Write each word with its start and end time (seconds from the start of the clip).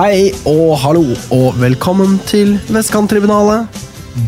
Hei 0.00 0.30
og 0.48 0.78
hallo, 0.80 1.02
og 1.34 1.58
velkommen 1.60 2.14
til 2.24 2.54
Vestkanttribunalet. 2.72 3.80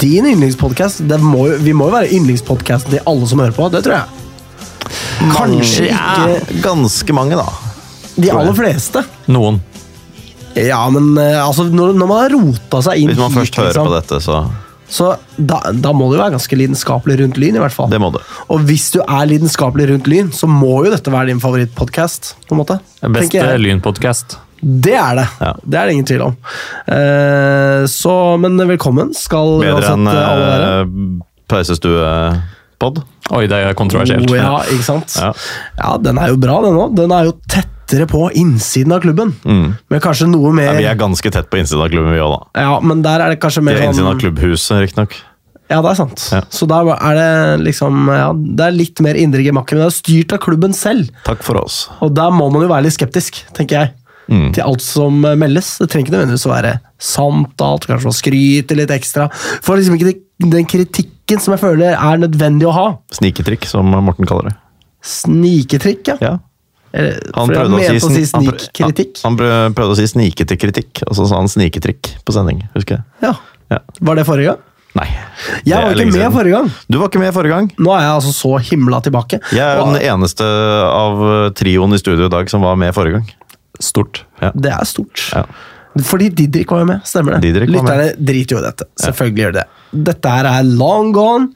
Din 0.02 0.26
yndlingspodkast. 0.28 1.00
Vi 1.08 1.72
må 1.72 1.86
jo 1.86 1.94
være 1.94 2.10
yndlingspodkasten 2.12 2.92
til 2.92 3.00
alle 3.08 3.28
som 3.30 3.40
hører 3.40 3.54
på. 3.56 3.70
Det 3.72 3.80
tror 3.86 3.94
jeg. 3.96 5.30
Kanskje 5.32 5.86
ikke 5.88 6.60
Ganske 6.66 7.16
mange, 7.16 7.40
da. 7.40 7.46
de 8.18 8.28
aller 8.34 8.52
fleste. 8.58 9.00
Noen. 9.32 9.62
Ja, 10.60 10.82
men 10.92 11.08
eh, 11.16 11.40
altså, 11.40 11.64
når, 11.64 11.96
når 11.96 12.12
man 12.12 12.22
har 12.26 12.36
rota 12.36 12.84
seg 12.90 13.00
inn 13.00 13.14
Hvis 13.14 13.22
man 13.24 13.38
først 13.38 13.56
hører 13.62 13.72
liksom, 13.72 13.88
på 13.88 13.96
dette, 13.96 14.20
så 14.28 14.44
så 14.92 15.14
da, 15.40 15.62
da 15.72 15.96
må 15.96 16.10
du 16.12 16.18
være 16.18 16.34
ganske 16.34 16.56
lidenskapelig 16.66 17.22
rundt 17.22 17.40
Lyn, 17.40 17.56
i 17.56 17.64
hvert 17.64 17.72
fall. 17.72 17.88
Det 17.88 17.96
må 18.02 18.12
du. 18.12 18.20
Og 18.52 18.68
hvis 18.68 18.90
du 18.92 19.00
er 19.06 19.24
lidenskapelig 19.30 19.88
rundt 19.94 20.12
Lyn, 20.12 20.34
så 20.36 20.44
må 20.44 20.82
jo 20.84 20.92
dette 20.92 21.16
være 21.16 21.32
din 21.32 21.40
favorittpodkast. 21.40 22.34
på 22.44 22.58
en 22.58 22.60
måte. 22.66 22.82
Beste 23.00 23.30
tenker 23.30 23.54
jeg. 23.54 23.68
lynpodkast. 23.70 24.42
Det 24.62 24.94
er 24.94 25.16
det. 25.18 25.26
Ja. 25.42 25.52
Det 25.58 25.78
er 25.78 25.88
det 25.88 25.94
ingen 25.96 26.06
tvil 26.06 26.22
om. 26.28 26.36
Eh, 26.86 27.82
så, 27.90 28.14
men 28.38 28.60
velkommen 28.70 29.10
skal 29.16 29.56
Bedre 29.58 29.74
uansett 29.80 29.96
enn 29.96 30.10
alle 30.12 30.46
være. 30.46 30.68
uh, 30.86 31.24
pausestuepod. 31.50 33.02
Oi, 33.32 33.44
det 33.50 33.58
er 33.58 33.74
kontroversielt. 33.78 34.30
Oh, 34.30 34.38
ja, 34.38 34.60
ikke 34.74 34.86
sant? 34.86 35.16
Ja. 35.18 35.32
Ja. 35.80 35.96
den 36.02 36.18
er 36.22 36.32
jo 36.32 36.38
bra, 36.42 36.60
den 36.64 36.78
òg. 36.78 36.94
Den 36.98 37.14
er 37.14 37.26
jo 37.30 37.34
tettere 37.50 38.06
på 38.10 38.28
innsiden 38.38 38.94
av 38.94 39.02
klubben. 39.04 39.34
Men 39.42 40.02
kanskje 40.04 40.30
noe 40.30 40.54
mer 40.54 40.72
Mm. 40.72 40.78
Ja, 40.78 40.78
vi 40.78 40.88
er 40.92 41.02
ganske 41.02 41.34
tett 41.34 41.50
på 41.50 41.58
innsiden 41.60 41.82
av 41.82 41.90
klubben, 41.92 42.14
vi 42.14 42.22
òg, 42.22 42.38
da. 42.38 42.62
Ja, 42.68 42.78
men 42.80 43.02
der 43.04 43.26
er 43.26 43.34
det 43.34 43.42
kanskje 43.42 43.64
mer 43.66 43.78
er 43.80 43.88
innsiden 43.88 44.06
av 44.08 44.14
sånn 44.14 44.24
klubbhuset, 44.24 44.78
riktignok. 44.86 45.18
Ja, 45.72 45.80
det 45.80 45.90
er 45.92 45.96
sant. 45.96 46.22
Ja. 46.34 46.42
Så 46.52 46.66
da 46.68 46.82
er 46.92 47.16
det 47.16 47.64
liksom 47.64 48.08
ja, 48.12 48.26
Det 48.34 48.64
er 48.66 48.74
litt 48.76 49.00
mer 49.00 49.16
indre 49.16 49.40
gemakker, 49.40 49.78
men 49.78 49.86
det 49.86 49.92
er 49.92 49.94
styrt 49.96 50.34
av 50.36 50.42
klubben 50.44 50.74
selv. 50.76 51.08
Takk 51.24 51.42
for 51.46 51.62
oss. 51.62 51.86
Og 52.04 52.12
der 52.14 52.30
må 52.34 52.50
man 52.52 52.66
jo 52.66 52.68
være 52.68 52.84
litt 52.88 52.96
skeptisk, 52.98 53.40
tenker 53.56 53.78
jeg. 53.78 53.94
Mm. 54.32 54.46
Til 54.56 54.64
alt 54.64 54.84
som 54.84 55.18
meldes. 55.20 55.74
Det 55.82 55.90
trenger 55.92 56.08
ikke 56.08 56.16
nødvendigvis 56.16 56.46
å 56.48 56.54
være 56.54 56.76
sant 57.02 57.64
alt, 57.64 57.84
kanskje 57.90 58.08
man 58.08 58.16
skryter 58.16 58.78
litt 58.78 58.94
ekstra. 58.94 59.28
For 59.64 59.76
liksom 59.76 59.98
ikke 59.98 60.14
den 60.52 60.68
kritikken 60.70 61.42
som 61.42 61.54
jeg 61.56 61.62
føler 61.62 61.92
er 61.98 62.22
nødvendig 62.22 62.68
å 62.70 62.72
ha. 62.76 62.86
Sniketrikk, 63.14 63.68
som 63.68 63.92
Morten 63.92 64.28
kaller 64.28 64.50
det. 64.50 64.56
Sniketrikk, 65.02 66.14
ja. 66.14 66.16
Ja. 66.22 66.32
Eller, 66.92 67.20
Han 67.34 67.48
prøvde, 67.48 67.78
å 67.78 67.80
si, 67.80 67.96
å 67.96 68.10
si 68.12 68.24
han 68.36 68.48
Han, 68.84 69.38
han 69.38 69.76
prøvde 69.76 69.94
å 69.94 69.96
si 69.96 70.10
snikete 70.10 70.58
kritikk, 70.60 71.04
og 71.06 71.16
så 71.16 71.24
sa 71.28 71.40
han 71.40 71.48
sniketrikk 71.48 72.16
på 72.24 72.34
sending. 72.36 72.66
Husker 72.76 73.00
jeg. 73.00 73.06
Ja. 73.24 73.32
Ja. 73.72 73.80
Var 74.04 74.20
det 74.20 74.28
forrige 74.28 74.52
gang? 74.52 74.68
Nei. 74.92 75.06
Jeg 75.64 75.72
var 75.72 75.94
ikke 75.94 76.04
med 76.04 76.18
siden. 76.18 76.34
forrige 76.34 76.58
gang. 76.58 76.66
Du 76.92 76.98
var 77.00 77.08
ikke 77.08 77.20
med 77.22 77.32
forrige 77.32 77.56
gang. 77.56 77.68
Nå 77.80 77.94
er 77.96 78.02
jeg 78.04 78.16
altså 78.18 78.32
så 78.36 78.50
himla 78.68 78.98
tilbake. 79.04 79.38
Jeg 79.56 79.64
er 79.64 79.80
Og 79.80 79.94
den 79.94 80.04
eneste 80.04 80.44
av 80.44 81.22
trioen 81.56 81.96
i 81.96 82.00
studio 82.00 82.28
i 82.28 82.32
dag 82.32 82.50
som 82.52 82.64
var 82.66 82.76
med 82.76 82.92
forrige 82.92 83.22
gang. 83.22 83.30
Stort. 83.82 84.24
det 84.54 84.72
er 84.72 84.88
stort. 84.88 85.26
Ja. 85.34 85.44
Fordi 86.08 86.30
Didrik 86.32 86.70
var 86.72 86.80
jo 86.80 86.86
med, 86.88 87.02
stemmer 87.04 87.36
det? 87.36 87.42
Didrik. 87.44 87.68
Lytterne 87.74 88.06
driter 88.16 88.56
jo 88.56 88.62
i 88.62 88.64
dette. 88.64 88.86
Selvfølgelig 89.02 89.42
gjør 89.44 89.52
det. 89.58 89.64
Dette 90.08 90.30
her 90.32 90.48
er 90.48 90.62
long 90.64 91.10
gone. 91.12 91.50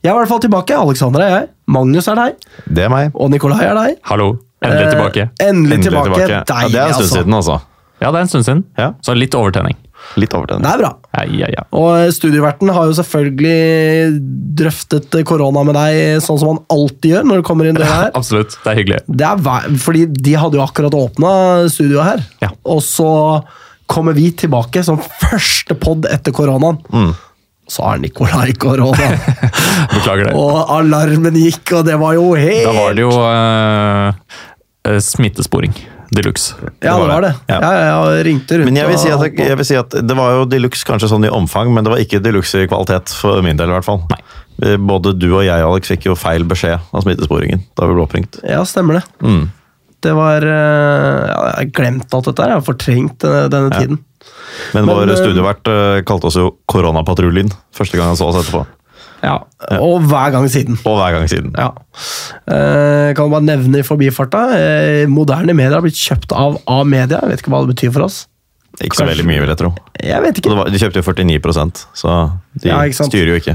Jeg 0.00 0.08
er 0.08 0.14
i 0.14 0.18
hvert 0.22 0.30
fall 0.30 0.40
tilbake. 0.40 0.78
Alexander 0.78 1.20
er 1.26 1.32
jeg. 1.34 1.48
Magnus 1.76 2.08
er 2.08 2.16
deg. 2.22 2.48
Det 2.64 2.86
er 2.86 2.92
meg. 2.92 3.12
Og 3.12 3.28
Nikolai 3.34 3.60
er 3.66 3.76
deg. 3.76 3.98
Hallo. 4.08 4.30
Endelig 4.64 4.94
tilbake. 4.94 5.26
Eh, 5.28 5.48
endelig, 5.50 5.76
Endelig 5.76 5.82
tilbake. 5.90 6.14
tilbake. 6.14 6.30
Ja, 6.32 6.68
det 6.68 6.80
er 6.80 6.86
en 6.86 6.94
stund 6.94 7.04
altså. 7.04 7.18
siden, 7.18 7.34
altså. 7.42 7.58
Ja, 8.00 8.08
det 8.10 8.16
er 8.16 8.24
en 8.24 8.32
stund 8.32 8.46
siden. 8.48 8.64
Ja. 8.80 8.88
Så 9.04 9.16
litt 9.18 9.36
overtenning. 9.36 9.76
Litt 10.20 10.34
overtenning. 10.36 10.62
Det 10.62 10.70
er 10.70 10.80
bra. 10.82 10.90
Ja, 11.16 11.24
ja, 11.40 11.48
ja. 11.56 11.64
Og 11.74 12.12
studieverten 12.14 12.70
har 12.74 12.86
jo 12.90 12.94
selvfølgelig 12.98 14.20
drøftet 14.60 15.16
korona 15.26 15.64
med 15.66 15.76
deg, 15.78 16.22
sånn 16.22 16.38
som 16.40 16.52
han 16.52 16.62
alltid 16.72 17.16
gjør 17.16 17.28
når 17.28 17.42
du 17.42 17.46
kommer 17.48 17.68
inn 17.68 17.78
døra 17.78 17.98
her. 18.04 18.14
Absolutt. 18.14 18.56
Det 18.62 18.72
er 18.72 18.80
hyggelig. 18.80 19.02
Det 19.08 19.28
er, 19.28 19.68
fordi 19.82 20.06
de 20.14 20.36
hadde 20.38 20.60
jo 20.60 20.64
akkurat 20.64 20.96
åpna 20.98 21.34
studioet 21.72 22.10
her. 22.12 22.24
Ja. 22.46 22.52
Og 22.70 22.82
så 22.86 23.10
kommer 23.90 24.16
vi 24.16 24.30
tilbake 24.32 24.84
som 24.86 25.00
første 25.02 25.76
pod 25.78 26.06
etter 26.10 26.34
koronaen. 26.36 26.78
Mm. 26.94 27.14
Så 27.68 27.84
har 27.86 27.98
Nikolai 27.98 28.52
korona. 28.60 29.10
Beklager 29.94 30.28
det. 30.28 30.36
og 30.36 30.70
alarmen 30.76 31.36
gikk, 31.40 31.72
og 31.78 31.88
det 31.88 31.96
var 32.00 32.16
jo 32.16 32.30
helt 32.36 32.68
Da 32.68 32.74
var 32.76 32.96
det 32.96 33.06
jo 33.06 33.14
eh, 33.24 34.98
smittesporing 35.00 35.72
de 36.10 36.22
luxe. 36.26 36.54
Ja, 36.82 36.98
det 37.00 37.08
var 37.08 37.20
det. 37.22 37.32
Ja, 37.48 37.58
Ja. 37.60 37.72
jeg 38.16 38.26
ringte 38.26 38.58
rundt 38.58 38.64
Men 38.68 38.76
jeg 38.76 38.88
vil, 38.88 38.98
si 38.98 39.08
at, 39.10 39.38
jeg 39.38 39.56
vil 39.56 39.64
si 39.64 39.76
at 39.76 39.90
det 39.90 40.16
var 40.16 40.32
jo 40.32 40.44
de 40.44 40.58
luxe 40.58 40.84
kanskje 40.84 41.08
sånn 41.08 41.24
i 41.24 41.30
omfang, 41.32 41.72
men 41.74 41.84
det 41.84 41.90
var 41.92 41.98
ikke 42.02 42.20
de 42.22 42.32
luxe 42.32 42.64
i 42.64 42.66
kvalitet 42.68 43.08
for 43.14 43.42
min 43.42 43.56
del 43.56 43.68
i 43.70 43.76
hvert 43.78 43.84
fall. 43.86 44.02
Nei. 44.10 44.20
Eh, 44.62 44.76
Både 44.78 45.12
du 45.18 45.28
og 45.34 45.42
jeg, 45.44 45.60
Alex, 45.64 45.88
fikk 45.88 46.04
jo 46.06 46.14
feil 46.14 46.44
beskjed 46.44 46.78
av 46.92 47.02
smittesporingen 47.02 47.64
da 47.74 47.86
vi 47.86 47.94
ble 47.96 48.04
oppringt. 48.04 48.38
Ja, 48.46 48.62
stemmer 48.68 49.00
det. 49.00 49.04
Mm. 49.22 49.48
Det 50.04 50.12
var 50.14 50.42
eh, 50.44 51.20
ja, 51.30 51.38
Jeg 51.48 51.56
har 51.56 51.70
glemt 51.80 52.12
alt 52.14 52.24
dette 52.28 52.42
her. 52.44 52.50
Jeg 52.52 52.60
har 52.60 52.66
fortrengt 52.68 53.18
denne, 53.24 53.48
denne 53.50 53.70
Ja. 53.72 53.80
tiden. 53.80 53.98
Men, 54.72 54.84
Men, 54.86 54.94
vår 54.96 55.10
studievert 55.16 55.60
studiovert 55.64 55.68
eh, 55.68 56.02
kalte 56.08 56.26
oss 56.30 56.36
jo 56.38 56.56
Koronapatruljen 56.70 57.50
første 57.74 57.96
gang 57.98 58.06
han 58.12 58.16
så 58.16 58.28
oss 58.30 58.38
etterpå. 58.44 58.66
Ja. 59.24 59.38
Og 59.80 60.04
hver 60.10 60.30
gang 60.34 60.46
siden. 60.52 60.76
Og 60.84 60.98
hver 61.00 61.14
gang 61.16 61.26
siden. 61.32 61.50
Ja. 61.56 61.70
Eh, 62.50 63.14
kan 63.16 63.30
bare 63.32 63.46
nevne 63.46 63.80
i 63.80 63.86
forbifarta. 63.86 64.44
Eh, 64.58 65.06
moderne 65.10 65.54
medier 65.56 65.78
har 65.78 65.84
blitt 65.84 65.96
kjøpt 65.98 66.34
av 66.36 66.58
A-media. 66.68 67.22
Jeg 67.24 67.30
vet 67.34 67.44
ikke 67.44 67.52
hva 67.54 67.62
det 67.64 67.74
betyr 67.74 67.92
for 67.96 68.06
oss. 68.08 68.24
Ikke 68.82 68.98
så 68.98 69.04
Kanskje. 69.04 69.10
veldig 69.14 69.26
mye, 69.30 69.40
vil 69.44 69.52
jeg 69.54 69.60
tro. 69.60 69.70
Jeg 70.02 70.22
vet 70.24 70.40
ikke. 70.40 70.56
var, 70.58 70.70
de 70.74 70.80
kjøpte 70.82 70.98
jo 70.98 71.06
49% 71.06 71.84
så 71.94 72.14
de 72.58 72.68
Ja, 72.72 72.80
ikke 72.82 73.06
styrer 73.06 73.30
jo 73.32 73.40
ikke. 73.40 73.54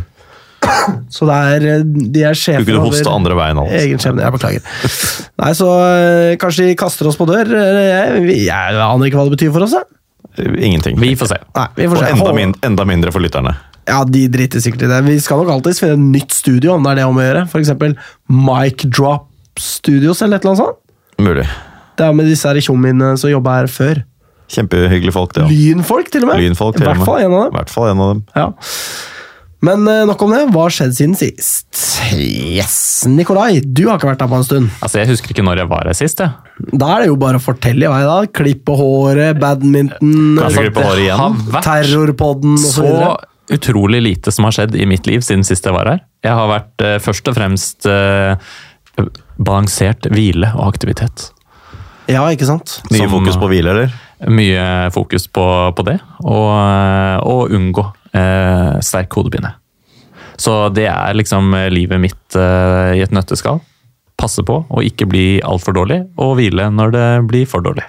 Så 1.15 1.23
det 1.27 1.35
er, 1.35 1.65
eh, 1.71 1.83
de 1.87 2.23
er 2.27 2.33
Du 2.35 2.39
sjefer 2.39 2.65
kunne 2.67 2.83
hoste 2.83 3.07
andre 3.11 3.35
veien. 3.37 3.59
Alex. 3.61 3.83
egen 3.83 4.01
skjebne. 4.03 4.25
Jeg 4.25 4.33
beklager. 4.35 4.65
Nei, 5.43 5.51
så 5.55 5.67
eh, 5.85 6.33
kanskje 6.41 6.65
de 6.67 6.75
kaster 6.79 7.07
oss 7.07 7.15
på 7.19 7.27
dør. 7.29 7.47
Eh, 7.55 8.17
Jeg, 8.25 8.41
jeg 8.43 8.81
aner 8.83 9.07
ikke 9.07 9.19
hva 9.21 9.27
det 9.29 9.37
betyr 9.37 9.53
for 9.55 9.63
oss. 9.67 9.77
Jeg. 9.77 10.51
Ingenting. 10.59 10.99
Vi 10.99 11.13
får 11.19 11.31
se. 11.31 11.37
Nei, 11.55 11.67
vi 11.77 11.87
får 11.87 12.01
Og 12.03 12.09
enda, 12.11 12.33
min, 12.35 12.53
enda 12.63 12.85
mindre 12.87 13.11
for 13.15 13.23
lytterne. 13.23 13.55
Ja, 13.89 14.03
de 14.05 14.21
driter 14.31 14.61
sikkert 14.63 14.85
i 14.85 14.91
det. 14.91 14.99
Vi 15.07 15.17
skal 15.23 15.41
nok 15.41 15.49
alltid 15.57 15.79
finne 15.81 15.97
et 15.97 16.05
nytt 16.19 16.35
studio, 16.37 16.75
om 16.77 16.85
det 16.85 16.91
er 16.93 17.01
det 17.01 17.07
om 17.09 17.17
å 17.17 17.25
gjøre. 17.25 17.43
For 17.51 17.59
eksempel 17.63 17.95
Mic 18.29 18.85
Drop 18.85 19.25
Studios, 19.59 20.21
eller 20.21 20.37
et 20.37 20.45
eller 20.45 20.53
annet 20.55 20.63
sånt. 20.63 20.79
Mulig. 21.19 21.47
Det 21.99 22.05
er 22.07 22.13
med 22.15 22.29
disse 22.31 22.47
her 22.47 22.61
tjommene 22.63 23.15
som 23.19 23.31
jobba 23.33 23.57
her 23.63 23.67
før. 23.73 24.03
Kjempehyggelige 24.49 25.13
folk, 25.13 25.33
det 25.35 25.43
ja. 25.43 25.49
Lynfolk, 25.51 26.07
til 26.13 26.23
og 26.25 26.31
med. 26.31 26.39
Lynfolk. 26.41 26.79
I 26.79 26.85
hvert 26.87 27.03
fall 27.05 27.19
en 27.25 27.33
av 27.35 27.41
I 27.41 27.49
dem. 27.49 27.55
hvert 27.59 27.73
fall 27.73 27.89
en 27.91 27.99
av 28.05 28.13
dem. 28.13 28.21
Ja. 28.39 28.47
Men 29.67 29.83
eh, 29.91 30.05
nok 30.07 30.21
om 30.23 30.31
det. 30.31 30.45
Hva 30.53 30.61
har 30.69 30.71
skjedd 30.73 30.93
siden 30.95 31.17
sist? 31.19 31.67
Yes! 32.15 32.77
Nikolai, 33.11 33.59
du 33.61 33.83
har 33.89 33.99
ikke 33.99 34.07
vært 34.13 34.23
her 34.23 34.29
på 34.31 34.37
en 34.39 34.45
stund. 34.47 34.69
Altså, 34.79 35.01
Jeg 35.01 35.09
husker 35.11 35.33
ikke 35.35 35.43
når 35.45 35.61
jeg 35.65 35.69
var 35.73 35.89
her 35.89 35.97
sist. 35.99 36.23
jeg. 36.23 36.71
Da 36.79 36.93
er 36.95 37.03
det 37.03 37.09
jo 37.11 37.17
bare 37.19 37.41
å 37.41 37.43
fortelle 37.43 37.85
i 37.85 37.91
vei, 37.91 37.99
da. 38.07 38.15
Klippe 38.39 38.77
håret, 38.79 39.37
badminton, 39.43 40.15
Kanskje 40.39 40.63
klippe 40.69 40.85
håret 40.87 41.03
igjen? 41.03 41.37
har 41.53 41.65
terrorpodden 41.67 42.55
osv. 42.55 42.79
så 42.79 42.87
utrolig 43.53 44.01
lite 44.03 44.31
som 44.31 44.45
har 44.47 44.55
skjedd 44.55 44.75
i 44.77 44.85
mitt 44.89 45.07
liv 45.09 45.23
siden 45.25 45.43
sist 45.47 45.65
jeg 45.65 45.75
var 45.75 45.89
her. 45.89 46.01
Jeg 46.25 46.35
har 46.37 46.49
vært 46.51 46.85
eh, 46.85 46.97
først 47.03 47.29
og 47.31 47.37
fremst 47.37 47.87
eh, 47.89 48.35
balansert 49.39 50.09
hvile 50.13 50.51
og 50.57 50.67
aktivitet. 50.73 51.29
Ja, 52.09 52.23
ikke 52.33 52.47
sant? 52.49 52.79
Mye 52.89 53.05
Som- 53.05 53.13
fokus 53.19 53.37
på 53.37 53.49
hvile, 53.51 53.73
eller? 53.75 53.97
Mye 54.27 54.89
fokus 54.91 55.27
på, 55.31 55.45
på 55.77 55.85
det, 55.87 55.99
og, 56.25 56.49
eh, 56.57 57.17
og 57.23 57.53
unngå 57.55 57.85
eh, 58.13 58.79
sterk 58.83 59.13
hodepine. 59.15 59.53
Så 60.39 60.69
det 60.73 60.87
er 60.87 61.15
liksom 61.15 61.51
livet 61.71 61.99
mitt 61.99 62.35
eh, 62.39 62.97
i 62.97 63.03
et 63.03 63.11
nøtteskall. 63.15 63.61
Passe 64.19 64.43
på 64.43 64.65
å 64.67 64.83
ikke 64.83 65.07
bli 65.07 65.39
altfor 65.47 65.75
dårlig, 65.77 66.01
og 66.19 66.35
hvile 66.39 66.67
når 66.75 66.91
det 66.95 67.07
blir 67.29 67.47
for 67.47 67.63
dårlig. 67.63 67.85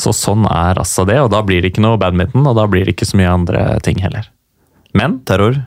Så 0.00 0.14
sånn 0.16 0.46
er 0.48 0.78
altså 0.80 1.04
det, 1.08 1.18
og 1.20 1.28
da 1.34 1.42
blir 1.44 1.60
det 1.60 1.74
ikke 1.74 1.82
noe 1.84 1.98
badminton, 2.00 2.46
og 2.48 2.56
da 2.56 2.64
blir 2.70 2.86
det 2.86 2.94
ikke 2.94 3.08
så 3.10 3.18
mye 3.20 3.32
andre 3.34 3.64
ting 3.84 3.98
heller. 4.00 4.30
Men 4.94 5.20
Terror? 5.28 5.60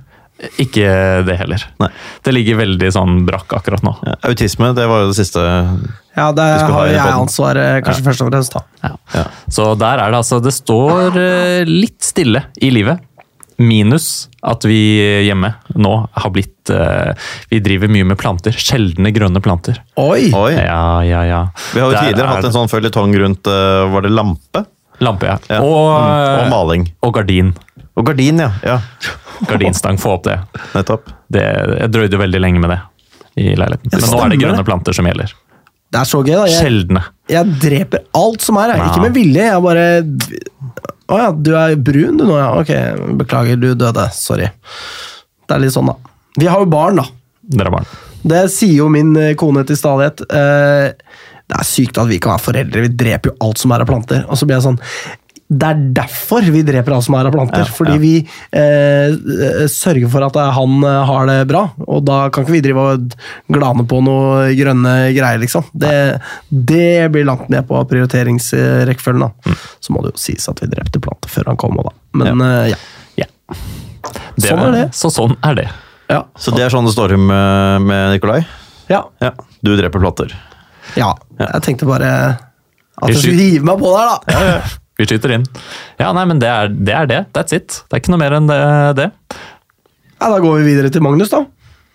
ikke 0.59 0.87
det 1.23 1.35
heller. 1.39 1.61
Nei. 1.79 1.87
Det 2.25 2.31
ligger 2.33 2.57
veldig 2.59 2.87
sånn 2.91 3.19
brakk 3.27 3.53
akkurat 3.55 3.83
nå. 3.85 3.93
Ja, 4.03 4.15
autisme, 4.27 4.73
det 4.75 4.87
var 4.89 5.03
jo 5.05 5.11
det 5.13 5.15
siste 5.15 5.39
Ja, 5.39 6.25
det 6.35 6.47
Vi 6.49 6.57
skal 6.59 6.73
ha 6.73 6.79
har 6.81 6.89
jeg 6.91 7.13
ansvaret 7.13 7.85
kanskje 7.85 8.03
først 8.09 8.23
og 8.25 8.31
fremst, 8.33 8.57
da. 8.57 8.63
Ja. 8.83 8.91
Ja. 9.13 9.23
Så 9.47 9.69
der 9.79 10.01
er 10.03 10.11
det 10.11 10.19
altså 10.19 10.41
Det 10.43 10.51
står 10.57 11.15
eh, 11.21 11.69
litt 11.69 12.01
stille 12.03 12.41
i 12.59 12.73
livet. 12.75 12.99
Minus 13.61 14.27
at 14.43 14.65
vi 14.67 14.79
hjemme 15.29 15.53
nå 15.79 15.93
har 16.11 16.31
blitt 16.33 16.71
eh, 16.73 17.13
Vi 17.53 17.61
driver 17.63 17.87
mye 17.93 18.09
med 18.11 18.19
planter. 18.19 18.51
Sjeldne 18.57 19.13
grønne 19.15 19.39
planter. 19.45 19.79
Oi! 20.01 20.27
Oi! 20.33 20.53
Ja, 20.57 20.81
ja, 21.07 21.21
ja. 21.29 21.41
Vi 21.71 21.79
har 21.79 21.87
jo 21.87 21.93
Der 21.95 22.09
tidligere 22.09 22.27
er 22.27 22.35
hatt 22.41 22.49
en 22.49 22.57
sånn 22.57 22.71
føljetong 22.73 23.15
rundt 23.21 23.47
eh, 23.47 23.83
Var 23.93 24.09
det 24.09 24.11
lampe? 24.11 24.65
Lampe, 25.03 25.29
ja. 25.29 25.37
Ja. 25.49 25.61
Og, 25.63 25.93
Mm. 26.03 26.41
Og 26.43 26.49
maling. 26.51 26.83
og 27.05 27.13
gardin. 27.15 27.53
Og 27.93 28.07
gardin, 28.07 28.41
ja. 28.41 28.49
ja. 28.65 28.79
Gardinstang. 29.49 29.99
Få 30.01 30.15
opp 30.17 30.25
det. 30.25 30.39
Nettopp. 30.73 31.11
det. 31.33 31.45
Jeg 31.79 31.93
drøyde 31.93 32.19
veldig 32.21 32.41
lenge 32.41 32.61
med 32.63 32.73
det 32.73 32.79
i 33.39 33.53
leiligheten. 33.57 33.89
Men 33.93 34.11
nå 34.13 34.21
er 34.23 34.33
det 34.33 34.39
grønne 34.41 34.65
planter 34.65 34.97
som 34.97 35.09
gjelder. 35.09 35.33
Det 35.93 35.99
er 36.01 36.09
så 36.09 36.21
gøy, 36.25 36.33
da. 36.33 36.45
Jeg, 36.49 36.65
Sjeldne. 36.65 37.03
jeg 37.29 37.57
dreper 37.61 38.05
alt 38.17 38.45
som 38.45 38.57
er 38.61 38.73
her. 38.73 38.81
Ja. 38.81 38.87
Ikke 38.89 39.03
med 39.03 39.17
vilje. 39.17 39.43
Jeg 39.45 39.65
bare 39.67 39.85
Å 41.13 41.19
ja, 41.19 41.27
du 41.35 41.51
er 41.59 41.75
brun 41.77 42.17
du 42.17 42.25
nå, 42.25 42.37
ja. 42.39 42.47
Ok, 42.57 42.71
beklager, 43.19 43.59
du 43.61 43.73
døde. 43.77 44.07
Sorry. 44.17 44.49
Det 45.43 45.57
er 45.57 45.61
litt 45.61 45.75
sånn, 45.75 45.91
da. 45.91 46.15
Vi 46.39 46.49
har 46.49 46.63
jo 46.63 46.71
barn, 46.71 46.97
da. 47.03 47.05
Dere 47.53 47.69
er 47.69 47.75
barn. 47.75 47.91
Det 48.23 48.45
sier 48.49 48.79
jo 48.79 48.87
min 48.89 49.11
eh, 49.19 49.33
kone 49.37 49.65
til 49.67 49.77
stadighet. 49.77 50.23
Eh, 50.33 51.19
det 51.43 51.59
er 51.59 51.67
sykt 51.67 51.99
at 52.01 52.09
vi 52.09 52.17
kan 52.23 52.33
være 52.33 52.45
foreldre. 52.47 52.85
Vi 52.87 52.93
dreper 53.03 53.29
jo 53.29 53.35
alt 53.45 53.61
som 53.61 53.73
er 53.75 53.83
av 53.83 53.89
planter. 53.89 54.23
Og 54.31 54.39
så 54.39 54.47
blir 54.47 54.57
jeg 54.57 54.65
sånn 54.65 54.79
det 55.53 55.69
er 55.69 55.81
derfor 55.99 56.45
vi 56.53 56.63
dreper 56.65 56.95
han 56.95 57.03
som 57.05 57.15
er 57.17 57.27
av 57.29 57.35
planter. 57.35 57.61
Ja, 57.61 57.75
fordi 57.77 57.93
ja. 57.95 58.01
vi 58.01 58.13
eh, 58.57 59.13
eh, 59.13 59.65
sørger 59.69 60.09
for 60.09 60.25
at 60.25 60.37
han 60.57 60.85
eh, 60.87 60.99
har 61.09 61.27
det 61.29 61.37
bra. 61.49 61.63
Og 61.85 62.03
da 62.07 62.23
kan 62.33 62.45
ikke 62.45 62.55
vi 62.55 62.63
drive 62.65 62.85
og 62.93 63.15
glane 63.53 63.85
på 63.89 63.99
noe 64.05 64.49
grønne 64.57 64.95
greier, 65.15 65.41
liksom. 65.43 65.67
Det, 65.71 65.93
det 66.49 67.11
blir 67.13 67.27
langt 67.29 67.51
ned 67.53 67.67
på 67.69 67.81
prioriteringsrekkefølgen. 67.91 69.27
da. 69.27 69.51
Mm. 69.51 69.59
Så 69.83 69.95
må 69.95 70.03
det 70.05 70.13
jo 70.15 70.23
sies 70.25 70.49
at 70.49 70.63
vi 70.63 70.71
drepte 70.71 71.01
planter 71.03 71.31
før 71.33 71.51
han 71.51 71.59
kom 71.61 71.79
òg, 71.81 71.91
da. 71.91 71.95
Men 72.23 72.45
eh, 72.47 72.73
ja. 72.73 72.79
Ja. 73.19 73.29
Det, 74.35 74.47
Sånn 74.47 74.63
er 74.67 74.77
det. 74.77 74.85
Så 74.97 75.11
sånn 75.13 75.35
er 75.45 75.59
det. 75.59 75.67
Ja. 76.11 76.23
Så 76.39 76.53
det 76.55 76.65
er 76.65 76.73
sånn 76.73 76.87
det 76.87 76.95
står 76.95 77.13
til 77.13 77.21
med, 77.29 77.85
med 77.89 78.15
Nikolai? 78.15 78.41
ja. 78.91 79.05
Ja. 79.23 79.31
Du 79.63 79.71
dreper 79.79 80.01
planter. 80.01 80.33
Ja. 80.99 81.13
Jeg 81.39 81.61
tenkte 81.63 81.87
bare 81.87 82.09
at 82.99 83.09
jeg 83.09 83.21
skulle 83.21 83.45
hive 83.47 83.67
meg 83.67 83.79
på 83.79 83.93
der, 83.95 84.09
da. 84.11 84.57
Vi 84.99 85.07
skyter 85.09 85.31
inn. 85.39 85.45
Ja, 85.97 86.11
nei, 86.13 86.23
men 86.29 86.39
det 86.41 86.49
er, 86.51 86.69
det 86.69 86.93
er 86.93 87.07
det. 87.09 87.21
That's 87.33 87.55
it. 87.55 87.79
Det 87.89 87.97
er 87.97 88.03
ikke 88.03 88.13
noe 88.13 88.21
mer 88.21 88.35
enn 88.37 88.47
det. 88.49 88.59
det. 88.99 89.09
Ja, 90.19 90.29
da 90.29 90.37
går 90.39 90.59
vi 90.61 90.67
videre 90.73 90.91
til 90.93 91.01
Magnus, 91.03 91.31
da. 91.33 91.43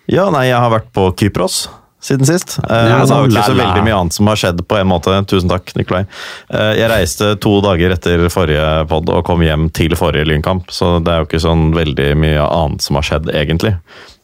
Ja, 0.09 0.27
nei, 0.33 0.47
jeg 0.49 0.57
har 0.59 0.71
vært 0.73 0.89
på 0.93 1.07
Kypros 1.17 1.67
siden 2.03 2.23
sist. 2.27 2.57
Eh, 2.63 2.69
Ja, 2.89 2.99
det 3.03 3.11
er 3.11 3.25
jo 3.25 3.31
ikke 3.31 3.43
så 3.49 3.55
veldig 3.57 3.81
mye 3.83 3.95
annet 3.97 4.15
som 4.15 4.27
har 4.31 4.37
skjedd 4.39 4.61
på 4.71 4.77
en 4.79 4.87
måte. 4.87 5.15
Tusen 5.27 5.51
takk, 5.51 5.71
Nikolai. 5.75 6.05
Eh, 6.49 6.69
jeg 6.79 6.89
reiste 6.91 7.33
to 7.43 7.57
dager 7.65 7.91
etter 7.95 8.23
forrige 8.31 8.67
pod 8.91 9.09
og 9.11 9.25
kom 9.27 9.43
hjem 9.43 9.67
til 9.75 9.95
forrige 9.99 10.27
lynkamp, 10.29 10.71
så 10.71 10.97
det 11.03 11.11
er 11.11 11.23
jo 11.23 11.27
ikke 11.27 11.43
sånn 11.43 11.69
veldig 11.75 12.13
mye 12.19 12.45
annet 12.45 12.85
som 12.85 12.99
har 12.99 13.07
skjedd, 13.09 13.31
egentlig. 13.35 13.75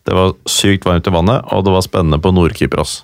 Det 0.08 0.16
var 0.16 0.36
sykt 0.48 0.86
varmt 0.88 1.08
i 1.10 1.14
vannet, 1.16 1.44
og 1.52 1.66
det 1.68 1.74
var 1.76 1.84
spennende 1.84 2.22
på 2.24 2.32
Nord-Kypros. 2.36 3.02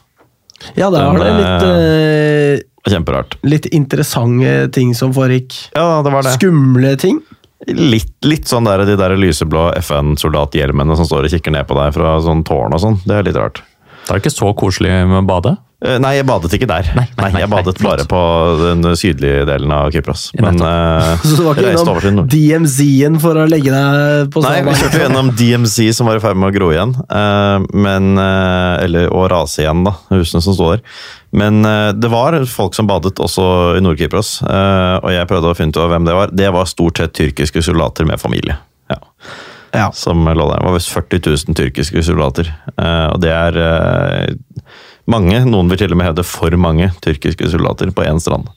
Ja, 0.78 0.92
der 0.94 1.08
var 1.10 1.18
det 1.20 1.32
litt, 1.36 1.64
eh, 1.68 2.66
Kjemperart. 2.90 3.38
litt 3.46 3.68
interessante 3.70 4.72
ting 4.74 4.96
som 4.98 5.14
foregikk. 5.14 5.54
Ja, 5.76 6.02
det 6.02 6.14
var 6.14 6.26
det. 6.26 6.34
Skumle 6.40 6.96
ting. 6.98 7.22
Litt, 7.68 8.16
litt 8.26 8.50
sånn 8.50 8.66
der, 8.66 8.82
de 8.90 8.96
der 8.98 9.14
lyseblå 9.20 9.68
FN-soldathjelmene 9.84 10.96
som 10.98 11.06
står 11.06 11.28
og 11.28 11.36
kikker 11.36 11.54
ned 11.54 11.68
på 11.70 11.78
deg 11.78 11.94
fra 11.94 12.16
sånn 12.26 12.42
tårn 12.48 12.74
og 12.74 12.82
sånn. 12.82 12.98
Det 13.06 13.20
er 13.20 13.28
litt 13.28 13.38
rart. 13.38 13.62
Det 14.08 14.16
er 14.16 14.24
ikke 14.24 14.34
så 14.34 14.50
koselig 14.58 14.90
med 15.06 15.20
å 15.22 15.28
bade. 15.30 15.54
Eh, 15.82 15.98
Nei, 16.02 16.12
jeg 16.20 16.28
badet 16.30 16.54
ikke 16.54 16.68
der. 16.70 16.90
Nei, 16.94 17.08
nei, 17.18 17.30
nei, 17.34 17.42
jeg 17.42 17.50
badet 17.50 17.80
nei, 17.80 17.86
bare 17.88 18.04
på 18.10 18.22
den 18.60 18.86
sydlige 19.00 19.46
delen 19.50 19.72
av 19.74 19.90
Kypros. 19.94 20.28
Men 20.38 20.62
eh, 20.62 21.24
Så 21.26 21.40
du 21.40 21.48
var 21.48 21.58
ikke 21.58 22.12
nord. 22.14 22.28
DMZ-en 22.30 23.18
for 23.24 23.40
å 23.42 23.48
legge 23.50 23.74
deg 23.74 24.30
på 24.34 24.44
Nei, 24.46 24.60
vi 24.68 24.76
kjørte 24.78 25.02
gjennom 25.02 25.32
DMZ 25.40 25.90
som 25.98 26.10
var 26.10 26.20
i 26.20 26.24
ferd 26.24 26.38
med 26.38 26.52
å 26.52 26.54
gro 26.54 26.70
igjen. 26.74 26.94
Uh, 27.10 27.66
Men, 27.74 28.14
uh, 28.20 28.78
eller 28.84 29.10
å 29.10 29.26
rase 29.32 29.64
igjen, 29.66 29.82
da. 29.88 29.96
Husene 30.14 30.44
som 30.46 30.58
sto 30.58 30.70
der. 30.76 30.86
Men 31.32 31.64
det 31.96 32.10
var 32.12 32.36
folk 32.52 32.76
som 32.76 32.90
badet 32.90 33.16
også 33.24 33.44
i 33.78 33.82
Nord-Kypros, 33.82 34.42
eh, 34.44 34.96
og 35.00 35.14
jeg 35.14 35.30
prøvde 35.30 35.54
å 35.54 35.56
finne 35.56 35.72
ut 35.72 35.80
hvem 35.94 36.04
det 36.04 36.16
var. 36.18 36.34
Det 36.36 36.50
var 36.52 36.68
stort 36.68 37.00
sett 37.00 37.14
tyrkiske 37.16 37.64
soldater 37.64 38.04
med 38.10 38.20
familie. 38.20 38.58
Ja. 38.92 39.00
Ja. 39.72 39.86
som 39.96 40.26
lå 40.28 40.48
der. 40.50 40.60
Det 40.60 40.68
var 40.68 40.76
visst 40.76 40.92
40 40.92 41.24
000 41.24 41.56
tyrkiske 41.56 42.04
soldater. 42.04 42.52
Eh, 42.76 43.08
og 43.14 43.22
det 43.24 43.32
er 43.32 43.62
mange, 45.10 45.44
noen 45.48 45.72
vil 45.72 45.82
til 45.82 45.94
og 45.94 46.00
med 46.00 46.12
hevde 46.12 46.26
for 46.28 46.58
mange 46.60 46.92
tyrkiske 47.04 47.50
soldater 47.54 47.94
på 47.96 48.06
én 48.06 48.20
strand. 48.22 48.50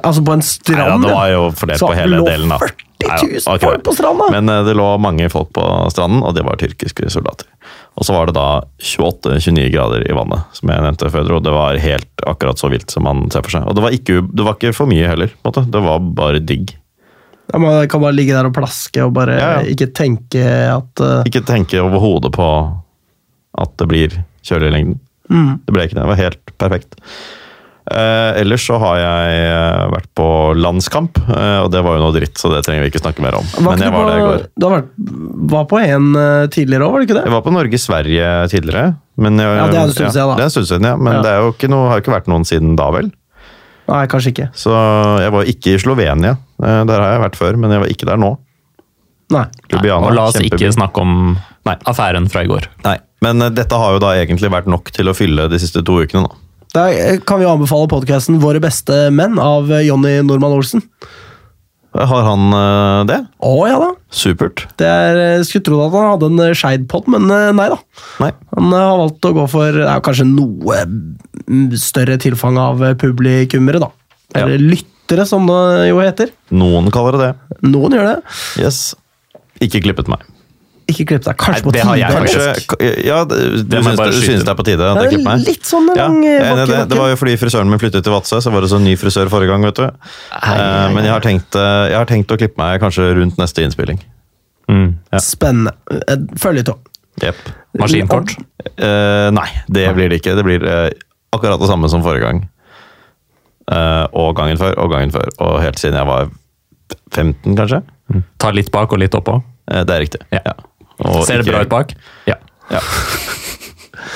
Altså 0.00 0.24
på 0.24 0.32
en 0.32 0.42
strand? 0.42 1.02
det 1.04 1.12
ja. 1.12 1.14
var 1.14 1.28
jo 1.28 1.44
fordelt 1.52 1.84
på 1.84 1.92
hele 1.94 2.20
delen. 2.24 2.48
delen. 2.48 2.54
da. 2.54 2.58
40 3.04 3.26
000 3.26 3.32
Neida, 3.34 3.34
det 3.34 3.44
var 3.46 3.58
folk 3.58 3.76
det. 3.76 3.84
på 3.84 3.92
stranda? 3.92 4.28
Men 4.32 4.48
eh, 4.48 4.62
det 4.64 4.74
lå 4.78 4.86
mange 4.98 5.28
folk 5.32 5.50
på 5.52 5.64
stranden, 5.92 6.22
og 6.24 6.34
det 6.36 6.44
var 6.46 6.56
tyrkiske 6.60 7.10
soldater. 7.12 7.50
Og 7.94 8.06
så 8.06 8.14
var 8.16 8.26
det 8.26 8.34
da 8.34 8.64
28-29 8.82 9.68
grader 9.74 10.06
i 10.08 10.14
vannet, 10.16 10.46
som 10.56 10.72
jeg 10.72 10.82
nevnte 10.86 11.10
før. 11.14 11.36
Og 11.36 11.44
det 11.46 11.52
var 11.54 11.78
helt 11.78 12.24
akkurat 12.26 12.58
så 12.58 12.70
vilt 12.72 12.90
som 12.90 13.06
man 13.06 13.26
ser 13.30 13.44
for 13.46 13.54
seg. 13.58 13.68
Og 13.68 13.76
det 13.76 13.84
var 13.84 13.94
ikke, 13.94 14.22
det 14.32 14.46
var 14.46 14.56
ikke 14.56 14.74
for 14.74 14.90
mye 14.90 15.10
heller. 15.10 15.34
måte. 15.46 15.66
Det 15.68 15.84
var 15.84 16.00
bare 16.16 16.42
digg. 16.42 16.74
Ja, 17.52 17.60
man 17.60 17.84
kan 17.92 18.02
bare 18.02 18.16
ligge 18.16 18.34
der 18.34 18.48
og 18.48 18.54
plaske 18.56 19.04
og 19.04 19.12
bare 19.14 19.36
ja. 19.36 19.50
ikke 19.68 19.90
tenke 19.94 20.42
at 20.72 21.04
uh... 21.04 21.20
Ikke 21.28 21.44
tenke 21.44 21.82
overhodet 21.84 22.32
på 22.34 22.48
at 23.60 23.74
det 23.78 23.86
blir 23.90 24.16
kjølig 24.44 24.68
i 24.70 24.74
lengden. 24.78 25.00
mm. 25.30 25.54
Det 25.66 25.74
ble 25.74 25.86
ikke 25.88 25.96
det. 25.98 26.02
Det 26.04 26.12
var 26.12 26.22
helt 26.24 26.54
perfekt. 26.60 26.98
Eh, 27.84 28.40
ellers 28.40 28.62
så 28.64 28.78
har 28.80 28.96
jeg 28.96 29.40
eh, 29.44 29.80
vært 29.92 30.06
på 30.16 30.26
landskamp, 30.56 31.18
eh, 31.28 31.58
og 31.60 31.66
det 31.74 31.82
var 31.84 31.98
jo 31.98 32.04
noe 32.06 32.14
dritt, 32.16 32.38
så 32.40 32.48
det 32.48 32.62
trenger 32.64 32.80
vi 32.86 32.88
ikke 32.94 33.02
snakke 33.02 33.20
mer 33.20 33.36
om. 33.36 33.44
Var 33.58 33.74
Men 33.76 33.82
jeg 33.84 33.92
var 33.92 34.06
der 34.08 34.16
i 34.16 34.22
på, 34.22 34.30
går. 34.30 34.46
du 34.56 34.64
har 34.66 34.72
vært, 34.78 34.86
var 35.52 35.66
på 35.68 35.80
en 35.82 36.06
eh, 36.16 36.46
tidligere 36.54 36.86
òg, 36.86 36.94
var 36.94 37.02
det 37.02 37.08
ikke 37.10 37.18
det? 37.18 37.24
Jeg 37.28 37.34
var 37.34 37.44
på 37.44 37.52
Norge-Sverige 37.58 38.30
tidligere. 38.54 38.86
Men 39.20 39.36
jeg, 39.42 39.58
Ja, 39.60 39.66
det 39.68 39.76
er 39.76 39.84
en 39.90 39.92
stund 39.98 40.14
siden, 40.16 40.30
da. 40.32 40.38
Det 40.40 40.46
er 40.46 40.48
en 40.48 40.54
stund 40.56 40.70
siden, 40.72 40.88
ja. 40.88 40.94
Men 40.96 41.12
Ja. 41.18 41.20
det 41.26 41.30
er 41.34 41.44
jo 41.44 41.52
ikke 41.52 41.68
noe, 41.74 41.88
har 41.92 42.00
jo 42.00 42.04
ikke 42.06 42.16
vært 42.16 42.32
noen 42.32 42.48
siden 42.48 42.72
da, 42.80 42.88
vel? 42.96 43.12
Nei, 43.92 44.00
kanskje 44.08 44.32
ikke. 44.32 44.48
Så 44.56 44.72
jeg 45.20 45.32
var 45.36 45.44
ikke 45.52 45.74
i 45.76 45.82
Slovenia. 45.84 46.38
Eh, 46.64 46.84
Der 46.88 47.00
har 47.04 47.12
jeg 47.12 47.20
vært 47.28 47.36
før, 47.36 47.56
men 47.60 47.70
jeg 47.76 47.80
var 47.84 47.92
ikke 47.92 48.06
der 48.08 48.16
nå. 48.16 48.32
Nei. 49.34 49.44
Ljubljana, 49.68 50.06
og 50.08 50.14
la 50.16 50.24
oss 50.30 50.36
kjempeby. 50.40 50.56
ikke 50.56 50.72
snakke 50.72 51.00
om 51.04 51.36
Nei. 51.68 51.76
affæren 51.84 52.30
fra 52.32 52.42
i 52.44 52.48
går. 52.48 52.64
Nei, 52.84 52.96
men 53.24 53.42
eh, 53.42 53.52
dette 53.56 53.80
har 53.80 53.96
jo 53.96 54.04
da 54.04 54.14
egentlig 54.20 54.52
vært 54.52 54.70
nok 54.70 54.92
til 54.94 55.10
å 55.10 55.16
fylle 55.16 55.48
de 55.52 55.60
siste 55.62 55.82
to 55.86 55.98
ukene. 56.04 56.28
Da 56.28 56.88
Der 56.90 57.20
kan 57.22 57.38
vi 57.38 57.46
anbefale 57.46 57.90
podkasten 57.90 58.40
'Våre 58.42 58.60
beste 58.62 59.06
menn' 59.14 59.38
av 59.40 59.70
eh, 59.70 59.86
Jonny 59.88 60.18
Normann 60.26 60.56
Olsen. 60.56 60.82
Har 61.94 62.24
han 62.26 62.50
eh, 62.58 63.04
det? 63.06 63.20
Å 63.46 63.52
ja 63.70 63.76
da. 63.78 63.90
Supert. 64.10 64.64
Det 64.80 64.86
er, 64.88 65.18
eh, 65.38 65.44
skulle 65.46 65.62
trodd 65.68 65.84
at 65.86 65.94
han 65.94 66.08
hadde 66.10 66.30
en 66.32 66.42
eh, 66.48 66.56
Skeid-pod, 66.58 67.06
men 67.14 67.30
eh, 67.30 67.52
nei 67.54 67.68
da. 67.70 67.78
Nei. 68.24 68.32
Han 68.56 68.72
eh, 68.74 68.86
har 68.88 68.98
valgt 68.98 69.28
å 69.30 69.34
gå 69.36 69.44
for 69.52 69.78
er 69.84 70.02
kanskje 70.02 70.26
noe 70.26 70.80
mm, 70.90 71.70
større 71.78 72.18
tilfang 72.18 72.58
av 72.58 72.82
eh, 72.82 72.96
publikummere, 72.98 73.84
da. 73.84 73.92
Ja. 74.34 74.42
Eller 74.42 74.58
lyttere, 74.58 75.28
som 75.30 75.46
det 75.46 75.92
jo 75.92 76.02
heter. 76.02 76.34
Noen 76.50 76.90
kaller 76.94 77.14
det 77.14 77.28
det. 77.28 77.58
Noen 77.70 77.94
gjør 77.94 78.10
det. 78.10 78.18
Yes. 78.58 78.80
Ikke 79.62 79.84
klippet 79.84 80.10
meg. 80.10 80.26
Ikke 80.84 81.06
klipp 81.08 81.24
deg. 81.24 81.36
Kanskje 81.40 81.62
Nei, 81.62 81.64
på 81.64 81.72
det 81.72 81.82
har 81.82 81.96
tide. 81.96 82.04
jeg 82.04 82.16
faktisk. 82.18 82.74
ja, 83.06 83.18
det- 83.24 83.38
du 83.40 83.62
Det 83.72 83.82
syns 83.84 83.96
det, 83.96 84.08
skyte 84.20 84.44
det 84.44 84.48
er 84.52 84.58
på 84.58 84.64
tide 84.66 84.84
at 84.84 84.98
jeg 85.02 85.12
klipper 85.14 85.24
meg? 85.24 85.46
litt 85.46 85.64
sånn 85.64 85.86
en 85.88 85.96
lang 85.96 86.18
ja, 86.24 86.30
eh, 86.30 86.34
er 86.34 86.50
enig 86.52 86.64
i 86.64 86.72
det. 86.72 86.88
det 86.90 86.98
var 86.98 87.08
jo 87.08 87.16
fordi 87.16 87.36
frisøren 87.40 87.70
min 87.70 87.78
flyttet 87.80 88.04
til 88.04 88.12
Vadsø, 88.12 88.36
så 88.44 88.52
var 88.52 88.60
det 88.60 88.68
sånn 88.70 88.84
ny 88.84 88.94
frisør 89.00 89.30
forrige 89.32 89.48
gang, 89.48 89.62
vet 89.64 89.74
du. 89.80 89.84
Eh, 89.84 90.88
Men 90.92 91.04
jeg 91.04 91.12
har, 91.12 91.20
tenkt, 91.24 91.56
eh, 91.56 91.88
jeg 91.88 91.96
har 91.96 92.04
tenkt 92.04 92.28
å 92.28 92.36
klippe 92.36 92.58
meg 92.60 92.80
kanskje 92.84 93.14
rundt 93.16 93.36
neste 93.40 93.64
innspilling. 93.64 93.98
Mm. 94.68 94.94
Ja. 95.12 95.18
Spennende. 95.18 95.72
Opp. 96.68 96.88
Jepp. 97.22 97.36
Maskinkort. 97.78 98.36
Uh, 98.80 99.30
nei, 99.30 99.48
det 99.70 99.94
blir 99.94 100.08
det 100.10 100.20
ikke. 100.20 100.34
Det 100.36 100.44
blir 100.44 100.64
uh, 100.66 100.90
akkurat 101.32 101.60
det 101.60 101.68
samme 101.68 101.88
som 101.88 102.02
forrige 102.02 102.26
gang. 102.26 102.48
Uh, 103.70 104.04
og 104.12 104.34
gangen 104.36 104.58
før, 104.60 104.74
og 104.78 104.90
gangen 104.92 105.12
før. 105.14 105.30
Og 105.40 105.60
helt 105.62 105.78
siden 105.80 105.96
jeg 105.96 106.06
var 106.06 106.28
15, 107.14 107.56
kanskje. 107.56 107.82
Ta 108.38 108.50
litt 108.50 108.70
bak 108.74 108.92
og 108.92 108.98
litt 109.00 109.14
oppå. 109.16 109.38
Det 109.64 109.88
er 109.94 110.02
riktig. 110.02 110.20
Ja. 110.34 110.52
Og 110.52 110.73
Ser 111.00 111.38
det 111.40 111.46
ikke- 111.46 111.52
bra 111.52 111.62
ut 111.64 111.72
bak? 111.72 111.94
Ja. 112.30 112.36
Ja. 112.70 112.80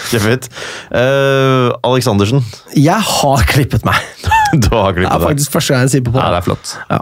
Kjempefint. 0.08 0.48
Uh, 0.92 1.72
Aleksandersen, 1.84 2.42
Jeg 2.76 3.00
har 3.00 3.44
klippet 3.48 3.84
meg. 3.84 3.98
du 4.62 4.68
har 4.72 4.92
Det 4.92 5.02
er 5.02 5.02
klippet 5.02 5.20
deg. 5.20 5.26
faktisk 5.28 5.56
første 5.56 5.74
gang 5.74 5.86
jeg 5.86 5.92
sier 5.96 6.04
på 6.06 6.12
ja, 6.14 6.20
det. 6.20 6.28
det 6.32 6.38
er 6.38 6.46
flott. 6.46 6.74
Ja. 6.88 7.00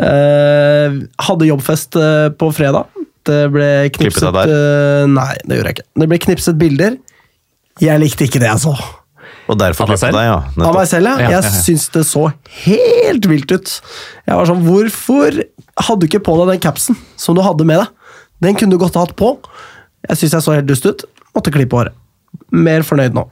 Uh, 0.00 1.00
hadde 1.28 1.48
jobbfest 1.50 1.98
uh, 2.00 2.28
på 2.38 2.50
fredag. 2.56 2.86
Det 3.26 3.40
ble 3.50 3.66
Klippet 3.90 4.20
knipset 4.20 4.36
deg 4.36 4.52
eh, 4.54 5.04
Nei, 5.10 5.32
det 5.42 5.56
gjorde 5.58 5.70
jeg 5.72 5.76
ikke. 5.76 5.86
Det 5.98 6.06
ble 6.12 6.18
knipset 6.22 6.58
bilder. 6.60 6.96
Jeg 7.82 7.98
likte 7.98 8.28
ikke 8.28 8.38
det 8.38 8.46
jeg 8.52 8.62
så. 8.62 8.74
Og 9.50 9.58
derfor 9.58 9.88
klippet 9.90 10.04
selv? 10.04 10.18
deg, 10.20 10.28
ja. 10.28 10.36
Av 10.68 10.76
meg 10.76 10.86
selv, 10.86 11.10
ja. 11.10 11.16
Ja, 11.18 11.24
ja, 11.26 11.32
ja. 11.34 11.40
Jeg 11.42 11.64
syns 11.64 11.88
det 11.94 12.04
så 12.06 12.28
helt 12.62 13.26
vilt 13.30 13.50
ut. 13.50 13.72
Jeg 14.30 14.38
var 14.38 14.46
sånn, 14.46 14.62
Hvorfor 14.66 15.40
hadde 15.42 15.98
du 16.02 16.06
ikke 16.06 16.22
på 16.28 16.36
deg 16.38 16.54
den 16.54 16.62
capsen 16.68 16.98
som 17.18 17.34
du 17.34 17.42
hadde 17.42 17.66
med 17.66 17.82
deg? 17.82 17.90
Den 18.44 18.58
kunne 18.58 18.76
du 18.76 18.80
godt 18.80 18.98
hatt 19.00 19.16
på. 19.18 19.34
Jeg 20.08 20.20
syns 20.20 20.36
jeg 20.38 20.46
så 20.46 20.56
helt 20.58 20.68
dust 20.68 20.86
ut. 20.86 21.06
Måtte 21.36 21.52
klippe 21.54 21.78
håret. 21.78 21.96
Mer 22.52 22.84
fornøyd 22.86 23.16
nå. 23.16 23.26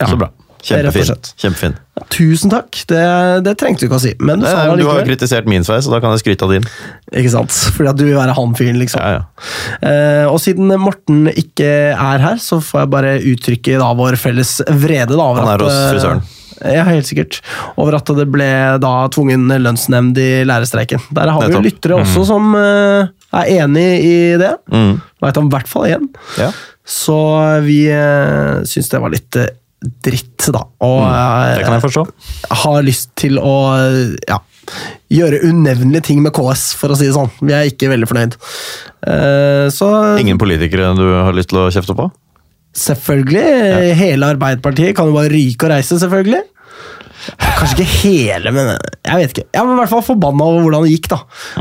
Ja. 0.00 0.10
Så 0.10 0.18
bra. 0.20 0.30
Kjempefin. 0.66 1.10
Kjempefin. 1.38 1.74
Tusen 2.10 2.50
takk. 2.50 2.74
Det, 2.90 3.02
det 3.46 3.52
trengte 3.60 3.84
du 3.84 3.86
ikke 3.86 3.98
å 4.00 4.02
si. 4.02 4.12
Men 4.18 4.40
du 4.42 4.46
sa 4.48 4.64
Eh, 4.64 4.70
det 4.72 4.82
Du 4.82 4.88
har 4.88 4.98
jo 5.00 5.06
kritisert 5.06 5.46
min 5.48 5.64
sveis, 5.66 5.86
så 5.86 5.92
da 5.92 6.00
kan 6.02 6.14
jeg 6.16 6.24
skryte 6.24 6.46
av 6.48 6.54
din. 6.56 6.64
Ikke 7.12 7.30
sant? 7.36 7.54
Fordi 7.76 7.92
at 7.92 8.00
du 8.00 8.04
vil 8.08 8.16
være 8.18 8.34
han 8.36 8.56
fyren, 8.58 8.80
liksom. 8.82 9.02
Ja, 9.04 9.20
ja. 9.20 9.50
Eh, 9.86 10.24
og 10.26 10.40
siden 10.42 10.72
Morten 10.82 11.28
ikke 11.30 11.68
er 11.94 12.24
her, 12.24 12.40
så 12.42 12.58
får 12.64 12.82
jeg 12.82 12.92
bare 12.96 13.12
uttrykke 13.34 13.78
da 13.82 13.92
vår 14.00 14.18
felles 14.20 14.56
vrede. 14.66 15.14
Da, 15.14 15.22
over 15.22 15.44
Han 15.44 15.52
er 15.54 15.66
hos 15.68 15.76
eh, 15.76 15.86
frisøren. 15.94 16.24
Ja, 16.56 16.86
helt 16.88 17.06
sikkert. 17.06 17.42
Over 17.76 17.98
at 17.98 18.10
det 18.16 18.24
ble 18.32 18.48
da 18.80 18.94
tvungen 19.12 19.44
lønnsnemnd 19.60 20.16
i 20.18 20.30
lærerstreiken. 20.48 21.04
Der 21.14 21.30
har 21.30 21.44
vi 21.44 21.52
jo 21.52 21.60
lyttere 21.62 22.00
også 22.00 22.24
som 22.32 22.54
eh, 22.58 23.12
er 23.34 23.50
enig 23.64 23.86
i 24.04 24.16
det. 24.40 24.52
Mm. 24.72 25.00
Veit 25.22 25.36
om 25.40 25.46
i 25.48 25.54
hvert 25.56 25.68
fall 25.68 25.86
én. 25.90 26.08
Ja. 26.38 26.50
Så 26.86 27.16
vi 27.66 27.86
eh, 27.90 28.62
syns 28.64 28.88
det 28.92 29.00
var 29.02 29.10
litt 29.10 29.36
eh, 29.36 29.48
dritt, 30.06 30.46
da. 30.54 30.62
Og 30.80 31.00
Mm. 31.02 31.12
eh, 31.12 31.56
Det 31.58 31.64
kan 31.66 31.74
jeg 31.80 31.82
forstå. 31.88 32.04
har 32.62 32.82
lyst 32.86 33.10
til 33.16 33.38
å 33.38 33.56
eh, 33.76 34.16
ja, 34.28 34.38
gjøre 35.10 35.42
unevnelige 35.46 36.02
ting 36.08 36.22
med 36.22 36.32
KS, 36.34 36.74
for 36.78 36.88
å 36.90 36.96
si 36.98 37.06
det 37.06 37.14
sånn. 37.14 37.30
Vi 37.42 37.52
er 37.52 37.66
ikke 37.70 37.90
veldig 37.92 38.08
fornøyd. 38.10 38.36
Eh, 39.06 39.66
så 39.70 39.90
Ingen 40.18 40.38
politikere 40.38 40.94
du 40.96 41.04
har 41.22 41.32
lyst 41.36 41.50
til 41.50 41.58
å 41.64 41.70
kjefte 41.70 41.94
på? 41.98 42.10
selvfølgelig, 42.76 43.94
hele 43.96 44.26
Arbeiderpartiet 44.34 44.94
kan 44.98 45.08
jo 45.08 45.14
bare 45.16 45.30
ryke 45.32 45.64
og 45.64 45.70
reise, 45.72 45.96
selvfølgelig. 45.96 46.42
Kanskje 47.40 47.76
ikke 47.82 47.88
hele, 48.04 48.52
men 48.54 48.70
jeg 48.76 49.16
vet 49.22 49.32
ikke. 49.34 49.46
Jeg 49.56 49.66
var 49.66 49.74
i 49.74 49.80
hvert 49.80 49.92
fall 49.94 50.04
forbanna 50.06 50.46
over 50.50 50.66
hvordan 50.66 50.86
det 50.86 50.94
gikk. 50.94 51.08
da. 51.14 51.18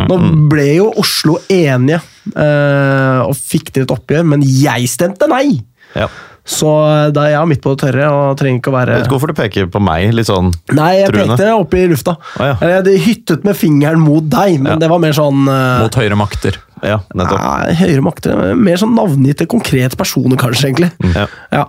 Nå 0.10 0.20
ble 0.52 0.68
jo 0.78 0.92
Oslo 1.02 1.40
enige 1.52 2.02
eh, 2.36 3.20
og 3.26 3.36
fikk 3.40 3.72
til 3.76 3.86
et 3.88 3.94
oppgjør, 3.96 4.26
men 4.36 4.46
jeg 4.46 4.90
stemte 4.92 5.30
nei! 5.32 5.62
Ja. 5.96 6.10
Så 6.46 6.70
da 7.10 7.24
er 7.26 7.32
jeg 7.34 7.50
midt 7.50 7.62
på 7.64 7.72
det 7.74 7.80
tørre 7.88 8.08
og 8.14 8.36
trenger 8.38 8.60
ikke 8.60 8.70
å 8.70 8.74
være 8.76 8.98
vet 9.00 9.08
ikke 9.08 9.16
hvorfor 9.16 9.32
du 9.32 9.38
peker 9.40 9.70
på 9.74 9.80
meg 9.82 10.12
litt 10.14 10.28
sånn 10.30 10.52
Nei, 10.78 10.92
jeg 11.00 11.08
truende. 11.10 11.38
pekte 11.40 11.48
opp 11.58 11.74
i 11.74 11.86
lufta. 11.90 12.14
Ah, 12.38 12.52
ja. 12.52 12.70
Jeg 12.86 13.00
hyttet 13.08 13.48
med 13.48 13.58
fingeren 13.58 14.04
mot 14.04 14.28
deg, 14.30 14.60
men 14.62 14.76
Ja. 14.76 14.78
det 14.84 14.90
var 14.92 15.02
mer 15.02 15.16
sånn 15.18 15.48
uh... 15.50 15.82
Mot 15.82 15.98
høyre 15.98 16.20
makter. 16.20 16.60
Ja, 16.86 17.00
nettopp. 17.18 17.42
Nei, 17.42 17.74
høyre 17.80 18.04
makter. 18.06 18.44
Mer 18.62 18.78
sånn 18.78 18.94
navngitte, 18.94 19.48
konkrete 19.50 19.98
personer, 19.98 20.38
kanskje, 20.38 20.70
egentlig. 20.70 20.92
Ja. 21.16 21.26
Ja. 21.56 21.66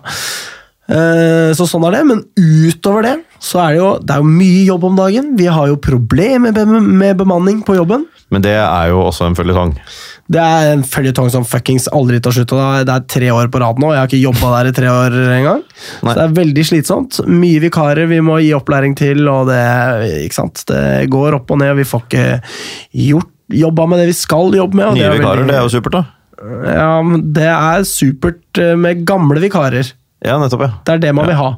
Eh, 0.89 1.51
Så 1.57 1.67
sånn 1.67 1.85
er 1.89 1.97
det, 1.97 2.03
men 2.07 2.21
utover 2.39 3.03
det 3.03 3.17
så 3.43 3.59
er 3.63 3.75
det 3.75 3.79
jo 3.81 3.89
det 4.03 4.15
er 4.15 4.23
jo 4.23 4.29
mye 4.31 4.65
jobb 4.67 4.85
om 4.89 4.97
dagen. 4.99 5.33
Vi 5.39 5.47
har 5.51 5.67
jo 5.69 5.77
problemer 5.77 6.53
med, 6.55 7.17
bemanning 7.19 7.63
på 7.67 7.75
jobben. 7.77 8.07
Men 8.31 8.43
det 8.43 8.55
er 8.59 8.89
jo 8.91 9.03
også 9.07 9.27
en 9.29 9.35
føljetong. 9.39 9.75
Det 10.29 10.41
er 10.43 10.73
en 10.73 10.83
føljetong 10.83 11.29
som 11.31 11.45
fuckings 11.47 11.87
aldri 11.95 12.19
tar 12.21 12.33
slutt. 12.35 12.49
Det 12.49 12.89
er- 12.91 13.05
tre 13.07 13.29
år 13.31 13.47
på 13.53 13.61
rad 13.61 13.79
nå, 13.79 13.87
og 13.87 13.95
jeg 13.95 14.01
har 14.01 14.09
ikke 14.09 14.23
jobba 14.25 14.63
der 14.63 14.71
i 14.71 14.73
tre 14.75 14.87
år 14.91 15.13
engang. 15.37 15.63
Så 16.03 16.15
det 16.15 16.25
er 16.25 16.35
veldig 16.45 16.65
slitsomt. 16.67 17.21
Mye 17.29 17.61
vikarer 17.61 18.09
vi 18.09 18.19
må 18.21 18.41
gi 18.43 18.51
opplæring 18.55 18.97
til, 18.97 19.29
og 19.29 19.47
det, 19.47 20.25
ikke 20.27 20.35
sant? 20.35 20.65
det 20.67 21.09
går 21.11 21.35
opp 21.35 21.51
og 21.51 21.59
ned. 21.59 21.77
Vi 21.77 21.85
får 21.85 22.03
ikke 22.09 22.43
gjort 22.95 23.31
jobba 23.53 23.87
med 23.87 23.99
det 24.01 24.07
vi 24.07 24.13
skal 24.19 24.51
jobbe 24.53 24.75
med. 24.75 24.95
Nye 24.95 25.03
det 25.03 25.07
er 25.07 25.19
vikarer, 25.19 25.37
veldig- 25.45 25.47
det 25.47 25.55
er 25.55 25.63
jo 25.63 25.75
supert, 25.81 25.93
da. 25.93 26.05
Ja, 26.75 27.03
men 27.03 27.33
Det 27.33 27.47
er 27.47 27.81
supert 27.85 28.59
eh, 28.59 28.75
med 28.77 29.05
gamle 29.07 29.39
vikarer. 29.41 29.93
Ja, 30.25 30.39
nettopp, 30.41 30.63
ja. 30.65 30.71
Det 30.85 30.95
er 30.95 30.99
det 30.99 31.15
man 31.15 31.27
vil 31.29 31.37
ha. 31.37 31.51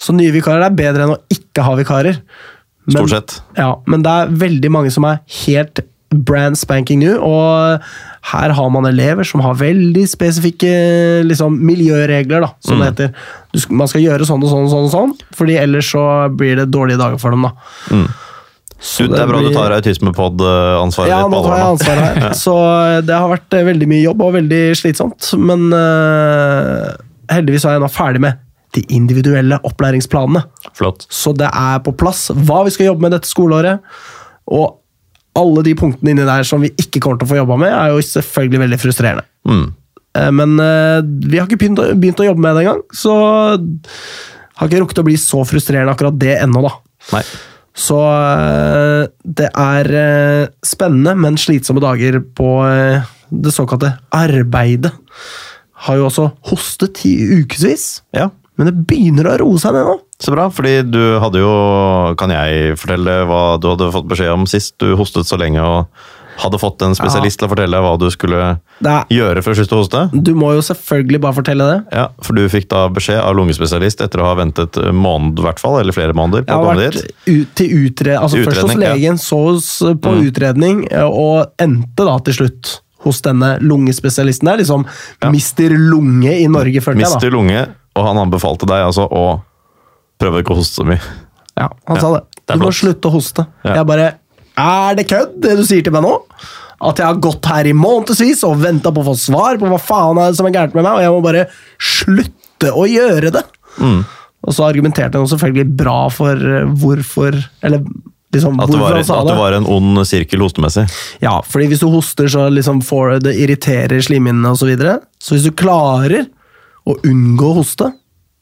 Så 0.00 0.14
nye 0.16 0.32
vikarer 0.32 0.64
er 0.66 0.70
bedre 0.78 1.04
enn 1.04 1.14
å 1.16 1.18
ikke 1.32 1.62
ha 1.66 1.74
vikarer. 1.76 2.22
Men- 2.86 2.96
Stort 3.02 3.10
sett. 3.10 3.40
Ja, 3.58 3.74
men 3.86 4.02
det 4.02 4.10
er 4.10 4.26
veldig 4.46 4.70
mange 4.70 4.90
som 4.94 5.04
er 5.04 5.20
helt 5.44 5.80
brand 6.14 6.56
spanking 6.56 7.00
new, 7.02 7.16
og 7.20 7.80
her 8.30 8.52
har 8.54 8.70
man 8.70 8.86
elever 8.86 9.26
som 9.26 9.40
har 9.42 9.54
veldig 9.58 10.04
spesifikke 10.08 10.70
liksom, 11.26 11.58
miljøregler, 11.66 12.40
da, 12.46 12.52
som 12.64 12.78
det 12.78 12.86
heter. 12.92 13.10
Du, 13.52 13.58
man 13.74 13.88
skal 13.90 14.00
gjøre 14.04 14.24
sånn 14.24 14.42
og 14.42 14.48
sånn 14.48 14.64
og 14.64 14.70
sånn, 14.70 14.86
og 14.86 14.94
sånn, 14.94 15.12
fordi 15.34 15.58
ellers 15.58 15.90
så 15.92 16.04
blir 16.32 16.56
det 16.62 16.70
dårlige 16.70 16.98
dager 17.02 17.18
for 17.18 17.30
dem. 17.34 17.42
da. 17.42 18.06
Så 18.78 19.06
Du, 19.08 19.14
det 19.14 19.20
er 19.20 19.26
bra 19.26 19.38
blir- 19.40 19.48
du 19.50 19.54
tar 19.56 19.72
autismepod-ansvaret 19.72 21.08
ja, 21.10 21.22
ditt 21.22 21.30
nå 21.32 21.42
tar 21.42 21.56
jeg 21.56 21.66
ansvaret 21.74 22.22
her. 22.22 22.32
Så 22.44 22.54
det 23.06 23.14
har 23.16 23.28
vært 23.32 23.54
eh, 23.56 23.64
veldig 23.64 23.88
mye 23.88 24.02
jobb 24.04 24.20
og 24.22 24.34
veldig 24.36 24.62
slitsomt. 24.76 25.30
Men 25.40 25.72
eh, 25.72 26.94
heldigvis 27.32 27.64
er 27.66 27.76
jeg 27.76 27.84
nå 27.84 27.92
ferdig 27.92 28.22
med 28.24 28.42
de 28.76 28.82
individuelle 28.92 29.58
opplæringsplanene. 29.66 30.42
Flott. 30.76 31.06
Så 31.12 31.32
det 31.36 31.48
er 31.48 31.80
på 31.84 31.94
plass 31.96 32.28
hva 32.34 32.62
vi 32.66 32.74
skal 32.74 32.90
jobbe 32.90 33.06
med 33.06 33.14
dette 33.16 33.30
skoleåret. 33.30 33.80
Og 34.52 34.82
alle 35.36 35.64
de 35.66 35.74
punktene 35.78 36.12
inni 36.12 36.26
der 36.26 36.46
som 36.48 36.62
vi 36.64 36.72
ikke 36.80 37.00
kommer 37.04 37.20
til 37.20 37.28
å 37.28 37.32
få 37.34 37.40
jobba 37.40 37.58
med, 37.60 37.72
er 37.72 37.92
jo 37.92 38.04
selvfølgelig 38.04 38.62
veldig 38.64 38.78
frustrerende. 38.80 39.26
Mm. 39.48 39.66
Eh, 40.16 40.30
Men 40.32 40.56
eh, 40.62 41.00
vi 41.26 41.40
har 41.40 41.48
ikke 41.48 41.60
begynt 41.64 41.82
å, 41.82 41.90
begynt 41.96 42.22
å 42.24 42.30
jobbe 42.30 42.44
med 42.44 42.56
det 42.56 42.64
engang, 42.64 42.84
så 42.96 43.16
har 44.56 44.70
ikke 44.70 44.80
rukket 44.84 45.02
å 45.02 45.06
bli 45.08 45.18
så 45.20 45.42
frustrerende 45.48 45.92
akkurat 45.92 46.16
det 46.20 46.38
ennå, 46.40 46.64
da. 46.64 46.72
Nei. 47.12 47.24
Så 47.76 47.98
øh, 48.00 49.02
det 49.36 49.50
er 49.52 49.90
spennende, 50.64 51.12
men 51.20 51.36
slitsomme 51.40 51.82
dager 51.84 52.22
på 52.24 52.48
det 53.28 53.52
såkalte 53.52 53.98
arbeidet. 54.16 54.94
Har 55.84 55.96
jo 56.00 56.06
også 56.08 56.30
hostet 56.50 57.02
i 57.04 57.14
ukevis, 57.42 58.00
Ja, 58.16 58.30
men 58.56 58.70
det 58.70 58.86
begynner 58.88 59.28
å 59.34 59.38
roe 59.44 59.58
seg 59.60 59.74
ned 59.76 59.84
nå. 59.84 59.98
så 60.18 60.32
bra. 60.32 60.48
Fordi 60.48 60.78
du 60.88 61.18
hadde 61.20 61.42
jo 61.42 62.14
Kan 62.16 62.30
jeg 62.32 62.76
fortelle 62.80 63.26
hva 63.28 63.58
du 63.60 63.68
hadde 63.74 63.90
fått 63.92 64.08
beskjed 64.08 64.32
om 64.32 64.46
sist? 64.48 64.78
Du 64.80 64.94
hostet 64.96 65.26
så 65.28 65.36
lenge 65.36 65.60
og 65.60 65.86
hadde 66.36 66.58
fått 66.60 66.82
en 66.84 66.92
spesialist 66.96 67.38
til 67.40 67.46
å 67.46 67.50
fortelle 67.54 67.78
hva 67.80 67.94
du 67.96 68.10
skulle 68.12 68.36
er, 68.84 69.06
gjøre 69.08 69.40
for 69.40 69.54
å 69.54 69.56
slutte 69.56 69.72
å 69.72 69.78
hoste. 69.80 70.02
du 70.12 70.34
må 70.36 70.50
jo 70.52 70.60
selvfølgelig 70.60 71.20
bare 71.24 71.32
fortelle 71.38 71.64
det. 71.70 71.76
Ja, 71.96 72.08
For 72.20 72.36
du 72.36 72.42
fikk 72.52 72.66
da 72.68 72.82
beskjed 72.92 73.22
av 73.24 73.32
lungespesialist 73.38 74.02
etter 74.04 74.20
å 74.20 74.26
ha 74.28 74.34
ventet 74.36 74.76
en 74.76 74.98
måned, 75.00 75.40
hvert 75.40 75.58
fall, 75.62 75.78
eller 75.80 75.96
flere 75.96 76.12
måneder. 76.12 76.44
på 76.44 76.52
Jeg 76.52 76.60
har 76.60 76.76
vært 76.76 77.00
ut, 77.24 77.54
til 77.56 77.72
utre, 77.86 78.18
altså 78.20 78.42
først 78.44 78.66
hos 78.66 78.74
legen, 78.76 79.16
ja. 79.16 79.16
så 79.16 79.94
på 79.96 80.12
Mm. 80.12 80.20
utredning, 80.28 80.84
og 81.08 81.52
endte 81.58 82.04
da 82.04 82.18
til 82.28 82.34
slutt 82.42 82.80
hos 83.06 83.22
denne 83.24 83.54
lungespesialisten. 83.62 84.48
Det 84.50 84.54
er 84.56 84.62
liksom 84.64 84.84
Ja. 85.22 85.30
Mister 85.32 85.70
Lunge 85.70 86.34
i 86.42 86.46
Norge, 86.50 86.82
følte 86.84 87.00
jeg. 87.00 87.08
da. 87.08 87.14
Mister 87.16 87.30
lunge, 87.34 87.62
og 87.96 88.04
han 88.10 88.20
anbefalte 88.26 88.66
deg 88.68 88.84
altså 88.90 89.06
å 89.08 89.24
prøve 90.20 90.42
ikke 90.42 90.54
å 90.54 90.60
hoste 90.60 90.82
så 90.82 90.86
mye. 90.88 91.00
Ja, 91.56 91.70
han 91.88 91.96
Ja, 91.96 92.00
sa 92.02 92.12
det. 92.18 92.22
det 92.46 92.58
Du 92.58 92.64
må 92.66 92.72
slutte 92.74 93.08
å 93.08 93.12
hoste. 93.16 93.46
Ja. 93.64 93.74
Jeg 93.80 93.86
bare 93.86 94.12
Er 94.58 94.94
det 94.96 95.06
kødd, 95.08 95.40
det 95.40 95.56
du 95.58 95.64
sier 95.68 95.82
til 95.84 95.92
meg 95.92 96.02
nå? 96.02 96.14
At 96.80 96.96
jeg 97.00 97.06
har 97.06 97.16
gått 97.20 97.44
her 97.48 97.64
i 97.68 97.72
månedsvis 97.72 98.42
og 98.44 98.58
venta 98.60 98.90
på 98.92 99.00
å 99.00 99.08
få 99.10 99.16
svar 99.16 99.56
på 99.60 99.68
hva 99.68 99.78
faen 99.80 100.18
er 100.20 100.30
det 100.32 100.36
som 100.36 100.46
er 100.48 100.52
gærent 100.52 100.74
med 100.76 100.84
meg, 100.84 100.92
og 100.92 101.00
jeg 101.04 101.12
må 101.12 101.22
bare 101.24 101.46
slutte 101.80 102.72
å 102.72 102.84
gjøre 102.88 103.32
det? 103.32 103.42
Mm. 103.80 104.02
Og 104.46 104.54
så 104.54 104.64
argumenterte 104.68 105.16
han 105.20 105.28
selvfølgelig 105.28 105.76
bra 105.76 106.08
for 106.12 106.32
eh, 106.36 106.64
hvorfor 106.80 107.36
Eller 107.62 107.82
liksom 108.36 108.60
At 108.62 108.72
det 108.72 108.80
var, 108.80 108.96
at 109.00 109.10
det. 109.10 109.18
det 109.32 109.36
var 109.40 109.56
en 109.56 109.68
ond 109.76 110.00
sirkel 110.08 110.44
hostemessig. 110.44 110.86
Ja, 111.24 111.38
fordi 111.44 111.70
hvis 111.72 111.82
du 111.82 111.88
hoster, 111.92 112.30
så 112.32 112.46
liksom 112.52 112.82
får 112.84 113.18
det 113.26 113.36
irriterer 113.42 114.00
slimhinnene 114.04 114.54
osv. 114.54 114.66
Så, 114.66 114.70
videre. 114.70 114.96
så 115.22 115.36
hvis 115.36 115.46
du 115.46 115.54
klarer 115.56 116.26
å 116.86 116.96
unngå 117.06 117.52
å 117.52 117.60
hoste, 117.60 117.90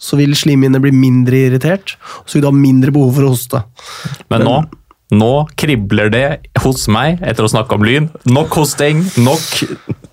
så 0.00 0.18
vil 0.20 0.34
slimhinnene 0.36 0.82
bli 0.82 0.92
mindre 0.94 1.46
irritert, 1.48 1.96
og 2.20 2.28
så 2.28 2.36
vil 2.36 2.44
du 2.44 2.50
ha 2.50 2.56
mindre 2.56 2.92
behov 2.94 3.14
for 3.16 3.26
å 3.26 3.34
hoste. 3.34 3.60
Men 4.32 4.44
nå, 4.44 4.56
nå 5.14 5.32
kribler 5.60 6.10
det 6.12 6.26
hos 6.64 6.86
meg 6.92 7.22
etter 7.24 7.46
å 7.46 7.52
snakke 7.52 7.78
om 7.78 7.86
lyn. 7.86 8.10
Nok 8.28 8.58
hosting, 8.60 9.04
nok 9.20 9.46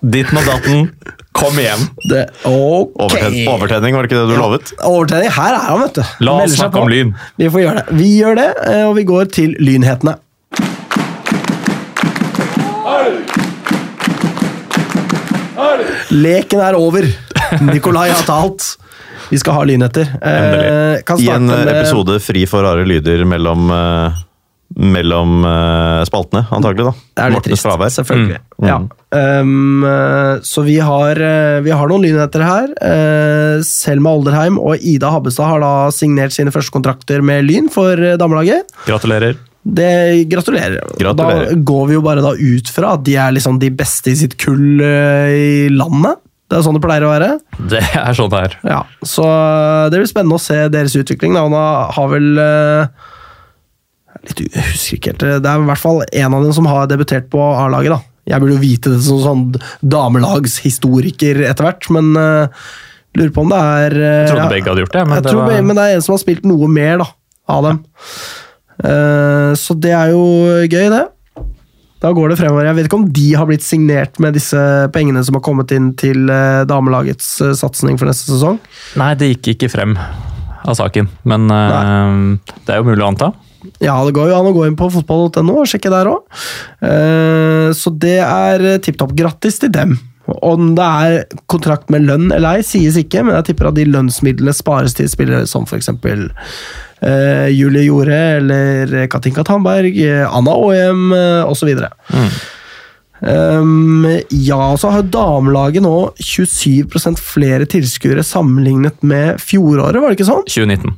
ditten 0.00 0.40
og 0.40 0.48
datten. 0.48 0.86
Kom 1.32 1.56
igjen. 1.58 1.86
Det, 2.10 2.26
ok. 2.44 2.96
Overten 3.06 3.48
overtenning, 3.48 3.94
var 3.96 4.04
det 4.06 4.10
ikke 4.12 4.20
det 4.20 4.34
du 4.34 4.40
lovet? 4.40 4.72
Overtenning. 4.84 5.32
Her 5.32 5.56
er 5.56 5.64
han, 5.70 5.80
vet 5.86 5.94
du. 6.00 6.02
La 6.28 6.34
oss 6.44 6.58
snakke 6.58 6.82
om 6.82 6.90
lyn. 6.92 7.14
Vi 7.40 7.48
får 7.54 7.64
gjøre 7.64 7.80
det. 7.80 7.96
Vi 7.98 8.10
gjør 8.18 8.36
det, 8.38 8.50
eh, 8.68 8.82
og 8.88 8.94
vi 9.00 9.06
går 9.08 9.32
til 9.32 9.56
lynhetene. 9.58 10.18
Leken 16.12 16.60
er 16.60 16.76
over. 16.76 17.06
Nikolai 17.64 18.08
har 18.12 18.24
talt. 18.28 18.74
Vi 19.32 19.38
skal 19.40 19.56
ha 19.56 19.64
lynheter. 19.68 20.08
Eh, 20.20 21.02
kan 21.08 21.20
I 21.20 21.28
en 21.32 21.48
episode 21.52 22.18
fri 22.20 22.44
for 22.50 22.64
rare 22.66 22.84
lyder 22.88 23.24
mellom, 23.28 23.70
eh, 23.72 24.18
mellom 24.76 25.44
eh, 25.48 26.02
spaltene, 26.08 26.44
antagelig. 26.52 26.90
da. 26.90 26.92
Det 27.16 27.24
er 27.24 27.32
litt 27.32 27.38
Mortens 27.38 27.54
trist, 27.54 27.66
fravær. 27.68 27.94
selvfølgelig. 27.96 28.40
Mm. 28.60 28.68
Ja. 28.68 28.80
Um, 29.12 29.84
så 30.40 30.62
vi 30.64 30.78
har, 30.80 31.18
eh, 31.20 31.60
vi 31.60 31.70
har 31.70 31.88
noen 31.90 32.00
lynheter 32.06 32.40
her. 32.40 32.70
Eh, 32.80 33.60
Selma 33.66 34.14
Olderheim 34.16 34.56
og 34.56 34.80
Ida 34.80 35.10
Habbestad 35.12 35.50
har 35.50 35.60
da 35.60 35.72
signert 35.92 36.32
sine 36.32 36.52
første 36.54 36.72
kontrakter 36.72 37.20
med 37.20 37.44
Lyn 37.44 37.68
for 37.72 37.96
damelaget. 38.16 38.72
Gratulerer. 38.88 39.36
Det 39.62 40.24
gratulerer. 40.32 40.80
Gratulerer. 40.98 41.52
Da 41.52 41.60
går 41.60 41.86
vi 41.90 41.94
jo 41.98 42.02
bare 42.02 42.24
da 42.24 42.32
ut 42.34 42.70
fra 42.72 42.94
at 42.96 43.04
de 43.06 43.18
er 43.20 43.34
liksom 43.36 43.60
de 43.62 43.68
beste 43.70 44.10
i 44.10 44.16
sitt 44.18 44.38
kull 44.40 44.80
i 44.82 45.68
landet. 45.70 46.16
Det 46.48 46.58
er 46.58 46.64
sånn 46.64 46.76
det 46.76 46.82
pleier 46.84 47.04
å 47.06 47.12
være. 47.12 47.28
Det 47.70 47.82
er 47.84 48.16
sånn 48.16 48.32
det 48.32 48.40
er. 48.48 48.56
Ja, 48.68 48.80
Så 49.04 49.24
det 49.92 50.00
blir 50.00 50.10
spennende 50.10 50.40
å 50.40 50.42
se 50.42 50.56
deres 50.72 50.96
utvikling. 50.98 51.36
Da. 51.36 51.44
Hun 51.46 51.54
har 51.96 52.08
vel 52.12 52.26
litt, 54.26 54.40
Jeg 54.48 54.66
husker 54.72 54.98
ikke 54.98 55.12
helt. 55.14 55.28
Det 55.44 55.52
er 55.52 55.62
i 55.62 55.68
hvert 55.70 55.84
fall 55.84 56.02
en 56.10 56.34
av 56.40 56.48
dem 56.48 56.56
som 56.56 56.66
har 56.68 56.88
debutert 56.90 57.30
på 57.32 57.40
A-laget. 57.52 57.94
da. 57.94 58.00
Jeg 58.28 58.38
burde 58.38 58.54
jo 58.54 58.62
vite 58.62 58.92
det 58.92 59.00
som 59.02 59.18
sånn 59.22 59.42
damelagshistoriker 59.82 61.42
etter 61.48 61.66
hvert, 61.66 61.88
men 61.94 62.12
uh, 62.14 62.68
lurer 63.18 63.32
på 63.34 63.42
om 63.42 63.50
det 63.50 63.62
er 63.62 63.96
uh, 63.96 64.04
Jeg 64.04 64.28
trodde 64.30 64.52
begge 64.52 64.70
hadde 64.70 64.84
gjort 64.84 64.94
det, 64.94 65.02
men 65.08 65.16
jeg 65.18 65.24
det 65.24 65.32
tror, 65.32 65.42
var 65.42 65.66
Men 65.66 65.78
det 65.78 65.86
er 65.88 65.96
en 65.96 66.06
som 66.06 66.14
har 66.14 66.22
spilt 66.22 66.46
noe 66.46 66.70
mer 66.70 67.02
da, 67.02 67.08
av 67.56 67.66
dem. 67.66 67.82
Uh, 68.82 69.50
så 69.58 69.76
det 69.78 69.94
er 69.98 70.14
jo 70.14 70.22
gøy, 70.68 70.86
det. 70.94 71.02
Da 72.02 72.10
går 72.14 72.32
det 72.32 72.38
fremover. 72.38 72.66
Jeg 72.66 72.78
vet 72.78 72.88
ikke 72.88 72.98
om 72.98 73.10
de 73.14 73.28
har 73.38 73.46
blitt 73.50 73.66
signert 73.66 74.18
med 74.22 74.34
disse 74.38 74.58
pengene 74.94 75.22
som 75.26 75.38
har 75.38 75.44
kommet 75.46 75.74
inn 75.74 75.92
til 75.98 76.26
damelagets 76.66 77.36
satsing 77.60 77.94
for 77.94 78.10
neste 78.10 78.26
sesong. 78.26 78.58
Nei, 78.98 79.12
det 79.18 79.28
gikk 79.36 79.52
ikke 79.52 79.70
frem 79.70 79.94
av 80.66 80.74
saken, 80.78 81.06
men 81.30 81.46
det 81.46 82.74
er 82.74 82.82
jo 82.82 82.88
mulig 82.90 83.04
å 83.04 83.12
anta. 83.12 83.30
Ja, 83.82 83.96
det 84.06 84.14
går 84.16 84.30
jo 84.30 84.38
an 84.38 84.48
å 84.50 84.54
gå 84.56 84.64
inn 84.68 84.78
på 84.78 84.90
fotball.no 84.92 85.60
og 85.62 85.68
sjekke 85.70 85.92
der 85.92 86.10
òg. 86.10 86.24
Så 87.78 87.92
det 88.02 88.18
er 88.24 88.64
tipp 88.82 88.98
topp 89.00 89.14
grattis 89.18 89.60
til 89.62 89.70
dem. 89.74 89.96
Om 90.26 90.72
det 90.78 90.86
er 90.86 91.38
kontrakt 91.50 91.90
med 91.90 92.06
lønn 92.06 92.30
eller 92.30 92.60
ei, 92.60 92.66
sies 92.66 92.96
ikke, 93.00 93.24
men 93.26 93.34
jeg 93.40 93.50
tipper 93.50 93.70
at 93.72 93.78
de 93.78 93.88
lønnsmidlene 93.90 94.54
spares 94.54 94.94
til 94.98 95.10
spillere 95.10 95.48
som 95.50 95.66
f.eks. 95.66 95.90
Uh, 97.02 97.48
Julie 97.50 97.88
Jorde 97.88 98.18
eller 98.38 99.06
Katinka 99.10 99.42
Tandberg, 99.42 99.96
eh, 99.98 100.22
Anna 100.22 100.54
Aaem 100.54 101.08
uh, 101.10 101.50
osv. 101.50 101.72
Um, 103.22 104.06
ja, 104.30 104.62
så 104.78 104.92
har 104.94 105.10
damelaget 105.10 105.82
nå 105.82 105.96
27% 106.22 107.18
flere 107.22 107.66
tilskuere 107.70 108.22
sammenlignet 108.26 109.02
med 109.02 109.42
fjoråret, 109.42 109.98
var 109.98 110.10
det 110.10 110.20
ikke 110.20 110.30
sånn? 110.30 110.46
2019. 110.46 110.94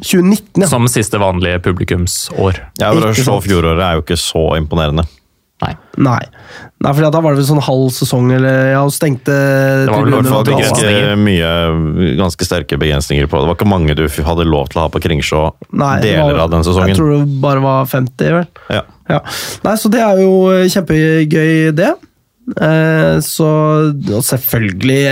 2019, 0.00 0.62
ja. 0.64 0.68
Som 0.70 0.88
siste 0.90 1.20
vanlige 1.20 1.60
publikumsår. 1.64 2.60
Ja, 2.80 2.92
for 2.92 3.10
å 3.10 3.14
se, 3.14 3.24
slå 3.26 3.38
fjoråret 3.44 3.82
er 3.84 3.98
jo 3.98 4.04
ikke 4.04 4.18
så 4.20 4.44
imponerende. 4.58 5.04
Nei. 5.60 5.74
Nei. 6.00 6.20
Nei, 6.80 6.90
for 6.96 7.04
da 7.12 7.20
var 7.20 7.34
det 7.34 7.42
vel 7.42 7.48
sånn 7.50 7.60
halv 7.60 7.90
sesong, 7.92 8.30
eller 8.32 8.70
ja, 8.72 8.80
og 8.80 8.94
stengte 8.96 9.34
Det 9.34 9.90
var 9.92 10.06
vel 10.06 10.14
i 10.14 10.16
hvert 10.16 10.30
fall. 10.32 10.46
Ganske 10.48 11.16
mye, 11.20 11.50
ganske 12.16 12.46
sterke 12.48 12.78
begrensninger 12.80 13.28
på 13.28 13.36
det. 13.36 13.44
Det 13.44 13.50
var 13.52 13.58
ikke 13.58 13.68
mange 13.68 13.96
du 13.98 14.06
hadde 14.08 14.46
lov 14.48 14.70
til 14.72 14.80
å 14.80 14.86
ha 14.86 14.92
på 14.94 15.02
Kringsjå 15.04 15.42
Nei, 15.76 15.98
deler 16.00 16.32
var- 16.32 16.46
av 16.46 16.54
den 16.54 16.64
sesongen. 16.64 16.94
Jeg 16.94 16.96
tror 16.96 17.12
det 17.18 17.40
bare 17.44 17.60
var 17.60 17.84
50, 17.92 18.32
vel. 18.38 18.46
Ja. 18.72 18.82
Ja. 19.10 19.20
Nei, 19.66 19.74
så 19.76 19.90
det 19.92 20.00
er 20.00 20.22
jo 20.24 20.32
kjempegøy, 20.72 21.74
det. 21.76 21.92
Eh, 22.56 23.18
så 23.22 23.46
og 23.92 24.24
selvfølgelig 24.26 25.02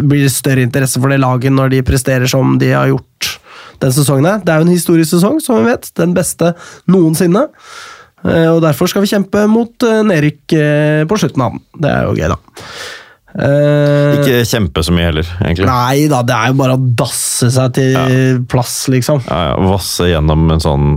blir 0.00 0.24
det 0.24 0.32
større 0.32 0.64
interesse 0.64 0.98
for 0.98 1.12
det 1.12 1.20
laget 1.20 1.52
når 1.52 1.70
de 1.76 1.82
presterer 1.86 2.26
som 2.26 2.56
de 2.58 2.72
har 2.72 2.88
gjort 2.90 3.37
den 3.82 3.92
sesongen. 3.94 4.26
her. 4.26 4.40
Det 4.44 4.52
er 4.54 4.62
jo 4.62 4.66
en 4.68 4.74
historisk 4.74 5.10
sesong, 5.16 5.40
som 5.44 5.60
vi 5.60 5.70
vet. 5.70 5.90
Den 5.98 6.14
beste 6.16 6.52
noensinne. 6.90 7.46
Eh, 8.26 8.48
og 8.50 8.62
derfor 8.64 8.90
skal 8.90 9.04
vi 9.04 9.10
kjempe 9.12 9.44
mot 9.50 9.84
eh, 9.86 10.00
nedrykk 10.06 10.56
eh, 10.58 11.02
på 11.10 11.18
slutten 11.20 11.44
av 11.44 11.52
den. 11.54 11.62
Det 11.84 11.92
er 11.92 12.08
jo 12.08 12.16
gøy, 12.18 12.32
da. 12.32 12.64
Eh, 13.38 14.16
Ikke 14.18 14.40
kjempe 14.48 14.82
så 14.82 14.94
mye 14.96 15.10
heller, 15.10 15.28
egentlig. 15.44 15.68
Nei 15.68 16.08
da, 16.10 16.22
det 16.26 16.34
er 16.34 16.50
jo 16.50 16.56
bare 16.58 16.74
å 16.78 16.82
dasse 16.98 17.50
seg 17.54 17.76
til 17.76 18.40
plass, 18.50 18.74
liksom. 18.90 19.22
Ja, 19.28 19.52
ja, 19.52 19.54
vasse 19.68 20.08
gjennom 20.10 20.48
en 20.54 20.64
sånn 20.64 20.88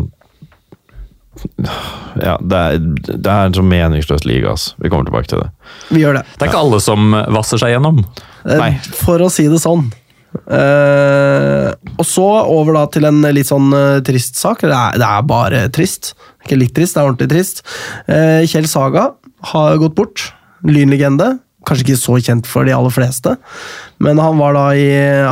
Ja, 2.22 2.36
det 2.42 2.58
er, 2.58 2.80
det 2.82 3.32
er 3.32 3.48
en 3.48 3.56
sånn 3.56 3.70
meningsløs 3.72 4.26
liga, 4.28 4.52
altså. 4.56 4.74
Vi 4.82 4.90
kommer 4.92 5.08
tilbake 5.08 5.30
til 5.32 5.42
det. 5.44 5.50
Vi 5.94 6.02
gjør 6.04 6.20
det. 6.20 6.26
Det 6.36 6.46
er 6.46 6.52
ikke 6.52 6.64
alle 6.66 6.82
som 6.84 7.14
vasser 7.38 7.62
seg 7.62 7.76
gjennom. 7.76 8.02
Nei. 8.50 8.72
For 9.04 9.22
å 9.24 9.30
si 9.32 9.46
det 9.52 9.62
sånn. 9.64 9.88
Eh, 10.32 11.70
og 11.98 12.08
så 12.08 12.26
over 12.48 12.78
da 12.78 12.86
til 12.92 13.08
en 13.08 13.22
litt 13.36 13.50
sånn 13.50 13.72
uh, 13.76 14.02
trist 14.06 14.40
sak. 14.40 14.64
Det 14.64 14.76
er, 14.76 15.00
det 15.02 15.08
er 15.08 15.28
bare 15.28 15.64
trist. 15.74 16.14
Ikke 16.46 16.60
litt 16.60 16.76
trist, 16.78 16.96
det 16.96 17.04
er 17.04 17.10
ordentlig 17.10 17.32
trist. 17.34 17.64
Uh, 18.08 18.42
Kjell 18.50 18.70
Saga 18.72 19.12
har 19.54 19.80
gått 19.82 19.98
bort. 19.98 20.30
Lynlegende. 20.68 21.36
Kanskje 21.68 21.86
ikke 21.86 22.02
så 22.02 22.16
kjent 22.26 22.48
for 22.50 22.66
de 22.66 22.74
aller 22.74 22.90
fleste, 22.90 23.36
men 24.02 24.18
han 24.18 24.40
var 24.40 24.56
da 24.58 24.64
i, 24.74 24.88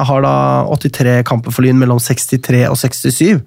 har 0.06 0.20
da 0.22 0.34
83 0.70 1.24
kamper 1.26 1.56
for 1.56 1.66
Lyn 1.66 1.80
mellom 1.82 1.98
63 1.98 2.68
og 2.70 2.78
67. 2.78 3.40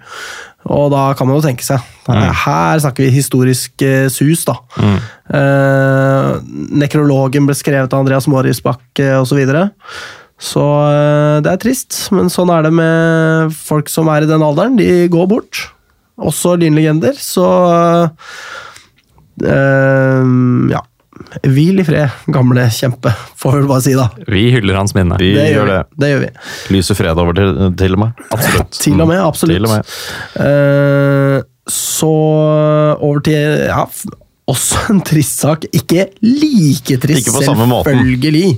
Og 0.67 0.89
da 0.91 1.05
kan 1.19 1.29
man 1.29 1.39
jo 1.39 1.43
tenke 1.43 1.65
seg 1.67 1.83
Her 2.07 2.83
snakker 2.83 3.03
vi 3.03 3.15
historisk 3.15 3.83
sus, 4.15 4.43
da. 4.47 4.57
Eh, 5.33 6.29
nekrologen 6.83 7.47
ble 7.49 7.57
skrevet 7.57 7.95
av 7.95 8.03
Andreas 8.03 8.29
Morisbakk 8.31 9.03
eh, 9.03 9.15
osv. 9.19 9.41
Så, 10.43 10.63
eh, 10.91 11.41
det 11.45 11.53
er 11.53 11.61
trist, 11.63 11.97
men 12.15 12.31
sånn 12.33 12.51
er 12.51 12.67
det 12.67 12.73
med 12.75 13.53
folk 13.55 13.91
som 13.93 14.11
er 14.11 14.25
i 14.25 14.31
den 14.31 14.43
alderen. 14.43 14.75
De 14.79 15.07
går 15.13 15.29
bort. 15.31 15.69
Også 16.23 16.57
lynlegender, 16.61 17.15
så 17.19 17.47
eh, 19.43 20.33
Ja. 20.73 20.83
Hvil 21.47 21.79
i 21.79 21.85
fred, 21.87 22.11
gamle 22.35 22.65
kjempe, 22.75 23.13
får 23.39 23.61
vi 23.61 23.69
bare 23.69 23.83
si, 23.85 23.93
da. 23.95 24.09
Vi 24.27 24.43
hyller 24.57 24.75
hans 24.81 24.95
minne. 24.97 25.17
Vi 25.21 25.31
Det 25.37 25.45
gjør 25.53 25.69
det. 25.71 25.79
Det 26.03 26.09
gjør 26.11 26.23
vi. 26.25 26.31
Lyser 26.75 26.99
fred 26.99 27.21
over 27.23 27.37
til, 27.39 27.53
til 27.79 27.95
og 27.95 28.03
med. 28.03 28.25
Absolutt. 28.35 28.73
Til 28.83 29.05
og 29.05 29.09
med, 29.09 29.21
absolutt. 29.23 29.55
Til 29.55 29.69
og 29.69 29.75
med. 29.77 29.93
Uh, 30.43 31.37
så 31.71 32.11
over 32.99 33.23
til 33.23 33.61
ja, 33.69 33.85
også 34.53 34.85
en 34.93 35.01
trist 35.07 35.43
sak. 35.43 35.67
Ikke 35.73 36.07
like 36.25 36.99
trist, 37.03 37.27
Ikke 37.27 37.43
selvfølgelig. 37.43 38.53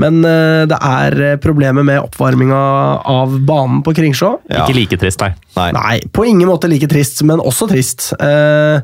Men 0.00 0.22
uh, 0.24 0.64
det 0.70 0.80
er 0.80 1.20
problemet 1.42 1.66
problemer 1.66 1.86
med 1.86 2.02
oppvarminga 2.04 2.62
av 3.04 3.38
banen 3.46 3.82
på 3.82 3.94
Kringsjå. 3.96 4.32
Ja. 4.50 4.64
Ikke 4.64 4.76
like 4.76 4.98
trist, 5.00 5.22
nei. 5.22 5.32
Nei. 5.56 5.70
Nei, 5.76 5.94
på 6.12 6.26
ingen 6.28 6.48
måte 6.48 6.68
like 6.70 6.88
trist, 6.90 7.22
men 7.26 7.40
også 7.40 7.68
trist. 7.70 8.12
Uh, 8.20 8.80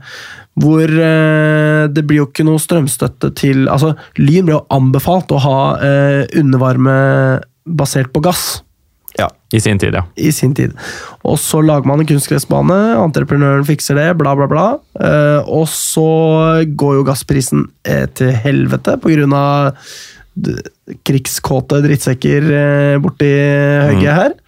hvor 0.60 0.84
eh, 0.84 1.88
det 1.88 2.02
blir 2.04 2.18
jo 2.18 2.26
ikke 2.28 2.44
noe 2.44 2.60
strømstøtte 2.60 3.30
til 3.40 3.62
Altså, 3.72 3.94
Lyn 4.20 4.44
ble 4.44 4.58
jo 4.58 4.66
anbefalt 4.68 5.32
å 5.32 5.38
ha 5.40 5.60
eh, 5.80 6.26
undervarme 6.36 6.96
basert 7.64 8.12
på 8.12 8.20
gass 8.20 8.58
Ja. 9.18 9.28
I 9.52 9.60
sin 9.60 9.78
tid, 9.78 9.94
ja. 9.94 10.06
i 10.16 10.30
sin 10.32 10.54
tid. 10.56 10.72
Og 11.28 11.36
så 11.40 11.60
lager 11.60 11.88
man 11.88 12.00
en 12.00 12.08
kunstgressbane, 12.08 12.78
entreprenøren 12.96 13.66
fikser 13.68 13.98
det, 14.00 14.06
bla, 14.20 14.32
bla, 14.38 14.48
bla. 14.48 14.64
Eh, 14.96 15.50
og 15.52 15.66
så 15.68 16.06
går 16.64 16.98
jo 16.98 17.04
gassprisen 17.10 17.66
eh, 17.84 18.06
til 18.16 18.32
helvete 18.32 18.96
på 19.02 19.12
grunn 19.12 19.36
av 19.36 19.76
krigskåte 21.04 21.82
drittsekker 21.84 22.48
eh, 22.56 22.96
borti 23.04 23.28
høyet 23.92 24.08
her. 24.08 24.38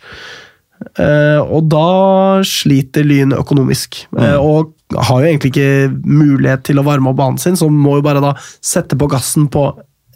Eh, 1.01 1.41
og 1.43 1.69
da 1.73 2.41
sliter 2.47 3.07
Lyn 3.07 3.35
økonomisk. 3.37 4.05
Eh, 4.19 4.37
og 4.37 4.73
har 4.95 5.23
jo 5.23 5.31
egentlig 5.31 5.53
ikke 5.55 5.91
mulighet 6.05 6.65
til 6.69 6.81
å 6.81 6.87
varme 6.87 7.11
opp 7.11 7.19
banen 7.21 7.41
sin, 7.41 7.59
så 7.59 7.69
må 7.73 7.99
jo 7.99 8.07
bare 8.07 8.23
da 8.23 8.35
sette 8.65 8.99
på 8.99 9.09
gassen 9.11 9.49
på 9.53 9.69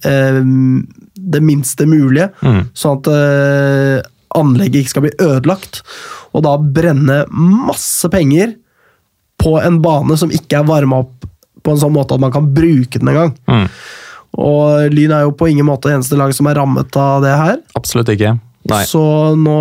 eh, 0.06 0.40
det 1.18 1.42
minste 1.44 1.88
mulige, 1.88 2.30
sånn 2.78 3.00
at 3.00 3.08
anlegget 4.36 4.82
ikke 4.82 4.94
skal 4.94 5.06
bli 5.06 5.14
ødelagt. 5.24 5.82
Og 6.36 6.44
da 6.46 6.56
brenne 6.58 7.22
masse 7.32 8.10
penger 8.12 8.56
på 9.38 9.54
en 9.62 9.78
bane 9.82 10.18
som 10.18 10.32
ikke 10.34 10.60
er 10.60 10.68
varma 10.68 11.04
opp 11.04 11.28
på 11.62 11.74
en 11.74 11.80
sånn 11.80 11.94
måte 11.94 12.16
at 12.16 12.22
man 12.22 12.34
kan 12.34 12.50
bruke 12.54 13.00
den 13.00 13.10
engang. 13.12 13.32
Mm. 13.50 13.66
Og 14.38 14.92
Lyn 14.94 15.14
er 15.14 15.24
jo 15.26 15.34
på 15.36 15.48
ingen 15.50 15.66
måte 15.66 15.88
det 15.88 15.98
eneste 15.98 16.18
lag 16.18 16.32
som 16.36 16.48
er 16.50 16.58
rammet 16.60 16.98
av 17.00 17.24
det 17.24 17.34
her. 17.34 17.58
Absolutt 17.78 18.12
ikke. 18.12 18.36
Nei. 18.68 18.82
Så 18.86 19.02
nå 19.38 19.58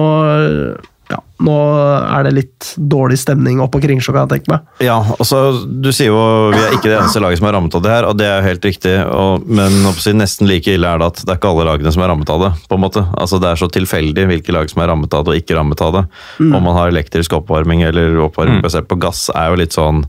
ja, 1.08 1.18
nå 1.46 1.56
er 2.04 2.26
det 2.28 2.34
litt 2.36 2.70
dårlig 2.76 3.16
stemning 3.22 3.62
oppe 3.64 3.78
på 3.78 3.84
Kringsjå, 3.86 4.12
kan 4.12 4.26
jeg 4.26 4.42
tenke 4.42 4.52
meg. 4.52 4.66
Ja, 4.84 4.98
altså, 5.16 5.40
du 5.64 5.88
sier 5.96 6.10
jo 6.10 6.22
vi 6.52 6.60
er 6.60 6.74
ikke 6.76 6.90
det 6.90 6.98
eneste 6.98 7.22
laget 7.24 7.40
som 7.40 7.48
er 7.48 7.56
rammet 7.56 7.78
av 7.78 7.84
det 7.86 7.94
her, 7.94 8.08
og 8.10 8.18
det 8.20 8.26
er 8.28 8.42
jo 8.42 8.48
helt 8.50 8.68
riktig. 8.68 8.96
Og, 9.06 9.46
men 9.48 9.78
nesten 10.20 10.50
like 10.50 10.74
ille 10.74 10.90
er 10.90 11.00
det 11.00 11.12
at 11.14 11.22
det 11.24 11.32
er 11.32 11.40
ikke 11.40 11.54
alle 11.54 11.68
lagene 11.70 11.94
som 11.96 12.04
er 12.04 12.12
rammet 12.12 12.34
av 12.34 12.44
det. 12.44 12.52
på 12.68 12.76
en 12.80 12.84
måte. 12.84 13.06
Altså, 13.16 13.40
Det 13.40 13.52
er 13.52 13.62
så 13.62 13.70
tilfeldig 13.72 14.28
hvilke 14.34 14.56
lag 14.56 14.70
som 14.74 14.84
er 14.84 14.92
rammet 14.92 15.14
av 15.14 15.24
det 15.24 15.36
og 15.36 15.40
ikke 15.44 15.56
rammet 15.60 15.86
av 15.86 15.94
det. 15.96 16.04
Om 16.44 16.60
man 16.60 16.76
har 16.76 16.92
elektrisk 16.92 17.38
oppvarming 17.40 17.86
eller 17.88 18.20
oppvarming 18.28 18.60
basert 18.66 18.90
på 18.90 19.00
gass, 19.00 19.30
er 19.36 19.54
jo 19.54 19.62
litt 19.64 19.78
sånn 19.78 20.04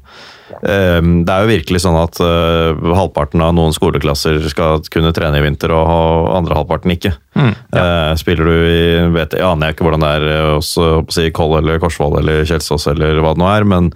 Det 0.49 1.33
er 1.35 1.45
jo 1.45 1.51
virkelig 1.51 1.83
sånn 1.85 1.97
at 2.01 2.19
eh, 2.25 2.79
halvparten 2.97 3.43
av 3.45 3.55
noen 3.57 3.75
skoleklasser 3.77 4.41
skal 4.49 4.83
kunne 4.93 5.13
trene 5.17 5.41
i 5.41 5.45
vinter, 5.45 5.73
og 5.77 6.31
andre 6.35 6.57
halvparten 6.59 6.95
ikke. 6.95 7.13
Eh, 7.39 8.13
spiller 8.19 8.49
du 8.49 8.55
i 8.67 8.83
vet, 9.15 9.37
Jeg 9.37 9.47
aner 9.47 9.75
ikke 9.75 9.87
hvordan 9.87 10.03
det 10.03 10.11
er 10.17 10.29
eh, 10.33 10.51
hos 10.57 10.73
si, 11.15 11.29
Koll 11.35 11.59
eller 11.61 11.79
Korsvoll 11.83 12.19
eller 12.21 12.47
Kjelsås 12.49 12.89
eller 12.91 13.21
hva 13.23 13.35
det 13.37 13.43
nå 13.43 13.51
er, 13.53 13.67
men, 13.69 13.91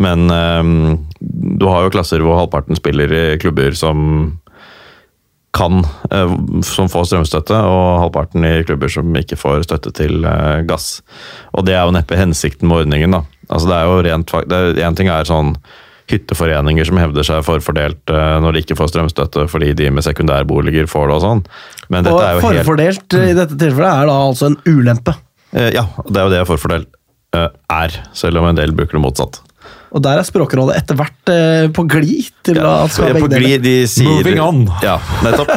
men 0.00 0.26
eh, 0.34 0.70
du 1.60 1.66
har 1.68 1.86
jo 1.86 1.92
klasser 1.94 2.24
hvor 2.24 2.40
halvparten 2.40 2.78
spiller 2.78 3.12
i 3.14 3.24
klubber 3.42 3.76
som 3.78 4.38
kan, 5.50 5.80
som 6.62 6.86
får 6.86 7.08
strømstøtte, 7.10 7.56
og 7.66 7.86
halvparten 8.04 8.44
i 8.46 8.52
klubber 8.62 8.92
som 8.92 9.16
ikke 9.18 9.34
får 9.34 9.64
støtte 9.66 9.90
til 9.98 10.22
gass. 10.68 11.00
Og 11.58 11.66
det 11.66 11.74
er 11.74 11.88
jo 11.88 11.94
neppe 11.96 12.14
hensikten 12.14 12.70
med 12.70 12.84
ordningen. 12.84 13.16
da. 13.16 13.24
Altså 13.50 13.66
det 13.66 13.78
er 13.80 13.88
jo 13.90 13.96
rent, 14.06 14.34
En 14.86 14.98
ting 15.00 15.10
er 15.10 15.26
sånn 15.26 15.56
hytteforeninger 16.10 16.88
som 16.88 17.00
hevder 17.00 17.26
seg 17.26 17.42
forfordelt 17.46 18.12
eh, 18.12 18.36
når 18.44 18.56
de 18.56 18.62
ikke 18.64 18.76
får 18.78 18.92
strømstøtte 18.92 19.46
fordi 19.50 19.72
de 19.78 19.90
med 19.94 20.06
sekundærboliger 20.06 20.88
får 20.90 21.10
det 21.10 21.18
og 21.18 21.24
sånn. 21.24 21.42
Men 21.88 22.06
dette 22.06 22.22
er 22.22 22.38
Og 22.38 22.44
forfordelt 22.44 22.56
helt 22.56 22.66
forfordelt 22.68 23.18
i 23.20 23.36
dette 23.38 23.58
tilfellet 23.60 23.90
er 23.90 24.10
da 24.10 24.16
altså 24.28 24.50
en 24.50 24.58
ulempe. 24.68 25.16
Eh, 25.52 25.70
Ja, 25.76 25.86
det 26.06 26.16
er 26.16 26.26
jo 26.28 26.34
det 26.34 26.42
forfordelt 26.50 26.90
eh, 27.36 27.48
er, 27.76 28.00
selv 28.16 28.42
om 28.42 28.50
en 28.50 28.58
del 28.58 28.74
bruker 28.76 28.98
det 28.98 29.04
motsatt. 29.06 29.40
Og 29.90 30.02
der 30.04 30.20
er 30.20 30.26
Språkrådet 30.26 30.76
etter 30.78 30.94
hvert 30.98 31.30
eh, 31.34 31.64
på 31.74 31.82
glid 31.90 32.28
til 32.46 32.56
Ja, 32.60 32.84
at 32.84 32.92
skal 32.94 33.14
begge 33.16 33.28
deler. 33.32 33.42
glid, 33.42 33.62
de 33.64 33.72
sier, 33.90 34.06
Moving 34.20 34.38
on. 34.40 34.60
Ja, 34.84 34.98
nettopp. 35.24 35.50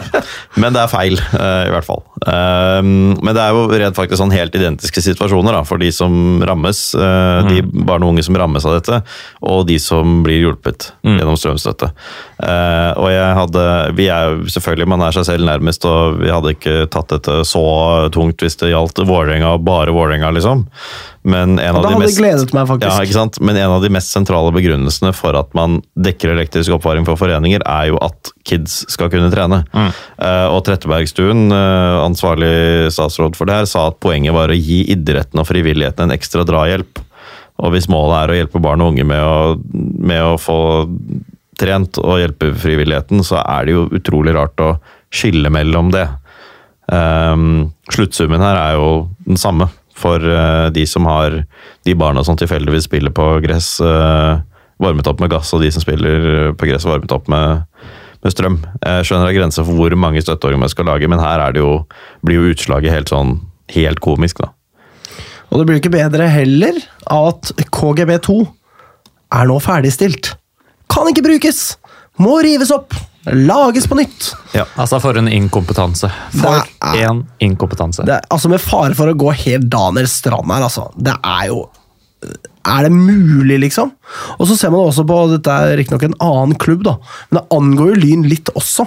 Men 0.58 0.74
det 0.74 0.82
er 0.84 0.89
feil, 0.91 1.19
uh, 1.36 1.67
i 1.67 1.72
hvert 1.74 1.86
fall. 1.86 2.02
Um, 2.26 3.13
Men 3.22 3.36
det 3.36 3.43
er 3.43 3.54
jo 3.54 3.67
rent 3.69 3.96
faktisk 3.98 4.17
sånn 4.22 4.34
helt 4.34 4.56
identiske 4.58 5.04
situasjoner 5.06 5.54
da, 5.60 5.62
for 5.67 5.78
de 5.82 5.91
som 5.93 6.41
rammes. 6.48 6.82
eh, 6.96 7.43
De 7.52 7.62
barn 7.86 8.04
og 8.08 8.13
unge 8.15 8.24
som 8.26 8.36
rammes 8.39 8.65
av 8.65 8.78
dette, 8.80 9.02
og 9.43 9.67
de 9.69 9.78
som 9.80 10.22
blir 10.26 10.41
hjulpet 10.48 10.89
gjennom 11.06 11.38
strømstøtte. 11.38 11.91
Uh, 12.41 12.91
Og 13.04 13.10
jeg 13.13 13.38
hadde, 13.38 13.63
vi 13.98 14.08
er 14.10 14.34
jo 14.34 14.50
selvfølgelig, 14.58 14.88
Man 14.93 15.02
er 15.06 15.12
seg 15.15 15.26
selv 15.30 15.46
nærmest, 15.48 15.86
og 15.86 16.19
vi 16.24 16.30
hadde 16.34 16.56
ikke 16.58 16.76
tatt 16.93 17.13
dette 17.13 17.39
så 17.48 17.63
tungt 18.13 18.41
hvis 18.43 18.58
det 18.62 18.74
gjaldt 18.74 19.04
Vålerenga, 19.06 19.58
bare 19.63 19.93
Vålerenga, 19.93 20.32
liksom. 20.36 20.65
Men 21.24 21.58
en 21.60 21.76
Og 21.76 21.80
av 21.80 21.84
da 21.84 21.88
de 21.88 21.93
hadde 21.96 22.04
mest 22.04 22.19
gledet 22.19 22.54
meg, 22.56 22.67
faktisk. 22.67 22.91
ja, 22.91 23.06
ikke 23.06 23.15
sant? 23.15 23.38
Men 23.39 23.56
en 23.62 23.72
av 23.78 23.82
de 23.86 23.89
mest 23.96 24.12
sentrale 24.23 24.53
begrunnelsene 24.55 25.12
for 25.15 25.36
at 25.38 25.51
man 25.57 25.81
dekker 25.99 26.33
elektrisk 26.33 26.73
oppvaring 26.77 27.05
for 27.07 27.19
foreninger, 27.19 27.63
er 27.67 27.91
jo 27.91 27.99
at 28.03 28.31
kids 28.47 28.83
skal 28.91 29.12
kunne 29.13 29.31
trene. 29.33 29.63
Eh, 29.73 30.47
og 30.47 30.63
Trettebergstuen, 30.67 31.51
eh, 31.51 31.99
ansvarlig 32.03 32.91
statsråd 32.93 33.36
for 33.36 33.49
det 33.49 33.59
her, 33.59 33.69
sa 33.69 33.88
at 33.91 33.99
poenget 33.99 34.36
var 34.36 34.49
å 34.49 34.57
gi 34.57 34.83
idretten 34.93 35.39
og 35.39 35.49
frivilligheten 35.49 36.07
en 36.07 36.15
ekstra 36.15 36.45
drahjelp. 36.47 37.03
Og 37.63 37.75
hvis 37.75 37.89
målet 37.91 38.17
er 38.17 38.33
å 38.33 38.39
hjelpe 38.39 38.63
barn 38.63 38.81
og 38.81 38.93
unge 38.93 39.05
med 39.05 39.21
å, 39.21 39.59
med 39.73 40.23
å 40.23 40.39
få 40.41 40.57
trent 41.59 41.99
og 42.01 42.17
hjelpe 42.19 42.49
frivilligheten, 42.57 43.21
så 43.23 43.43
er 43.43 43.65
det 43.65 43.75
jo 43.75 43.88
utrolig 43.93 44.33
rart 44.36 44.63
å 44.63 44.73
skille 45.13 45.51
mellom 45.53 45.91
det. 45.93 46.07
Um, 46.89 47.71
sluttsummen 47.93 48.41
her 48.43 48.57
er 48.59 48.73
jo 48.75 48.88
den 49.23 49.39
samme 49.39 49.69
For 49.97 50.23
eh, 50.23 50.69
de 50.73 50.86
som 50.89 51.06
har 51.10 51.43
de 51.86 51.95
barna 51.97 52.23
som 52.25 52.38
tilfeldigvis 52.39 52.88
spiller 52.89 53.13
på 53.13 53.27
gress 53.43 53.75
eh, 53.84 54.41
varmet 54.84 55.10
opp 55.10 55.21
med 55.21 55.32
gass, 55.32 55.53
og 55.53 55.62
de 55.63 55.71
som 55.73 55.84
spiller 55.84 56.53
på 56.58 56.69
gress 56.69 56.88
varmet 56.88 57.13
opp 57.13 57.29
med, 57.32 57.63
med 58.25 58.34
strøm. 58.34 58.58
Jeg 58.82 59.08
skjønner 59.08 59.29
det 59.29 59.36
er 59.36 59.39
grenser 59.41 59.67
for 59.67 59.77
hvor 59.77 59.95
mange 59.99 60.23
støtteordninger 60.23 60.65
man 60.65 60.73
skal 60.73 60.89
lage, 60.89 61.10
men 61.12 61.21
her 61.23 61.43
er 61.45 61.62
jo, 61.62 61.84
blir 62.25 62.41
jo 62.41 62.56
utslaget 62.56 62.93
helt 62.93 63.13
sånn 63.13 63.38
helt 63.73 64.01
komisk, 64.03 64.43
da. 64.43 64.51
Og 65.53 65.62
det 65.62 65.67
blir 65.69 65.79
ikke 65.79 65.93
bedre 65.93 66.27
heller 66.34 66.79
av 67.13 67.36
at 67.36 67.53
KGB2 67.69 68.36
er 69.38 69.49
nå 69.49 69.58
ferdigstilt. 69.62 70.34
Kan 70.89 71.10
ikke 71.12 71.25
brukes! 71.25 71.75
Må 72.21 72.39
rives 72.45 72.73
opp! 72.73 72.93
Lages 73.31 73.86
på 73.88 73.95
nytt! 73.95 74.31
Ja. 74.51 74.65
Altså, 74.75 74.99
for 75.03 75.15
en 75.19 75.29
inkompetanse. 75.31 76.09
For 76.36 76.57
er- 76.59 76.97
en 77.07 77.23
inkompetanse. 77.39 78.03
Det 78.07 78.17
er, 78.17 78.25
altså 78.33 78.49
Med 78.51 78.59
fare 78.62 78.93
for 78.97 79.07
å 79.07 79.15
gå 79.15 79.31
helt 79.45 79.69
Daniel 79.71 80.09
Strand 80.12 80.51
her, 80.51 80.65
altså. 80.67 80.89
Det 80.99 81.15
er 81.23 81.47
jo 81.53 81.62
Er 82.65 82.86
det 82.86 82.91
mulig, 82.95 83.57
liksom? 83.59 83.89
Og 84.39 84.47
så 84.47 84.55
ser 84.55 84.71
man 84.71 84.86
også 84.88 85.03
på 85.07 85.17
Dette 85.33 85.51
er 85.51 85.73
riktignok 85.75 86.03
en 86.07 86.13
annen 86.23 86.55
klubb, 86.55 86.83
da, 86.88 86.93
men 87.29 87.39
det 87.41 87.57
angår 87.57 87.89
jo 87.91 87.97
Lyn 87.99 88.23
litt 88.31 88.47
også. 88.55 88.86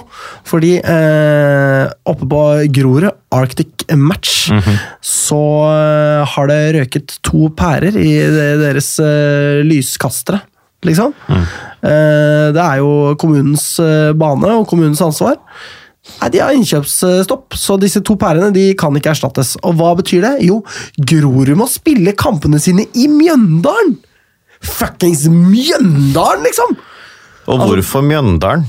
Fordi 0.49 0.71
eh, 0.81 1.83
oppe 2.09 2.25
på 2.31 2.41
Grorud, 2.73 3.11
Arctic 3.37 3.85
Match, 3.93 4.47
så 5.05 5.41
eh, 5.69 6.25
har 6.33 6.49
det 6.49 6.59
røket 6.79 7.19
to 7.21 7.51
pærer 7.53 7.93
i 8.01 8.15
deres 8.63 8.95
eh, 9.05 9.61
lyskastere, 9.69 10.41
liksom. 10.89 11.13
Eh, 11.29 11.53
det 12.55 12.63
er 12.63 12.79
jo 12.81 13.15
kommunens 13.21 13.65
eh, 13.83 14.13
bane 14.17 14.55
og 14.57 14.65
kommunens 14.69 15.01
ansvar. 15.05 15.37
Nei, 16.21 16.29
De 16.33 16.41
har 16.41 16.55
innkjøpsstopp, 16.55 17.57
så 17.59 17.77
disse 17.81 18.01
to 18.05 18.15
pærene 18.19 18.49
de 18.55 18.71
kan 18.79 18.95
ikke 18.97 19.11
erstattes. 19.13 19.55
Og 19.67 19.77
hva 19.79 19.93
betyr 19.99 20.23
det? 20.23 20.33
Jo, 20.47 20.61
Grorud 20.97 21.53
må 21.59 21.67
spille 21.69 22.15
kampene 22.17 22.61
sine 22.63 22.87
i 22.97 23.07
Mjøndalen! 23.11 23.97
Fuckings 24.63 25.27
Mjøndalen, 25.29 26.47
liksom! 26.47 26.77
Og 27.47 27.63
hvorfor 27.63 28.03
Mjøndalen? 28.03 28.65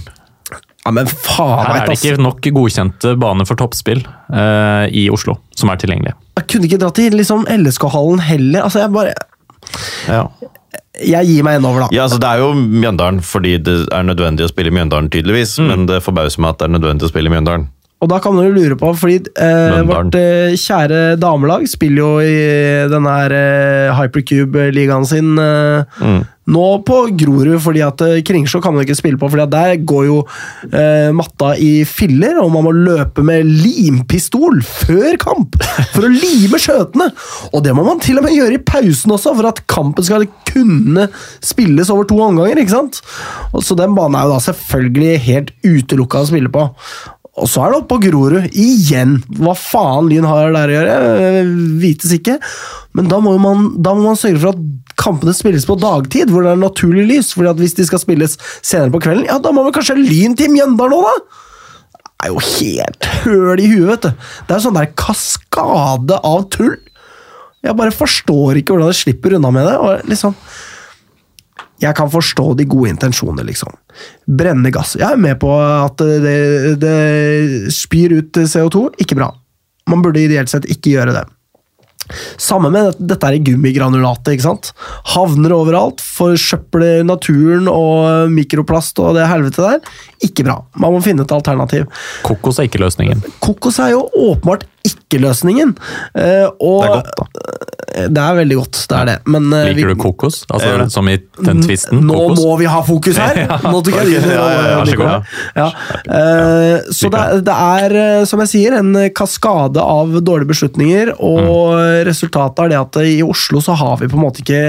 Ja, 0.88 0.92
men 0.94 1.08
faen 1.10 1.66
Her 1.66 1.82
er 1.82 1.90
det 1.90 1.98
ikke 1.98 2.22
nok 2.22 2.46
godkjente 2.56 3.10
baner 3.20 3.44
for 3.48 3.60
toppspill 3.60 3.98
uh, 4.06 4.86
i 4.88 5.08
Oslo 5.12 5.34
som 5.58 5.68
er 5.72 5.80
tilgjengelige. 5.82 6.14
Jeg 6.38 6.46
kunne 6.48 6.68
ikke 6.68 6.78
dratt 6.80 6.96
til 6.96 7.16
liksom 7.18 7.44
LSK-hallen 7.50 8.22
heller. 8.24 8.64
Altså, 8.64 8.84
jeg 8.84 8.94
bare 8.94 9.16
Ja. 10.08 10.22
Jeg 10.98 11.28
gir 11.28 11.44
meg 11.46 11.60
en 11.60 11.66
over, 11.68 11.84
da. 11.84 11.88
Ja, 11.94 12.06
altså 12.08 12.18
Det 12.18 12.28
er 12.28 12.42
jo 12.42 12.52
Mjøndalen 12.54 13.20
fordi 13.22 13.56
det 13.62 13.76
er 13.94 14.06
nødvendig 14.06 14.46
å 14.46 14.50
spille 14.50 14.72
Mjøndalen, 14.74 15.10
tydeligvis. 15.14 15.58
Men 15.62 15.86
det 15.90 16.02
forbauser 16.02 16.42
meg 16.42 16.56
at 16.56 16.62
det 16.62 16.68
er 16.68 16.74
nødvendig 16.74 17.06
å 17.06 17.12
spille 17.12 17.32
Mjøndalen. 17.32 17.68
Og 17.98 18.06
da 18.12 18.20
kan 18.22 18.34
man 18.36 18.46
jo 18.46 18.54
lure 18.54 18.76
på, 18.78 18.92
fordi 18.94 19.16
eh, 19.42 19.80
vårt 19.88 20.14
eh, 20.14 20.54
kjære 20.54 21.16
damelag 21.18 21.64
spiller 21.66 21.98
jo 22.04 22.10
i 22.22 22.36
denne 22.92 23.14
her 23.16 23.34
eh, 23.34 23.94
Hypercube-ligaen 23.98 25.06
sin 25.08 25.32
eh, 25.42 26.04
nå 26.48 26.66
på 26.86 26.98
Grorud, 27.18 27.58
fordi 27.60 27.82
at 27.84 28.04
eh, 28.06 28.20
Kringsjå 28.24 28.60
kan 28.64 28.76
man 28.76 28.86
ikke 28.86 28.96
spille 29.00 29.18
på, 29.20 29.28
fordi 29.32 29.44
at 29.44 29.52
der 29.52 29.82
går 29.82 30.06
jo 30.06 30.20
eh, 30.70 31.10
matta 31.16 31.50
i 31.58 31.82
filler, 31.90 32.38
og 32.40 32.54
man 32.54 32.68
må 32.68 32.72
løpe 32.76 33.24
med 33.26 33.50
limpistol 33.66 34.62
før 34.62 35.18
kamp 35.20 35.58
for 35.90 36.06
å 36.06 36.12
lime 36.14 36.62
skjøtene! 36.62 37.10
Og 37.50 37.66
det 37.66 37.74
må 37.74 37.82
man 37.88 37.98
til 38.04 38.22
og 38.22 38.28
med 38.28 38.38
gjøre 38.38 38.60
i 38.60 38.62
pausen 38.62 39.18
også, 39.18 39.34
for 39.40 39.50
at 39.50 39.64
kampen 39.66 40.06
skal 40.06 40.28
kunne 40.48 41.10
spilles 41.44 41.90
over 41.92 42.06
to 42.08 42.22
omganger, 42.22 42.62
ikke 42.62 42.78
sant? 42.78 43.02
Og 43.50 43.66
så 43.66 43.74
den 43.78 43.98
banen 43.98 44.16
er 44.22 44.30
jo 44.30 44.36
da 44.38 44.42
selvfølgelig 44.46 45.22
helt 45.26 45.54
utelukka 45.66 46.22
å 46.22 46.30
spille 46.30 46.54
på. 46.54 46.68
Og 47.38 47.48
så 47.50 47.64
er 47.64 47.72
det 47.72 47.78
oppe 47.80 47.94
på 47.94 48.00
Grorud, 48.08 48.48
igjen. 48.52 49.18
Hva 49.38 49.54
faen 49.58 50.10
Lyn 50.10 50.26
har 50.28 50.52
der 50.54 50.70
å 50.72 50.76
gjøre, 50.76 51.42
vites 51.82 52.14
ikke. 52.16 52.38
Men 52.98 53.10
da 53.10 53.20
må, 53.22 53.36
man, 53.42 53.70
da 53.82 53.94
må 53.96 54.08
man 54.08 54.18
sørge 54.18 54.42
for 54.42 54.52
at 54.54 54.94
kampene 54.98 55.34
spilles 55.36 55.66
på 55.68 55.78
dagtid, 55.78 56.32
hvor 56.32 56.44
det 56.44 56.54
er 56.54 56.62
naturlig 56.62 57.06
lys. 57.08 57.34
Fordi 57.36 57.52
at 57.52 57.60
hvis 57.62 57.76
de 57.78 57.86
skal 57.88 58.02
spilles 58.02 58.38
senere 58.58 58.92
på 58.94 59.02
kvelden, 59.04 59.28
ja, 59.30 59.38
da 59.42 59.52
må 59.54 59.66
vel 59.66 59.76
kanskje 59.76 59.98
Lyn 60.00 60.34
til 60.38 60.52
Mjøndalen 60.54 60.98
òg, 60.98 61.06
da? 61.06 61.44
Det 62.18 62.26
er 62.26 62.32
jo 62.34 62.40
helt 62.42 63.06
høl 63.22 63.60
i 63.62 63.68
huet, 63.70 63.90
vet 63.92 64.08
du. 64.08 64.30
Det 64.48 64.56
er 64.56 64.62
sånn 64.64 64.74
der 64.74 64.90
kaskade 64.98 66.18
av 66.26 66.48
tull. 66.50 66.74
Jeg 67.62 67.78
bare 67.78 67.94
forstår 67.94 68.58
ikke 68.58 68.74
hvordan 68.74 68.90
de 68.90 68.98
slipper 68.98 69.36
unna 69.38 69.54
med 69.54 69.70
det. 69.70 69.76
og 69.78 70.10
liksom... 70.10 70.34
Jeg 71.78 71.94
kan 71.94 72.10
forstå 72.10 72.56
de 72.58 72.64
gode 72.66 72.90
intensjoner, 72.90 73.46
liksom. 73.46 73.70
Brenne 74.28 74.72
gass. 74.74 74.96
Jeg 74.98 75.08
er 75.08 75.20
med 75.20 75.38
på 75.40 75.50
at 75.58 75.96
det, 75.98 76.78
det 76.82 77.72
spyr 77.74 78.18
ut 78.20 78.32
CO2. 78.44 78.88
Ikke 79.02 79.18
bra. 79.18 79.32
Man 79.88 80.04
burde 80.04 80.20
ideelt 80.20 80.52
sett 80.52 80.68
ikke 80.68 80.96
gjøre 80.98 81.16
det. 81.16 81.26
Samme 82.40 82.70
med 82.72 82.94
dette- 83.00 83.26
er 83.28 83.36
i 83.36 83.42
gummigranulatet. 83.44 84.32
ikke 84.32 84.46
sant? 84.46 84.72
Havner 85.12 85.52
overalt, 85.52 86.00
forsøpler 86.00 87.04
naturen 87.04 87.68
og 87.68 88.30
mikroplast 88.32 88.98
og 89.04 89.14
det 89.18 89.26
helvete 89.28 89.60
der. 89.60 89.80
Ikke 90.24 90.44
bra. 90.46 90.62
Man 90.76 90.92
må 90.94 91.02
finne 91.04 91.26
et 91.26 91.34
alternativ. 91.36 91.84
Kokos 92.24 92.58
er 92.58 92.68
ikke 92.68 92.80
løsningen. 92.80 93.20
Kokos 93.44 93.78
er 93.78 93.92
jo 93.92 94.08
åpenbart 94.16 94.64
ikke 94.90 95.20
løsningen. 95.22 95.74
Uh, 96.16 96.48
og 96.60 96.82
Det 96.82 96.88
er 96.88 96.94
godt, 96.96 97.14
da. 97.18 97.24
Det 97.98 98.20
er 98.22 98.34
veldig 98.36 98.56
godt, 98.60 98.78
det 98.90 98.96
er 98.98 99.06
det. 99.08 99.14
Men 99.32 99.46
eh, 99.56 99.62
vi- 99.64 99.74
Liker 99.80 99.88
du 99.94 100.00
kokos? 100.02 100.36
Altså, 100.52 100.74
uh, 100.82 100.88
Som 100.92 101.08
i 101.08 101.16
den 101.42 101.62
tvisten? 101.64 102.02
Nå 102.06 102.14
kokos? 102.14 102.42
må 102.44 102.56
vi 102.60 102.68
ha 102.70 102.82
fokus 102.86 103.16
her! 103.18 103.40
Nå 103.72 103.80
tok 103.86 103.96
jeg 103.96 104.20
Ok, 104.20 104.28
ja, 104.28 104.44
ja, 104.52 104.66
ja, 104.68 104.84
så 104.86 104.98
god. 105.00 105.32
Ja. 105.56 105.66
Eh, 106.18 106.92
så 106.94 107.10
det, 107.14 107.22
det 107.48 107.56
er, 107.56 107.96
eh, 108.02 108.24
som 108.28 108.42
jeg 108.44 108.52
sier, 108.52 108.76
en 108.78 108.92
kaskade 109.16 109.82
av 109.82 110.14
dårlige 110.22 110.52
beslutninger, 110.52 111.14
og 111.18 111.46
Mm. 111.78 112.04
resultatet 112.08 112.64
er 112.64 112.68
det 112.74 112.78
at 112.80 112.96
i 113.08 113.16
Oslo 113.24 113.60
så 113.64 113.74
har 113.76 113.96
vi 114.00 114.06
på 114.08 114.16
en 114.18 114.22
måte 114.24 114.40
ikke 114.44 114.60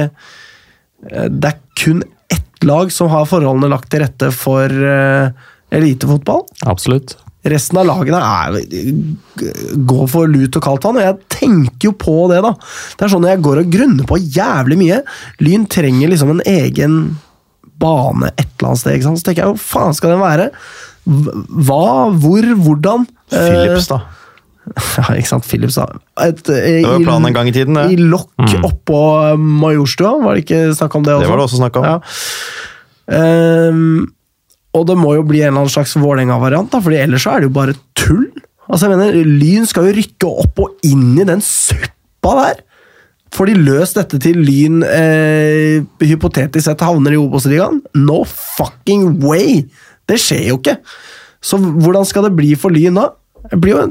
eh, 1.11 1.27
Det 1.29 1.51
er 1.53 1.59
kun 1.79 2.01
ett 2.29 2.63
lag 2.67 2.91
som 2.91 3.09
har 3.13 3.25
forholdene 3.29 3.69
lagt 3.71 3.89
til 3.93 4.01
rette 4.03 4.31
for 4.35 4.65
eh, 4.67 5.29
elitefotball. 5.71 6.43
Absolutt. 6.67 7.15
Resten 7.49 7.79
av 7.81 7.87
lagene 7.89 8.19
er, 8.19 8.59
går 9.89 10.05
for 10.11 10.29
lut 10.29 10.57
og 10.59 10.65
kaldt 10.65 10.85
vann, 10.87 10.99
og 10.99 11.07
jeg 11.07 11.17
tenker 11.39 11.89
jo 11.89 11.95
på 11.97 12.17
det, 12.31 12.43
da. 12.45 12.53
Det 12.99 13.07
er 13.07 13.13
sånn 13.15 13.27
jeg 13.29 13.41
går 13.45 13.63
og 13.63 13.73
grunner 13.73 14.09
på 14.09 14.19
jævlig 14.21 14.77
mye. 14.81 15.01
Lyn 15.45 15.65
trenger 15.71 16.13
liksom 16.13 16.35
en 16.35 16.45
egen 16.49 17.01
bane 17.79 18.31
et 18.35 18.45
eller 18.45 18.71
annet 18.71 18.81
sted, 18.83 19.03
så 19.07 19.25
tenker 19.25 19.45
jeg 19.45 19.53
hvor 19.53 19.61
faen 19.63 19.97
skal 19.97 20.15
den 20.15 20.23
være? 20.23 20.49
Hva, 21.09 21.83
hvor, 22.21 22.47
hvordan? 22.65 23.05
Philips, 23.31 23.91
da. 23.91 24.01
Eh, 24.03 24.15
Ja, 24.99 25.15
ikke 25.17 25.31
sant. 25.31 25.47
Philips, 25.49 25.79
da. 25.79 25.87
Et, 26.27 26.43
eh, 26.53 26.81
Det 26.83 26.85
var 26.85 26.99
jo 26.99 27.05
planen 27.07 27.31
en 27.31 27.37
gang 27.39 27.49
i 27.49 27.55
tiden, 27.55 27.79
I 27.89 27.97
lokk 27.97 28.29
mm. 28.37 28.67
oppå 28.67 29.01
Majorstua, 29.39 30.17
var 30.21 30.37
det 30.37 30.45
ikke 30.45 30.61
snakk 30.77 30.99
om 30.99 31.07
det 31.07 31.15
også? 31.15 31.25
Det 31.25 31.31
var 31.31 31.41
det 31.41 31.47
også 31.47 31.61
snakk 31.63 31.79
om. 31.79 31.87
Ja. 31.89 31.97
Ehm, 33.19 34.07
og 34.77 34.85
det 34.85 34.97
må 34.99 35.15
jo 35.17 35.25
bli 35.25 35.41
en 35.41 35.51
eller 35.51 35.63
annen 35.63 35.73
slags 35.73 35.95
Vålerenga-variant, 35.97 36.75
fordi 36.83 36.99
ellers 37.01 37.25
så 37.25 37.33
er 37.33 37.41
det 37.41 37.49
jo 37.49 37.57
bare 37.57 37.77
tull. 37.97 38.27
Altså, 38.69 38.85
jeg 38.85 38.93
mener, 38.93 39.15
Lyn 39.25 39.65
skal 39.69 39.89
jo 39.89 39.95
rykke 39.97 40.33
opp 40.45 40.61
og 40.61 40.85
inn 40.85 41.15
i 41.17 41.25
den 41.25 41.41
suppa 41.43 42.35
der. 42.37 42.59
Får 43.33 43.49
de 43.49 43.61
løst 43.61 43.97
dette 43.97 44.19
til 44.21 44.37
Lyn 44.41 44.83
eh, 44.85 45.81
hypotetisk 46.01 46.65
sett 46.65 46.83
havner 46.85 47.13
i 47.13 47.21
Obos-ligaen? 47.21 47.81
No 47.97 48.23
fucking 48.29 49.19
way! 49.25 49.63
Det 50.09 50.17
skjer 50.21 50.47
jo 50.51 50.59
ikke. 50.59 50.79
Så 51.41 51.59
hvordan 51.61 52.05
skal 52.09 52.27
det 52.27 52.35
bli 52.37 52.53
for 52.59 52.73
Lyn 52.73 52.97
da? 52.97 53.09
Det 53.49 53.57
blir 53.61 53.77
jo, 53.77 53.83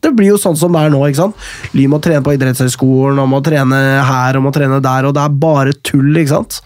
det, 0.00 0.12
blir 0.16 0.32
jo 0.32 0.40
sånn 0.40 0.58
som 0.60 0.76
det 0.76 0.84
er 0.86 0.92
nå. 0.92 1.00
ikke 1.08 1.22
sant? 1.22 1.48
Lyn 1.76 1.92
må 1.92 2.00
trene 2.04 2.24
på 2.24 2.36
idrettshøyskolen, 2.36 3.20
og 3.20 3.32
må 3.32 3.40
trene 3.44 3.80
her 4.06 4.38
og 4.38 4.46
må 4.46 4.52
trene 4.54 4.80
der, 4.84 5.08
og 5.08 5.16
det 5.16 5.24
er 5.24 5.40
bare 5.44 5.76
tull. 5.84 6.12
ikke 6.20 6.36
sant? 6.38 6.60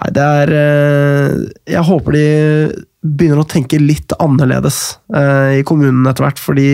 Nei, 0.00 0.12
det 0.16 0.22
er 0.24 0.54
eh, 0.56 1.34
Jeg 1.74 1.84
håper 1.88 2.16
de 2.16 2.24
begynner 3.00 3.40
å 3.40 3.48
tenke 3.48 3.78
litt 3.80 4.12
annerledes 4.20 4.98
eh, 5.16 5.60
i 5.60 5.62
kommunen 5.64 6.04
etter 6.10 6.26
hvert, 6.26 6.40
fordi 6.40 6.66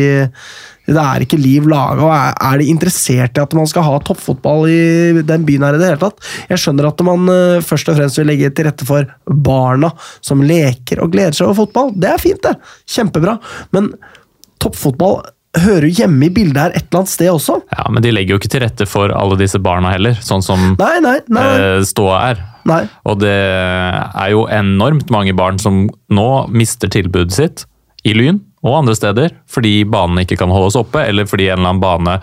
det 0.87 1.03
er 1.03 1.23
ikke 1.23 1.39
liv 1.39 1.69
laga. 1.71 2.09
Er 2.51 2.59
de 2.59 2.67
interessert 2.71 3.39
i 3.39 3.43
at 3.43 3.55
man 3.55 3.69
skal 3.71 3.87
ha 3.87 4.01
toppfotball 4.03 4.67
i 4.71 5.23
den 5.27 5.47
byen 5.47 5.67
her 5.67 5.79
i 5.79 5.81
det 5.83 5.93
hele 5.93 6.01
tatt? 6.03 6.19
Jeg 6.51 6.63
skjønner 6.63 6.89
at 6.91 7.05
man 7.07 7.31
eh, 7.31 7.61
først 7.67 7.93
og 7.93 7.99
fremst 8.01 8.19
vil 8.19 8.27
legge 8.31 8.51
til 8.55 8.67
rette 8.67 8.87
for 8.89 9.07
barna 9.27 9.93
som 10.19 10.43
leker 10.43 11.03
og 11.05 11.15
gleder 11.15 11.39
seg 11.39 11.47
over 11.47 11.61
fotball. 11.63 11.95
Det 11.95 12.11
er 12.11 12.23
fint, 12.23 12.43
det. 12.47 12.57
Kjempebra. 12.97 13.37
Men 13.75 13.93
toppfotball 14.63 15.21
hører 15.63 15.87
jo 15.87 16.03
hjemme 16.03 16.27
i 16.27 16.33
bildet 16.35 16.59
her 16.59 16.75
et 16.75 16.89
eller 16.89 17.05
annet 17.05 17.15
sted 17.15 17.31
også. 17.31 17.61
Ja, 17.71 17.87
Men 17.95 18.03
de 18.03 18.11
legger 18.13 18.35
jo 18.35 18.43
ikke 18.43 18.51
til 18.57 18.67
rette 18.67 18.91
for 18.91 19.15
alle 19.15 19.39
disse 19.41 19.63
barna 19.63 19.95
heller, 19.95 20.19
sånn 20.27 20.43
som 20.45 20.75
Nei, 20.75 20.93
nei, 21.07 21.17
nei. 21.31 21.49
ståa 21.87 22.19
er. 22.33 22.45
Nei. 22.69 22.83
Og 23.09 23.21
det 23.23 23.37
er 23.37 24.35
jo 24.35 24.45
enormt 24.53 25.13
mange 25.15 25.35
barn 25.37 25.61
som 25.63 25.87
nå 26.13 26.29
mister 26.53 26.91
tilbudet 26.93 27.37
sitt 27.37 27.67
i 28.07 28.15
Lyn 28.15 28.43
og 28.67 28.81
andre 28.81 28.97
steder 28.99 29.35
fordi 29.51 29.81
banen 29.89 30.23
ikke 30.23 30.39
kan 30.41 30.53
holdes 30.53 30.79
oppe, 30.79 31.03
eller 31.07 31.29
fordi 31.29 31.49
en 31.51 31.61
eller 31.61 31.73
annen 31.73 31.83
bane 31.83 32.17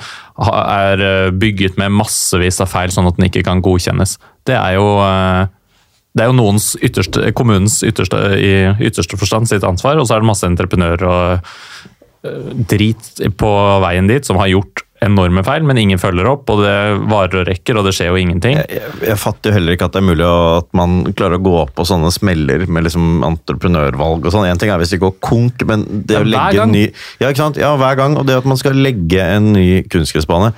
er 0.52 1.04
eh, 1.08 1.34
bygget 1.40 1.80
med 1.80 1.94
massevis 1.96 2.60
av 2.64 2.72
feil, 2.72 2.92
sånn 2.94 3.08
at 3.10 3.20
den 3.20 3.30
ikke 3.30 3.46
kan 3.48 3.64
godkjennes. 3.64 4.18
Det 4.48 4.58
er 4.58 4.78
jo, 4.78 4.88
eh, 5.06 5.46
det 6.14 6.26
er 6.26 6.32
jo 6.32 6.38
noens 6.40 6.74
ytterste, 6.84 7.32
kommunens 7.38 7.80
ytterste, 7.88 8.20
i 8.36 8.54
ytterste 8.90 9.20
forstand 9.20 9.52
sitt 9.52 9.66
ansvar, 9.68 10.00
og 10.00 10.10
så 10.10 10.18
er 10.18 10.24
det 10.24 10.32
masse 10.34 10.50
entreprenører 10.50 11.08
og 11.10 11.54
eh, 12.28 12.50
drit 12.74 13.24
på 13.40 13.54
veien 13.86 14.12
dit 14.12 14.28
som 14.28 14.42
har 14.42 14.52
gjort 14.52 14.88
enorme 15.04 15.44
feil, 15.46 15.64
men 15.68 15.78
ingen 15.82 16.00
følger 16.02 16.28
opp, 16.32 16.50
og 16.54 16.62
det 16.64 16.74
varer 17.12 17.42
og 17.42 17.48
rekker, 17.50 17.78
og 17.80 17.86
det 17.88 17.94
skjer 17.98 18.10
jo 18.12 18.20
ingenting. 18.22 18.56
Jeg, 18.62 18.80
jeg, 18.80 18.92
jeg 19.10 19.20
fatter 19.22 19.52
jo 19.52 19.56
heller 19.58 19.76
ikke 19.76 19.88
at 19.90 19.96
det 19.96 20.02
er 20.02 20.08
mulig 20.08 20.28
at 20.30 20.70
man 20.80 20.96
klarer 21.14 21.38
å 21.40 21.44
gå 21.44 21.54
opp 21.62 21.74
på 21.78 21.86
sånne 21.90 22.12
smeller 22.16 22.66
med 22.72 22.88
liksom 22.88 23.24
entreprenørvalg 23.28 24.26
og 24.30 24.34
sånn. 24.36 24.48
En 24.50 24.62
ting 24.62 24.72
er 24.74 24.82
hvis 24.82 24.96
det 24.96 25.02
går 25.04 25.16
konk, 25.24 25.66
men 25.70 25.86
det 26.08 26.18
Ja, 26.18 26.24
å 26.24 26.30
legge 26.30 26.58
gang. 26.58 26.70
en 26.70 26.76
ny 26.78 26.86
Ja, 27.20 27.30
ikke 27.30 27.44
sant? 27.44 27.58
Ja, 27.62 27.76
hver 27.78 27.96
gang. 28.00 28.18
Og 28.18 28.26
det 28.30 28.38
at 28.42 28.46
man 28.50 28.58
skal 28.62 28.74
legge 28.80 29.22
en 29.22 29.52
ny 29.54 29.84
kunstgressbane, 29.92 30.54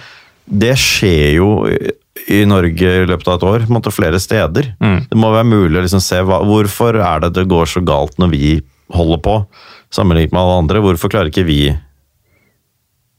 det 0.45 0.75
skjer 0.77 1.35
jo 1.39 1.51
i- 2.29 2.45
Norge 2.47 2.89
i 3.03 3.05
løpet 3.05 3.27
av 3.27 3.35
et 3.37 3.43
år, 3.43 3.65
Måtte 3.69 3.91
flere 3.93 4.19
steder. 4.23 4.71
Mm. 4.81 5.07
Det 5.09 5.17
må 5.19 5.31
være 5.33 5.45
mulig 5.45 5.77
å 5.77 5.83
liksom 5.83 6.01
se 6.01 6.21
hva, 6.23 6.39
hvorfor 6.47 6.95
er 7.01 7.19
det 7.25 7.33
det 7.33 7.47
går 7.51 7.65
så 7.67 7.83
galt 7.85 8.15
når 8.17 8.29
vi 8.31 8.61
holder 8.93 9.19
på, 9.21 9.45
sammenlignet 9.91 10.31
med 10.31 10.41
alle 10.41 10.57
andre. 10.63 10.81
Hvorfor 10.81 11.09
klarer 11.11 11.29
ikke 11.29 11.45
vi 11.45 11.59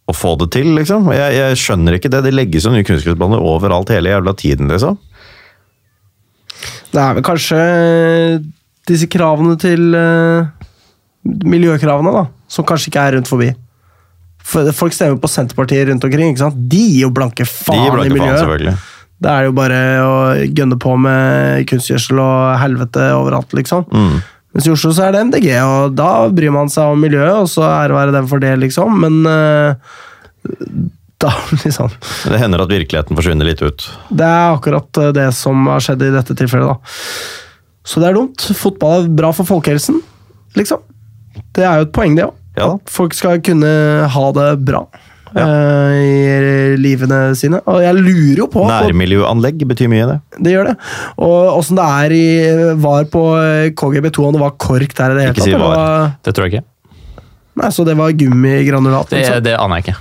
å 0.06 0.14
få 0.14 0.36
det 0.40 0.50
til, 0.54 0.70
liksom? 0.78 1.08
Jeg, 1.14 1.34
jeg 1.34 1.58
skjønner 1.60 1.96
ikke 1.96 2.10
det. 2.12 2.22
Det 2.26 2.34
legges 2.34 2.66
jo 2.66 2.72
nye 2.74 2.86
kunstgressbaner 2.86 3.42
overalt 3.42 3.90
hele 3.90 4.12
jævla 4.12 4.36
tiden, 4.38 4.70
liksom. 4.70 4.98
Det 6.94 7.02
er 7.02 7.16
vel 7.18 7.26
kanskje 7.26 7.60
disse 8.86 9.08
kravene 9.10 9.56
til 9.60 9.90
uh, 9.98 10.46
Miljøkravene, 11.26 12.12
da, 12.14 12.26
som 12.50 12.66
kanskje 12.66 12.92
ikke 12.92 13.02
er 13.02 13.16
rundt 13.18 13.30
forbi. 13.30 13.50
For 14.46 14.70
Folk 14.78 14.94
stemmer 14.94 15.18
på 15.18 15.30
Senterpartiet 15.30 15.88
rundt 15.90 16.06
omkring. 16.06 16.30
ikke 16.30 16.44
sant? 16.44 16.60
De 16.70 16.82
gir 16.84 17.08
jo 17.08 17.10
blanke 17.14 17.48
faen 17.48 17.82
De 17.82 17.96
blanke 17.96 18.12
i 18.12 18.14
blanke 18.14 18.28
faen, 18.28 18.36
da 18.36 18.44
selvfølgelig. 18.44 18.76
Det 19.16 19.32
er 19.32 19.46
jo 19.48 19.52
bare 19.56 19.82
å 20.04 20.16
gønne 20.44 20.76
på 20.78 20.92
med 21.00 21.66
kunstgjødsel 21.70 22.18
og 22.20 22.40
helvete 22.60 23.08
overalt, 23.16 23.54
liksom. 23.56 23.86
Mm. 23.90 24.18
Mens 24.56 24.70
i 24.70 24.72
Oslo 24.72 24.88
så 24.96 25.04
er 25.04 25.12
det 25.12 25.20
MDG, 25.28 25.50
og 25.60 25.96
da 25.98 26.10
bryr 26.32 26.52
man 26.54 26.70
seg 26.72 26.94
om 26.94 27.02
miljøet, 27.04 27.42
og 27.42 27.48
så 27.52 27.66
ære 27.66 27.92
være 27.92 28.14
dem 28.14 28.28
for 28.30 28.40
det, 28.40 28.54
liksom. 28.62 29.02
Men 29.02 29.18
eh, 29.28 29.98
da, 31.20 31.32
liksom 31.66 31.92
Det 31.92 32.40
hender 32.40 32.64
at 32.64 32.72
virkeligheten 32.72 33.18
forsvinner 33.18 33.50
litt 33.50 33.60
ut. 33.60 33.84
Det 34.08 34.24
er 34.24 34.54
akkurat 34.54 35.02
eh, 35.02 35.12
det 35.18 35.26
som 35.36 35.68
har 35.68 35.84
skjedd 35.84 36.06
i 36.06 36.14
dette 36.14 36.38
tilfellet, 36.40 36.72
da. 36.72 37.04
Så 37.86 38.00
det 38.00 38.08
er 38.08 38.16
dumt. 38.16 38.48
Fotball 38.56 39.04
er 39.04 39.12
bra 39.20 39.34
for 39.36 39.44
folkehelsen, 39.52 40.00
liksom. 40.56 40.80
Det 41.52 41.68
er 41.68 41.82
jo 41.82 41.90
et 41.90 41.92
poeng, 41.92 42.16
det 42.16 42.24
òg. 42.24 42.40
Ja. 42.56 42.70
At 42.78 42.88
folk 42.88 43.12
skal 43.12 43.44
kunne 43.44 43.68
ha 44.08 44.26
det 44.40 44.48
bra 44.64 44.86
eh, 45.34 45.96
i 45.96 46.76
livene 46.80 47.20
sine. 47.38 47.60
Og 47.66 47.80
jeg 47.82 47.96
lurer 47.98 48.40
jo 48.44 48.46
på 48.52 48.64
Nærmiljøanlegg 48.68 49.64
betyr 49.68 49.90
mye, 49.92 50.06
det. 50.12 50.18
Det 50.46 50.52
gjør 50.54 50.70
det. 50.70 50.76
Og 51.18 51.58
åssen 51.58 51.76
det 51.80 51.86
er 51.86 52.14
i 52.16 52.24
var 52.82 53.04
på 53.12 53.22
KGB2, 53.80 54.26
om 54.28 54.36
det 54.36 54.42
var 54.44 54.54
kork 54.60 54.94
der 54.98 55.10
i 55.10 55.18
det 55.18 55.26
hele 55.26 55.34
Ikke 55.36 55.46
si 55.48 55.52
eller 55.54 55.66
var. 55.66 55.76
var- 55.76 56.12
Det 56.22 56.34
tror 56.34 56.46
jeg 56.48 56.54
ikke. 56.54 56.64
Nei, 57.56 57.70
Så 57.72 57.84
det 57.88 57.96
var 57.96 58.12
gummigranulat? 58.12 59.08
Det, 59.10 59.18
liksom? 59.22 59.42
det 59.42 59.56
aner 59.58 59.76
jeg 59.80 59.84
ikke. 59.86 59.98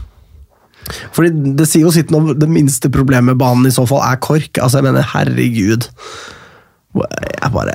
Fordi 1.15 1.29
det 1.57 1.65
sier 1.67 1.81
jo 1.87 1.91
sitt 1.91 2.11
om 2.13 2.27
det 2.37 2.49
minste 2.49 2.89
problemet 2.93 3.31
med 3.33 3.37
banen 3.39 3.65
i 3.65 3.73
så 3.73 3.87
fall 3.89 4.03
er 4.05 4.17
kork. 4.21 4.59
Altså, 4.61 4.77
jeg 4.81 4.83
mener, 4.91 5.01
herregud. 5.01 5.87
Jeg 6.95 7.51
bare 7.51 7.73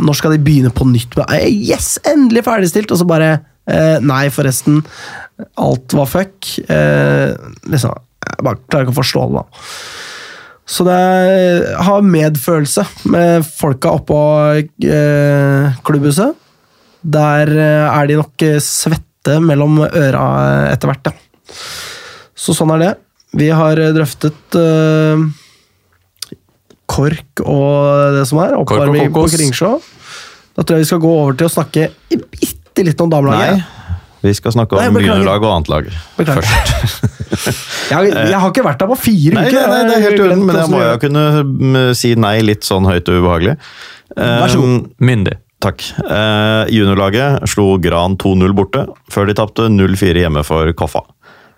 Når 0.00 0.14
skal 0.16 0.32
de 0.32 0.38
begynne 0.38 0.70
på 0.72 0.86
nytt 0.88 1.12
eh, 1.28 1.48
Yes, 1.52 1.98
endelig 2.08 2.44
ferdigstilt! 2.46 2.90
Og 2.94 2.98
så 2.98 3.04
bare 3.04 3.40
eh, 3.70 3.98
Nei, 4.04 4.24
forresten. 4.34 4.82
Alt 5.60 5.94
var 5.96 6.08
fuck. 6.10 6.54
Eh, 6.68 7.34
liksom, 7.70 7.94
jeg 8.24 8.46
bare 8.46 8.60
klarer 8.68 8.86
ikke 8.86 8.94
å 8.96 9.00
forstå 9.02 9.26
det, 9.28 9.42
da. 9.42 9.68
Så 10.64 10.86
det 10.86 10.94
er, 10.96 11.66
har 11.84 12.06
medfølelse 12.08 12.86
med 13.12 13.44
folka 13.44 13.92
oppå 13.98 14.18
eh, 14.56 15.74
klubbhuset. 15.84 16.38
Der 17.04 17.50
eh, 17.52 17.88
er 17.90 18.08
de 18.08 18.20
nok 18.22 18.46
eh, 18.46 18.60
svette 18.64 19.38
mellom 19.44 19.82
øra 19.84 20.26
etter 20.70 20.88
hvert, 20.88 21.10
ja. 21.10 21.56
Så 22.44 22.56
sånn 22.56 22.72
er 22.76 22.80
det. 22.80 22.92
Vi 23.36 23.50
har 23.52 23.78
drøftet 23.96 24.56
eh, 24.60 25.26
KORK 26.90 27.44
og 27.44 28.16
det 28.16 28.24
som 28.30 28.40
er. 28.44 28.56
Oppvarming 28.60 29.12
på. 29.14 29.26
Kringsjå. 29.32 29.70
Da 30.54 30.62
tror 30.62 30.78
jeg 30.78 30.84
vi 30.84 30.90
skal 30.92 31.02
gå 31.02 31.12
over 31.18 31.36
til 31.38 31.48
å 31.48 31.52
snakke 31.52 31.88
bitte 32.74 32.86
litt 32.90 33.00
om 33.00 33.10
damelaget. 33.10 33.62
Nei, 33.62 33.98
vi 34.24 34.32
skal 34.34 34.54
snakke 34.54 34.74
om 34.74 34.96
juniorlag 34.98 35.44
og 35.44 35.50
annet 35.52 35.70
lag. 35.70 35.90
Beklager. 36.18 36.50
Jeg, 37.84 38.12
jeg 38.14 38.38
har 38.40 38.48
ikke 38.48 38.62
vært 38.64 38.78
der 38.80 38.88
på 38.88 38.96
fire 38.96 39.34
Nei, 39.36 39.48
uker. 39.50 39.66
nei, 39.68 39.78
nei, 39.82 39.88
det 39.88 39.94
er 39.96 40.04
helt 40.04 40.20
uten, 40.22 40.42
men 40.46 40.56
jeg 40.56 40.70
må 40.72 40.78
jo 40.80 40.92
kunne 41.02 41.24
mm, 41.44 41.74
si 41.98 42.12
nei 42.16 42.38
litt 42.46 42.64
sånn 42.64 42.86
høyt 42.88 43.10
og 43.10 43.18
ubehagelig. 43.20 43.56
Vær 44.16 44.52
så 44.52 44.60
god. 44.62 44.70
Um, 44.70 44.86
Myndig. 45.04 45.34
Takk. 45.64 45.82
Eh, 46.04 46.70
juniorlaget 46.72 47.44
slo 47.50 47.66
Gran 47.82 48.16
2-0 48.22 48.54
borte, 48.56 48.86
før 49.12 49.28
de 49.28 49.36
tapte 49.36 49.66
0-4 49.72 50.22
hjemme 50.24 50.44
for 50.46 50.70
Koffa. 50.78 51.02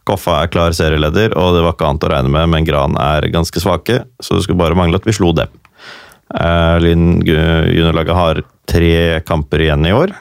Koffa 0.09 0.41
er 0.41 0.51
klar 0.51 0.75
serieleder, 0.75 1.37
og 1.39 1.55
det 1.55 1.63
var 1.67 1.77
ikke 1.77 1.93
annet 1.93 2.09
å 2.09 2.13
regne 2.17 2.35
med, 2.35 2.51
men 2.57 2.67
Gran 2.67 2.99
er 2.99 3.29
ganske 3.35 3.63
svake, 3.63 4.01
så 4.19 4.35
det 4.41 4.47
skulle 4.47 4.65
bare 4.65 4.79
mangle 4.79 4.99
at 4.99 5.07
vi 5.07 5.15
slo 5.15 5.31
dem. 5.37 5.53
Eh, 6.35 6.77
Lyn 6.83 7.21
juniorlaget 7.23 8.19
har 8.19 8.43
tre 8.67 9.21
kamper 9.29 9.63
igjen 9.69 9.87
i 9.87 9.95
år. 9.95 10.17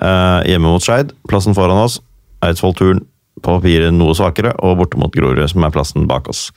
Eh, 0.00 0.50
hjemme 0.50 0.70
mot 0.72 0.84
Skeid, 0.84 1.12
plassen 1.28 1.56
foran 1.56 1.80
oss. 1.82 1.98
Eidsvoll-turen 2.44 3.04
på 3.40 3.56
papiret 3.56 3.94
noe 3.94 4.14
svakere, 4.16 4.54
og 4.64 4.78
borte 4.80 5.00
mot 5.00 5.12
Grorud, 5.14 5.42
som 5.48 5.64
er 5.64 5.74
plassen 5.74 6.08
bak 6.10 6.28
oss. 6.28 6.48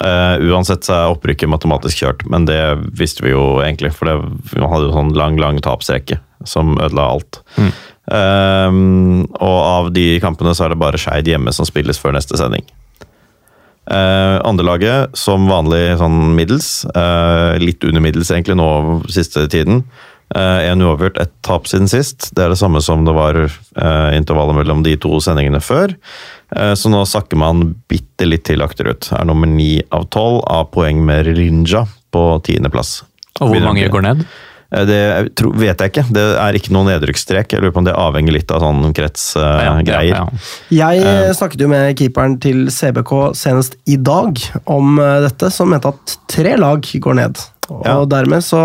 Eh, 0.00 0.36
uansett 0.48 0.86
så 0.86 0.94
er 0.96 1.12
opprykket 1.12 1.50
matematisk 1.52 2.00
kjørt, 2.00 2.24
men 2.32 2.46
det 2.48 2.60
visste 2.98 3.26
vi 3.26 3.34
jo 3.34 3.60
egentlig. 3.62 3.92
For 3.94 4.08
det, 4.08 4.16
vi 4.54 4.62
hadde 4.62 4.88
jo 4.88 4.94
sånn 4.96 5.14
lang, 5.18 5.38
lang 5.42 5.60
tapsrekke 5.62 6.20
som 6.48 6.76
ødela 6.82 7.10
alt. 7.12 7.42
Eh, 7.58 8.70
og 8.72 9.58
av 9.62 9.90
de 9.94 10.06
kampene 10.22 10.54
så 10.56 10.66
er 10.66 10.74
det 10.74 10.80
bare 10.82 11.00
Skeid 11.00 11.28
hjemme 11.28 11.54
som 11.54 11.68
spilles 11.68 12.00
før 12.00 12.16
neste 12.16 12.40
sending. 12.40 12.64
Uh, 13.82 14.38
Andrelaget 14.46 15.16
som 15.18 15.48
vanlig 15.50 15.96
sånn 15.98 16.36
middels. 16.38 16.84
eh, 16.94 17.58
litt 17.58 17.82
under 17.82 18.00
middels 18.00 18.30
egentlig 18.30 18.54
nå 18.56 19.02
siste 19.10 19.48
tiden. 19.50 19.82
Uh, 20.32 20.64
en 20.70 20.80
uavgjort, 20.80 21.18
ett 21.20 21.32
tap 21.44 21.66
siden 21.68 21.90
sist. 21.92 22.30
Det 22.32 22.44
er 22.44 22.54
det 22.54 22.60
samme 22.60 22.80
som 22.84 23.04
det 23.04 23.12
var 23.12 23.36
eh, 23.44 24.10
intervallet 24.16 24.56
mellom 24.62 24.84
de 24.86 24.94
to 25.00 25.18
sendingene 25.20 25.60
før. 25.60 25.92
Eh, 26.56 26.72
så 26.78 26.92
nå 26.92 27.02
sakker 27.08 27.40
man 27.40 27.74
bitte 27.90 28.28
litt 28.28 28.46
til 28.48 28.64
akterut. 28.64 29.10
Er 29.12 29.26
nummer 29.28 29.50
ni 29.50 29.82
av 29.92 30.08
tolv 30.14 30.40
av 30.48 30.70
poeng 30.72 31.02
med 31.04 31.28
Rinja 31.36 31.84
på 32.12 32.24
tiendeplass. 32.46 33.02
Og 33.40 33.52
hvor 33.52 33.68
mange 33.68 33.88
går 33.92 34.08
ned? 34.08 34.24
Eh, 34.72 34.84
Det 34.88 35.00
vet 35.60 35.80
jeg 35.80 35.92
ikke. 35.92 36.06
Det 36.12 36.26
er 36.40 36.56
ikke 36.56 36.72
noen 36.74 36.90
nedrykksstrek. 36.92 37.52
Jeg 37.52 37.62
lurer 37.62 37.74
på 37.74 37.82
om 37.82 37.88
det 37.88 37.96
avhenger 37.98 38.36
litt 38.36 38.52
av 38.52 38.64
sånn 38.64 38.92
kretsgreier. 38.96 39.84
Ja, 39.88 40.02
ja. 40.08 40.26
Jeg 40.72 41.04
eh, 41.04 41.32
snakket 41.36 41.64
jo 41.64 41.70
med 41.72 41.96
keeperen 42.00 42.38
til 42.42 42.66
CBK 42.72 43.14
senest 43.38 43.76
i 43.84 43.98
dag 44.00 44.40
om 44.64 44.96
eh, 44.98 45.18
dette, 45.28 45.52
som 45.52 45.72
mente 45.72 45.92
at 45.92 46.16
tre 46.32 46.56
lag 46.60 46.80
går 46.80 47.20
ned. 47.20 47.42
Og 47.80 47.86
Ja. 47.86 48.04
dermed 48.04 48.42
så 48.44 48.60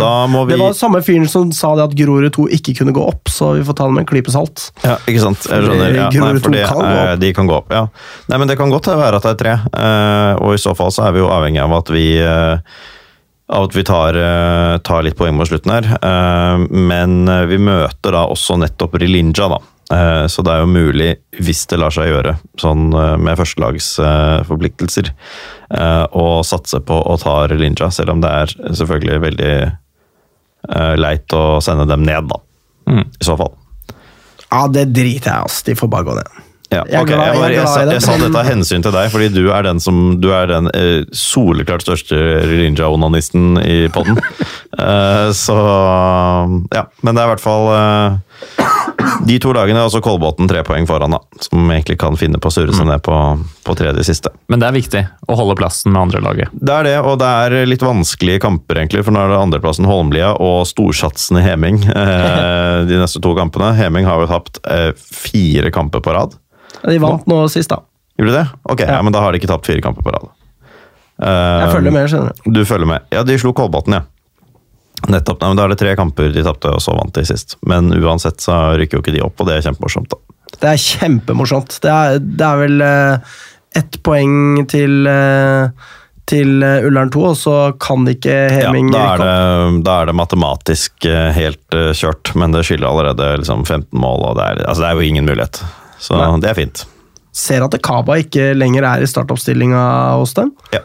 Da 0.00 0.26
må 0.30 0.44
vi 0.46 0.52
Det 0.54 0.60
var 0.60 0.72
samme 0.72 1.02
fyren 1.04 1.28
som 1.28 1.50
sa 1.52 1.74
det 1.76 1.84
at 1.90 1.94
Grorud 1.98 2.30
2 2.32 2.48
ikke 2.54 2.76
kunne 2.78 2.94
gå 2.94 3.02
opp, 3.06 3.28
så 3.28 3.54
vi 3.58 3.64
får 3.66 3.76
ta 3.76 3.84
det 3.88 3.94
med 3.96 4.04
en 4.04 4.10
klype 4.12 4.30
salt. 4.30 4.70
Ja, 4.84 4.96
ikke 5.06 5.20
sant? 5.20 5.44
Jeg 5.50 5.64
skjønner. 5.66 5.94
Ja, 5.94 6.08
nei, 6.08 6.10
Grorud 6.14 6.42
for 6.42 6.50
kan 6.52 6.82
gå 6.84 7.04
eh, 7.04 7.16
de 7.16 7.32
kan 7.36 7.46
gå 7.50 7.56
opp, 7.58 7.70
ja. 7.74 7.86
Nei, 8.28 8.38
men 8.38 8.48
det 8.48 8.58
kan 8.58 8.70
godt 8.70 8.86
være 8.86 9.16
at 9.16 9.22
det 9.22 9.34
er 9.34 9.40
tre, 9.42 9.54
eh, 9.74 10.32
og 10.40 10.54
i 10.54 10.62
så 10.62 10.74
fall 10.76 10.90
så 10.94 11.08
er 11.08 11.12
vi 11.12 11.24
jo 11.24 11.28
avhengig 11.28 11.62
av 11.62 11.72
at 11.78 11.90
vi 11.94 12.06
eh, 12.22 12.58
av 13.54 13.64
at 13.68 13.74
vi 13.76 13.82
tar, 13.84 14.16
eh, 14.16 14.78
tar 14.78 15.02
litt 15.04 15.16
poeng 15.18 15.36
på 15.36 15.46
slutten 15.50 15.70
her. 15.70 15.98
Men 16.70 17.26
vi 17.48 17.58
møter 17.60 18.12
da 18.16 18.24
også 18.26 18.56
nettopp 18.58 18.94
Rilinja, 18.98 19.50
da. 19.52 19.58
Eh, 19.92 20.26
Så 20.26 20.42
det 20.42 20.52
er 20.52 20.62
jo 20.62 20.70
mulig, 20.70 21.10
hvis 21.36 21.66
det 21.68 21.78
lar 21.78 21.92
seg 21.92 22.08
gjøre, 22.08 22.36
sånn 22.60 22.92
eh, 22.96 23.16
med 23.20 23.36
førstelagsforpliktelser, 23.40 25.10
eh, 25.76 26.04
å 26.08 26.42
satse 26.46 26.80
på 26.80 27.00
å 27.04 27.18
ta 27.20 27.42
Relinja, 27.50 27.90
selv 27.92 28.14
om 28.14 28.24
det 28.24 28.30
er 28.30 28.54
selvfølgelig 28.72 29.20
veldig 29.28 29.54
leit 30.96 31.28
å 31.36 31.60
sende 31.60 31.84
dem 31.84 32.06
ned, 32.08 32.30
da. 32.30 32.38
Mm. 32.88 33.02
I 33.20 33.24
så 33.26 33.34
fall. 33.36 33.50
Ja, 34.46 34.62
det 34.72 34.86
driter 34.96 35.28
jeg 35.28 35.42
i, 35.42 35.44
ass. 35.44 35.58
De 35.66 35.74
får 35.76 35.90
bare 35.92 36.06
gå 36.08 36.14
ned. 36.16 36.43
Ja, 36.74 36.82
Jeg 36.90 37.02
ok, 37.04 37.08
glad- 37.12 37.24
jeg, 37.28 37.38
bare, 37.40 37.52
jeg 37.52 37.60
jeg, 37.60 37.68
sa, 37.70 37.84
jeg 37.94 38.02
sa 38.02 38.16
dette 38.20 38.40
av 38.42 38.48
hensyn 38.50 38.82
til 38.84 38.92
deg, 38.96 39.10
fordi 39.14 39.28
du 39.34 39.42
er 39.54 39.62
den 39.66 39.80
som 39.80 40.02
Du 40.20 40.30
er 40.34 40.46
den 40.50 40.68
eh, 40.74 41.04
soleklart 41.14 41.84
største 41.86 42.18
Rilinja-onanisten 42.44 43.58
i 43.64 43.80
podden. 43.94 44.18
Eh, 44.74 45.28
så 45.30 45.54
Ja. 46.74 46.80
Men 47.06 47.14
det 47.14 47.22
er 47.22 47.28
i 47.28 47.30
hvert 47.30 47.42
fall 47.44 47.68
eh, 47.70 48.16
De 49.28 49.36
to 49.38 49.52
lagene, 49.54 49.78
altså 49.86 50.00
Kolbotn 50.02 50.48
tre 50.50 50.64
poeng 50.66 50.82
foran, 50.88 51.14
da. 51.14 51.20
Som 51.44 51.68
egentlig 51.70 51.94
kan 52.02 52.16
finne 52.18 52.40
på 52.42 52.50
å 52.50 52.54
surre 52.54 52.72
Mm. 52.74 52.78
seg 52.80 52.88
ned 52.88 53.02
på, 53.06 53.14
på 53.68 53.76
tredje 53.78 54.02
siste. 54.08 54.32
Men 54.50 54.58
det 54.58 54.66
er 54.66 54.74
viktig 54.74 55.02
å 55.30 55.36
holde 55.38 55.54
plassen 55.60 55.92
med 55.94 56.02
andre 56.08 56.20
laget. 56.24 56.50
Det 56.58 56.74
er 56.74 56.88
det, 56.88 56.96
og 57.06 57.20
det 57.22 57.28
er 57.46 57.66
litt 57.70 57.84
vanskelige 57.86 58.42
kamper, 58.42 58.80
egentlig. 58.82 59.04
For 59.06 59.14
nå 59.14 59.22
er 59.22 59.30
det 59.30 59.38
andreplassen 59.44 59.86
Holmlia 59.86 60.32
og 60.42 60.64
storsatsende 60.66 61.44
Heming 61.46 61.78
eh, 61.86 62.82
de 62.90 62.98
neste 62.98 63.22
to 63.22 63.34
kampene. 63.38 63.70
Heming 63.78 64.08
har 64.10 64.24
jo 64.24 64.30
tapt 64.34 64.58
eh, 64.66 64.90
fire 64.98 65.70
kamper 65.70 66.02
på 66.02 66.16
rad. 66.18 66.34
De 66.88 66.98
vant 67.02 67.26
nå 67.30 67.38
sist, 67.52 67.70
da. 67.72 67.80
Gjorde 68.18 68.32
de 68.32 68.38
det? 68.38 68.46
Ok, 68.70 68.80
ja. 68.84 68.96
Ja. 68.98 69.02
men 69.02 69.12
da 69.14 69.20
har 69.24 69.32
de 69.32 69.38
ikke 69.40 69.48
tapt 69.50 69.66
fire 69.66 69.80
kamper 69.84 70.02
på 70.06 70.12
rad. 70.14 70.28
Jeg 71.14 71.68
Eh, 71.68 71.72
følger 71.72 71.92
med, 71.94 72.08
skjønner 72.10 72.32
du. 72.44 72.50
Du 72.56 72.64
følger 72.66 72.86
med. 72.90 73.04
Ja, 73.14 73.22
de 73.22 73.36
slo 73.38 73.52
Kolbotn, 73.54 73.94
ja. 73.94 74.02
Nettopp. 75.08 75.40
Nei, 75.42 75.48
men 75.52 75.56
Da 75.58 75.64
er 75.64 75.72
det 75.74 75.78
tre 75.78 75.96
kamper 75.98 76.30
de 76.32 76.42
tapte, 76.46 76.70
og 76.74 76.80
så 76.82 76.94
vant 76.96 77.12
de 77.14 77.24
sist. 77.28 77.56
Men 77.66 77.90
uansett 77.94 78.40
så 78.42 78.56
rykker 78.78 78.98
jo 78.98 79.02
ikke 79.04 79.14
de 79.14 79.22
opp, 79.22 79.38
og 79.40 79.46
det 79.50 79.58
er 79.58 79.66
kjempemorsomt. 79.68 80.08
da. 80.10 80.18
Det 80.60 80.70
er 80.70 80.80
kjempemorsomt. 80.80 81.76
Det 81.82 81.90
er, 81.92 82.18
det 82.22 82.46
er 82.46 82.60
vel 82.62 82.82
uh, 82.82 83.36
ett 83.76 83.98
poeng 84.06 84.64
til, 84.70 85.06
uh, 85.10 85.68
til 86.30 86.62
eh, 86.64 86.86
Ullern 86.88 87.10
2, 87.12 87.24
og 87.30 87.36
så 87.36 87.54
kan 87.82 88.06
ikke 88.08 88.32
Ja, 88.62 88.70
da, 88.72 89.02
er 89.12 89.24
det, 89.24 89.84
da 89.84 89.96
er 90.00 90.06
det 90.08 90.14
matematisk 90.16 91.04
eh, 91.10 91.30
helt 91.36 91.74
eh, 91.76 91.90
kjørt, 91.92 92.30
men 92.38 92.54
det 92.54 92.62
skylder 92.64 92.88
allerede 92.88 93.32
liksom 93.42 93.66
15 93.66 93.90
mål, 94.00 94.22
og 94.30 94.38
det 94.38 94.46
er, 94.54 94.62
altså 94.70 94.86
det 94.86 94.90
er 94.92 94.94
jo 95.02 95.08
ingen 95.10 95.26
mulighet. 95.28 95.60
Så 96.04 96.16
Nei. 96.20 96.26
det 96.44 96.50
er 96.52 96.58
fint. 96.58 96.82
Ser 97.34 97.64
at 97.66 97.74
Kaba 97.82 98.18
ikke 98.20 98.50
lenger 98.54 98.84
er 98.86 99.02
i 99.04 99.08
startoppstillinga 99.10 99.80
hos 100.20 100.34
dem. 100.36 100.52
Ja. 100.74 100.82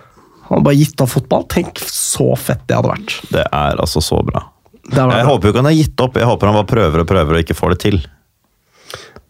Han 0.48 0.62
har 0.62 0.64
bare 0.66 0.80
gitt 0.80 1.02
opp 1.04 1.12
fotball. 1.12 1.44
Tenk 1.52 1.78
så 1.86 2.32
fett 2.40 2.64
det 2.70 2.78
hadde 2.80 2.90
vært. 2.94 3.18
Det 3.30 3.44
er 3.46 3.82
altså 3.84 4.02
så 4.02 4.22
bra. 4.26 4.46
Jeg 4.90 4.96
bra. 5.06 5.20
håper 5.28 5.46
jo 5.46 5.52
ikke 5.54 5.62
han 5.62 5.70
har 5.70 5.76
gitt 5.78 6.02
opp, 6.02 6.16
jeg 6.18 6.26
håper 6.26 6.50
han 6.50 6.56
bare 6.58 6.70
prøver 6.72 7.04
og 7.04 7.10
prøver 7.12 7.38
og 7.38 7.44
ikke 7.44 7.58
får 7.60 7.76
det 7.76 7.80
til. 7.84 8.00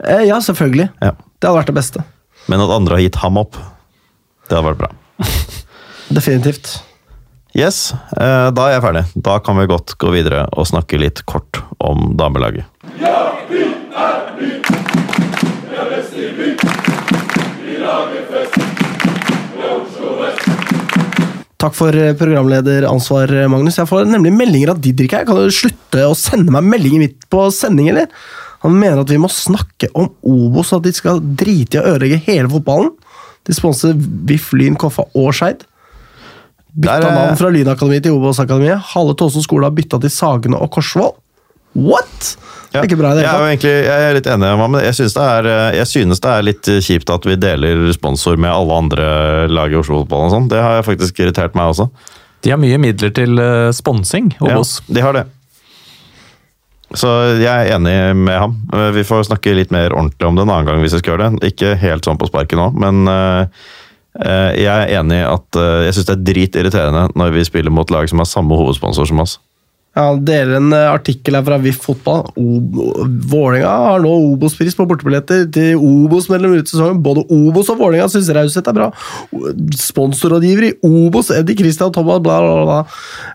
Eh, 0.06 0.22
Ja, 0.30 0.38
selvfølgelig. 0.40 0.86
Ja. 1.04 1.12
Det 1.40 1.50
hadde 1.50 1.58
vært 1.60 1.72
det 1.74 1.76
beste. 1.76 2.06
Men 2.48 2.64
at 2.64 2.72
andre 2.72 2.96
har 2.96 3.04
gitt 3.04 3.20
ham 3.20 3.42
opp, 3.42 3.58
det 4.48 4.56
hadde 4.56 4.70
vært 4.70 4.80
bra. 4.86 4.94
Definitivt. 6.20 6.78
Yes, 7.58 7.90
eh, 8.16 8.48
da 8.56 8.70
er 8.70 8.78
jeg 8.78 8.86
ferdig. 8.86 9.04
Da 9.26 9.40
kan 9.44 9.58
vi 9.60 9.68
godt 9.68 9.98
gå 10.00 10.14
videre 10.16 10.46
og 10.56 10.70
snakke 10.70 11.02
litt 11.02 11.26
kort 11.28 11.60
om 11.84 12.14
damelaget. 12.16 12.64
Takk 21.60 21.76
for 21.76 21.96
eh, 21.96 22.14
programlederansvar, 22.16 23.34
Magnus. 23.52 23.80
Jeg 23.82 23.90
får 23.90 24.08
nemlig 24.08 24.32
meldinger 24.36 24.74
av 24.74 24.80
Didrik 24.84 25.16
her. 25.18 25.26
Kan 25.28 25.40
du 25.40 25.52
slutte 25.52 26.06
å 26.08 26.16
sende 26.16 26.54
meg 26.56 26.68
meldinger 26.68 27.04
midt 27.04 27.28
på 27.32 27.44
sending, 27.56 27.90
eller? 27.92 28.08
Han 28.64 28.76
mener 28.76 29.02
at 29.04 29.12
vi 29.12 29.20
må 29.20 29.30
snakke 29.32 29.90
om 29.96 30.10
Obos, 30.28 30.74
at 30.76 30.84
de 30.88 30.94
skal 30.96 31.20
drite 31.20 31.78
i 31.78 31.82
å 31.82 31.88
ødelegge 31.94 32.22
hele 32.28 32.52
fotballen. 32.52 32.92
De 33.48 33.56
sponser 33.56 33.96
VIF, 33.96 34.52
Lyn, 34.56 34.76
Koffa 34.80 35.08
og 35.16 35.32
Skeid. 35.36 35.64
Bytta 36.76 37.00
eh, 37.10 37.16
navn 37.16 37.40
fra 37.40 37.52
Lynakademiet 37.54 38.08
til 38.08 38.20
Obos-akademiet. 38.20 38.92
Halve 38.94 39.16
Tåsen 39.20 39.44
skole 39.44 39.68
har 39.68 39.76
bytta 39.76 40.00
til 40.04 40.14
Sagene 40.14 40.60
og 40.60 40.72
Korsvoll. 40.76 41.16
What?! 41.78 42.36
Det 42.70 42.78
er 42.78 42.86
ikke 42.86 43.00
bra 43.00 43.16
i 43.16 43.18
det 43.18 43.24
jeg, 43.24 43.34
hele 43.34 43.56
tatt. 43.56 43.64
Jeg, 43.66 43.86
jeg 43.88 44.06
er 44.06 44.14
litt 44.14 44.28
enig 44.30 44.46
med 44.46 44.52
ham, 44.54 44.72
men 44.76 44.84
jeg 44.86 44.98
synes, 45.00 45.16
det 45.18 45.26
er, 45.26 45.50
eh, 45.50 45.78
jeg 45.80 45.90
synes 45.90 46.22
det 46.22 46.34
er 46.36 46.46
litt 46.46 46.70
kjipt 46.86 47.10
at 47.16 47.26
vi 47.26 47.38
deler 47.42 47.82
sponsor 47.96 48.38
med 48.38 48.54
alle 48.54 48.78
andre 48.84 49.10
lag 49.50 49.74
i 49.74 49.80
Oslo-fotballen. 49.80 50.30
og 50.30 50.36
sånn. 50.36 50.50
Det 50.52 50.62
har 50.62 50.86
faktisk 50.86 51.18
irritert 51.24 51.58
meg 51.58 51.74
også. 51.74 51.90
De 52.46 52.54
har 52.54 52.62
mye 52.62 52.78
midler 52.80 53.12
til 53.12 53.42
uh, 53.42 53.72
sponsing, 53.76 54.32
Obos. 54.40 54.78
Ja, 54.88 54.94
de 54.96 55.04
har 55.04 55.18
det. 55.18 55.26
Så 56.98 57.10
jeg 57.38 57.50
er 57.50 57.76
enig 57.76 57.96
med 58.18 58.38
ham. 58.40 58.56
Eh, 58.74 58.90
Vi 58.96 59.04
får 59.06 59.28
snakke 59.28 59.54
litt 59.54 59.74
mer 59.74 59.94
ordentlig 59.94 60.26
om 60.26 60.38
det 60.38 60.46
en 60.46 60.54
annen 60.54 60.70
gang 60.70 60.80
hvis 60.82 60.96
vi 60.98 61.02
skal 61.04 61.14
gjøre 61.16 61.28
det. 61.36 61.52
Ikke 61.54 61.76
helt 61.78 62.08
sånn 62.08 62.18
på 62.18 62.30
sparket 62.30 62.58
nå, 62.58 62.72
men 62.82 63.04
eh, 63.12 63.68
eh, 64.24 64.50
jeg 64.64 64.72
er 64.88 64.96
enig 65.02 65.20
i 65.22 65.28
at 65.28 65.60
eh, 65.60 65.84
jeg 65.90 65.98
syns 66.00 66.10
det 66.10 66.16
er 66.16 66.26
dritirriterende 66.32 67.04
når 67.20 67.36
vi 67.38 67.46
spiller 67.46 67.74
mot 67.74 67.94
lag 67.94 68.10
som 68.10 68.22
har 68.24 68.30
samme 68.30 68.58
hovedsponsor 68.58 69.10
som 69.10 69.22
oss. 69.22 69.38
Ja, 70.00 70.14
deler 70.16 70.56
en 70.62 70.74
eh, 70.76 70.86
artikkel 70.94 71.36
her 71.36 71.44
fra 71.44 71.58
VIF 71.60 71.82
fotball. 71.84 72.30
Vålerenga 72.38 73.72
har 73.84 74.04
nå 74.04 74.12
Obos-pris 74.30 74.78
på 74.78 74.86
bortebilletter 74.88 75.44
til 75.52 75.76
Obos-medlemmer 75.76 76.62
ut 76.62 76.72
sesongen. 76.72 77.02
Både 77.04 77.26
Obos 77.36 77.72
og 77.74 77.82
Vålinga 77.82 78.08
syns 78.12 78.30
raushet 78.36 78.70
er 78.72 78.78
bra. 78.78 78.88
Sponsorrådgiver 79.76 80.70
i 80.70 80.72
Obos, 80.88 81.34
Eddie 81.36 81.60
Christian 81.60 81.92
Thomas, 81.96 82.24
bla, 82.24 82.40
bla, 82.46 82.64
bla. 82.64 82.80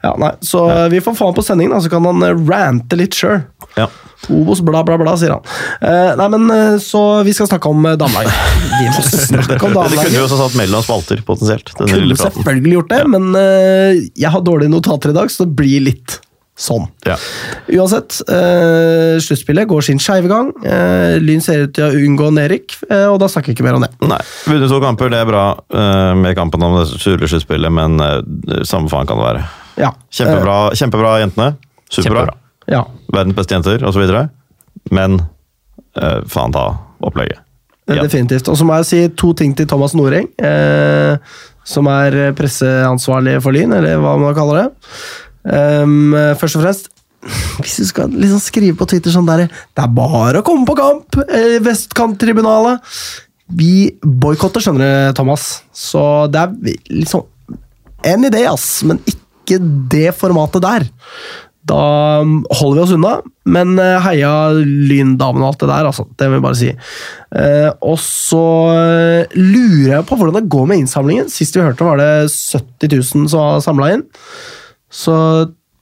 Ja, 0.06 0.14
nei, 0.24 0.32
så 0.44 0.64
eh, 0.72 0.88
vi 0.94 1.04
får 1.04 1.18
faen 1.20 1.36
på 1.36 1.44
sendingen, 1.44 1.76
da, 1.76 1.84
så 1.84 1.92
kan 1.92 2.08
han 2.08 2.24
eh, 2.24 2.42
rante 2.48 3.00
litt 3.00 3.18
sjøl. 3.18 3.42
Ja. 3.76 3.90
Obos, 4.32 4.64
bla, 4.64 4.80
bla, 4.88 4.96
bla, 4.96 5.18
sier 5.20 5.34
han. 5.36 5.44
Eh, 5.84 6.14
nei, 6.16 6.30
men 6.32 6.80
Så 6.80 7.00
vi 7.28 7.34
skal 7.36 7.50
snakke 7.50 7.68
om 7.68 7.84
damelaget. 7.84 8.32
Vi 8.74 8.88
må 8.88 9.02
snakke 9.04 9.68
om 9.68 9.74
Det 9.76 9.98
kunne 10.00 10.16
vi 10.16 10.22
også 10.24 10.38
satt 10.40 10.56
mellom 10.58 10.82
spalter, 10.82 11.20
potensielt. 11.26 11.74
Kunne 11.76 12.16
selvfølgelig 12.18 12.78
gjort 12.78 12.94
det, 12.94 13.02
men 13.12 13.28
eh, 13.38 14.04
jeg 14.16 14.32
har 14.32 14.42
dårlige 14.42 14.72
notater 14.72 15.12
i 15.12 15.18
dag, 15.20 15.30
så 15.30 15.44
det 15.44 15.54
blir 15.60 15.84
litt 15.92 16.16
sånn. 16.54 16.84
Ja. 17.06 17.16
Uansett, 17.74 18.20
eh, 18.30 19.18
sluttspillet 19.18 19.66
går 19.68 19.82
sin 19.82 19.98
skeive 19.98 20.28
gang. 20.30 20.52
Eh, 20.64 21.16
Lyn 21.18 21.40
ser 21.42 21.64
ut 21.66 21.72
til 21.74 21.84
å 21.88 21.90
unngå 21.98 22.28
nedrykk, 22.36 22.76
eh, 22.90 23.06
og 23.10 23.18
da 23.22 23.26
snakker 23.26 23.50
vi 23.50 23.56
ikke 23.56 23.66
mer 23.66 23.74
om 23.74 23.82
det. 23.82 23.90
Nei, 24.06 24.20
vunnet 24.46 24.70
to 24.70 24.78
kamper, 24.80 25.10
det 25.10 25.18
er 25.24 25.26
bra 25.26 25.44
eh, 25.74 26.14
med 26.14 26.36
kampen 26.38 26.62
om 26.62 26.76
det 26.78 26.86
sure 27.02 27.26
sluttspillet, 27.26 27.72
men 27.74 27.98
eh, 28.00 28.20
samme 28.64 28.88
faen 28.92 29.06
kan 29.10 29.18
det 29.18 29.26
være. 29.26 29.44
Ja. 29.82 29.90
Kjempebra, 30.14 30.58
kjempebra 30.78 31.16
jentene. 31.24 31.56
Superbra. 31.90 32.26
Kjempebra. 32.28 32.36
Eh, 32.68 32.74
ja. 32.76 32.84
Verdens 33.12 33.36
beste 33.36 33.56
jenter, 33.58 33.82
osv. 33.90 34.28
Men 34.94 35.18
eh, 35.98 36.20
faen 36.30 36.54
ta 36.54 36.68
opplegget. 37.02 37.38
Eh, 37.88 37.96
Ja. 37.98 38.02
Definitivt. 38.06 38.46
Og 38.48 38.56
så 38.56 38.64
må 38.64 38.78
jeg 38.78 38.86
si 38.88 39.08
to 39.12 39.34
ting 39.36 39.52
til 39.58 39.66
Thomas 39.68 39.92
Noreng, 39.92 40.30
eh, 40.40 41.18
som 41.68 41.86
er 41.92 42.32
presseansvarlig 42.32 43.34
for 43.44 43.52
Lyn, 43.52 43.72
eller 43.76 43.98
hva 44.00 44.14
man 44.20 44.32
kaller 44.36 44.62
det. 44.62 44.70
Um, 45.44 46.14
først 46.40 46.56
og 46.56 46.64
fremst, 46.64 46.90
hvis 47.60 47.76
du 47.80 47.86
skal 47.88 48.12
liksom 48.12 48.40
skrive 48.42 48.76
på 48.78 48.88
Twitter 48.88 49.12
sånn 49.12 49.28
der 49.28 49.46
Det 49.46 49.82
er 49.82 49.92
bare 49.96 50.40
å 50.40 50.46
komme 50.46 50.66
på 50.68 50.76
kamp! 50.78 51.20
Eh, 51.28 51.60
Vestkanttribunalet! 51.64 52.82
Vi 53.54 53.92
boikotter, 54.00 54.64
skjønner 54.64 54.84
du, 55.10 55.16
Thomas. 55.18 55.62
Så 55.76 56.00
det 56.32 56.40
er 56.40 56.76
liksom 56.88 57.26
en 58.04 58.28
idé, 58.28 58.44
ass, 58.48 58.82
men 58.88 59.00
ikke 59.08 59.58
det 59.92 60.14
formatet 60.16 60.64
der. 60.64 60.86
Da 61.64 61.80
holder 62.24 62.76
vi 62.76 62.82
oss 62.82 62.94
unna, 62.96 63.12
men 63.48 63.76
eh, 63.80 64.00
heia 64.04 64.32
Lyndamene 64.56 65.44
og 65.46 65.52
alt 65.52 65.62
det 65.62 65.70
der, 65.70 65.88
altså. 65.88 66.04
Det 66.12 66.28
vil 66.28 66.38
jeg 66.38 66.44
bare 66.44 66.60
si. 66.60 66.72
Eh, 67.40 67.70
og 67.84 67.96
så 68.00 68.44
lurer 69.36 69.94
jeg 69.94 70.08
på 70.08 70.18
hvordan 70.20 70.38
det 70.40 70.50
går 70.52 70.68
med 70.68 70.82
innsamlingen. 70.82 71.30
Sist 71.32 71.56
vi 71.56 71.64
hørte, 71.64 71.86
var 71.86 72.00
det 72.00 72.10
70 72.32 72.96
000 72.96 73.32
som 73.32 73.40
var 73.40 73.64
samla 73.64 73.94
inn. 73.94 74.04
Så 74.94 75.14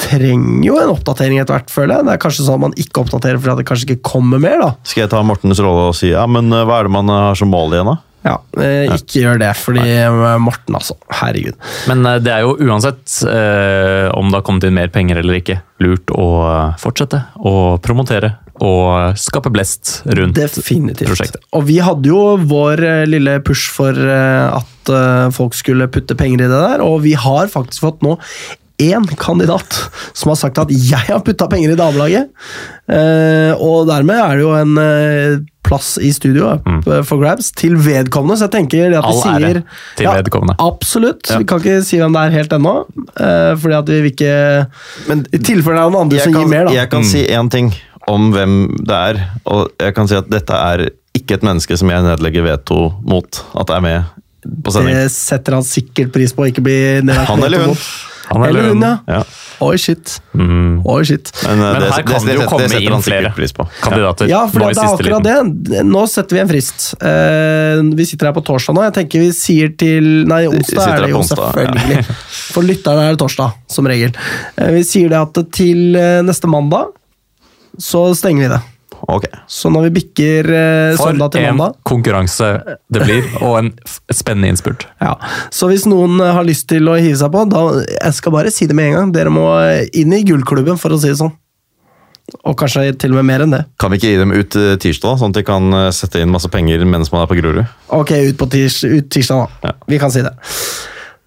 trenger 0.02 0.64
jo 0.66 0.78
en 0.82 0.92
oppdatering 0.94 1.38
etter 1.42 1.54
hvert, 1.58 1.70
føler 1.72 1.98
jeg. 1.98 2.06
Det 2.08 2.14
er 2.16 2.22
kanskje 2.24 2.46
sånn 2.46 2.58
at 2.58 2.64
man 2.66 2.78
ikke 2.80 3.04
oppdaterer 3.04 3.38
fordi 3.42 3.60
det 3.62 3.68
kanskje 3.68 3.90
ikke 3.90 4.06
kommer 4.14 4.40
mer, 4.42 4.58
da. 4.62 4.70
Skal 4.88 5.04
jeg 5.04 5.12
ta 5.12 5.20
Mortens 5.26 5.60
rolle 5.62 5.90
og 5.92 5.98
si 5.98 6.10
ja, 6.14 6.24
men 6.30 6.50
eh, 6.52 6.64
hva 6.68 6.80
er 6.80 6.88
det 6.88 6.94
man 6.96 7.12
eh, 7.12 7.26
har 7.30 7.38
som 7.38 7.52
mål 7.52 7.76
igjen, 7.76 7.92
da? 7.92 7.98
Ja, 8.22 8.36
eh, 8.62 8.86
Ikke 8.94 9.18
gjør 9.24 9.40
det, 9.42 9.48
fordi 9.58 9.82
Nei. 9.82 10.36
Morten, 10.42 10.76
altså. 10.78 10.94
Herregud. 11.18 11.56
Men 11.90 12.06
det 12.22 12.30
er 12.30 12.44
jo 12.44 12.52
uansett 12.68 13.16
eh, 13.26 14.06
om 14.14 14.30
det 14.30 14.38
har 14.38 14.44
kommet 14.46 14.66
inn 14.68 14.76
mer 14.78 14.92
penger 14.94 15.18
eller 15.22 15.40
ikke, 15.40 15.58
lurt 15.82 16.12
å 16.14 16.28
fortsette 16.78 17.18
å 17.42 17.54
promotere 17.82 18.36
og 18.62 19.16
skape 19.18 19.50
blest 19.50 20.04
rundt 20.06 20.38
Definitivt. 20.38 21.08
prosjektet. 21.10 21.42
Og 21.58 21.64
vi 21.66 21.80
hadde 21.82 22.06
jo 22.12 22.36
vår 22.46 22.82
lille 23.10 23.40
push 23.42 23.72
for 23.74 23.96
at 23.98 24.92
folk 25.34 25.56
skulle 25.58 25.88
putte 25.90 26.14
penger 26.18 26.44
i 26.44 26.50
det 26.52 26.60
der, 26.60 26.84
og 26.84 27.00
vi 27.02 27.16
har 27.18 27.50
faktisk 27.50 27.82
fått 27.82 28.04
nå 28.06 28.20
én 28.90 29.06
kandidat 29.20 29.78
som 30.12 30.32
har 30.32 30.38
sagt 30.40 30.58
at 30.58 30.70
'jeg 30.70 31.06
har 31.08 31.22
putta 31.24 31.48
penger 31.48 31.72
i 31.72 31.78
damelaget'. 31.78 32.28
Eh, 32.92 33.54
og 33.62 33.86
dermed 33.88 34.18
er 34.18 34.36
det 34.36 34.42
jo 34.42 34.52
en 34.58 34.78
eh, 34.78 35.38
plass 35.62 35.94
i 36.02 36.10
studio 36.12 36.50
eh, 36.58 37.02
for 37.06 37.20
grabs 37.22 37.52
til 37.56 37.76
vedkommende, 37.78 38.36
så 38.36 38.48
jeg 38.48 38.54
tenker 38.56 38.90
det 38.90 38.98
at 38.98 39.06
vi 39.06 39.12
Mm. 39.12 39.34
All 39.34 39.42
ære 39.42 39.52
sier 39.52 39.62
til 39.96 40.06
vedkommende. 40.06 40.56
Absolutt. 40.58 41.30
Ja. 41.30 41.38
Vi 41.38 41.44
kan 41.44 41.58
ikke 41.62 41.84
si 41.84 41.98
hvem 41.98 42.12
det 42.12 42.22
er 42.26 42.36
helt 42.36 42.52
ennå, 42.52 42.74
eh, 43.20 43.52
fordi 43.56 43.74
at 43.78 43.88
vi 43.88 44.00
vil 44.02 44.10
ikke 44.12 44.66
Men 45.08 45.26
I 45.32 45.38
tilfelle 45.38 45.78
det 45.78 45.84
er 45.86 45.90
noen 45.90 46.02
andre 46.06 46.20
som 46.20 46.32
kan, 46.32 46.42
gir 46.42 46.48
mer, 46.50 46.64
da. 46.66 46.72
jeg 46.72 46.90
kan 46.90 47.04
si 47.04 47.26
én 47.26 47.50
ting 47.50 47.72
om 48.08 48.32
hvem 48.34 48.56
det 48.84 48.96
er, 48.98 49.20
og 49.46 49.70
jeg 49.78 49.94
kan 49.94 50.08
si 50.08 50.14
at 50.18 50.28
dette 50.28 50.52
er 50.52 50.90
ikke 51.14 51.34
et 51.38 51.42
menneske 51.46 51.76
som 51.78 51.88
jeg 51.92 52.02
nedlegger 52.02 52.42
veto 52.42 52.92
mot 53.04 53.42
at 53.60 53.70
er 53.70 53.80
med 53.80 54.04
på 54.64 54.72
sending. 54.74 54.96
Det 54.96 55.10
setter 55.14 55.54
han 55.54 55.62
sikkert 55.62 56.10
pris 56.12 56.32
på 56.34 56.48
ikke 56.50 56.64
bli 56.64 57.00
nedlagt 57.04 57.28
Han 57.28 57.44
eller 57.44 57.58
veto 57.62 57.68
hun. 57.70 57.76
mot. 57.76 58.11
Han 58.32 58.44
Eller 58.48 58.68
hun, 58.70 58.82
ja. 58.82 59.18
Oi, 59.62 59.74
shit. 59.78 60.14
Mm. 60.34 60.80
Oi, 60.88 61.04
shit. 61.04 61.32
Men, 61.44 61.52
eh, 61.52 61.58
Men 61.58 61.80
det, 61.82 61.90
her 61.90 62.02
det, 62.02 62.06
kan 62.08 62.26
det 62.26 62.36
jo 62.36 62.46
komme 62.50 62.68
det 62.72 62.80
inn 62.82 63.04
flere 63.04 63.32
pris 63.36 63.54
på. 63.56 63.66
kandidater. 63.82 64.30
Ja, 64.30 64.42
for 64.50 64.64
det 64.64 64.70
er 64.72 64.88
akkurat 64.88 65.28
liten. 65.28 65.52
det. 65.68 65.84
Nå 65.88 66.06
setter 66.10 66.38
vi 66.38 66.42
en 66.42 66.50
frist. 66.50 66.88
Uh, 67.02 67.82
vi 67.98 68.08
sitter 68.08 68.30
her 68.30 68.36
på 68.36 68.44
torsdag 68.48 68.78
nå. 68.78 68.86
Jeg 68.88 68.96
tenker 69.00 69.22
vi 69.22 69.30
sier 69.36 69.76
til 69.78 70.10
Nei, 70.30 70.44
onsdag 70.50 70.96
er 70.96 71.06
det 71.06 71.12
jo 71.12 71.22
selvfølgelig. 71.28 72.00
Ja. 72.00 72.18
For 72.56 72.66
lytterne 72.66 73.06
er 73.06 73.14
det 73.14 73.22
torsdag, 73.22 73.54
som 73.70 73.88
regel. 73.90 74.16
Uh, 74.58 74.70
vi 74.78 74.82
sier 74.88 75.12
det 75.12 75.20
at 75.20 75.44
til 75.54 76.00
neste 76.26 76.50
mandag 76.50 76.92
så 77.80 78.10
stenger 78.16 78.46
vi 78.46 78.52
det. 78.52 78.62
Ok. 79.10 79.26
Så 79.50 79.70
når 79.72 79.88
vi 79.88 79.90
bikker 79.98 80.46
eh, 80.46 80.94
For 80.96 81.10
søndag 81.10 81.32
til 81.34 81.46
en 81.48 81.60
konkurranse 81.88 82.50
det 82.92 83.02
blir, 83.02 83.26
og 83.42 83.56
en 83.58 83.70
spennende 84.14 84.52
innspurt. 84.52 84.86
Ja, 85.02 85.16
Så 85.50 85.68
hvis 85.72 85.86
noen 85.90 86.20
eh, 86.22 86.32
har 86.36 86.46
lyst 86.46 86.68
til 86.70 86.86
å 86.90 86.96
hive 86.98 87.18
seg 87.18 87.32
på, 87.34 87.44
da 87.50 87.64
jeg 87.82 88.18
skal 88.18 88.36
bare 88.36 88.52
si 88.54 88.68
det 88.70 88.76
med 88.78 88.92
en 88.92 88.98
gang. 88.98 89.14
Dere 89.16 89.32
må 89.34 89.48
eh, 89.58 89.88
inn 89.98 90.14
i 90.14 90.22
gullklubben, 90.28 90.78
for 90.80 90.94
å 90.94 91.00
si 91.02 91.10
det 91.10 91.18
sånn. 91.18 91.34
Og 92.46 92.54
kanskje 92.56 92.92
til 93.02 93.12
og 93.12 93.18
med 93.18 93.28
mer 93.32 93.44
enn 93.44 93.56
det. 93.56 93.64
Kan 93.82 93.90
vi 93.92 93.98
ikke 93.98 94.12
gi 94.14 94.22
dem 94.22 94.34
ut 94.36 94.56
eh, 94.60 94.76
tirsdag, 94.80 95.18
sånn 95.20 95.34
at 95.34 95.40
de 95.40 95.46
kan 95.50 95.78
sette 95.94 96.22
inn 96.22 96.32
masse 96.32 96.48
penger 96.52 96.86
mens 96.86 97.10
man 97.12 97.24
er 97.24 97.30
på 97.30 97.40
Grorud? 97.40 97.64
Ok, 97.92 98.14
ut 98.30 98.38
på 98.38 98.50
tirs, 98.54 98.78
ut 98.86 99.10
tirsdag, 99.12 99.42
da. 99.42 99.72
Ja. 99.72 99.76
Vi 99.90 99.98
kan 100.02 100.14
si 100.14 100.22
det. 100.24 100.32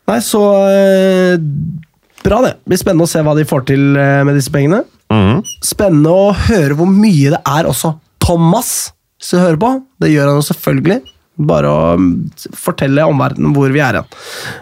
Nei, 0.08 0.22
så 0.24 0.42
eh, 0.72 1.36
Bra, 2.26 2.40
det. 2.42 2.56
Det 2.64 2.72
blir 2.72 2.80
spennende 2.82 3.06
å 3.06 3.10
se 3.12 3.22
hva 3.22 3.36
de 3.38 3.44
får 3.46 3.68
til 3.70 3.84
med 4.00 4.34
disse 4.34 4.50
pengene. 4.50 4.80
Mhm. 5.14 5.44
Spennende 5.64 6.14
å 6.14 6.32
høre 6.48 6.78
hvor 6.78 6.90
mye 6.90 7.34
det 7.36 7.42
er 7.46 7.70
også. 7.70 7.96
Thomas, 8.26 8.94
du 9.22 9.38
hører 9.38 9.60
på, 9.62 9.72
det 10.02 10.12
gjør 10.14 10.32
han 10.32 10.40
jo 10.40 10.48
selvfølgelig. 10.50 11.02
Bare 11.46 11.70
å 11.70 11.80
mm, 12.00 12.12
fortelle 12.56 13.06
omverdenen 13.10 13.54
hvor 13.56 13.74
vi 13.74 13.82
er 13.84 14.00
hen. 14.00 14.18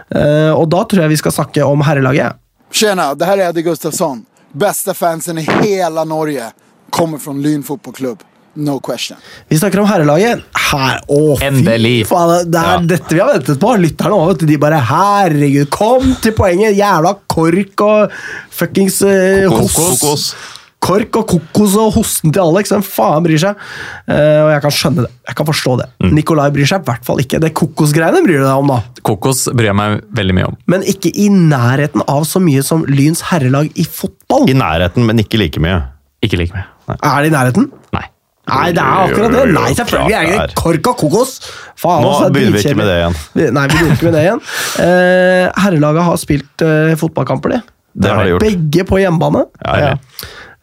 Uh, 0.10 0.52
og 0.58 0.66
da 0.74 0.82
tror 0.90 1.04
jeg 1.04 1.14
vi 1.14 1.20
skal 1.22 1.36
snakke 1.36 1.68
om 1.68 1.84
herrelaget. 1.86 2.40
Tjena, 2.74 3.12
det 3.14 3.30
her 3.30 3.38
er 3.38 3.52
Eddie 3.52 3.68
Gustafsson. 3.68 4.24
Beste 4.54 4.96
fansen 4.98 5.38
i 5.42 5.46
hele 5.46 6.04
Norge 6.10 6.50
kommer 6.94 7.22
fra 7.22 7.34
Lyn 7.38 7.64
fotbollklubb. 7.66 8.26
No 8.56 8.80
question. 8.80 9.18
Vi 9.50 9.58
snakker 9.58 9.80
om 9.82 9.88
herrelaget. 9.90 10.44
Her, 10.70 11.00
å, 11.10 11.38
fy 11.40 11.46
Endelig. 11.48 12.06
faen, 12.10 12.50
det 12.52 12.60
er 12.60 12.74
Ja. 12.76 12.80
dette 12.86 13.10
vi 13.16 13.20
har 13.20 13.32
ventet 13.34 13.60
på. 13.60 13.72
Lytterne 13.82 14.14
òg. 14.14 14.46
De 14.46 14.58
bare 14.58 14.80
Herregud, 14.80 15.70
kom 15.74 16.16
til 16.22 16.32
poenget! 16.38 16.76
Jævla 16.78 17.16
kork 17.28 17.82
og 17.82 18.12
fuckings 18.52 19.02
eh, 19.02 19.48
Kokos. 19.50 19.76
hos- 19.78 20.02
Kokos. 20.02 20.36
Kork 20.84 21.16
og 21.16 21.28
kokos 21.32 21.78
og 21.80 21.94
hosten 21.96 22.34
til 22.36 22.42
Alex. 22.44 22.70
Hvem 22.74 22.82
faen 22.84 23.24
bryr 23.24 23.40
seg? 23.40 23.56
Uh, 24.04 24.44
og 24.44 24.50
jeg 24.52 24.62
kan 24.66 24.74
skjønne 24.76 25.06
det. 25.06 25.12
Jeg 25.30 25.36
kan 25.40 25.46
forstå 25.48 25.76
det. 25.80 25.86
Mm. 26.04 26.10
Nikolai 26.18 26.50
bryr 26.52 26.68
seg 26.68 26.82
i 26.82 26.84
hvert 26.90 27.06
fall 27.08 27.22
ikke. 27.24 27.40
Det 27.40 27.54
kokosgreiene 27.56 28.20
bryr 28.26 28.42
du 28.42 28.44
deg 28.44 28.58
om, 28.60 28.68
da. 28.68 28.82
Kokos 29.02 29.46
bryr 29.56 29.70
jeg 29.72 29.78
meg 29.80 30.02
veldig 30.12 30.36
mye 30.36 30.50
om. 30.52 30.58
Men 30.68 30.84
ikke 30.84 31.08
i 31.16 31.30
nærheten 31.32 32.04
av 32.06 32.26
så 32.28 32.42
mye 32.44 32.62
som 32.68 32.84
Lyns 32.92 33.22
herrelag 33.32 33.72
i 33.80 33.86
fotball. 33.88 34.44
I 34.52 34.58
nærheten, 34.60 35.06
men 35.08 35.24
ikke 35.24 35.40
like 35.40 35.64
mye. 35.64 35.80
Ikke 36.22 36.36
like 36.44 36.52
mye. 36.52 36.68
Er 37.00 37.24
det 37.24 37.32
i 37.32 37.36
nærheten? 37.38 37.72
Nei. 37.96 38.04
Nei, 38.44 38.74
det 38.76 38.82
er 38.84 39.06
akkurat 39.08 39.32
det. 39.32 39.44
Nei, 39.56 39.70
selvfølgelig 39.78 40.16
er 40.18 40.32
det 40.50 40.56
kork 40.60 40.88
og 40.92 40.98
kokos. 41.00 41.38
Faen, 41.80 42.04
Nå 42.04 42.10
altså, 42.10 42.26
er 42.28 42.34
begynner 42.36 42.58
vi 42.58 42.64
ikke 42.66 42.76
med 42.76 42.90
det 42.90 42.98
igjen. 43.00 43.16
Nei, 43.56 43.64
vi 43.70 43.78
begynner 43.78 43.96
ikke 43.96 44.08
med 44.10 44.18
det 44.18 44.24
igjen. 44.26 44.42
Uh, 44.76 45.46
herrelaget 45.64 46.08
har 46.10 46.20
spilt 46.20 46.66
uh, 46.68 46.92
fotballkamper, 47.00 47.56
de. 47.56 47.62
Det 48.04 48.12
har 48.12 48.28
de 48.28 48.34
gjort. 48.34 48.44
Begge 48.44 48.86
på 48.90 49.00
hjemmebane. 49.00 49.46
Ja, 49.64 49.78
ja. 49.80 49.96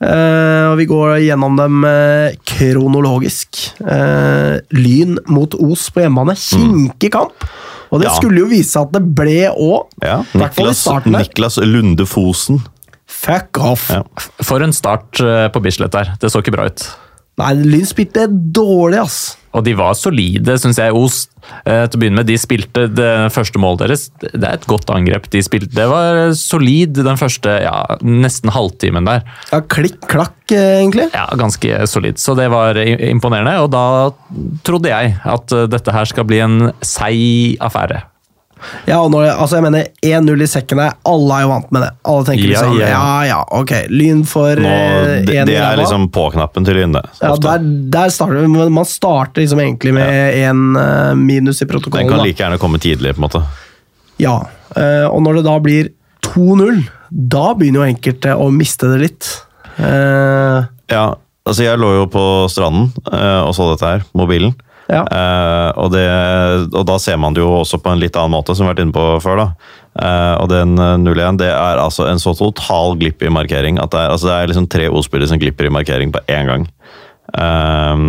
uh, 0.05 0.68
og 0.74 0.76
vi 0.83 0.89
går 0.93 1.16
gjennom 1.24 1.57
dem 1.57 1.81
uh, 1.89 2.28
kronologisk. 2.53 3.64
Uh, 3.81 4.61
lyn 4.76 5.16
mot 5.33 5.57
Os 5.64 5.89
på 5.95 6.05
hjemmebane. 6.05 6.37
Kinkig 6.37 7.14
kamp. 7.16 7.49
Og 7.91 8.05
det 8.05 8.11
Ja. 8.11 8.16
skulle 8.20 8.45
jo 8.45 8.51
vise 8.53 8.74
seg 8.76 8.91
at 8.91 8.99
det 9.01 9.07
ble 9.18 9.39
òg. 9.51 9.89
Ja, 10.05 10.20
Niklas. 10.37 10.85
Niklas 11.09 11.57
Lunde 11.64 12.05
Fosen. 12.07 12.61
Fuck 13.11 13.59
off! 13.59 13.89
Ja. 13.91 14.05
For 14.47 14.62
en 14.62 14.72
start 14.76 15.18
på 15.51 15.62
Bislett 15.64 15.97
der. 15.97 16.12
Det 16.20 16.31
så 16.31 16.45
ikke 16.45 16.55
bra 16.55 16.68
ut. 16.70 16.85
Nei, 17.41 17.55
Lyn 17.57 17.86
spilte 17.88 18.26
dårlig, 18.28 19.01
ass. 19.01 19.20
Og 19.57 19.64
de 19.66 19.72
var 19.74 19.97
solide, 19.99 20.55
syns 20.62 20.78
jeg. 20.78 20.95
Os 20.95 21.24
eh, 21.64 21.86
til 21.91 21.97
å 21.97 22.01
begynne 22.03 22.20
med, 22.20 22.28
de 22.28 22.36
spilte 22.38 22.84
det 22.93 23.11
første 23.34 23.59
målet 23.62 23.82
deres. 23.82 24.05
Det 24.20 24.45
er 24.45 24.59
et 24.59 24.68
godt 24.70 24.93
angrep. 24.95 25.26
De 25.32 25.43
spilte, 25.43 25.72
det 25.74 25.88
var 25.91 26.30
solid 26.38 27.01
den 27.01 27.18
første 27.18 27.57
ja, 27.64 27.74
nesten 28.05 28.53
halvtimen 28.55 29.09
der. 29.09 29.24
Ja, 29.51 29.62
klikk, 29.74 29.99
klakk, 30.11 30.38
eh, 30.55 30.76
egentlig. 30.84 31.09
Ja, 31.16 31.26
Ganske 31.41 31.82
solid. 31.91 32.20
Så 32.22 32.36
det 32.38 32.51
var 32.53 32.78
imponerende. 32.78 33.57
Og 33.64 33.72
da 33.74 33.84
trodde 34.66 34.93
jeg 34.93 35.16
at 35.18 35.57
eh, 35.57 35.66
dette 35.72 35.97
her 35.99 36.12
skal 36.12 36.28
bli 36.30 36.43
en 36.45 36.70
seig 36.86 37.59
affære. 37.64 38.05
Ja, 38.84 38.98
og 39.00 39.11
når, 39.12 39.26
altså 39.32 39.58
jeg 39.58 39.64
mener 39.66 39.86
1-0 40.04 40.44
i 40.44 40.48
sekken 40.50 40.80
her, 40.82 40.94
alle 41.08 41.36
er 41.36 41.44
jo 41.44 41.50
vant 41.52 41.70
med 41.74 41.84
det. 41.84 41.90
Alle 42.12 42.26
tenker 42.28 42.44
Ja, 42.44 42.50
liksom, 42.50 42.76
ja. 42.80 42.88
ja, 42.92 43.14
ja, 43.30 43.38
ok, 43.61 43.72
Lyn 43.92 44.22
får 44.28 44.62
Nå, 44.64 44.74
eh, 44.74 45.12
det, 45.28 45.38
det 45.48 45.56
er 45.61 45.80
liksom 45.80 46.08
på-knappen 46.14 46.66
til 46.66 46.78
Lyn, 46.80 46.94
det. 46.96 47.04
ja, 47.20 47.32
der, 47.46 47.64
der 47.96 48.14
starter 48.14 48.48
Man 48.50 48.88
starter 48.88 49.44
liksom 49.44 49.62
egentlig 49.64 49.94
med 49.96 50.38
en 50.42 50.76
eh, 50.80 51.14
minus 51.18 51.62
i 51.62 51.68
Den 51.68 52.08
kan 52.11 52.24
like 52.24 52.42
gjerne 52.42 52.61
komme 52.61 52.80
tidlig, 52.82 53.14
på 53.16 53.22
en 53.22 53.28
måte. 53.28 53.44
Ja, 54.20 54.36
eh, 54.76 55.06
og 55.08 55.22
når 55.24 55.40
det 55.40 55.46
da 55.48 55.56
blir 55.64 55.92
2-0, 56.26 56.84
da 57.11 57.50
begynner 57.56 57.84
jo 57.84 57.94
enkelte 57.94 58.36
å 58.36 58.50
miste 58.54 58.92
det 58.92 59.00
litt. 59.06 59.30
Ja, 59.80 61.04
altså 61.48 61.64
jeg 61.64 61.80
lå 61.80 61.94
jo 61.96 62.08
på 62.12 62.24
stranden 62.52 62.90
og 63.08 63.54
så 63.56 63.70
dette 63.72 63.94
her, 63.94 64.04
mobilen. 64.12 64.52
Ja. 64.91 65.05
Uh, 65.07 65.70
og, 65.84 65.93
det, 65.95 66.07
og 66.74 66.82
da 66.88 66.97
ser 66.99 67.18
man 67.22 67.36
det 67.36 67.45
jo 67.45 67.51
også 67.61 67.78
på 67.82 67.93
en 67.93 68.01
litt 68.03 68.16
annen 68.18 68.34
måte, 68.34 68.57
som 68.57 68.64
vi 68.64 68.68
har 68.68 68.74
vært 68.74 68.84
inne 68.84 68.97
på 68.97 69.07
før. 69.22 69.45
da. 69.45 69.76
Uh, 69.91 70.34
og 70.43 70.49
den 70.53 70.76
eh, 70.78 70.97
0-1 71.03 71.38
det 71.41 71.49
er 71.51 71.80
altså 71.82 72.07
en 72.07 72.20
så 72.22 72.30
total 72.38 72.95
glipp 73.01 73.24
i 73.26 73.30
markering 73.32 73.80
at 73.82 73.91
det 73.91 73.99
er, 73.99 74.12
altså 74.14 74.28
det 74.28 74.36
er 74.36 74.51
liksom 74.53 74.68
tre 74.70 74.84
O-spillere 74.86 75.26
som 75.32 75.41
glipper 75.43 75.66
i 75.66 75.72
markering 75.74 76.12
på 76.14 76.22
én 76.30 76.47
gang. 76.51 76.66
Eh, 77.34 78.05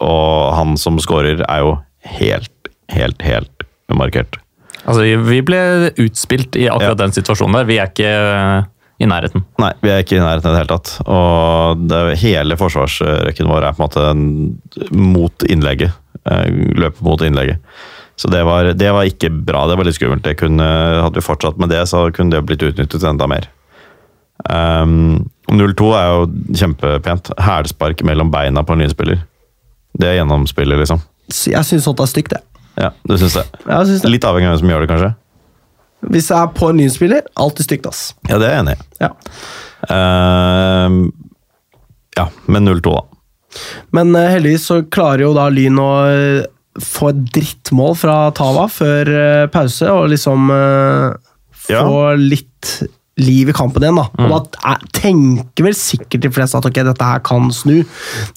og 0.00 0.54
han 0.58 0.76
som 0.80 1.00
scorer, 1.02 1.44
er 1.44 1.64
jo 1.64 1.74
helt, 2.18 2.70
helt, 2.92 3.24
helt 3.24 3.68
umarkert. 3.92 4.38
Altså, 4.84 5.04
Vi 5.24 5.40
ble 5.44 5.60
utspilt 6.04 6.56
i 6.60 6.68
akkurat 6.68 6.98
Ja. 6.98 7.02
den 7.06 7.12
situasjonen 7.16 7.60
der. 7.60 7.64
Vi 7.64 7.78
er 7.80 7.88
ikke 7.88 8.12
eh, 8.12 8.64
i 9.00 9.08
nærheten. 9.08 9.44
Nei, 9.58 9.72
vi 9.82 9.90
er 9.90 10.04
ikke 10.04 10.18
i 10.18 10.22
nærheten 10.22 10.50
i 10.50 10.52
det 10.52 10.60
hele 10.60 10.72
tatt. 10.76 10.94
Og 11.08 11.88
det, 11.88 12.18
hele 12.20 12.56
forsvarsrekken 12.60 13.48
vår 13.48 13.68
er 13.70 13.76
på 13.76 13.88
en 13.88 13.88
måte 13.88 14.92
mot 14.94 15.46
innlegget. 15.48 15.92
Eh, 16.30 16.46
Løper 16.78 17.04
mot 17.04 17.22
innlegget. 17.24 17.60
Så 18.16 18.30
det 18.30 18.44
var, 18.46 18.70
det 18.78 18.90
var 18.94 19.08
ikke 19.08 19.30
bra. 19.30 19.64
Det 19.66 19.76
var 19.76 19.88
litt 19.88 19.96
skummelt. 19.98 20.24
Det 20.24 20.36
kunne, 20.38 20.66
hadde 21.02 21.18
vi 21.18 21.24
fortsatt 21.24 21.58
med 21.58 21.72
det, 21.74 21.82
så 21.90 22.06
kunne 22.14 22.36
det 22.36 22.44
blitt 22.46 22.62
utnyttet 22.62 23.02
enda 23.08 23.26
mer. 23.30 23.48
Um, 24.50 25.30
0-2 25.50 25.88
er 25.98 26.06
jo 26.12 26.28
kjempepent. 26.54 27.32
Hælspark 27.42 28.04
mellom 28.06 28.30
beina 28.34 28.62
på 28.66 28.76
en 28.76 28.84
lynspiller. 28.84 29.24
Det 29.98 30.10
er 30.10 30.18
gjennomspillet, 30.20 30.80
liksom. 30.82 31.02
jeg 31.50 31.66
syns 31.66 31.84
sånt 31.86 32.00
er 32.02 32.10
stygt, 32.10 32.34
jeg. 32.34 32.42
Ja, 32.80 32.90
du 33.06 33.14
syns 33.18 33.36
det? 33.38 33.44
Synes 33.62 34.02
det. 34.02 34.10
Litt 34.10 34.24
avhengig 34.26 34.48
av 34.48 34.56
hvem 34.56 34.62
som 34.62 34.72
gjør 34.72 34.82
det, 34.82 34.88
kanskje? 34.90 35.10
Hvis 36.14 36.30
jeg 36.30 36.38
er 36.38 36.50
på 36.56 36.68
en 36.70 36.80
lynspiller, 36.82 37.28
alltid 37.40 37.68
stygt, 37.68 37.86
ass. 37.88 38.00
Ja, 38.28 38.38
det 38.42 38.48
er 38.48 38.56
jeg 38.56 38.64
enig 38.64 38.74
i. 38.74 38.86
Ja. 39.04 39.10
Um, 39.90 40.98
ja, 42.18 42.26
men 42.50 42.68
0-2, 42.68 42.82
da. 42.90 43.13
Men 43.92 44.14
eh, 44.16 44.30
heldigvis 44.36 44.66
så 44.70 44.80
klarer 44.90 45.26
jo 45.26 45.34
da 45.36 45.48
Lyn 45.52 45.78
å 45.80 45.88
eh, 46.10 46.46
få 46.82 47.12
et 47.12 47.22
drittmål 47.36 47.94
fra 48.00 48.16
Tava 48.34 48.66
før 48.72 49.10
eh, 49.14 49.46
pause, 49.54 49.86
og 49.92 50.08
liksom 50.10 50.50
Ja. 51.70 51.80
få 51.86 52.00
litt 52.20 52.82
liv 53.16 53.48
i 53.48 53.52
kampen 53.56 53.80
igjen. 53.86 53.96
da. 53.96 54.08
Og 54.26 54.50
da 54.52 54.72
er- 54.74 54.82
tenker 54.92 55.64
vel 55.64 55.72
sikkert 55.78 56.20
de 56.26 56.30
fleste 56.34 56.58
at 56.58 56.66
ok, 56.66 56.82
dette 56.84 57.06
her 57.08 57.20
kan 57.24 57.46
snu. 57.54 57.84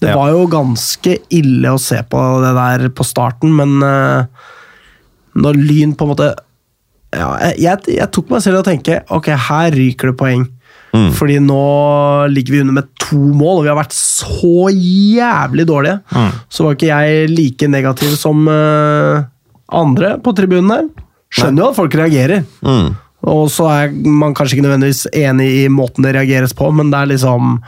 Det 0.00 0.08
Ja. 0.08 0.14
var 0.16 0.30
jo 0.30 0.46
ganske 0.46 1.18
ille 1.34 1.68
å 1.74 1.80
se 1.82 1.98
på 2.08 2.22
det 2.44 2.54
der 2.54 2.88
på 2.88 3.04
starten, 3.04 3.52
men 3.58 3.80
når 5.38 5.54
Lyn 5.58 5.94
på 5.94 6.06
en 6.06 6.14
måte 6.14 6.30
ja, 7.14 7.28
jeg, 7.40 7.58
jeg, 7.64 7.96
jeg 7.98 8.10
tok 8.12 8.30
meg 8.30 8.42
selv 8.44 8.58
i 8.58 8.60
å 8.60 8.66
tenke 8.66 8.98
ok, 9.10 9.28
her 9.48 9.70
ryker 9.72 10.10
det 10.12 10.16
poeng. 10.20 10.42
Fordi 11.18 11.38
nå 11.44 11.64
ligger 12.32 12.54
vi 12.54 12.60
under 12.62 12.78
med 12.78 12.88
to 13.00 13.18
mål, 13.18 13.58
og 13.58 13.66
vi 13.66 13.72
har 13.72 13.78
vært 13.78 13.96
så 13.96 14.68
jævlig 14.72 15.66
dårlige. 15.68 15.98
Så 16.48 16.64
var 16.64 16.76
ikke 16.76 16.90
jeg 16.92 17.28
like 17.32 17.68
negativ 17.70 18.14
som 18.20 18.48
uh, 18.48 19.26
andre 19.68 20.16
på 20.24 20.34
tribunen 20.36 20.72
der. 20.72 20.88
Skjønner 21.28 21.66
jo 21.66 21.70
at 21.72 21.76
folk 21.76 21.96
reagerer. 21.98 22.44
Mm. 22.64 22.96
Og 23.28 23.48
så 23.52 23.66
er 23.72 23.92
man 23.92 24.34
kanskje 24.36 24.56
ikke 24.56 24.68
nødvendigvis 24.68 25.06
enig 25.12 25.48
i 25.64 25.64
måten 25.72 26.06
det 26.06 26.14
reageres 26.16 26.54
på, 26.56 26.70
men 26.72 26.92
det 26.92 27.00
er 27.00 27.12
liksom 27.12 27.58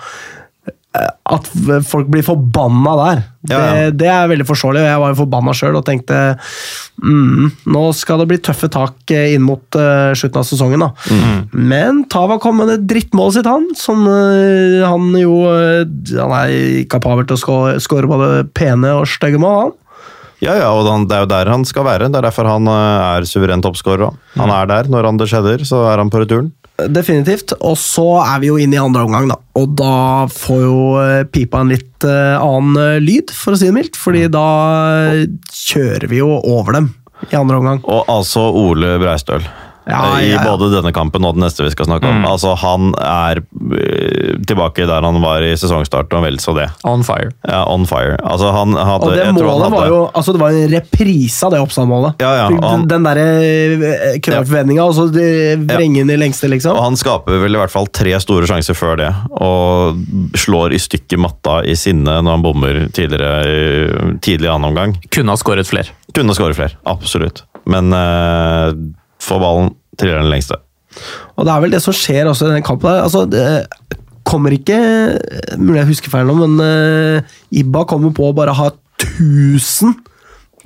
At 0.91 1.47
folk 1.87 2.09
blir 2.11 2.25
forbanna 2.27 2.93
der, 2.99 3.19
Ja, 3.47 3.59
ja. 3.59 3.75
Det, 3.91 3.99
det 4.03 4.09
er 4.11 4.31
veldig 4.33 4.47
forståelig. 4.49 4.81
Jeg 4.83 5.01
var 5.01 5.13
jo 5.13 5.19
forbanna 5.21 5.53
sjøl 5.55 5.77
og 5.79 5.85
tenkte 5.87 6.17
mm, 6.99 7.45
nå 7.71 7.83
skal 7.95 8.19
det 8.21 8.27
bli 8.33 8.39
tøffe 8.43 8.67
tak 8.75 9.15
eh, 9.15 9.37
inn 9.37 9.45
mot 9.47 9.63
uh, 9.79 10.11
slutten 10.19 10.43
av 10.43 10.49
sesongen. 10.49 10.83
da. 10.83 10.91
Mm. 11.15 11.61
Men 11.71 12.03
Tava 12.11 12.41
kom 12.43 12.59
med 12.59 12.73
det 12.73 12.81
drittmålet 12.91 13.39
sitt, 13.39 13.49
han. 13.49 13.69
Som 13.79 14.03
uh, 14.11 14.83
han 14.83 15.15
jo 15.21 15.39
uh, 15.47 15.87
Han 16.19 16.35
er 16.43 16.83
kapabel 16.91 17.29
til 17.31 17.39
å 17.39 17.43
skå- 17.45 17.79
skåre 17.87 18.11
både 18.11 18.33
pene 18.51 18.97
og 18.99 19.07
stygge 19.09 19.39
mål, 19.41 19.61
han. 19.63 19.77
Ja, 20.41 20.55
ja, 20.57 20.71
og 20.73 20.89
han, 20.89 21.05
det 21.09 21.17
er 21.19 21.27
jo 21.27 21.31
der 21.35 21.51
han 21.53 21.67
skal 21.69 21.85
være. 21.85 22.09
Det 22.09 22.17
er 22.17 22.25
derfor 22.31 22.49
han 22.49 22.69
eh, 22.73 23.09
er 23.19 23.27
suveren 23.29 23.61
toppskårer. 23.61 24.15
Han 24.41 24.53
er 24.55 24.71
der. 24.71 24.89
Når 24.89 25.11
det 25.21 25.29
skjedder, 25.29 25.65
så 25.69 25.83
er 25.91 26.01
han 26.01 26.09
på 26.13 26.23
returen. 26.23 26.49
Definitivt. 26.89 27.55
Og 27.61 27.77
så 27.81 28.07
er 28.23 28.43
vi 28.43 28.51
jo 28.51 28.59
inne 28.61 28.79
i 28.79 28.83
andre 28.83 29.05
omgang, 29.07 29.29
da. 29.31 29.39
Og 29.61 29.75
da 29.79 30.27
får 30.33 30.63
jo 30.65 30.81
eh, 31.03 31.25
pipa 31.29 31.61
en 31.63 31.73
litt 31.73 32.07
eh, 32.09 32.37
annen 32.37 32.79
eh, 32.81 33.03
lyd, 33.03 33.35
for 33.35 33.55
å 33.57 33.61
si 33.61 33.69
det 33.69 33.77
mildt. 33.77 33.99
Fordi 34.01 34.27
da 34.33 34.47
kjører 35.53 36.09
vi 36.11 36.23
jo 36.23 36.39
over 36.39 36.79
dem 36.79 36.93
i 37.29 37.37
andre 37.37 37.61
omgang. 37.61 37.83
Og 37.85 38.09
altså 38.11 38.47
Ole 38.57 38.97
Breistøl. 39.03 39.45
Ja, 39.89 40.19
I 40.21 40.29
ja, 40.31 40.37
ja. 40.37 40.43
både 40.45 40.69
denne 40.75 40.93
kampen 40.95 41.25
og 41.25 41.35
den 41.35 41.45
neste 41.45 41.65
vi 41.65 41.71
skal 41.73 41.87
snakke 41.89 42.07
om. 42.11 42.25
Altså 42.29 42.53
Han 42.61 42.91
er 43.01 43.41
eh, 43.41 44.35
tilbake 44.47 44.85
der 44.87 45.03
han 45.07 45.21
var 45.23 45.43
i 45.43 45.55
sesongstart, 45.59 46.13
og 46.15 46.23
vel 46.27 46.37
så 46.43 46.55
det. 46.55 46.69
On 46.85 47.03
fire. 47.07 47.31
Ja, 47.49 47.63
On 47.73 47.87
fire. 47.89 48.19
Altså 48.23 48.51
han 48.55 48.77
hadde 48.77 49.09
Og 49.09 49.15
det 49.17 49.25
jeg 49.25 49.35
tror 49.39 49.49
han 49.49 49.57
målet 49.57 49.65
hadde- 49.65 49.81
var 49.81 49.89
jo 49.89 50.01
altså 50.21 50.33
det 50.37 50.41
var 50.43 50.51
en 50.59 50.71
reprise 50.75 51.47
av 51.47 51.55
det 51.55 51.61
Oppsal-målet. 51.65 52.21
Ja, 52.23 52.33
ja, 52.37 52.45
han- 52.69 52.87
Den 52.91 53.03
derre 53.09 53.27
Knark-vendinga, 54.21 54.85
og 54.85 54.95
så 54.95 55.09
vrenge 55.11 56.01
inn 56.05 56.11
i 56.11 56.17
lengste, 56.21 56.49
liksom. 56.51 56.77
Og 56.77 56.83
han 56.85 56.97
skaper 57.01 57.41
vel 57.43 57.55
i 57.57 57.61
hvert 57.61 57.73
fall 57.73 57.87
tre 57.87 58.15
store 58.23 58.47
sjanser 58.51 58.77
før 58.79 58.97
det, 59.01 59.11
og 59.41 60.01
slår 60.39 60.75
i 60.77 60.81
stykker 60.83 61.19
matta 61.21 61.61
i 61.65 61.75
sinne 61.79 62.21
når 62.23 62.31
han 62.37 62.43
bommer 62.45 62.81
tidligere, 62.97 64.19
tidlig 64.23 64.49
i 64.49 64.53
annen 64.53 64.71
omgang. 64.71 64.97
Kunne 65.11 65.35
ha 65.35 65.41
skåret 65.41 65.67
flere. 65.71 65.93
Kunne 66.17 66.35
skåre 66.37 66.55
flere, 66.57 66.77
absolutt. 66.91 67.45
Men 67.71 67.93
uh, 67.93 68.73
få 69.21 69.39
ballen, 69.43 69.73
triller 70.01 70.23
den 70.23 70.33
lengste. 70.33 70.59
Og 71.37 71.47
det 71.47 71.55
er 71.55 71.65
vel 71.65 71.75
det 71.75 71.83
som 71.85 71.97
skjer 71.97 72.29
også 72.31 72.49
i 72.49 72.55
den 72.57 72.67
kampen. 72.67 72.91
der. 72.91 73.05
Altså, 73.07 73.25
det 73.31 73.99
kommer 74.27 74.53
ikke 74.55 74.77
Mulig 75.59 75.81
jeg 75.81 75.91
husker 75.95 76.13
feil 76.13 76.29
nå, 76.29 76.37
men 76.43 76.61
uh, 76.61 77.37
Ibba 77.57 77.87
kommer 77.89 78.13
på 78.15 78.29
å 78.29 78.37
bare 78.37 78.55
ha 78.55 78.71
1000 79.01 79.97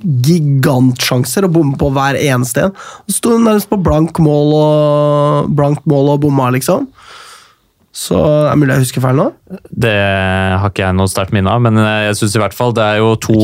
gigantsjanser 0.03 1.47
og 1.47 1.53
bomme 1.55 1.77
på 1.79 1.87
hver 1.95 2.17
eneste 2.19 2.65
en. 2.65 2.73
Så 3.07 3.21
sto 3.21 3.37
nærmest 3.39 3.69
på 3.71 3.79
blank 3.79 4.19
mål 4.21 4.51
og, 4.57 5.53
blank 5.55 5.85
mål 5.89 6.11
og 6.13 6.25
bomma, 6.25 6.49
liksom. 6.53 6.89
Så 7.95 8.19
det 8.19 8.49
er 8.51 8.59
mulig 8.59 8.75
jeg 8.75 8.83
husker 8.83 9.05
feil 9.05 9.21
nå. 9.21 9.29
Det 9.71 9.93
har 9.95 10.67
ikke 10.67 10.83
jeg 10.83 10.97
noe 10.99 11.07
sterkt 11.07 11.31
minne 11.35 11.53
av, 11.53 11.63
men 11.63 11.79
eh, 11.79 12.09
jeg 12.09 12.19
synes 12.19 12.35
i 12.35 12.41
hvert 12.43 12.57
fall 12.57 12.75
det 12.75 12.83
er 12.83 12.99
jo 12.99 13.13
to 13.23 13.37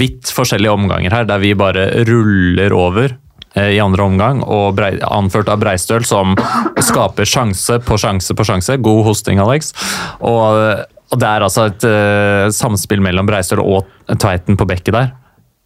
vidt 0.00 0.32
forskjellige 0.34 0.74
omganger 0.74 1.14
her, 1.14 1.28
der 1.28 1.42
vi 1.42 1.54
bare 1.58 1.86
ruller 2.08 2.74
over 2.74 3.14
i 3.56 3.76
andre 3.84 4.06
omgang, 4.08 4.42
og 4.48 4.76
brei, 4.78 4.94
anført 5.04 5.50
av 5.52 5.58
Breistøl, 5.60 6.06
som 6.08 6.32
skaper 6.80 7.28
sjanse 7.28 7.76
på 7.84 7.98
sjanse 8.00 8.32
på 8.38 8.46
sjanse. 8.48 8.78
God 8.80 9.04
hosting, 9.10 9.42
Alex. 9.42 9.74
Og, 10.24 10.84
og 11.12 11.20
det 11.20 11.28
er 11.28 11.44
altså 11.44 11.66
et 11.68 11.84
uh, 11.84 12.46
samspill 12.54 13.04
mellom 13.04 13.28
Breistøl 13.28 13.60
og 13.60 13.90
Tveiten 14.16 14.56
på 14.56 14.68
bekket 14.70 14.96
der. 14.96 15.10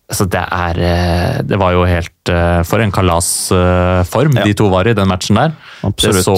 Så 0.06 0.22
det 0.30 0.38
er 0.38 0.78
eh, 0.78 1.38
Det 1.42 1.56
var 1.58 1.72
jo 1.74 1.80
helt 1.82 2.30
eh, 2.30 2.60
For 2.62 2.78
en 2.78 2.92
kalasform 2.94 4.36
Ja. 4.38 4.44
de 4.46 4.52
to 4.54 4.68
var 4.70 4.86
i 4.86 4.94
den 4.94 5.08
matchen 5.10 5.34
der. 5.34 5.56
Så, 5.98 6.36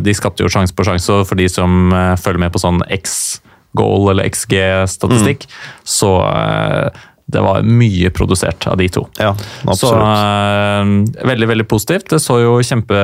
de 0.00 0.14
skapte 0.16 0.40
jo 0.40 0.48
sjanse 0.48 0.72
på 0.72 0.86
sjanse, 0.88 1.12
og 1.12 1.26
for 1.28 1.36
de 1.36 1.44
som 1.52 1.92
eh, 1.92 2.14
følger 2.16 2.40
med 2.46 2.54
på 2.54 2.62
sånn 2.62 2.80
X-goal 2.96 4.08
eller 4.14 4.24
XG-statistikk, 4.24 5.44
så 5.84 6.14
eh, 6.30 7.04
det 7.30 7.42
var 7.44 7.66
mye 7.66 8.10
produsert 8.14 8.66
av 8.70 8.78
de 8.80 8.88
to. 8.92 9.04
Ja, 9.20 9.34
Så 9.76 9.92
eh, 9.94 10.94
veldig, 11.30 11.50
veldig 11.54 11.68
positivt. 11.70 12.08
Det 12.10 12.20
så 12.22 12.40
jo 12.42 12.56
kjempe 12.66 12.98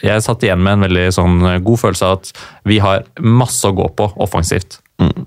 Jeg 0.00 0.22
satt 0.24 0.44
igjen 0.46 0.62
med 0.64 0.78
en 0.78 0.86
veldig 0.88 1.08
sånn 1.12 1.40
god 1.64 1.82
følelse 1.82 2.06
av 2.08 2.20
at 2.20 2.30
vi 2.68 2.78
har 2.80 3.04
masse 3.20 3.68
å 3.68 3.74
gå 3.76 3.90
på 3.98 4.06
offensivt. 4.22 4.78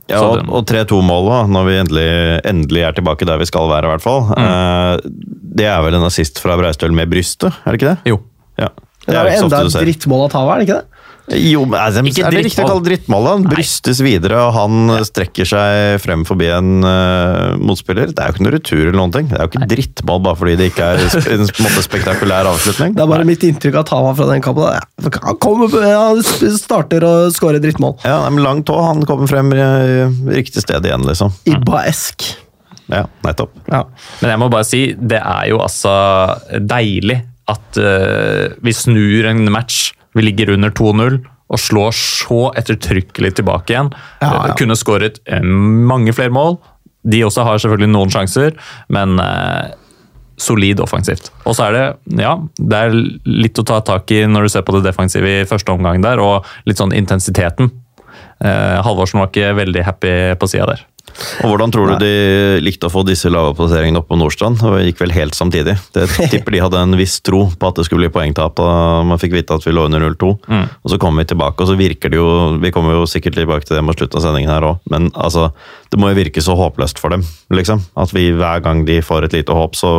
Ja, 0.09 0.19
Så 0.19 0.25
og, 0.35 0.49
og 0.53 0.65
3-2-målet, 0.69 1.49
når 1.53 1.67
vi 1.67 1.75
endelig, 1.81 2.09
endelig 2.49 2.83
er 2.87 2.97
tilbake 2.97 3.27
der 3.29 3.41
vi 3.41 3.47
skal 3.49 3.69
være, 3.71 3.89
i 3.89 3.93
hvert 3.95 4.05
fall. 4.05 4.27
Mm. 4.29 4.43
Eh, 4.45 5.29
det 5.59 5.69
er 5.69 5.81
vel 5.85 5.97
en 5.97 6.07
assist 6.09 6.41
fra 6.41 6.57
Breistøl 6.59 6.93
med 6.95 7.11
brystet, 7.11 7.53
er 7.63 7.73
det 7.73 7.81
ikke 7.81 7.93
det? 7.93 8.13
Jo. 8.13 8.19
Ja. 8.61 8.69
Det 9.03 9.17
er 9.17 9.27
jo 9.27 9.35
jo 9.35 9.47
enda 9.49 9.61
et 9.65 9.79
drittmål 9.83 10.27
å 10.27 10.31
ta, 10.31 10.43
er 10.47 10.61
det 10.61 10.67
ikke 10.67 10.79
det? 10.79 10.92
Jo, 11.31 11.61
men 11.63 11.79
er 11.79 12.07
Ikke 12.09 12.25
er 12.27 12.35
det 12.35 12.41
riktig 12.49 12.63
å 12.65 12.67
kalle 12.67 12.83
drittmål? 12.83 13.27
Han 13.29 13.45
brystes 13.47 14.01
videre, 14.03 14.41
og 14.43 14.51
han 14.57 14.91
strekker 15.07 15.47
seg 15.47 16.01
frem 16.03 16.25
forbi 16.27 16.49
en 16.51 16.83
uh, 16.83 17.55
motspiller. 17.63 18.11
Det 18.11 18.19
er 18.19 18.29
jo 18.29 18.35
ikke 18.35 18.45
noe 18.47 18.53
retur 18.57 18.81
eller 18.81 18.99
noen 18.99 19.13
ting. 19.15 19.29
Det 19.31 19.37
er 19.37 19.47
jo 19.47 19.51
ikke 19.53 19.69
drittmål 19.71 20.23
bare 20.27 20.39
fordi 20.41 20.57
det 20.59 20.69
ikke 20.73 20.89
er 20.91 21.03
en 21.37 21.45
måte, 21.47 21.85
spektakulær 21.87 22.51
avslutning. 22.51 22.97
Det 22.97 23.05
er 23.05 23.11
bare 23.15 23.27
mitt 23.29 23.47
inntrykk 23.47 23.79
av 23.79 23.87
Tava 23.87 24.11
fra 24.19 24.29
den 24.33 24.43
kampen. 24.43 24.83
Han 25.23 25.39
kommer, 25.43 25.77
han 25.79 26.23
starter 26.59 27.07
og 27.07 27.31
skårer 27.37 27.63
drittmål. 27.63 27.95
Ja, 28.03 28.19
men 28.27 28.43
Lang 28.43 28.65
tå, 28.67 28.75
han 28.83 29.05
kommer 29.07 29.29
frem 29.31 29.53
i 29.55 29.63
i 29.63 30.35
riktig 30.35 30.63
sted 30.63 30.85
igjen, 30.85 31.05
liksom. 31.07 31.31
Ibba-esk. 31.49 32.25
Ja, 32.91 33.05
nettopp. 33.23 33.55
Ja. 33.71 33.85
Men 34.21 34.33
jeg 34.33 34.41
må 34.41 34.49
bare 34.51 34.67
si, 34.67 34.81
det 34.99 35.21
er 35.21 35.49
jo 35.53 35.61
altså 35.63 35.93
deilig 36.59 37.21
at 37.51 37.79
uh, 37.79 38.53
vi 38.63 38.75
snur 38.75 39.27
en 39.31 39.45
match. 39.51 39.91
Vi 40.13 40.25
ligger 40.25 40.53
under 40.55 40.73
2-0 40.73 41.21
og 41.53 41.59
slår 41.61 41.93
så 41.97 42.41
ettertrykkelig 42.57 43.35
tilbake 43.37 43.75
igjen. 43.75 43.91
Ja, 44.21 44.29
ja. 44.29 44.43
Eh, 44.47 44.55
Kunne 44.59 44.77
skåret 44.79 45.19
eh, 45.25 45.43
mange 45.43 46.15
flere 46.15 46.33
mål. 46.33 46.57
De 47.03 47.19
også 47.27 47.43
har 47.45 47.59
selvfølgelig 47.59 47.91
noen 47.91 48.13
sjanser, 48.13 48.55
men 48.93 49.19
eh, 49.21 49.73
solid 50.39 50.81
offensivt. 50.83 51.29
Og 51.45 51.57
så 51.57 51.67
er 51.67 51.75
det 51.77 52.21
ja, 52.23 52.37
det 52.57 52.79
er 52.79 52.95
litt 53.27 53.59
å 53.59 53.67
ta 53.67 53.81
tak 53.85 54.11
i 54.15 54.23
når 54.29 54.47
du 54.47 54.53
ser 54.55 54.65
på 54.65 54.75
det 54.77 54.85
defensive 54.87 55.29
i 55.29 55.47
første 55.49 55.75
omgang 55.75 56.01
der, 56.03 56.21
og 56.23 56.47
litt 56.69 56.81
sånn 56.81 56.95
intensiteten. 56.95 57.69
Eh, 58.43 58.79
Halvorsen 58.83 59.21
var 59.21 59.29
ikke 59.29 59.53
veldig 59.59 59.85
happy 59.87 60.15
på 60.39 60.49
sida 60.51 60.71
der. 60.73 60.87
Og 61.43 61.51
Hvordan 61.51 61.73
tror 61.73 61.91
du 61.91 62.03
de 62.03 62.13
likte 62.63 62.89
å 62.89 62.93
få 62.93 63.03
disse 63.07 63.29
lave 63.31 63.53
plasseringene 63.57 64.01
opp 64.01 64.09
på 64.09 64.17
Nordstrand? 64.19 64.61
Det 64.61 64.87
gikk 64.87 65.03
vel 65.03 65.15
helt 65.15 65.37
samtidig. 65.37 65.75
Det 65.95 66.07
tipper 66.33 66.55
de 66.55 66.63
hadde 66.63 66.81
en 66.81 66.97
viss 66.99 67.19
tro 67.25 67.45
på 67.51 67.69
at 67.69 67.79
det 67.79 67.87
skulle 67.87 68.05
bli 68.05 68.13
poengtap 68.13 68.57
da 68.59 68.69
man 69.07 69.21
fikk 69.21 69.35
vite 69.37 69.57
at 69.57 69.67
vi 69.67 69.75
lå 69.75 69.85
under 69.89 70.03
0-2. 70.07 70.33
Og 70.49 70.93
så 70.93 70.99
kommer 71.01 71.23
vi 71.23 71.31
tilbake, 71.33 71.61
og 71.61 71.69
så 71.69 71.77
virker 71.79 72.13
det 72.13 72.19
jo 72.19 72.29
Vi 72.63 72.71
kommer 72.73 72.97
jo 72.97 73.05
sikkert 73.09 73.37
tilbake 73.37 73.67
til 73.67 73.77
det 73.77 73.85
mot 73.85 73.97
slutten 73.97 74.19
av 74.19 74.25
sendingen 74.25 74.53
her 74.53 74.67
òg, 74.67 74.81
men 74.91 75.11
altså, 75.13 75.49
det 75.93 75.99
må 76.01 76.11
jo 76.11 76.19
virke 76.19 76.43
så 76.43 76.57
håpløst 76.57 77.01
for 77.01 77.13
dem, 77.13 77.25
liksom. 77.53 77.83
At 77.99 78.13
vi 78.15 78.31
hver 78.33 78.63
gang 78.65 78.83
de 78.87 79.01
får 79.05 79.27
et 79.27 79.37
lite 79.41 79.55
håp, 79.55 79.77
så 79.79 79.93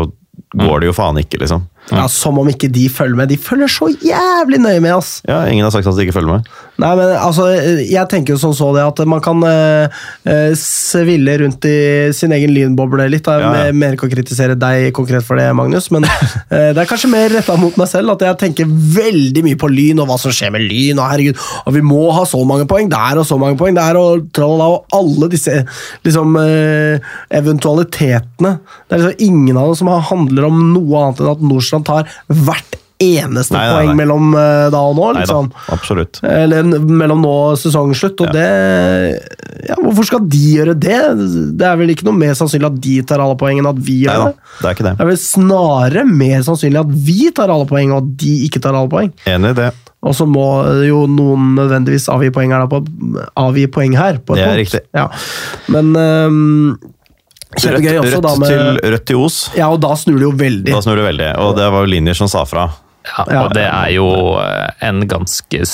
går 0.55 0.83
det 0.83 0.91
jo 0.93 0.97
faen 0.97 1.19
ikke, 1.21 1.41
liksom. 1.43 1.67
Ja, 1.93 2.07
Som 2.09 2.39
om 2.41 2.49
ikke 2.49 2.71
de 2.73 2.87
følger 2.89 3.19
med. 3.19 3.29
De 3.29 3.37
følger 3.37 3.69
så 3.69 3.91
jævlig 3.93 4.61
nøye 4.63 4.81
med, 4.81 4.95
ass! 4.97 5.19
Ja, 5.29 5.43
ingen 5.51 5.67
har 5.67 5.73
sagt 5.75 5.89
at 5.91 5.99
de 5.99 6.07
ikke 6.07 6.17
følger 6.17 6.39
med. 6.39 6.53
Nei, 6.81 6.91
men 6.99 7.13
altså, 7.13 7.45
jeg 7.85 8.09
tenker 8.11 8.35
jo 8.35 8.41
som 8.41 8.55
så 8.57 8.71
det 8.75 8.83
at 8.83 9.03
man 9.07 9.21
kan 9.23 9.43
eh, 9.47 9.93
eh, 10.27 10.55
sville 10.59 11.37
rundt 11.43 11.67
i 11.69 11.77
sin 12.17 12.33
egen 12.35 12.55
lynboble 12.57 13.05
litt. 13.13 13.29
Jeg 13.29 13.45
Ja, 13.45 13.69
ja. 13.69 13.75
Mener 13.75 13.99
ikke 13.99 14.09
å 14.09 14.15
kritisere 14.15 14.57
deg 14.59 14.89
konkret 14.97 15.27
for 15.27 15.39
det, 15.39 15.51
Magnus, 15.57 15.91
men 15.95 16.07
uh, 16.09 16.25
det 16.75 16.81
er 16.81 16.89
kanskje 16.89 17.11
mer 17.13 17.29
retta 17.35 17.57
mot 17.61 17.77
meg 17.79 17.91
selv 17.91 18.15
at 18.15 18.25
jeg 18.25 18.41
tenker 18.41 18.71
veldig 18.71 19.45
mye 19.45 19.61
på 19.61 19.69
Lyn 19.71 20.01
og 20.03 20.09
hva 20.09 20.19
som 20.21 20.33
skjer 20.35 20.55
med 20.55 20.65
Lyn. 20.65 20.99
og 20.99 21.11
herregud, 21.13 21.45
og 21.67 21.77
Vi 21.77 21.85
må 21.85 22.03
ha 22.17 22.25
så 22.29 22.41
mange 22.49 22.67
poeng 22.71 22.89
der 22.93 23.21
og 23.21 23.29
så 23.29 23.39
mange 23.41 23.59
poeng 23.61 23.77
der, 23.77 23.99
og 24.01 24.27
tralala, 24.35 24.71
og 24.73 24.97
alle 24.97 25.29
disse 25.35 25.61
liksom, 26.07 26.39
uh, 26.41 27.13
eventualitetene. 27.35 28.57
Det 28.89 28.97
er 28.97 29.05
liksom 29.05 29.29
ingen 29.29 29.61
av 29.61 29.71
dem 29.71 29.79
som 29.83 29.93
handler 30.11 30.44
om 30.49 30.65
noe 30.75 31.05
annet 31.05 31.21
enn 31.25 31.35
at 31.35 31.45
Nordstrand 31.45 31.87
tar 31.89 32.09
hvert 32.29 32.81
eneste 33.05 33.53
Nei, 33.57 33.65
nei, 33.67 33.73
poeng 33.75 33.89
nei. 33.91 33.95
mellom 33.99 34.35
eh, 34.39 34.67
da 34.71 34.81
og 34.87 34.95
nå. 34.97 35.09
Liksom. 35.19 35.49
da, 35.51 35.63
absolutt. 35.75 36.21
Eller 36.25 36.63
mellom 36.63 37.25
nå 37.27 37.33
og 37.51 37.57
sesongslutt, 37.59 38.23
og 38.23 38.31
det 38.33 38.45
ja, 39.67 39.75
Hvorfor 39.81 40.07
skal 40.07 40.23
de 40.31 40.41
gjøre 40.55 40.77
det? 40.79 41.01
Det 41.59 41.67
er 41.67 41.79
vel 41.81 41.91
ikke 41.93 42.07
noe 42.07 42.17
mer 42.17 42.37
sannsynlig 42.39 42.69
at 42.71 42.79
de 42.85 42.95
tar 43.11 43.23
alle 43.25 43.37
poeng 43.41 43.59
enn 43.61 43.69
at 43.69 43.81
vi 43.83 43.97
gjør 44.05 44.29
det? 44.29 44.35
det 44.61 44.69
er 44.71 44.77
ikke 44.79 44.87
det. 44.87 44.95
Det 45.01 45.05
er 45.05 45.11
vel 45.11 45.21
snarere 45.25 46.05
mer 46.09 46.45
sannsynlig 46.47 46.81
at 46.85 46.95
vi 47.11 47.19
tar 47.35 47.53
alle 47.53 47.67
poeng, 47.69 47.93
og 47.97 48.05
at 48.05 48.15
de 48.23 48.35
ikke 48.47 48.63
tar 48.65 48.79
alle 48.79 48.93
poeng. 48.93 49.11
Enig 49.35 49.53
i 49.57 49.59
det. 49.59 49.71
Og 50.05 50.13
så 50.17 50.27
må 50.29 50.47
jo 50.85 51.05
noen 51.11 51.55
nødvendigvis 51.59 52.11
avgi 52.13 52.29
poeng 52.37 52.53
her. 52.55 52.67
Da, 52.67 52.69
på, 52.79 53.25
avgi 53.41 53.67
poeng 53.73 53.95
her 53.97 54.21
på 54.21 54.37
et 54.37 54.43
Det 54.43 54.45
er 54.45 54.51
punkt. 54.53 54.63
riktig. 54.63 54.83
Ja. 54.95 55.09
Men 55.73 55.95
øhm, 57.55 57.63
Rødt, 57.63 57.65
kjempegøy 57.65 57.99
også, 58.03 58.15
rødt, 58.15 58.27
da 58.27 58.35
med 58.43 58.49
til, 58.53 58.93
rødt 58.95 59.07
til 59.11 59.17
Os. 59.25 59.39
Ja, 59.59 59.69
og 59.73 59.81
da 59.85 59.95
snur 59.97 60.19
det 60.21 60.27
jo 60.29 60.35
veldig. 60.45 60.73
Da 60.75 60.81
snur 60.85 61.01
det 61.01 61.07
veldig. 61.11 61.29
Og 61.45 61.55
det 61.59 61.69
var 61.75 61.85
jo 61.87 61.93
linjer 61.95 62.19
som 62.19 62.29
sa 62.33 62.45
fra. 62.49 62.69
Ja, 63.05 63.25
Ja. 63.29 63.43
og 63.45 63.53
det 63.55 63.67
er 63.69 63.91
jo 63.93 64.09
eh, 64.41 64.71
en 64.89 65.03
ganske 65.09 65.65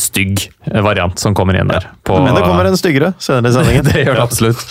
stygg 0.00 0.40
variant 0.84 1.18
som 1.20 1.34
kommer 1.36 1.56
inn 1.60 1.68
der. 1.68 1.90
På, 2.04 2.16
Men 2.24 2.34
det 2.34 2.42
kommer 2.44 2.64
en 2.64 2.76
styggere 2.76 3.12
senere 3.20 3.50
i 3.52 3.56
sendingen. 3.56 3.84
det 3.90 4.04
gjør 4.06 4.16
det 4.16 4.22
absolutt. 4.24 4.62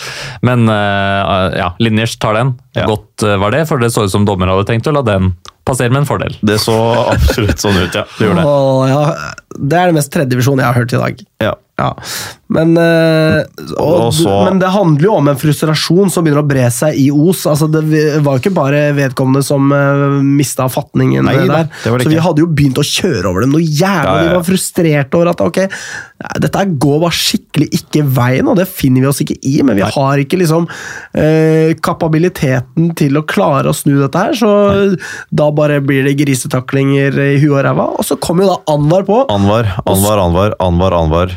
Men 0.42 0.68
eh, 0.68 1.58
ja, 1.60 1.68
Linjers 1.82 2.16
tar 2.18 2.34
den. 2.38 2.54
Ja. 2.74 2.86
Godt 2.90 3.22
eh, 3.22 3.36
var 3.38 3.54
det, 3.54 3.64
for 3.70 3.78
det 3.82 3.92
så 3.94 4.06
ut 4.06 4.14
som 4.14 4.26
dommer 4.26 4.50
hadde 4.50 4.66
tenkt 4.70 4.90
å 4.90 4.94
la 4.94 5.02
den 5.06 5.32
passere 5.64 5.90
med 5.94 6.02
en 6.02 6.08
fordel. 6.08 6.34
Det 6.44 6.58
så 6.60 6.74
absolutt 7.14 7.62
sånn 7.62 7.78
ut, 7.78 7.94
ja. 7.94 8.02
Det 8.18 8.26
gjorde 8.26 8.42
det. 8.42 8.48
Åh, 8.50 8.82
ja, 8.90 9.34
det 9.54 9.78
er 9.78 9.92
den 9.92 9.96
mest 10.00 10.12
tredje 10.12 10.34
divisjon 10.34 10.60
jeg 10.60 10.66
har 10.68 10.76
hørt 10.76 10.92
i 10.92 11.00
dag. 11.00 11.22
Ja. 11.46 11.54
Ja, 11.74 11.88
men, 12.54 12.76
eh, 12.78 13.40
og, 13.82 13.94
Og 14.06 14.12
så- 14.14 14.44
men 14.44 14.60
det 14.60 14.68
handler 14.70 15.02
jo 15.08 15.14
om 15.16 15.26
en 15.28 15.34
frustrasjon 15.40 16.08
som 16.12 16.22
begynner 16.22 16.44
å 16.44 16.46
bre 16.46 16.68
seg 16.70 16.94
i 16.94 17.08
Os. 17.10 17.40
Altså, 17.50 17.66
det 17.66 17.82
var 18.22 18.36
jo 18.36 18.42
ikke 18.44 18.54
bare 18.54 18.92
vedkommende 18.94 19.42
som 19.42 19.72
uh, 19.74 20.20
mista 20.22 20.68
fatningen 20.70 21.24
Nei 21.26 21.34
der. 21.34 21.64
det 21.66 21.70
det 21.82 22.04
så 22.06 22.12
vi 22.12 22.20
hadde 22.22 22.44
jo 22.44 22.46
begynt 22.46 22.78
å 22.78 22.84
kjøre 22.86 23.24
over 23.26 23.42
dem 23.42 23.50
noe 23.56 23.60
jævlig. 23.66 23.82
Ja, 23.82 24.14
ja. 24.22 24.28
Vi 24.28 24.36
var 24.36 24.46
frustrerte 24.46 25.18
over 25.18 25.32
at 25.32 25.42
ok, 25.42 25.58
dette 26.44 26.64
går 26.78 27.00
bare 27.02 27.18
skikkelig 27.18 27.68
ikke 27.80 28.04
veien, 28.06 28.46
og 28.46 28.54
det 28.62 28.68
finner 28.70 29.00
vi 29.02 29.10
oss 29.10 29.22
ikke 29.26 29.38
i. 29.42 29.56
Men 29.66 29.74
vi 29.80 29.82
har 29.82 30.22
ikke 30.22 30.38
liksom 30.38 30.68
eh, 31.18 31.74
kapabiliteten 31.82 32.94
til 32.94 33.18
å 33.18 33.24
klare 33.26 33.72
å 33.72 33.74
snu 33.74 33.96
dette 33.98 34.14
her, 34.28 34.38
så 34.38 34.52
da 35.34 35.50
bare 35.50 35.80
blir 35.82 36.06
det 36.06 36.14
grisetaklinger 36.22 37.18
i 37.18 37.40
huet 37.42 37.58
og 37.58 37.64
ræva. 37.66 37.88
Og 37.98 38.06
så 38.06 38.14
kommer 38.14 38.46
jo 38.46 38.54
da 38.54 38.74
Anwar 38.76 39.02
på. 39.10 39.24
Anwar, 39.34 39.74
Anwar, 39.90 40.22
Anwar, 40.28 40.54
Anwar, 40.62 40.92
Anwar. 41.02 41.34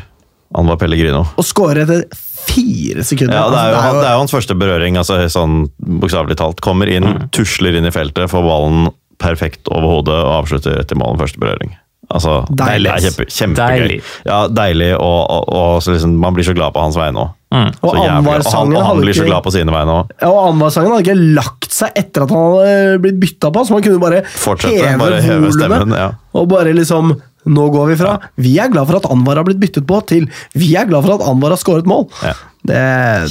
Anwar 0.56 0.78
Pellegrino. 0.80 1.26
og 1.36 1.44
skårer 1.44 1.82
etter 1.84 2.04
fire 2.48 3.04
sekunder. 3.04 3.36
Ja, 3.36 3.48
det 3.52 3.58
er, 3.58 3.70
jo, 3.70 3.74
Altså, 3.76 3.82
han- 3.82 3.98
det 4.00 4.06
er 4.08 4.12
jo 4.14 4.22
hans 4.22 4.32
første 4.32 4.54
berøring, 4.58 4.96
altså 4.96 5.18
sånn 5.28 5.70
bokstavelig 6.00 6.36
talt. 6.40 6.60
Kommer 6.64 6.88
inn, 6.88 7.28
tusler 7.30 7.76
inn 7.76 7.84
i 7.86 7.90
feltet, 7.92 8.30
får 8.30 8.42
ballen 8.46 8.88
perfekt 9.18 9.68
over 9.68 9.88
hodet 9.98 10.14
og 10.14 10.32
avslutter 10.44 10.78
etter 10.80 10.96
målen 10.96 11.18
første 11.20 11.38
berøring. 11.38 11.74
Altså, 12.10 12.46
Deilig. 12.48 12.88
Det 12.88 13.04
er 13.04 13.10
kjempe, 13.10 13.24
kjempegøy. 13.28 13.78
Deilig. 13.82 14.02
Ja, 14.24 14.38
deilig, 14.48 14.94
og, 14.96 15.26
og, 15.28 15.48
og 15.52 15.82
så 15.84 15.92
liksom, 15.92 16.14
man 16.16 16.32
blir 16.32 16.46
så 16.48 16.54
glad 16.56 16.72
på 16.72 16.80
hans 16.80 16.96
vegne 16.96 17.20
òg. 17.26 17.34
Mm. 17.52 17.68
Og 17.82 17.88
Og 17.90 17.96
han, 17.96 18.08
Anwar-sangen 18.22 18.76
og 18.76 18.84
han 18.86 19.00
blir 19.02 19.12
så 19.16 19.24
glad 19.28 19.42
på 19.44 19.52
sine 19.52 19.72
vegne 19.74 19.92
òg. 19.98 20.10
Ja, 20.22 20.28
og 20.30 20.54
Anwar-sangen 20.54 20.90
hadde 20.94 21.04
ikke 21.04 21.34
lagt 21.36 21.68
seg 21.72 21.92
etter 22.00 22.24
at 22.24 22.30
han 22.32 22.46
hadde 22.56 22.98
blitt 23.04 23.20
bytta 23.20 23.50
på, 23.52 23.66
så 23.68 23.76
man 23.76 23.82
kunne 23.84 24.00
bare 24.00 24.22
Fortsette, 24.24 24.80
heve 24.88 24.98
bare 25.02 25.20
heve 25.20 25.52
stemmen, 25.52 25.92
ja. 26.00 26.08
Og 26.32 26.48
bare 26.48 26.72
liksom 26.72 27.12
Nå 27.48 27.68
går 27.74 27.90
vi 27.92 27.96
fra 28.00 28.18
Vi 28.40 28.54
er 28.60 28.70
glad 28.72 28.88
for 28.90 29.00
at 29.00 29.08
Anwar 29.12 29.40
har 29.40 29.46
blitt 29.48 29.60
byttet 29.62 29.86
på, 29.88 30.00
til 30.10 30.28
vi 30.58 30.74
er 30.78 30.88
glad 30.90 31.04
for 31.06 31.16
at 31.18 31.26
Anwar 31.28 31.54
har 31.54 31.60
skåret 31.60 31.88
mål. 31.88 32.06
Ja. 32.24 32.36
Det, 32.68 32.78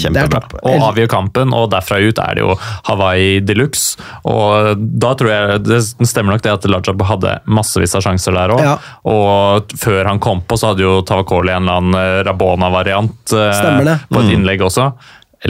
det 0.08 0.18
er 0.24 0.30
topp. 0.32 0.54
Og 0.66 0.82
avgjør 0.88 1.10
kampen, 1.12 1.52
og 1.54 1.68
derfra 1.70 2.00
ut 2.02 2.18
er 2.24 2.38
det 2.40 2.42
jo 2.46 2.56
Hawaii 2.88 3.42
de 3.46 3.58
luxe. 3.60 4.00
Og 4.26 4.80
da 5.04 5.12
tror 5.20 5.30
jeg 5.30 5.60
det 5.68 5.82
stemmer 6.10 6.34
nok 6.34 6.46
det 6.46 6.54
at 6.56 6.66
Lajab 6.72 7.04
hadde 7.06 7.36
massevis 7.46 7.94
av 8.00 8.06
sjanser 8.08 8.34
der 8.34 8.56
òg. 8.56 8.64
Ja. 8.66 8.74
Og 9.12 9.76
før 9.78 10.10
han 10.10 10.22
kom 10.24 10.42
på, 10.48 10.58
så 10.58 10.72
hadde 10.72 10.86
jo 10.88 10.96
Tavakoli 11.06 11.54
en 11.54 11.68
eller 11.68 11.82
annen 11.84 12.00
eh, 12.00 12.24
Rabona-variant 12.26 13.36
eh, 13.38 13.94
på 14.10 14.24
et 14.24 14.34
innlegg 14.34 14.64
også. 14.66 14.88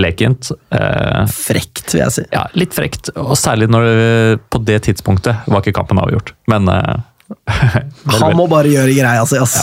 lekent. 0.01 0.51
Eh, 0.73 1.21
Frekt, 1.31 1.93
vil 1.93 2.01
jeg 2.03 2.15
si. 2.17 2.25
ja, 2.33 2.43
litt 2.59 2.75
frekt, 2.75 3.13
og 3.15 3.37
særlig 3.39 3.69
når 3.71 3.87
det, 3.87 4.39
på 4.51 4.59
det 4.67 4.81
tidspunktet 4.89 5.47
var 5.47 5.63
ikke 5.63 5.77
kampen 5.79 6.01
avgjort. 6.03 6.33
Men 6.51 6.67
Han 8.21 8.37
må 8.37 8.45
bare 8.51 8.71
gjøre 8.71 8.95
greia 8.95 9.25
si, 9.27 9.39
ass. 9.41 9.57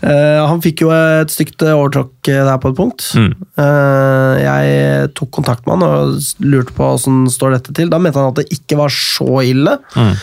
Eh, 0.00 0.40
han 0.40 0.62
fikk 0.64 0.84
jo 0.86 0.90
et 0.94 1.32
stygt 1.32 1.60
overtråkk 1.64 2.30
eh, 2.32 2.42
der 2.46 2.60
på 2.62 2.72
et 2.72 2.78
punkt. 2.78 3.04
Mm. 3.16 3.32
Uh, 3.60 4.32
jeg 4.40 5.10
tok 5.16 5.30
kontakt 5.38 5.66
med 5.66 5.76
han 5.76 5.86
og 5.86 6.44
lurte 6.44 6.74
på 6.76 6.88
åssen 6.94 7.24
står 7.32 7.58
dette 7.58 7.76
til. 7.76 7.90
Da 7.92 8.00
mente 8.00 8.20
han 8.20 8.32
at 8.32 8.40
det 8.40 8.48
ikke 8.56 8.80
var 8.80 8.92
så 8.92 9.42
ille. 9.44 9.76
Mm. 9.96 10.14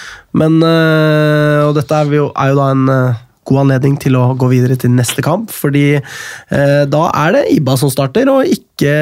Men 0.41 0.57
uh, 0.65 1.69
Og 1.69 1.75
dette 1.77 1.97
er 1.97 2.17
jo, 2.17 2.31
er 2.33 2.53
jo 2.53 2.59
da 2.59 2.71
en 2.73 2.89
eh, 2.89 3.21
god 3.49 3.63
anledning 3.65 3.97
til 4.01 4.15
å 4.17 4.29
gå 4.39 4.49
videre 4.51 4.77
til 4.79 4.93
neste 4.95 5.23
kamp, 5.25 5.51
fordi 5.53 5.87
eh, 5.97 6.83
da 6.89 7.03
er 7.09 7.35
det 7.37 7.43
Ibba 7.57 7.75
som 7.79 7.91
starter, 7.91 8.29
og 8.31 8.47
ikke, 8.47 8.95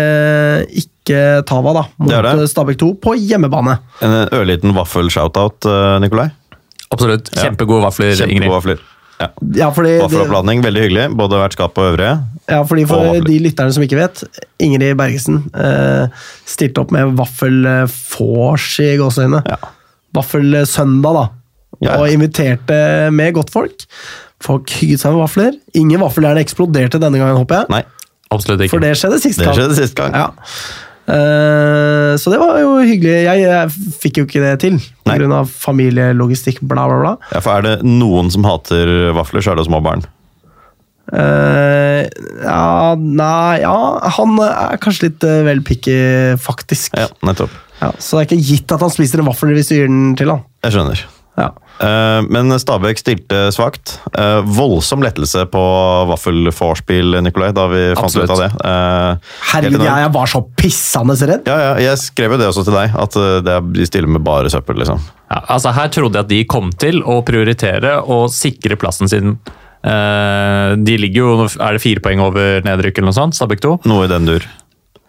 ikke 0.81 1.21
Tava, 1.49 1.75
da. 1.77 1.85
Mot. 2.01 2.45
Stabæk 2.49 2.79
2 2.81 2.91
på 3.03 3.15
hjemmebane. 3.19 3.77
En 4.05 4.17
ørliten 4.37 4.73
vaffel-shoutout, 4.77 5.69
eh, 5.69 5.97
Nikolai. 6.03 6.29
Absolutt. 6.91 7.31
Kjempegode 7.35 7.85
vafler, 7.85 8.15
Kjempegode 8.19 8.55
vafler. 8.55 8.81
Ja. 9.21 9.27
Ja, 9.53 9.67
fordi, 9.69 9.99
Vaffeloppladning, 10.01 10.63
veldig 10.65 10.81
hyggelig. 10.81 11.03
Både 11.17 11.37
vertskap 11.37 11.77
og 11.77 11.91
øvrige. 11.91 12.15
Ja, 12.49 12.63
fordi 12.65 12.87
For 12.89 13.19
de 13.27 13.35
lytterne 13.43 13.73
som 13.75 13.85
ikke 13.85 13.99
vet, 13.99 14.23
Ingrid 14.65 14.97
Bergesen 14.97 15.43
eh, 15.53 16.25
stilte 16.49 16.81
opp 16.81 16.91
med 16.95 17.13
vaffelfors 17.19 18.65
i 18.81 18.95
gåseøynene. 18.99 19.43
Ja. 19.45 19.59
Vaffelsøndag, 20.17 21.19
da. 21.19 21.27
Ja, 21.81 21.93
ja. 21.93 21.99
Og 22.01 22.13
inviterte 22.13 22.81
med 23.13 23.35
godtfolk. 23.37 23.85
Folk 24.41 24.73
hygget 24.81 25.03
seg 25.03 25.13
med 25.13 25.21
vafler. 25.21 25.57
Ingen 25.77 26.01
vaffeljern 26.01 26.41
eksploderte 26.41 26.99
denne 27.01 27.21
gangen, 27.21 27.37
håper 27.43 27.61
jeg. 27.61 27.73
Nei, 27.77 27.83
Absolutt 28.31 28.63
ikke. 28.63 28.77
For 28.77 28.83
det 28.83 28.95
skjedde 28.99 29.19
sist 29.19 29.41
det 29.41 29.51
skjedde 29.57 29.75
sist 29.75 29.97
gang. 29.97 30.15
Ja. 30.15 30.29
Eh, 31.09 32.13
så 32.21 32.33
det 32.33 32.39
var 32.41 32.59
jo 32.61 32.77
hyggelig. 32.85 33.17
Jeg, 33.25 33.43
jeg 33.47 33.93
fikk 34.03 34.21
jo 34.21 34.27
ikke 34.27 34.43
det 34.43 34.55
til 34.63 34.79
pga. 35.07 35.43
familielogistikk, 35.49 36.61
bla, 36.61 36.87
bla, 36.89 36.99
bla. 37.01 37.13
Ja, 37.33 37.43
for 37.43 37.57
er 37.57 37.67
det 37.67 37.75
noen 37.87 38.31
som 38.33 38.45
hater 38.47 39.11
vafler, 39.17 39.43
så 39.43 39.53
er 39.53 39.61
det 39.61 39.69
små 39.69 39.81
barn. 39.83 40.05
Uh, 41.11 42.05
ja, 42.45 42.93
nei 42.95 43.57
Ja, 43.59 43.73
han 44.15 44.37
er 44.45 44.77
kanskje 44.79 45.09
litt 45.09 45.25
uh, 45.27 45.41
vel 45.43 45.63
picky, 45.67 45.97
faktisk. 46.39 46.95
Ja, 46.95 47.09
nettopp. 47.27 47.51
Ja, 47.81 47.89
så 47.97 48.19
det 48.19 48.21
er 48.21 48.29
ikke 48.29 48.51
gitt 48.53 48.75
at 48.77 48.85
han 48.85 48.93
spiser 48.93 49.23
en 49.23 49.27
vaffel 49.27 49.51
hvis 49.57 49.73
du 49.73 49.75
gir 49.75 49.89
den 49.89 50.13
til 50.19 50.31
han. 50.31 50.45
Jeg 50.63 50.77
skjønner. 50.77 51.03
Eh, 51.79 52.21
Men 52.29 52.51
Stabæk 52.59 52.99
stilte 53.01 53.39
svakt. 53.55 53.95
Eh, 54.17 54.41
Voldsom 54.45 55.01
lettelse 55.05 55.45
på 55.49 55.61
vaffelvorspiel, 56.11 57.21
Nikolai, 57.23 57.51
da 57.55 57.67
vi 57.71 57.81
fant 57.95 58.05
Absolutt. 58.05 58.29
ut 58.29 58.35
av 58.35 58.43
det. 58.43 58.51
Eh, 58.65 59.31
Herregud, 59.53 59.85
jeg, 59.85 60.03
jeg 60.05 60.13
var 60.17 60.31
så 60.33 60.43
pissende 60.59 61.15
redd. 61.21 61.47
Ja, 61.49 61.57
ja, 61.65 61.71
jeg 61.89 61.97
skrev 62.03 62.35
jo 62.35 62.41
det 62.41 62.49
også 62.51 62.65
til 62.67 62.77
deg, 62.77 62.93
at 63.05 63.17
det 63.47 63.57
de 63.79 63.87
stiller 63.89 64.11
med 64.11 64.23
bare 64.25 64.51
søppel, 64.53 64.81
liksom. 64.83 65.01
Ja, 65.31 65.41
altså 65.55 65.71
Her 65.73 65.89
trodde 65.93 66.19
jeg 66.19 66.27
at 66.27 66.31
de 66.33 66.43
kom 66.49 66.71
til 66.75 67.01
å 67.07 67.21
prioritere 67.25 67.97
og 68.03 68.29
sikre 68.35 68.77
plassen 68.79 69.09
sin. 69.11 69.37
Eh, 69.81 70.75
de 70.77 70.97
ligger 71.01 71.23
jo 71.23 71.47
er 71.57 71.77
det 71.77 71.81
fire 71.81 72.03
poeng 72.03 72.19
over 72.21 72.61
nedrykk 72.67 72.99
eller 72.99 73.09
noe 73.09 73.17
sånt, 73.17 73.37
Stabæk 73.37 73.63
2. 73.63 73.71
Noe 73.89 74.05
i 74.05 74.11
den 74.11 74.27
dur. 74.29 74.45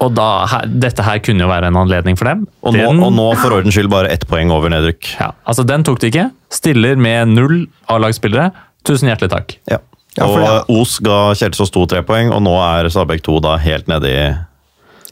Og 0.02 0.14
da, 0.16 0.28
her, 0.50 0.66
dette 0.82 1.04
her 1.06 1.20
kunne 1.22 1.44
jo 1.44 1.50
være 1.50 1.70
en 1.70 1.78
anledning 1.78 2.18
for 2.18 2.28
dem. 2.30 2.44
Og 2.66 2.74
nå, 2.76 2.88
og 2.90 3.14
nå 3.14 3.28
for 3.38 3.54
ordens 3.58 3.76
skyld 3.76 3.90
bare 3.92 4.10
ett 4.12 4.26
poeng 4.30 4.50
over 4.54 4.72
nedrykk. 4.72 5.14
Ja, 5.20 5.30
altså 5.46 5.64
Den 5.68 5.86
tok 5.86 6.00
de 6.02 6.10
ikke. 6.10 6.28
Stiller 6.52 6.98
med 7.00 7.32
null 7.36 7.64
A-lagsspillere. 7.92 8.50
Tusen 8.88 9.10
hjertelig 9.10 9.30
takk. 9.32 9.56
Ja. 9.70 9.78
Ja, 10.18 10.26
for 10.26 10.42
og 10.42 10.48
det- 10.68 10.80
Os 10.80 10.98
ga 11.00 11.18
Kjelsås 11.38 11.70
to 11.72 11.86
tre 11.86 12.02
poeng, 12.02 12.32
og 12.34 12.42
nå 12.44 12.52
er 12.60 12.90
Stabæk 12.92 13.22
2 13.22 13.40
da 13.40 13.56
helt 13.56 13.86
nedi 13.88 14.10
i 14.12 14.26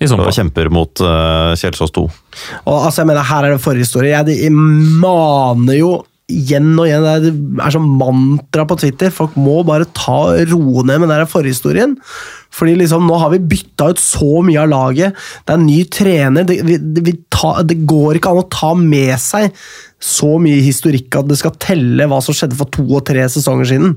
I 0.00 0.06
og 0.12 0.32
kjemper 0.32 0.70
mot 0.72 1.00
uh, 1.00 1.52
Kjelsås 1.56 1.92
2. 1.92 2.04
Og 2.66 2.84
altså, 2.86 3.00
jeg 3.02 3.06
mener, 3.06 3.22
Her 3.22 3.44
er 3.44 3.50
det 3.56 3.60
forhistorie. 3.60 4.12
Jeg 4.16 4.26
de 4.26 4.50
maner 4.50 5.76
jo 5.78 6.04
igjen 6.30 6.78
og 6.78 6.86
igjen. 6.86 7.04
Det 7.24 7.32
er 7.64 7.74
sånn 7.74 7.88
mantra 8.00 8.64
på 8.68 8.78
Twitter. 8.80 9.10
Folk 9.10 9.34
må 9.36 9.64
bare 9.66 9.88
ta 9.96 10.36
roe 10.52 10.84
ned 10.86 11.02
med 11.02 11.12
den 11.12 11.26
forhistorien. 11.30 11.96
Fordi 12.54 12.76
liksom, 12.80 13.06
nå 13.08 13.18
har 13.22 13.34
vi 13.34 13.42
bytta 13.52 13.92
ut 13.92 14.02
så 14.02 14.40
mye 14.46 14.64
av 14.64 14.72
laget. 14.72 15.20
Det 15.44 15.54
er 15.54 15.60
en 15.60 15.68
ny 15.68 15.82
trener. 15.92 16.48
Det, 16.48 16.58
vi, 16.66 16.80
det, 17.00 17.16
ta, 17.32 17.58
det 17.66 17.82
går 17.88 18.18
ikke 18.18 18.34
an 18.34 18.42
å 18.42 18.50
ta 18.50 18.74
med 18.78 19.14
seg 19.22 19.54
så 20.00 20.38
mye 20.40 20.62
historikk 20.64 21.12
at 21.20 21.28
det 21.28 21.36
skal 21.36 21.52
telle 21.60 22.06
hva 22.08 22.22
som 22.24 22.32
skjedde 22.34 22.56
for 22.56 22.72
to 22.72 22.86
og 22.88 23.02
tre 23.08 23.26
sesonger 23.28 23.68
siden. 23.68 23.90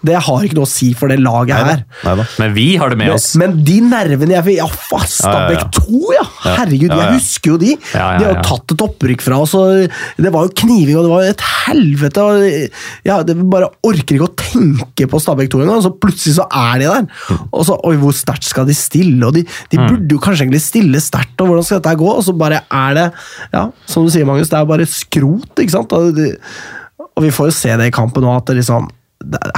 Det 0.00 0.16
har 0.16 0.46
ikke 0.46 0.56
noe 0.56 0.64
å 0.64 0.70
si 0.70 0.92
for 0.96 1.12
det 1.12 1.18
laget 1.20 1.58
her. 1.60 1.82
Neida. 2.06 2.24
Men 2.40 2.54
vi 2.56 2.66
har 2.80 2.92
det 2.92 2.98
med 3.02 3.12
oss. 3.12 3.34
men 3.40 3.58
de 3.66 3.76
nervene 3.84 4.32
jeg 4.38 4.46
fikk 4.48 4.58
ja, 4.62 4.68
faen, 4.72 5.10
Stabæk 5.12 5.58
Ja, 5.58 5.66
ja, 5.66 5.68
2, 5.76 6.14
ja! 6.16 6.24
Herregud, 6.56 6.94
jeg 6.96 7.18
husker 7.18 7.52
jo 7.52 7.58
de! 7.60 7.74
De 7.76 8.00
har 8.00 8.24
jo 8.24 8.46
tatt 8.48 8.74
et 8.74 8.84
opprykk 8.86 9.24
fra 9.26 9.42
oss, 9.44 9.52
og 9.58 10.22
det 10.24 10.32
var 10.32 10.48
jo 10.48 10.54
kniving, 10.62 10.96
og 10.96 11.04
det 11.04 11.12
var 11.12 11.28
et 11.28 11.44
helvete. 11.66 12.24
Og, 12.24 12.80
ja, 13.10 13.20
det 13.26 13.36
bare 13.52 13.68
orker 13.84 14.16
ikke 14.16 14.30
å 14.30 14.34
tenke 14.40 15.10
på 15.12 15.20
Stabæk 15.20 15.52
2 15.52 15.62
engang, 15.66 15.82
og 15.82 15.84
så 15.84 15.92
plutselig 15.92 16.38
så 16.40 16.48
er 16.48 16.80
de 16.80 16.88
der! 16.88 17.36
Og 17.52 17.68
så, 17.68 17.76
oi, 17.92 17.98
hvor 18.00 18.14
sterkt 18.16 18.48
skal 18.48 18.66
de 18.68 18.74
stille? 18.76 19.20
Og 19.28 19.36
de, 19.36 19.42
de 19.72 19.78
Mm. 19.80 19.86
burde 19.90 20.16
jo 20.16 20.20
kanskje 20.22 20.46
egentlig 20.46 20.62
stille 20.64 21.00
sterkt, 21.02 21.36
og 21.40 21.48
hvordan 21.52 21.64
skal 21.68 21.80
dette 21.80 21.94
gå? 22.00 22.08
Og 22.12 22.24
så 22.26 22.34
bare 22.36 22.62
er 22.70 22.94
det, 22.98 23.06
ja, 23.52 23.66
som 23.86 24.04
du 24.06 24.10
sier, 24.14 24.26
Magnus, 24.28 24.50
det 24.52 24.58
er 24.58 24.68
bare 24.72 24.86
skrot, 24.88 25.52
ikke 25.62 25.74
sant? 25.76 25.92
Og, 25.96 26.10
de, 26.16 26.32
og 27.12 27.22
vi 27.26 27.30
får 27.34 27.50
jo 27.52 27.54
se 27.60 27.76
det 27.78 27.86
i 27.90 27.94
kampen 27.94 28.24
nå, 28.26 28.34
at 28.40 28.50
det 28.50 28.58
liksom 28.62 28.90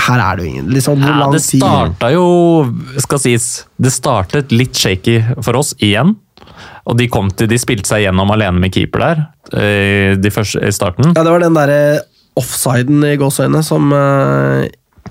Her 0.04 0.20
er 0.20 0.36
det 0.36 0.44
jo 0.44 0.50
ingen 0.50 0.66
liksom, 0.74 1.00
Ja, 1.00 1.30
det 1.32 1.38
starta 1.40 2.10
jo, 2.12 2.24
skal 3.00 3.18
sies, 3.22 3.46
det 3.80 3.92
startet 3.94 4.52
litt 4.52 4.76
shaky 4.76 5.14
for 5.40 5.56
oss 5.56 5.70
igjen. 5.80 6.10
Og 6.84 6.98
de 6.98 7.06
kom 7.08 7.30
til, 7.32 7.48
de 7.48 7.56
spilte 7.56 7.88
seg 7.88 8.02
gjennom 8.04 8.28
alene 8.34 8.60
med 8.60 8.74
keeper 8.76 9.00
der, 9.00 9.22
eh, 9.56 10.16
de 10.20 10.28
første, 10.34 10.60
i 10.60 10.68
starten. 10.76 11.14
Ja, 11.16 11.22
det 11.24 11.32
var 11.32 11.40
den 11.40 11.56
derre 11.56 12.02
offsiden 12.36 13.00
i 13.08 13.14
gåseøynene 13.16 13.62
som, 13.64 13.88
eh, 13.96 14.68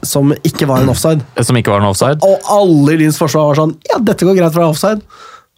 som 0.08 0.34
ikke 0.44 0.68
var 0.70 0.84
en 0.84 0.92
offside. 0.94 1.24
Som 1.44 1.60
ikke 1.60 1.74
var 1.74 1.84
en 1.84 1.92
offside. 1.92 2.20
Og 2.26 2.50
alle 2.52 2.96
i 2.96 3.04
Lyns 3.04 3.20
forsvar 3.22 3.52
var 3.52 3.62
sånn 3.62 3.78
Ja, 3.92 4.02
dette 4.04 4.28
går 4.28 4.38
greit 4.40 4.54
for 4.56 4.64
være 4.64 4.76
offside. 4.76 5.02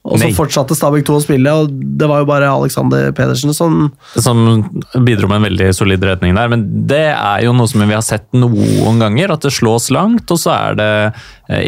Og 0.05 0.19
så 0.19 0.27
Nei. 0.27 0.35
fortsatte 0.37 0.75
Stabæk 0.77 1.07
2 1.07 1.15
å 1.17 1.21
spille, 1.23 1.53
og 1.63 1.71
det 1.97 2.05
var 2.05 2.21
jo 2.21 2.27
bare 2.29 2.49
Alexander 2.53 3.07
Pedersen 3.17 3.55
som 3.57 3.87
som 4.13 4.61
bidro 5.01 5.29
med 5.31 5.39
en 5.39 5.47
veldig 5.47 5.69
solid 5.73 6.03
redning 6.05 6.35
der. 6.37 6.51
Men 6.51 6.67
det 6.85 7.07
er 7.15 7.41
jo 7.47 7.55
noe 7.57 7.69
som 7.71 7.81
vi 7.81 7.97
har 7.97 8.05
sett 8.05 8.27
noen 8.37 9.01
ganger, 9.01 9.33
at 9.33 9.47
det 9.47 9.53
slås 9.55 9.89
langt, 9.89 10.29
og 10.29 10.37
så 10.37 10.53
er 10.53 10.77
det 10.77 10.91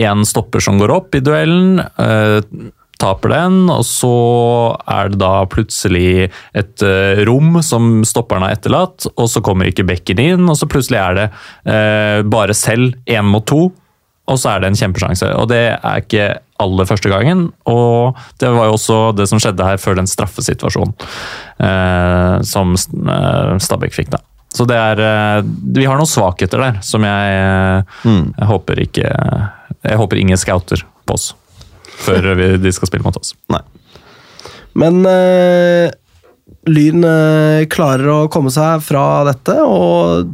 én 0.05 0.21
stopper 0.29 0.61
som 0.61 0.77
går 0.77 0.93
opp 0.99 1.17
i 1.17 1.23
duellen. 1.25 1.81
Taper 2.97 3.29
den, 3.29 3.57
og 3.69 3.83
så 3.85 4.09
er 4.89 5.11
det 5.13 5.19
da 5.21 5.43
plutselig 5.49 6.29
et 6.57 6.85
eh, 6.85 7.19
rom 7.29 7.59
som 7.65 8.01
stopperen 8.07 8.45
har 8.47 8.55
etterlatt, 8.55 9.05
og 9.13 9.27
så 9.29 9.43
kommer 9.45 9.69
ikke 9.69 9.85
bekken 9.85 10.21
inn, 10.23 10.47
og 10.49 10.57
så 10.57 10.69
plutselig 10.69 10.97
er 11.01 11.19
det 11.19 11.27
eh, 11.69 12.23
bare 12.25 12.57
selv 12.57 12.97
én 13.05 13.29
mot 13.29 13.45
to, 13.45 13.67
og 14.27 14.41
så 14.41 14.55
er 14.55 14.63
det 14.63 14.71
en 14.71 14.79
kjempesjanse. 14.81 15.29
Og 15.39 15.45
det 15.51 15.61
er 15.77 16.01
ikke 16.01 16.25
aller 16.63 16.89
første 16.89 17.11
gangen, 17.11 17.47
og 17.69 18.17
det 18.41 18.49
var 18.55 18.67
jo 18.67 18.75
også 18.79 18.99
det 19.15 19.29
som 19.29 19.41
skjedde 19.41 19.67
her 19.67 19.77
før 19.81 19.99
den 19.99 20.09
straffesituasjonen 20.09 20.95
eh, 21.61 22.33
som 22.49 22.73
eh, 22.73 23.53
Stabæk 23.61 23.93
fikk, 23.93 24.11
da. 24.17 24.23
Så 24.57 24.65
det 24.65 24.77
er 24.79 25.01
eh, 25.03 25.41
Vi 25.75 25.85
har 25.85 25.99
noen 25.99 26.09
svakheter 26.09 26.63
der 26.63 26.79
som 26.85 27.03
jeg, 27.05 27.33
eh, 27.35 28.21
jeg 28.39 28.47
håper 28.49 28.79
ikke 28.87 29.09
Jeg 29.11 29.99
håper 29.99 30.21
ingen 30.21 30.39
scouter 30.39 30.81
på 31.05 31.17
oss 31.17 31.33
før 31.97 32.33
vi, 32.39 32.49
de 32.61 32.73
skal 32.75 32.91
spille 32.91 33.07
mot 33.07 33.17
oss. 33.19 33.33
Nei. 33.53 33.61
Men 34.77 35.01
øh, 35.09 35.87
Lyn 36.69 37.05
øh, 37.07 37.63
klarer 37.71 38.11
å 38.13 38.19
komme 38.31 38.51
seg 38.53 38.83
fra 38.85 39.05
dette, 39.27 39.55
og 39.65 40.27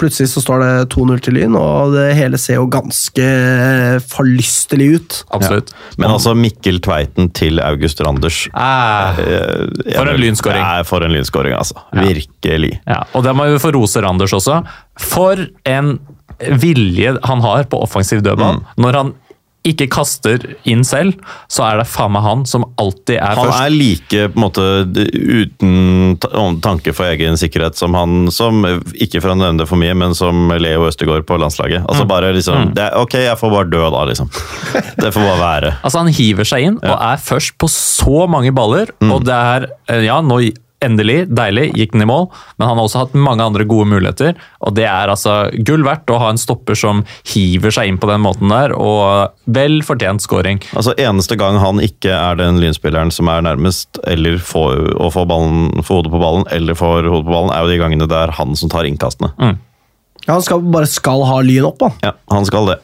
plutselig 0.00 0.30
så 0.32 0.40
står 0.42 0.62
det 0.64 0.72
2-0 0.94 1.20
til 1.24 1.36
Lyn, 1.36 1.56
og 1.58 1.94
det 1.94 2.06
hele 2.16 2.38
ser 2.40 2.56
jo 2.56 2.68
ganske 2.72 3.24
eh, 3.24 3.96
forlystelig 4.00 4.86
ut. 4.96 5.18
Absolutt. 5.36 5.74
Men 6.00 6.14
altså 6.14 6.32
Mikkel 6.38 6.80
Tveiten 6.84 7.28
til 7.36 7.60
August 7.64 8.00
Randers 8.04 8.46
Eh, 8.48 9.20
eh, 9.20 9.98
For 9.98 10.08
en 10.08 10.20
lynskåring. 10.20 10.62
Ja, 10.64 10.86
for 10.88 11.04
en 11.04 11.12
lynskåring, 11.12 11.56
altså. 11.56 11.76
Ja. 11.92 12.06
Virkelig. 12.08 12.72
Ja, 12.88 13.02
og 13.12 13.26
det 13.26 13.36
må 13.36 13.50
vi 13.50 13.60
få 13.60 13.74
rose 13.76 14.00
Randers 14.04 14.34
også. 14.36 14.62
For 15.00 15.44
en 15.68 15.98
vilje 16.64 17.18
han 17.26 17.42
har 17.44 17.66
på 17.68 17.82
offensiv 17.84 18.22
dødball. 18.24 18.62
Når 18.80 18.96
han 18.96 19.12
ikke 19.66 19.90
kaster 19.92 20.44
inn 20.64 20.80
selv, 20.88 21.18
så 21.52 21.66
er 21.66 21.80
det 21.82 21.88
faen 21.90 22.14
meg 22.14 22.24
han 22.24 22.44
som 22.48 22.64
alltid 22.80 23.18
er 23.18 23.36
Han 23.36 23.50
først. 23.50 23.60
er 23.66 23.74
like 23.74 24.22
på 24.32 24.38
en 24.38 24.44
måte 24.46 24.64
uten 25.20 26.60
tanke 26.64 26.94
for 26.96 27.10
egen 27.10 27.36
sikkerhet 27.40 27.76
som 27.76 27.94
han 27.98 28.30
som 28.32 28.62
Ikke 28.94 29.20
for 29.20 29.34
å 29.34 29.36
nevne 29.38 29.60
det 29.62 29.68
for 29.68 29.80
mye, 29.80 29.94
men 29.96 30.14
som 30.16 30.48
Leo 30.60 30.86
Østegård 30.88 31.26
på 31.28 31.36
landslaget. 31.40 31.84
Altså 31.88 32.06
bare 32.08 32.32
liksom 32.36 32.72
det 32.76 32.86
er, 32.88 32.96
Ok, 33.00 33.18
jeg 33.20 33.36
får 33.40 33.52
bare 33.52 33.70
dø 33.72 33.82
da, 33.92 34.04
liksom. 34.08 34.30
Det 35.02 35.12
får 35.12 35.26
bare 35.28 35.40
være. 35.42 35.74
Altså 35.84 36.02
Han 36.02 36.12
hiver 36.14 36.48
seg 36.48 36.66
inn 36.70 36.80
og 36.80 36.96
er 36.96 37.20
først 37.22 37.56
på 37.60 37.68
så 37.70 38.24
mange 38.30 38.52
baller. 38.56 38.92
Og 39.10 39.24
det 39.28 39.36
er 39.36 39.68
eh, 39.92 40.04
Ja, 40.08 40.20
nå 40.24 40.40
endelig, 40.84 41.26
deilig, 41.28 41.70
gikk 41.76 41.92
den 41.94 42.04
i 42.04 42.08
mål. 42.08 42.28
Men 42.58 42.68
han 42.68 42.78
har 42.78 42.86
også 42.86 43.02
hatt 43.04 43.16
mange 43.18 43.44
andre 43.44 43.66
gode 43.68 43.88
muligheter. 43.90 44.38
Og 44.64 44.74
det 44.78 44.86
er 44.88 45.12
altså 45.12 45.34
gull 45.66 45.84
verdt 45.86 46.10
å 46.12 46.18
ha 46.22 46.30
en 46.32 46.40
stopper 46.40 46.78
som 46.78 47.02
hiver 47.32 47.74
seg 47.74 47.90
inn 47.90 48.00
på 48.00 48.08
den 48.10 48.22
måten 48.24 48.52
der, 48.52 48.74
og 48.76 49.34
vel 49.50 49.80
fortjent 49.86 50.24
scoring. 50.24 50.62
Altså 50.74 50.94
Eneste 51.00 51.36
gang 51.40 51.58
han 51.62 51.82
ikke 51.84 52.12
er 52.14 52.38
den 52.40 52.60
lynspilleren 52.62 53.12
som 53.14 53.30
er 53.32 53.44
nærmest 53.46 54.00
eller 54.08 54.38
får, 54.42 54.94
å 55.00 55.10
få, 55.14 55.26
ballen, 55.28 55.84
få 55.86 56.00
hodet 56.00 56.14
på 56.14 56.22
ballen, 56.22 56.46
eller 56.54 56.78
får 56.78 57.08
hodet 57.08 57.26
på 57.28 57.34
ballen, 57.34 57.52
er 57.54 57.64
jo 57.64 57.74
de 57.74 57.80
gangene 57.82 58.08
det 58.10 58.20
er 58.20 58.34
han 58.40 58.56
som 58.58 58.72
tar 58.72 58.88
innkastene. 58.88 59.32
Ja, 60.26 60.34
han 60.34 60.44
skal, 60.44 60.64
bare 60.72 60.88
skal 60.90 61.24
ha 61.28 61.40
Lyn 61.44 61.68
opp, 61.68 61.80
han. 61.84 61.96
Ja, 62.04 62.14
han 62.32 62.46
skal 62.48 62.68
det. 62.72 62.80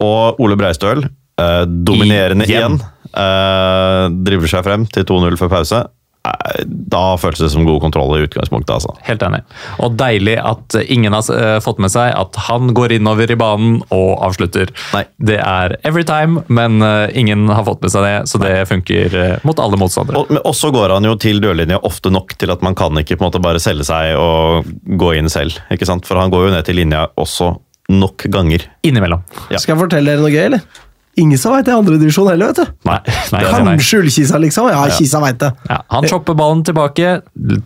Og 0.00 0.40
Ole 0.40 0.56
Breistøl, 0.60 1.04
eh, 1.40 1.62
dominerende 1.66 2.46
Igjen. 2.48 2.76
igjen, 2.76 2.82
eh, 3.12 4.04
driver 4.28 4.52
seg 4.52 4.64
frem 4.66 4.86
til 4.92 5.04
2-0 5.08 5.38
før 5.40 5.52
pause. 5.58 5.82
Eh, 6.28 6.64
da 6.66 7.16
føltes 7.16 7.40
det 7.46 7.50
som 7.54 7.64
god 7.64 7.80
kontroll 7.80 8.12
i 8.18 8.24
utgangspunktet, 8.26 8.74
altså. 8.74 8.92
Helt 9.06 9.22
enig. 9.24 9.40
Og 9.80 9.94
deilig 9.96 10.36
at 10.36 10.76
ingen 10.92 11.14
har 11.16 11.30
eh, 11.32 11.56
fått 11.64 11.80
med 11.80 11.92
seg 11.92 12.12
at 12.12 12.36
han 12.48 12.74
går 12.76 12.98
innover 12.98 13.30
i 13.32 13.38
banen 13.40 13.78
og 13.88 14.10
avslutter. 14.28 14.72
Nei. 14.92 15.06
Det 15.16 15.38
er 15.40 15.78
every 15.80 16.04
time, 16.04 16.44
men 16.52 16.84
eh, 16.84 17.08
ingen 17.16 17.48
har 17.48 17.64
fått 17.68 17.80
med 17.86 17.94
seg 17.94 18.04
det, 18.04 18.14
så 18.30 18.42
det 18.42 18.52
funker 18.68 19.16
mot 19.48 19.62
alle 19.62 19.80
motstandere. 19.80 20.20
Og, 20.20 20.34
men 20.34 20.44
også 20.44 20.72
går 20.76 20.96
han 20.98 21.08
jo 21.08 21.16
til 21.20 21.40
dørlinja 21.40 21.80
ofte 21.88 22.12
nok 22.12 22.36
til 22.40 22.52
at 22.52 22.66
man 22.66 22.76
kan 22.76 23.00
ikke 23.00 23.16
på 23.16 23.24
en 23.24 23.30
måte 23.30 23.42
bare 23.42 23.62
selge 23.62 23.88
seg 23.88 24.12
og 24.20 24.68
gå 25.00 25.14
inn 25.16 25.32
selv. 25.32 25.56
ikke 25.72 25.88
sant? 25.88 26.08
For 26.08 26.20
han 26.20 26.32
går 26.32 26.48
jo 26.48 26.54
ned 26.54 26.68
til 26.68 26.80
linja 26.82 27.06
også 27.20 27.54
nok 27.90 28.28
ganger. 28.30 28.68
Innimellom. 28.86 29.24
Ja. 29.50 29.58
Skal 29.58 29.74
jeg 29.74 29.82
fortelle 29.86 30.12
dere 30.12 30.22
noe 30.22 30.30
gøy, 30.30 30.44
eller? 30.50 30.86
Ingen 31.18 31.38
som 31.42 31.54
veit 31.54 31.66
det 31.66 31.72
i 31.72 31.76
andre 31.76 31.98
divisjon 31.98 32.28
heller, 32.30 32.52
vet 32.52 32.60
du. 32.62 32.76
Nei, 32.88 32.98
nei. 33.34 33.44
Kanskje 33.50 34.02
Ullkisa, 34.04 34.38
liksom. 34.42 34.70
Ja, 34.70 34.84
Kisa 34.94 35.22
veit 35.24 35.40
det. 35.42 35.50
Ja, 35.68 35.80
han 35.96 36.06
chopper 36.10 36.38
ballen 36.38 36.62
tilbake, 36.66 37.16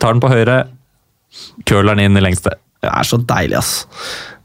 tar 0.00 0.16
den 0.16 0.22
på 0.24 0.30
høyre, 0.32 0.62
curler 1.68 1.94
den 1.94 2.08
inn 2.08 2.20
i 2.20 2.24
lengste. 2.24 2.56
Det 2.84 2.92
er 2.92 3.08
så 3.08 3.18
deilig, 3.20 3.60
ass. 3.60 3.74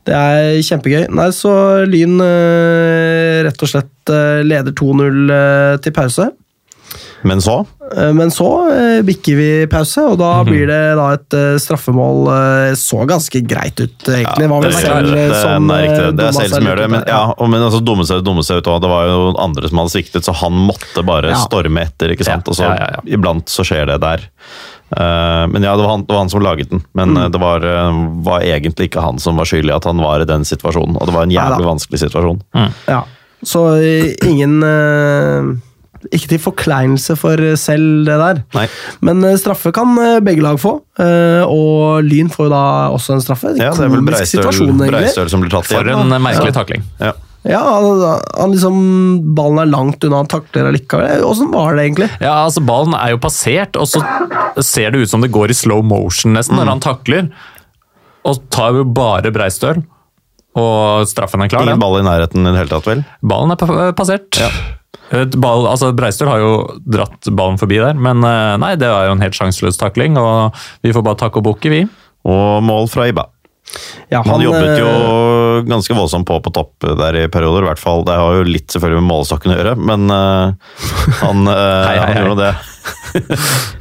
Det 0.08 0.16
er 0.16 0.60
kjempegøy. 0.66 1.08
Nei, 1.14 1.30
så 1.36 1.52
Lyn 1.88 2.20
eh, 2.24 3.40
rett 3.46 3.66
og 3.66 3.72
slett 3.72 4.12
eh, 4.14 4.42
leder 4.48 4.74
2-0 4.76 5.34
eh, 5.36 5.74
til 5.84 5.96
pause. 5.96 6.30
Men 7.24 7.42
så 7.42 7.66
Eh, 7.98 8.14
Men 8.14 8.30
så 8.30 8.48
eh, 8.70 9.02
bikker 9.02 9.36
vi 9.36 9.46
pause, 9.66 10.04
og 10.12 10.20
da 10.22 10.44
blir 10.46 10.68
det 10.70 10.80
da 11.00 11.08
et 11.16 11.34
eh, 11.34 11.56
straffemål. 11.58 12.28
Så 12.78 13.00
ganske 13.10 13.42
greit 13.50 13.80
ut, 13.82 13.96
egentlig. 14.06 14.46
det 14.46 14.62
det, 14.68 14.74
selv 14.78 15.10
det, 15.10 15.24
det, 15.32 15.40
som 15.42 15.72
riktig. 15.74 16.04
eh, 16.06 16.12
det 16.20 16.26
er 16.28 16.36
selv 16.38 16.54
som 16.54 16.68
gjør 16.70 16.82
det. 16.84 16.90
Men, 16.94 17.04
ja, 17.10 17.22
men 17.50 17.66
altså, 17.66 17.80
dumme 17.82 18.06
seg, 18.06 18.22
dumme 18.28 18.44
seg 18.46 18.62
ut. 18.62 18.70
Det 18.84 18.92
var 18.92 19.08
jo 19.10 19.24
andre 19.42 19.72
som 19.72 19.82
hadde 19.82 19.94
sviktet, 19.96 20.28
så 20.28 20.36
han 20.38 20.54
måtte 20.68 21.02
bare 21.08 21.32
Ja. 21.34 21.40
storme 21.42 21.82
etter. 21.88 22.14
ikke 22.14 22.28
sant? 22.28 22.46
Ja, 22.46 22.52
Og 22.54 22.60
så 22.60 22.68
ja, 22.68 22.76
ja, 22.78 22.90
ja. 23.00 23.02
Iblant 23.18 23.50
så 23.50 23.66
skjer 23.66 23.90
det 23.90 23.98
der. 24.06 24.28
Men 25.50 25.62
ja, 25.66 25.74
det 25.78 25.84
var, 25.84 25.90
han, 25.90 26.04
det 26.06 26.14
var 26.14 26.22
han 26.24 26.30
som 26.30 26.42
laget 26.42 26.70
den. 26.70 26.84
Men 26.94 27.14
Mm. 27.18 27.32
det 27.32 27.40
var, 27.42 27.60
var 28.26 28.42
egentlig 28.42 28.90
ikke 28.90 29.02
han 29.02 29.18
som 29.20 29.36
var 29.38 29.46
skyldig 29.50 29.74
at 29.76 29.86
han 29.86 29.98
var 29.98 30.22
i 30.22 30.30
den 30.30 30.46
situasjonen. 30.46 30.98
Og 30.98 31.06
det 31.10 31.14
var 31.18 31.24
en 31.26 31.34
jævlig 31.34 31.66
vanskelig 31.66 32.00
situasjon. 32.06 32.42
Ja. 32.88 33.02
Så 33.42 33.66
ingen 34.26 34.62
Ikke 36.16 36.30
til 36.32 36.40
forkleinelse 36.42 37.16
for 37.20 37.42
selv 37.60 38.08
det 38.08 38.18
der. 38.22 38.42
Nei. 38.56 38.66
Men 39.06 39.24
eh, 39.28 39.38
straffe 39.40 39.74
kan 39.76 39.92
eh, 40.00 40.20
begge 40.24 40.44
lag 40.46 40.60
få, 40.62 40.78
eh, 41.02 41.44
og 41.44 42.06
Lyn 42.08 42.32
får 42.32 42.48
jo 42.48 42.52
da 42.54 42.62
også 42.96 43.18
en 43.18 43.26
straffe. 43.26 43.52
Ja, 43.60 43.74
det 43.76 43.88
er 43.88 43.92
vel 43.92 44.06
Breistøl. 44.08 44.48
Breistøl 44.80 45.32
som 45.32 45.44
blir 45.44 45.52
tatt 45.54 45.68
For 45.68 45.84
igjen. 45.84 46.08
en 46.08 46.24
merkelig 46.24 46.56
takling. 46.56 46.86
Ja. 47.02 47.16
Ja, 47.48 47.62
han, 47.64 48.52
liksom 48.52 48.80
Ballen 49.36 49.62
er 49.62 49.70
langt 49.72 50.04
unna, 50.04 50.20
han 50.24 50.32
takler 50.32 50.68
allikevel. 50.74 51.24
Åssen 51.24 51.54
var 51.54 51.78
det 51.78 51.86
egentlig? 51.88 52.10
Ja, 52.20 52.42
altså 52.44 52.64
Ballen 52.68 52.96
er 52.98 53.14
jo 53.14 53.22
passert, 53.24 53.80
og 53.80 53.88
så 53.88 54.04
ser 54.66 54.92
det 54.92 55.06
ut 55.06 55.14
som 55.14 55.24
det 55.24 55.32
går 55.32 55.54
i 55.54 55.56
slow 55.56 55.80
motion 55.86 56.36
nesten 56.36 56.60
når 56.60 56.74
han 56.74 56.84
takler. 56.84 57.30
Og 58.28 58.42
tar 58.52 58.76
jo 58.76 58.84
bare 58.84 59.32
Breistøl, 59.32 59.80
og 60.60 61.08
straffen 61.08 61.46
er 61.46 61.52
klar. 61.52 61.64
Ingen 61.64 61.80
ball 61.80 62.02
i 62.02 62.04
nærheten 62.08 62.44
i 62.44 62.52
det 62.52 62.60
hele 62.60 62.74
tatt, 62.74 62.92
vel? 62.92 63.06
Ballen 63.24 63.56
er 63.56 63.96
passert. 63.96 64.28
Et 64.36 64.79
Ball, 65.10 65.66
altså 65.66 65.90
Breistøl 65.98 66.30
har 66.30 66.42
jo 66.44 66.52
dratt 66.86 67.32
ballen 67.34 67.58
forbi 67.58 67.80
der, 67.82 67.98
men 67.98 68.22
eh, 68.26 68.54
nei, 68.62 68.76
det 68.78 68.92
var 68.92 69.08
jo 69.08 69.16
en 69.16 69.24
helt 69.24 69.38
sjanseløs 69.38 69.80
takling. 69.82 70.20
og 70.22 70.56
Vi 70.86 70.94
får 70.94 71.06
bare 71.06 71.20
takke 71.24 71.42
og 71.42 71.48
bukke, 71.50 71.72
vi. 71.74 71.84
Og 72.30 72.62
mål 72.66 72.90
fra 72.92 73.08
Iba. 73.10 73.26
Ja, 74.10 74.24
Han, 74.26 74.42
jobbet 74.42 74.80
jo 74.82 74.90
eh, 74.90 75.66
ganske 75.70 75.94
voldsomt 75.98 76.26
på 76.30 76.40
på 76.42 76.54
topp 76.54 76.88
der 76.98 77.24
i 77.24 77.28
perioder, 77.30 77.66
i 77.66 77.70
hvert 77.72 77.82
fall. 77.82 78.06
Det 78.06 78.18
har 78.18 78.38
jo 78.40 78.48
litt 78.48 78.70
selvfølgelig 78.74 79.02
med 79.02 79.12
målestokken 79.12 79.54
å 79.54 79.58
gjøre, 79.60 79.76
men 79.90 80.08
uh, 80.14 80.80
han, 81.24 81.44
uh, 81.50 81.58
Hei, 81.86 81.98
hei, 81.98 82.00
han 82.00 82.16
hei. 82.16 82.24
gjorde 82.26 82.48
det. 82.48 82.56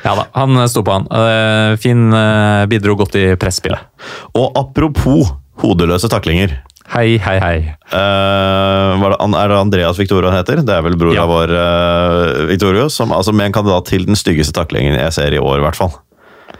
Ja 0.00 0.14
da, 0.16 0.22
han 0.32 0.56
sto 0.72 0.80
på 0.80 0.94
han. 0.94 1.06
Uh, 1.12 1.76
Finn 1.80 2.08
eh, 2.16 2.64
bidro 2.70 2.94
godt 2.96 3.18
i 3.20 3.26
presspillet. 3.40 3.84
Og 4.32 4.56
apropos 4.56 5.34
hodeløse 5.60 6.08
taklinger. 6.08 6.54
Hei, 6.90 7.20
hei, 7.22 7.36
hei. 7.38 7.58
Uh, 7.92 8.98
det, 8.98 9.38
er 9.38 9.52
det 9.52 9.58
Andreas 9.60 9.98
Victoria 10.00 10.32
han 10.32 10.40
heter? 10.40 10.62
Det 10.66 10.74
er 10.74 10.82
vel 10.82 10.96
bror 10.98 11.14
Ja. 11.14 11.22
av 11.22 11.30
vår 11.30 11.52
uh, 11.54 12.46
Victorio, 12.50 12.88
som 12.90 13.14
altså 13.14 13.30
med 13.30 13.50
en 13.50 13.54
kandidat 13.54 13.86
til 13.92 14.08
den 14.08 14.18
styggeste 14.18 14.56
taklingen 14.56 14.98
jeg 14.98 15.12
ser 15.14 15.36
i 15.36 15.38
år, 15.38 15.60
i 15.60 15.66
hvert 15.68 15.78
fall. 15.78 15.94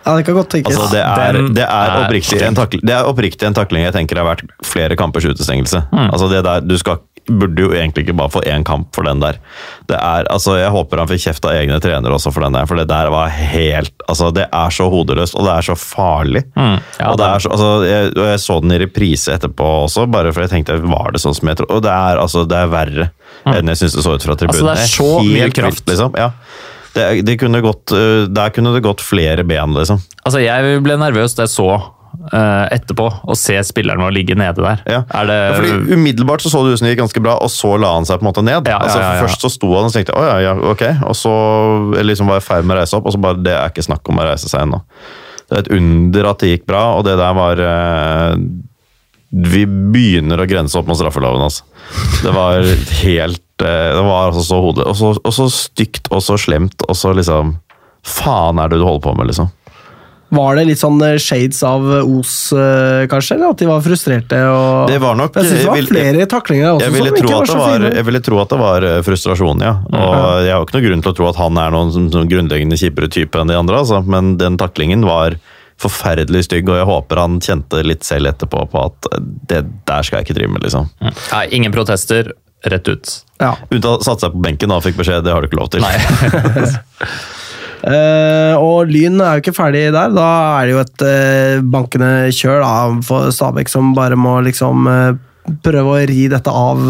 Ja, 0.04 0.14
det 0.16 0.24
kan 0.24 0.36
godt 0.38 0.52
tenkes. 0.54 0.76
Altså, 0.76 0.94
det, 0.94 1.02
er, 1.02 1.38
det, 1.50 1.66
er 1.66 1.96
oppriktig 2.04 2.40
en 2.46 2.56
takling, 2.56 2.82
det 2.86 2.94
er 2.94 3.08
oppriktig 3.10 3.48
en 3.48 3.56
takling 3.58 3.84
jeg 3.84 3.94
tenker 3.96 4.20
har 4.22 4.28
vært 4.30 4.46
flere 4.64 4.96
kampers 4.96 5.26
utestengelse. 5.28 5.82
Mm. 5.90 6.06
Altså 6.06 6.30
det 6.30 6.44
der, 6.46 6.62
du 6.64 6.76
skal, 6.80 7.02
burde 7.38 7.62
jo 7.62 7.70
egentlig 7.72 8.04
ikke 8.06 8.16
bare 8.18 8.32
få 8.34 8.42
én 8.50 8.64
kamp 8.66 8.88
for 8.96 9.06
den 9.06 9.20
der. 9.22 9.38
Det 9.90 9.96
er, 9.96 10.26
altså 10.30 10.56
Jeg 10.58 10.70
håper 10.74 10.98
han 11.02 11.08
fikk 11.10 11.22
kjeft 11.26 11.44
av 11.48 11.54
egne 11.58 11.78
trenere 11.82 12.16
også 12.16 12.32
for 12.34 12.44
den 12.46 12.56
der, 12.58 12.66
for 12.70 12.76
det 12.80 12.88
der 12.90 13.10
var 13.12 13.28
helt 13.30 13.92
altså 14.10 14.30
Det 14.34 14.48
er 14.50 14.70
så 14.74 14.88
hodeløst, 14.90 15.36
og 15.38 15.46
det 15.46 15.52
er 15.54 15.66
så 15.70 15.76
farlig. 15.78 16.42
Mm, 16.56 16.78
Ja, 16.98 17.10
og 17.12 17.18
det 17.20 17.26
er 17.28 17.44
så, 17.44 17.52
altså, 17.54 17.70
jeg, 17.86 18.10
og 18.16 18.26
jeg 18.30 18.40
så 18.42 18.58
den 18.64 18.72
i 18.74 18.80
reprise 18.82 19.34
etterpå 19.36 19.68
også, 19.86 20.06
bare 20.10 20.32
for 20.34 20.42
jeg 20.46 20.50
tenkte 20.56 20.80
var 20.82 21.12
det 21.14 21.22
sånn 21.22 21.36
som 21.36 21.48
jeg 21.52 21.60
tror 21.60 21.70
Og 21.76 21.82
det 21.86 21.92
er, 21.94 22.18
altså, 22.24 22.42
det 22.50 22.58
er 22.58 22.72
verre 22.74 23.10
enn 23.46 23.70
jeg 23.72 23.78
syns 23.80 23.94
det 23.96 24.02
så 24.04 24.16
ut 24.18 24.24
fra 24.26 24.34
tribunen. 24.36 24.66
Altså, 24.68 24.74
det 24.74 24.82
er 24.82 24.92
så 24.92 25.22
mye 25.24 25.48
kraft. 25.54 25.80
vilt, 25.80 25.88
liksom. 25.94 26.18
Ja. 26.18 26.30
Det, 26.92 27.04
det 27.24 27.36
kunne 27.38 27.60
gått, 27.62 27.92
øh, 27.94 28.26
der 28.34 28.50
kunne 28.50 28.72
det 28.74 28.82
gått 28.82 29.00
flere 29.06 29.44
ben, 29.46 29.72
liksom. 29.78 30.00
Altså, 30.26 30.40
Jeg 30.42 30.80
ble 30.84 30.96
nervøs 30.98 31.36
da 31.38 31.46
jeg 31.46 31.52
så 31.54 31.68
eh, 31.76 31.86
etterpå, 32.30 33.06
og 33.24 33.36
se 33.38 33.56
spilleren 33.64 34.02
vår 34.02 34.12
ligge 34.14 34.36
nede 34.38 34.62
der. 34.62 34.82
Ja. 34.84 35.00
Det 35.06 35.36
Ja, 35.36 35.54
fordi 35.56 35.94
Umiddelbart 35.94 36.42
så 36.44 36.50
så 36.52 36.62
det 36.64 36.74
ut 36.74 36.80
som 36.80 36.86
det 36.86 36.94
gikk 36.94 37.02
ganske 37.04 37.22
bra, 37.24 37.36
og 37.40 37.50
så 37.52 37.72
la 37.80 37.94
han 37.94 38.06
seg 38.08 38.20
på 38.20 38.26
en 38.26 38.30
måte 38.30 38.44
ned. 38.44 38.68
Ja, 38.68 38.80
altså. 38.82 39.00
Først 39.24 39.46
så 39.46 39.50
sto 39.52 39.70
han 39.76 39.88
og 39.88 39.94
tenkte 39.94 40.16
å 40.18 40.24
ja, 40.26 40.36
ja, 40.50 40.54
ok, 40.72 40.84
og 41.06 41.16
så 41.18 41.34
liksom 42.02 42.30
var 42.30 42.40
jeg 42.40 42.46
i 42.46 42.48
ferd 42.48 42.68
med 42.68 42.76
å 42.76 42.80
reise 42.82 42.98
opp, 42.98 43.08
og 43.08 43.14
så 43.14 43.22
bare 43.22 43.40
det 43.40 43.56
er 43.56 43.72
ikke 43.72 43.86
snakk 43.86 44.12
om 44.12 44.20
å 44.20 44.26
reise 44.28 44.50
seg 44.50 44.66
ennå. 44.66 44.82
Det 45.50 45.56
er 45.56 45.64
et 45.64 45.72
under 45.74 46.28
at 46.30 46.42
det 46.42 46.52
gikk 46.52 46.66
bra, 46.70 46.82
og 46.98 47.06
det 47.08 47.16
der 47.18 47.34
var 47.34 47.62
eh, 47.66 48.34
Vi 49.30 49.64
begynner 49.66 50.38
å 50.42 50.46
grense 50.46 50.78
opp 50.78 50.86
mot 50.90 50.98
straffeloven, 50.98 51.42
altså. 51.42 51.66
Det 52.22 52.34
var 52.34 52.62
helt 53.00 53.64
eh, 53.66 53.90
Det 53.96 54.04
var 54.06 54.28
altså 54.28 54.44
så 54.46 54.60
hodet 54.62 54.84
Og 54.86 54.94
så, 54.94 55.10
og 55.16 55.34
så 55.34 55.48
stygt 55.50 56.06
og 56.14 56.22
så 56.22 56.36
slemt, 56.38 56.84
og 56.86 56.94
så 56.98 57.10
liksom 57.16 57.56
Faen 58.06 58.60
er 58.62 58.70
det 58.70 58.78
du 58.80 58.86
holder 58.86 59.02
på 59.04 59.12
med, 59.18 59.28
liksom? 59.28 59.50
Var 60.30 60.56
det 60.60 60.62
litt 60.68 60.78
sånn 60.78 61.00
eh, 61.02 61.16
shades 61.18 61.58
av 61.66 61.82
Os, 62.06 62.34
eh, 62.54 63.04
kanskje? 63.10 63.34
Eller 63.34 63.50
at 63.50 63.58
de 63.58 63.66
var 63.66 63.80
frustrerte? 63.82 64.38
Og... 64.46 64.86
Det 64.90 64.98
var 65.02 65.16
nok- 65.18 65.34
Jeg 65.40 65.48
synes 65.48 65.60
det 65.64 65.66
var 65.66 65.80
vil- 65.80 65.88
flere 65.90 66.26
taklinger 66.30 66.64
der 66.66 66.74
også 66.76 66.84
Jeg 66.86 66.92
ville, 66.94 67.08
som 67.10 67.16
ikke 67.16 67.26
tro 67.26 67.34
var 67.34 67.42
at 67.42 67.48
så 67.50 67.54
det 67.56 67.62
var, 67.64 67.72
fine. 67.80 67.94
jeg 67.98 68.06
ville 68.10 68.20
tro 68.28 68.38
at 68.44 68.48
det 68.54 68.58
var 68.60 68.86
eh, 68.90 68.98
frustrasjon, 69.08 69.64
ja. 69.66 69.72
Og 69.90 70.12
jeg 70.46 70.52
har 70.54 70.60
jo 70.60 70.66
ikke 70.68 70.76
noen 70.78 70.86
grunn 70.86 71.02
til 71.02 71.12
å 71.12 71.16
tro 71.18 71.28
at 71.32 71.40
han 71.42 71.58
er 71.64 71.74
noen 71.74 71.90
sånn, 71.96 72.10
sånn 72.14 72.30
grunnleggende 72.30 72.78
kjipere 72.78 73.10
type 73.10 73.40
enn 73.42 73.50
de 73.50 73.58
andre, 73.58 73.80
altså. 73.82 73.98
men 74.06 74.36
den 74.38 74.56
taklingen 74.60 75.02
var 75.08 75.34
forferdelig 75.80 76.44
stygg, 76.46 76.68
og 76.68 76.76
jeg 76.76 76.86
håper 76.90 77.16
han 77.24 77.38
kjente 77.40 77.82
litt 77.88 78.04
selv 78.04 78.28
etterpå 78.30 78.66
på 78.70 78.84
at 78.86 79.10
eh, 79.14 79.26
det 79.50 79.64
der 79.90 80.06
skal 80.06 80.20
jeg 80.20 80.28
ikke 80.28 80.38
drive 80.38 80.54
med, 80.54 80.62
liksom. 80.68 80.86
Nei, 81.02 81.44
ingen 81.58 81.72
protester. 81.74 82.30
Rett 82.60 82.86
ut. 82.92 83.08
Ja. 83.40 83.54
Unntatt 83.72 84.02
satte 84.04 84.26
seg 84.26 84.34
på 84.34 84.42
benken 84.44 84.68
da 84.68 84.76
og 84.76 84.84
fikk 84.84 84.98
beskjed, 85.00 85.24
det 85.24 85.32
har 85.32 85.40
du 85.40 85.48
ikke 85.48 85.56
lov 85.62 85.70
til. 85.72 85.80
Eh, 87.80 88.54
og 88.60 88.90
Lyn 88.90 89.20
er 89.22 89.38
jo 89.38 89.44
ikke 89.44 89.56
ferdig 89.56 89.86
der. 89.94 90.12
Da 90.12 90.28
er 90.60 90.68
det 90.68 90.74
jo 90.74 90.82
et 90.82 91.04
uh, 91.06 91.64
bankende 91.72 92.12
kjør 92.34 92.62
da, 92.64 92.72
for 93.06 93.32
Stabæk, 93.34 93.72
som 93.72 93.94
bare 93.96 94.18
må 94.20 94.36
liksom 94.44 94.88
uh, 94.90 95.12
prøve 95.64 95.94
å 95.94 96.00
ri 96.06 96.26
dette 96.30 96.52
av 96.52 96.82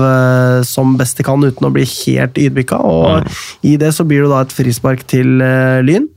som 0.66 0.97
best 0.99 1.16
de 1.16 1.24
kan, 1.24 1.41
uten 1.41 1.68
å 1.68 1.72
bli 1.72 1.86
helt 1.86 2.36
ydmyka. 2.36 2.80
Og 2.84 3.30
i 3.64 3.76
det 3.80 3.93
så 3.97 4.05
blir 4.05 4.26
det 4.26 4.32
da 4.32 4.43
et 4.45 4.53
frispark 4.53 5.07
til 5.09 5.38
Lyn. 5.86 6.11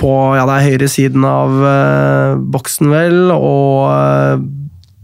På 0.00 0.12
ja, 0.38 0.46
det 0.48 0.54
er 0.54 0.70
høyre 0.70 0.88
siden 0.88 1.26
av 1.28 1.58
boksen, 2.54 2.88
vel, 2.94 3.18
og 3.34 4.46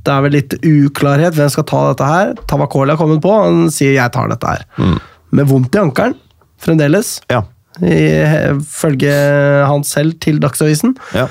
det 0.07 0.15
er 0.15 0.25
vel 0.25 0.37
litt 0.39 0.57
uklarhet. 0.63 1.37
Hvem 1.37 1.53
skal 1.53 1.69
ta 1.69 1.85
dette 1.91 2.09
her? 2.15 2.33
Tavakoli 2.49 2.95
har 2.95 3.03
kommet 3.03 3.21
på, 3.27 3.37
han 3.37 3.69
sier 3.69 3.99
'jeg 3.99 4.15
tar 4.17 4.33
dette 4.33 4.55
her'. 4.57 5.01
Med 5.37 5.53
vondt 5.53 5.75
i 5.75 5.85
ankelen, 5.85 6.17
fremdeles 6.65 7.19
Ja. 7.29 7.45
Ifølge 7.87 9.15
han 9.69 9.87
selv 9.87 10.19
til 10.23 10.43
Dagsavisen. 10.43 10.97
ja. 11.17 11.29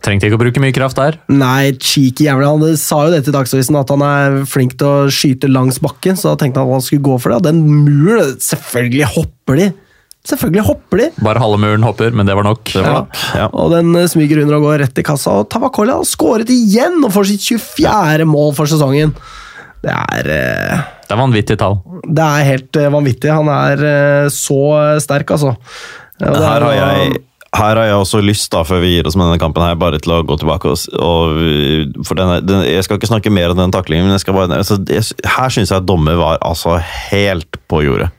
Trengte 0.00 0.30
ikke 0.30 0.38
å 0.38 0.40
bruke 0.40 0.60
mye 0.64 0.72
kraft 0.72 0.96
der. 0.96 1.18
Nei, 1.28 1.74
cheeky 1.76 2.24
jævla. 2.24 2.54
Han 2.54 2.78
sa 2.80 3.02
jo 3.04 3.10
det 3.12 3.18
til 3.26 3.34
Dagsavisen, 3.36 3.76
at 3.76 3.90
han 3.92 4.00
er 4.00 4.38
flink 4.48 4.78
til 4.80 4.88
å 4.88 5.10
skyte 5.12 5.50
langs 5.52 5.76
bakken, 5.84 6.16
så 6.16 6.30
da 6.30 6.40
tenkte 6.40 6.62
han 6.62 6.70
at 6.70 6.78
han 6.78 6.86
skulle 6.86 7.04
gå 7.04 7.18
for 7.20 7.28
det. 7.28 7.40
Og 7.42 7.44
den 7.50 7.60
muren, 7.84 8.38
selvfølgelig 8.40 9.10
hopper 9.12 9.60
de! 9.60 9.66
Selvfølgelig 10.28 10.64
hopper 10.66 11.00
de. 11.00 11.06
Bare 11.24 11.40
halve 11.40 11.58
muren 11.60 11.84
hopper, 11.84 12.16
men 12.16 12.28
det 12.28 12.34
var 12.36 12.44
nok. 12.44 12.64
Det 12.68 12.80
var 12.84 12.96
nok. 12.98 13.20
Ja. 13.36 13.46
Og 13.56 13.70
den 13.72 13.92
eh, 13.96 14.08
smyger 14.08 14.42
under 14.42 14.58
og 14.58 14.66
går 14.68 14.82
rett 14.84 15.00
i 15.00 15.04
kassa. 15.04 15.38
Og 15.40 15.48
Tavakola 15.52 15.96
har 15.96 16.08
skåret 16.08 16.52
igjen 16.52 16.98
og 17.04 17.12
får 17.14 17.30
sitt 17.32 17.46
24. 17.60 18.26
mål 18.28 18.52
for 18.56 18.68
sesongen. 18.68 19.14
Det 19.80 19.94
er 19.96 20.32
eh, 20.34 20.82
Det 21.10 21.16
er 21.16 21.18
vanvittige 21.18 21.58
tall. 21.58 21.80
Det 22.06 22.22
er 22.22 22.46
helt 22.46 22.76
eh, 22.78 22.92
vanvittig. 22.94 23.32
Han 23.34 23.48
er 23.50 23.80
eh, 23.82 24.28
så 24.30 24.60
sterk, 25.02 25.32
altså. 25.34 25.56
Ja, 26.20 26.30
det 26.30 26.44
Her 26.44 26.62
er 26.62 26.66
har, 26.68 26.76
jeg, 26.76 27.16
her 27.56 27.80
har 27.80 27.88
jeg 27.88 27.96
også 27.98 28.20
lyst, 28.22 28.46
da, 28.52 28.60
før 28.62 28.78
vi 28.84 28.92
gir 28.92 29.08
oss 29.10 29.16
med 29.18 29.26
denne 29.26 29.40
kampen, 29.42 29.64
her, 29.66 29.74
bare 29.80 29.98
til 29.98 30.14
å 30.14 30.20
gå 30.22 30.36
tilbake. 30.38 30.70
Og, 30.70 30.84
og, 31.02 32.04
for 32.06 32.20
denne, 32.20 32.38
den, 32.46 32.62
jeg 32.68 32.86
skal 32.86 33.00
ikke 33.00 33.10
snakke 33.10 33.34
mer 33.34 33.50
om 33.50 33.58
den 33.58 33.74
taklingen, 33.74 34.06
men 34.06 34.14
jeg 34.14 34.22
skal 34.22 34.38
bare, 34.38 34.60
altså, 34.62 34.78
jeg, 34.86 35.02
her 35.34 35.50
syns 35.50 35.74
jeg 35.74 35.82
at 35.82 35.88
dommer 35.88 36.20
var 36.20 36.38
altså 36.46 36.76
helt 37.10 37.58
på 37.66 37.82
jordet 37.88 38.12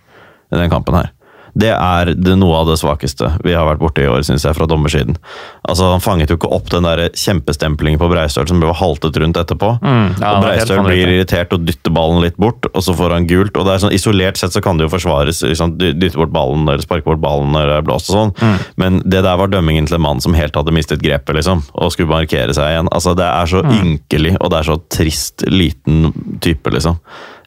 i 0.51 0.59
den 0.59 0.73
kampen 0.73 0.99
her. 0.99 1.13
Det 1.57 1.71
er 1.73 2.13
det, 2.15 2.37
noe 2.39 2.55
av 2.61 2.67
det 2.69 2.77
svakeste 2.79 3.27
vi 3.43 3.51
har 3.53 3.65
vært 3.67 3.79
borte 3.81 4.01
i 4.03 4.07
år, 4.07 4.21
syns 4.23 4.45
jeg, 4.45 4.55
fra 4.55 4.65
dommersiden. 4.69 5.17
Altså, 5.67 5.91
Han 5.91 5.99
fanget 5.99 6.29
jo 6.31 6.37
ikke 6.37 6.51
opp 6.51 6.69
den 6.71 6.83
der 6.83 7.09
kjempestemplingen 7.09 7.99
på 7.99 8.09
Breistøl 8.11 8.47
som 8.47 8.59
ble 8.61 8.71
haltet 8.73 9.17
rundt 9.19 9.37
etterpå. 9.37 9.73
Mm, 9.81 10.15
ja, 10.21 10.31
og 10.37 10.43
Breistøl 10.45 10.83
blir 10.85 11.07
irritert 11.11 11.51
og 11.53 11.65
dytter 11.67 11.91
ballen 11.91 12.21
litt 12.23 12.37
bort, 12.37 12.65
og 12.73 12.81
så 12.81 12.95
får 12.95 13.11
han 13.17 13.27
gult. 13.27 13.57
og 13.57 13.65
det 13.65 13.73
er 13.73 13.83
sånn, 13.83 13.93
Isolert 13.93 14.37
sett 14.37 14.53
så 14.55 14.61
kan 14.63 14.77
det 14.77 14.87
jo 14.87 14.93
forsvares, 14.97 15.41
liksom, 15.43 15.77
dytte 15.77 16.15
bort 16.17 16.31
ballen 16.31 16.67
eller 16.67 16.81
sparke 16.81 17.03
bort 17.05 17.21
ballen 17.21 17.51
når 17.51 17.67
det 17.67 17.77
er 17.77 17.87
blåst 17.89 18.09
og 18.09 18.15
sånn, 18.15 18.33
Mm. 18.41 18.59
men 18.77 18.99
det 19.05 19.23
der 19.23 19.37
var 19.37 19.47
dømmingen 19.47 19.85
til 19.87 19.95
en 19.95 20.01
mann 20.01 20.21
som 20.21 20.33
helt 20.33 20.55
hadde 20.55 20.71
mistet 20.71 21.01
grepet 21.03 21.35
liksom, 21.35 21.63
og 21.75 21.91
skulle 21.91 22.07
markere 22.09 22.53
seg 22.55 22.63
igjen. 22.71 22.87
Altså, 22.91 23.15
Det 23.15 23.25
er 23.27 23.45
så 23.45 23.61
Mm. 23.63 23.99
ynkelig, 23.99 24.37
og 24.41 24.49
det 24.51 24.59
er 24.59 24.63
så 24.71 24.81
trist 24.89 25.43
liten 25.47 26.13
type, 26.39 26.69
liksom. 26.71 26.97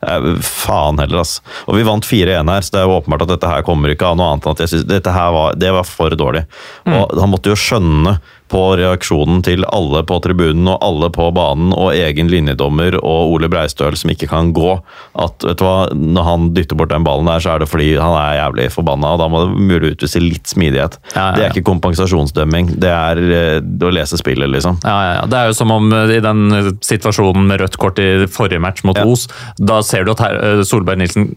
Eh, 0.04 0.28
Faen 0.44 1.00
heller, 1.02 1.22
altså. 1.24 1.42
Og 1.68 1.78
vi 1.78 1.86
vant 1.86 2.06
4-1 2.06 2.52
her, 2.52 2.64
så 2.64 2.74
det 2.74 2.80
er 2.82 2.88
jo 2.88 2.96
åpenbart 2.98 3.26
at 3.26 3.34
dette 3.34 3.50
her 3.50 3.66
kommer 3.66 3.92
ikke 3.92 4.08
av 4.10 4.18
noe 4.20 4.30
annet 4.32 4.46
enn 4.46 4.56
at 4.56 4.64
jeg 4.64 4.72
synes 4.74 4.88
dette 4.90 5.14
her 5.14 5.34
var, 5.34 5.58
det 5.60 5.72
var 5.74 5.88
for 5.88 6.14
dårlig. 6.18 6.44
Og 6.90 7.14
han 7.20 7.32
måtte 7.32 7.52
jo 7.52 7.58
skjønne 7.58 8.18
på 8.52 8.62
reaksjonen 8.78 9.40
til 9.44 9.64
alle 9.72 10.02
på 10.06 10.18
tribunen 10.24 10.68
og 10.70 10.82
alle 10.84 11.08
på 11.14 11.30
banen 11.34 11.72
og 11.72 11.94
egen 11.96 12.28
linjedommer 12.30 12.98
og 13.00 13.32
Ole 13.34 13.48
Breistøl 13.50 13.96
som 13.98 14.12
ikke 14.12 14.28
kan 14.30 14.52
gå, 14.56 14.76
at 15.20 15.46
vet 15.46 15.60
du 15.60 15.64
hva, 15.64 15.88
når 15.94 16.28
han 16.28 16.48
dytter 16.56 16.78
bort 16.78 16.92
den 16.92 17.06
ballen 17.06 17.30
der, 17.30 17.42
så 17.42 17.54
er 17.54 17.64
det 17.64 17.70
fordi 17.72 17.94
han 17.96 18.16
er 18.18 18.38
jævlig 18.42 18.68
forbanna, 18.74 19.14
og 19.14 19.22
da 19.22 19.30
må 19.32 19.44
det 19.44 19.64
mulig 19.70 19.94
utvise 19.94 20.22
litt 20.22 20.50
smidighet. 20.50 20.98
Ja, 21.14 21.14
ja, 21.14 21.24
ja. 21.24 21.30
Det 21.34 21.46
er 21.46 21.54
ikke 21.54 21.70
kompensasjonsdømming, 21.70 22.74
det 22.84 22.92
er 22.92 23.22
eh, 23.40 23.58
å 23.60 23.94
lese 23.94 24.20
spillet, 24.20 24.50
liksom. 24.52 24.78
Ja, 24.84 24.98
ja, 25.08 25.14
ja. 25.20 25.24
Det 25.30 25.40
er 25.40 25.50
jo 25.50 25.58
som 25.58 25.72
om 25.74 25.90
eh, 25.94 26.16
i 26.18 26.20
den 26.24 26.44
eh, 26.54 26.70
situasjonen 26.84 27.48
med 27.48 27.64
rødt 27.64 27.80
kort 27.80 28.02
i 28.02 28.28
forrige 28.30 28.62
match 28.62 28.84
mot. 28.86 29.00
Os, 29.04 29.26
da 29.58 29.80
ser 29.86 30.06
du 30.06 30.14
at 30.14 30.24
eh, 30.28 30.62
Solberg 30.68 31.00
Nilsen 31.00 31.32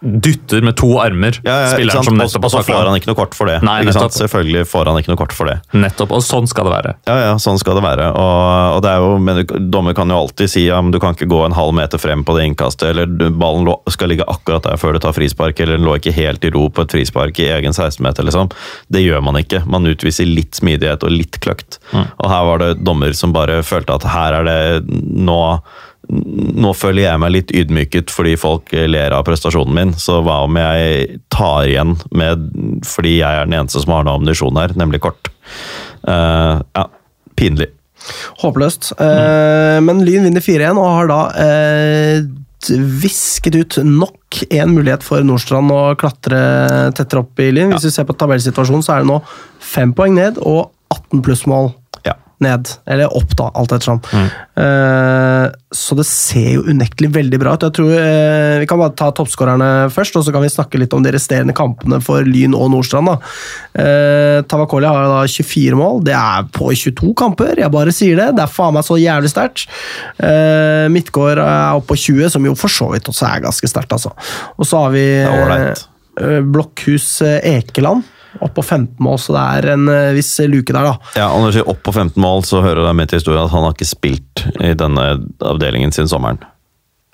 dytter 0.00 0.62
med 0.62 0.76
to 0.78 0.92
armer 1.02 1.34
Ja, 1.42 1.54
ja, 1.64 1.70
spilleren 1.72 2.04
som 2.06 2.14
nettopp 2.18 2.44
har 2.46 2.52
har 2.60 2.66
får 2.68 2.86
han 2.86 2.98
ikke 3.00 3.10
noe 3.10 3.18
kort 3.18 3.34
for 3.34 3.50
det. 3.50 3.56
Nei? 3.66 3.80
Selvfølgelig 3.90 4.62
får 4.70 4.86
han 4.92 4.98
ikke 5.00 5.10
noe 5.10 5.18
kort 5.18 5.34
for 5.34 5.50
det. 5.50 5.56
Nettopp, 5.74 6.12
og 6.14 6.22
sånn 6.22 6.46
skal 6.46 6.68
det 6.68 6.72
være. 6.76 6.92
Ja, 7.08 7.16
ja, 7.24 7.32
sånn 7.42 7.58
skal 7.58 7.74
det 7.80 7.82
være. 7.82 8.06
Og, 8.14 8.76
og 8.76 8.82
det 8.84 8.92
jo, 9.02 9.08
men 9.22 9.42
Dommer 9.74 9.96
kan 9.98 10.10
jo 10.14 10.20
alltid 10.22 10.52
si 10.52 10.66
ja, 10.68 10.78
du 10.82 11.00
kan 11.02 11.16
ikke 11.18 11.26
gå 11.30 11.40
en 11.48 11.56
halv 11.56 11.74
meter 11.74 11.98
frem 11.98 12.22
på 12.26 12.36
det 12.38 12.46
innkastet, 12.46 12.92
eller 12.92 13.10
du- 13.10 13.26
ballen 13.38 13.66
lå, 13.66 13.74
skal 13.90 14.12
ligge 14.12 14.26
akkurat 14.30 14.62
der 14.68 14.78
før 14.78 14.94
du 14.94 15.00
tar 15.02 15.16
frispark, 15.16 15.58
eller 15.60 15.78
den 15.80 15.86
lå 15.88 15.96
ikke 15.98 16.14
helt 16.14 16.46
i 16.46 16.52
ro 16.54 16.68
på 16.70 16.86
et 16.86 16.94
frispark 16.94 17.42
i 17.42 17.50
egen 17.58 17.74
16-meter. 17.74 18.22
liksom. 18.28 18.50
Det 18.88 19.02
gjør 19.02 19.22
man 19.26 19.40
ikke. 19.42 19.64
Man 19.66 19.86
utviser 19.90 20.30
litt 20.30 20.54
smidighet 20.62 21.02
og 21.02 21.10
litt 21.14 21.40
kløkt. 21.42 21.80
Og 21.94 22.30
her 22.30 22.46
var 22.52 22.62
det 22.62 22.72
dommer 22.86 23.12
som 23.18 23.34
bare 23.34 23.60
følte 23.66 23.98
at 23.98 24.06
her 24.14 24.38
er 24.40 24.48
det 24.48 24.94
nå 25.18 25.42
nå 26.08 26.72
føler 26.76 27.04
jeg 27.04 27.20
meg 27.20 27.32
litt 27.34 27.50
ydmyket 27.52 28.12
fordi 28.12 28.34
folk 28.40 28.72
ler 28.72 29.12
av 29.12 29.26
prestasjonen 29.28 29.74
min, 29.76 29.96
så 30.00 30.20
hva 30.24 30.40
om 30.46 30.56
jeg 30.56 31.18
tar 31.32 31.68
igjen 31.68 31.96
med 32.16 32.46
fordi 32.88 33.18
jeg 33.18 33.42
er 33.42 33.48
den 33.48 33.58
eneste 33.60 33.82
som 33.84 33.92
har 33.96 34.06
noe 34.06 34.16
ammunisjon 34.16 34.60
her, 34.60 34.72
nemlig 34.78 35.02
kort. 35.04 35.28
Uh, 36.08 36.64
ja, 36.76 36.86
pinlig. 37.38 37.68
Håpløst. 38.40 38.92
Eh, 39.02 39.78
men 39.84 40.04
Lyn 40.06 40.28
vinner 40.28 40.44
4-1 40.44 40.78
og 40.78 40.92
har 40.94 41.08
da 41.10 41.20
uh, 41.34 42.28
visket 43.02 43.58
ut 43.58 43.78
nok 43.84 44.40
en 44.48 44.72
mulighet 44.74 45.04
for 45.04 45.26
Nordstrand 45.26 45.72
å 45.74 45.82
klatre 45.98 46.38
tettere 46.96 47.24
opp 47.24 47.42
i 47.42 47.50
Lyn. 47.52 47.74
Hvis 47.74 47.90
vi 47.90 47.94
ser 47.98 48.08
på 48.08 48.16
tabellsituasjonen, 48.18 48.84
så 48.86 48.96
er 48.96 49.04
det 49.04 49.10
nå 49.10 49.18
fem 49.62 49.92
poeng 49.96 50.16
ned 50.16 50.40
og 50.40 50.70
18 50.94 51.24
plussmål 51.26 51.72
Ja. 51.72 51.87
Ned. 52.44 52.70
Eller 52.88 53.12
opp, 53.16 53.34
da, 53.38 53.50
alt 53.58 53.72
ettersom. 53.74 54.00
Uh, 54.58 55.48
så 55.74 55.96
det 55.98 56.06
ser 56.08 56.48
jo 56.56 56.64
unektelig 56.68 57.10
veldig 57.14 57.40
bra 57.40 57.54
ut. 57.54 57.66
Jeg 57.66 57.76
tror, 57.78 57.92
uh, 57.94 58.58
Vi 58.62 58.68
kan 58.70 58.80
bare 58.80 58.96
ta 58.98 59.10
toppskårerne 59.14 59.70
først, 59.94 60.18
og 60.18 60.26
så 60.26 60.34
kan 60.34 60.44
vi 60.44 60.52
snakke 60.52 60.80
litt 60.80 60.94
om 60.96 61.04
de 61.04 61.12
resterende 61.14 61.56
kampene 61.56 62.00
for 62.04 62.26
Lyn 62.26 62.56
og 62.58 62.70
Nordstrand. 62.74 63.12
da. 63.12 63.18
Uh, 63.78 64.38
Tavakoli 64.48 64.88
har 64.90 65.08
da 65.10 65.22
24 65.26 65.78
mål. 65.78 66.02
Det 66.08 66.16
er 66.18 66.48
på 66.54 66.70
22 66.72 67.14
kamper, 67.18 67.54
jeg 67.58 67.74
bare 67.74 67.94
sier 67.94 68.18
det. 68.18 68.30
Det 68.38 68.44
er 68.44 68.52
faen 68.52 68.76
meg 68.76 68.86
så 68.86 68.98
jævlig 69.00 69.32
sterkt. 69.32 69.68
Uh, 70.20 70.86
Midtgård 70.92 71.40
er 71.42 71.78
oppe 71.78 71.92
på 71.92 72.00
20, 72.08 72.32
som 72.34 72.44
jo 72.46 72.56
for 72.58 72.72
så 72.72 72.90
vidt 72.92 73.08
også 73.10 73.28
er 73.28 73.44
ganske 73.46 73.70
sterkt, 73.70 73.94
altså. 73.96 74.12
Og 74.58 74.68
så 74.68 74.84
har 74.84 74.94
vi 74.94 75.06
eh, 75.18 76.40
Blokkhus 76.42 77.10
eh, 77.26 77.40
Ekeland 77.56 78.06
opp 78.44 78.54
på 78.56 78.62
15 78.64 78.96
mål, 79.04 79.18
så 79.22 79.34
det 79.36 79.44
er 79.58 79.70
en 79.74 79.88
eh, 79.92 80.10
viss 80.16 80.32
luke 80.48 80.74
der, 80.74 80.88
da. 80.90 81.12
Ja, 81.18 81.28
og 81.32 81.42
Når 81.42 81.52
du 81.52 81.58
sier 81.58 81.70
opp 81.70 81.82
på 81.86 81.94
15 81.94 82.20
mål, 82.22 82.44
så 82.48 82.62
hører 82.64 82.84
det 82.88 82.96
med 82.98 83.10
til 83.10 83.20
historien 83.20 83.44
at 83.44 83.54
han 83.54 83.66
har 83.66 83.76
ikke 83.76 83.88
spilt 83.88 84.44
i 84.60 84.74
denne 84.78 85.06
avdelingen 85.44 85.94
siden 85.94 86.10
sommeren. 86.10 86.42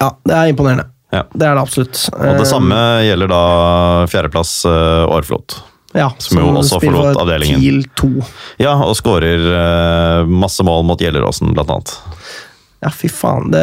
Ja, 0.02 0.12
det 0.26 0.34
er 0.38 0.50
imponerende. 0.52 0.88
Ja. 1.14 1.22
Det 1.30 1.46
er 1.46 1.54
det 1.54 1.62
absolutt. 1.62 2.00
Og 2.14 2.24
det 2.24 2.42
Eh, 2.42 2.50
samme 2.50 2.80
gjelder 3.06 3.30
da 3.30 3.44
fjerdeplass 4.10 4.56
Årflot. 4.66 5.60
Ja, 5.94 6.08
som 6.18 6.40
jo 6.40 6.48
også 6.58 6.80
forlot 6.82 7.14
avdelingen. 7.22 7.60
TIL 7.62 7.84
2. 7.94 8.08
Ja, 8.58 8.72
og 8.82 8.96
skårer 8.98 9.44
eh, 9.54 10.26
masse 10.26 10.64
mål 10.66 10.82
mot 10.88 10.98
Gjelleråsen, 11.00 11.52
blant 11.54 11.70
annet. 11.70 11.92
Ja, 12.84 12.90
fy 12.92 13.08
faen. 13.08 13.50
Det, 13.54 13.62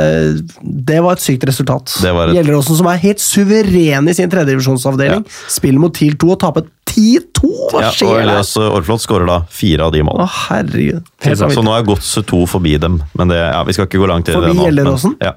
det 0.90 0.98
var 1.06 1.14
et 1.18 1.22
sykt 1.24 1.44
resultat. 1.46 1.92
Det 2.02 2.10
et- 2.10 2.36
Gjelleråsen, 2.40 2.78
som 2.80 2.88
er 2.90 2.98
helt 3.04 3.22
suveren 3.22 4.10
i 4.10 4.16
sin 4.18 4.30
tredjedivisjonsavdeling, 4.32 5.26
spiller 5.48 5.80
mot 5.84 5.94
TIL 5.94 6.16
2 6.18 6.32
og 6.34 6.40
taper 6.42 6.66
10-2! 6.92 7.52
Hva 7.72 7.84
Ja, 7.84 7.88
og 7.88 7.94
skjer 7.96 8.10
der? 8.18 8.24
Elias 8.26 8.56
Aarflot 8.58 9.04
skårer 9.06 9.30
da 9.30 9.38
fire 9.54 9.86
av 9.88 9.94
de 9.94 10.02
målene. 10.04 10.26
Å, 10.26 10.34
herregud. 10.50 11.06
Helt 11.24 11.38
Så 11.54 11.64
nå 11.64 11.78
er 11.78 11.86
Godset 11.88 12.28
to 12.28 12.42
forbi 12.50 12.76
dem, 12.82 12.98
men 13.16 13.32
det, 13.32 13.38
ja, 13.40 13.62
vi 13.64 13.78
skal 13.78 13.88
ikke 13.88 14.02
gå 14.02 14.10
langt 14.12 14.28
i 14.28 14.34
Forbi 14.36 14.50
det 14.50 14.56
nå. 14.58 14.60
Forbi 14.60 14.68
Gjelleråsen? 14.72 15.16
Ja. 15.22 15.36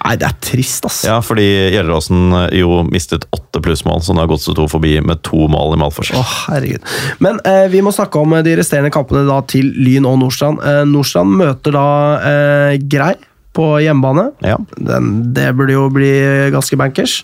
Nei, 0.00 0.14
det 0.20 0.28
er 0.30 0.36
trist, 0.40 0.86
ass. 0.88 1.02
ja, 1.04 1.18
fordi 1.24 1.44
Gjelleråsen 1.74 2.32
eh, 2.38 2.58
jo 2.62 2.80
mistet 2.88 3.26
åtte 3.36 3.60
plussmål, 3.64 4.00
så 4.04 4.16
nå 4.16 4.24
har 4.24 4.30
Godset 4.30 4.56
to 4.56 4.64
forbi 4.70 4.94
med 5.04 5.20
to 5.26 5.44
mål 5.52 5.76
i 5.76 5.80
målforskjell. 5.82 6.20
Å, 6.20 6.28
herregud. 6.50 6.86
Men 7.20 7.40
eh, 7.44 7.66
vi 7.72 7.82
må 7.84 7.92
snakke 7.94 8.22
om 8.22 8.38
eh, 8.38 8.44
de 8.46 8.56
resterende 8.60 8.92
kampene 8.94 9.26
da 9.28 9.40
til 9.50 9.68
Lyn 9.76 10.08
og 10.08 10.20
Nordstrand. 10.22 10.62
Eh, 10.64 10.82
Nordstrand 10.88 11.36
møter 11.42 11.76
da 11.76 11.88
eh, 12.32 12.76
Grei 12.90 13.14
på 13.56 13.66
hjemmebane. 13.82 14.30
Ja. 14.46 14.56
Den, 14.78 15.10
det 15.36 15.50
burde 15.58 15.74
jo 15.74 15.88
bli 15.92 16.12
ganske 16.54 16.78
bankers. 16.80 17.20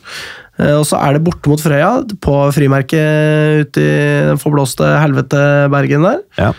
Eh, 0.61 0.74
og 0.77 0.85
så 0.89 1.01
er 1.01 1.16
det 1.16 1.24
borte 1.27 1.51
mot 1.53 1.62
Frøya, 1.62 1.93
på 2.22 2.39
frimerket 2.57 3.66
ute 3.66 3.85
i 3.85 4.01
den 4.33 4.41
forblåste 4.43 4.97
helvete 5.01 5.41
Bergen 5.72 6.07
der. 6.09 6.20
Ja. 6.41 6.51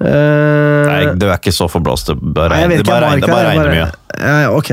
Eh, 0.00 0.86
Nei, 0.88 1.14
du 1.20 1.26
er 1.28 1.36
ikke 1.36 1.52
så 1.52 1.68
forblåst. 1.70 2.12
Det 2.14 2.32
bare, 2.34 2.56
regner- 2.56 3.72
mye. 3.74 3.90
Ja, 4.20 4.50
ok. 4.56 4.70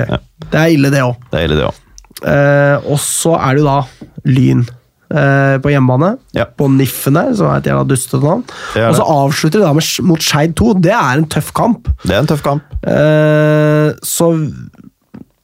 Det 0.48 0.60
er 0.62 0.72
ille, 0.74 0.92
det 0.94 1.02
òg. 1.04 1.16
Det 1.32 1.40
er 1.42 1.48
ille, 1.50 1.58
det 1.60 1.68
òg. 1.68 1.84
Eh, 2.28 2.88
og 2.90 2.98
så 3.04 3.36
er 3.38 3.56
det 3.58 3.62
jo 3.62 3.68
da 3.68 3.78
Lyn 4.26 4.64
eh, 5.12 5.58
på 5.64 5.70
hjemmebane. 5.74 6.14
Ja. 6.38 6.46
På 6.58 6.70
Niffen 6.72 7.14
der, 7.20 7.34
som 7.38 7.52
er 7.52 7.60
et 7.62 7.70
jævla 7.70 7.86
dustete 7.88 8.24
navn. 8.24 8.46
Og 8.90 8.98
så 8.98 9.06
avslutter 9.18 9.60
de 9.62 9.68
da 9.68 9.74
med, 9.78 9.92
mot 10.08 10.24
Skeid 10.24 10.56
2. 10.58 10.72
Det 10.88 10.96
er 10.96 11.22
en 11.22 11.28
tøff 11.36 11.52
kamp. 11.58 11.92
Det 12.04 12.16
er 12.16 12.24
en 12.24 12.32
tøff 12.32 12.44
kamp. 12.48 12.64
Eh, 12.88 13.92
så 14.08 14.32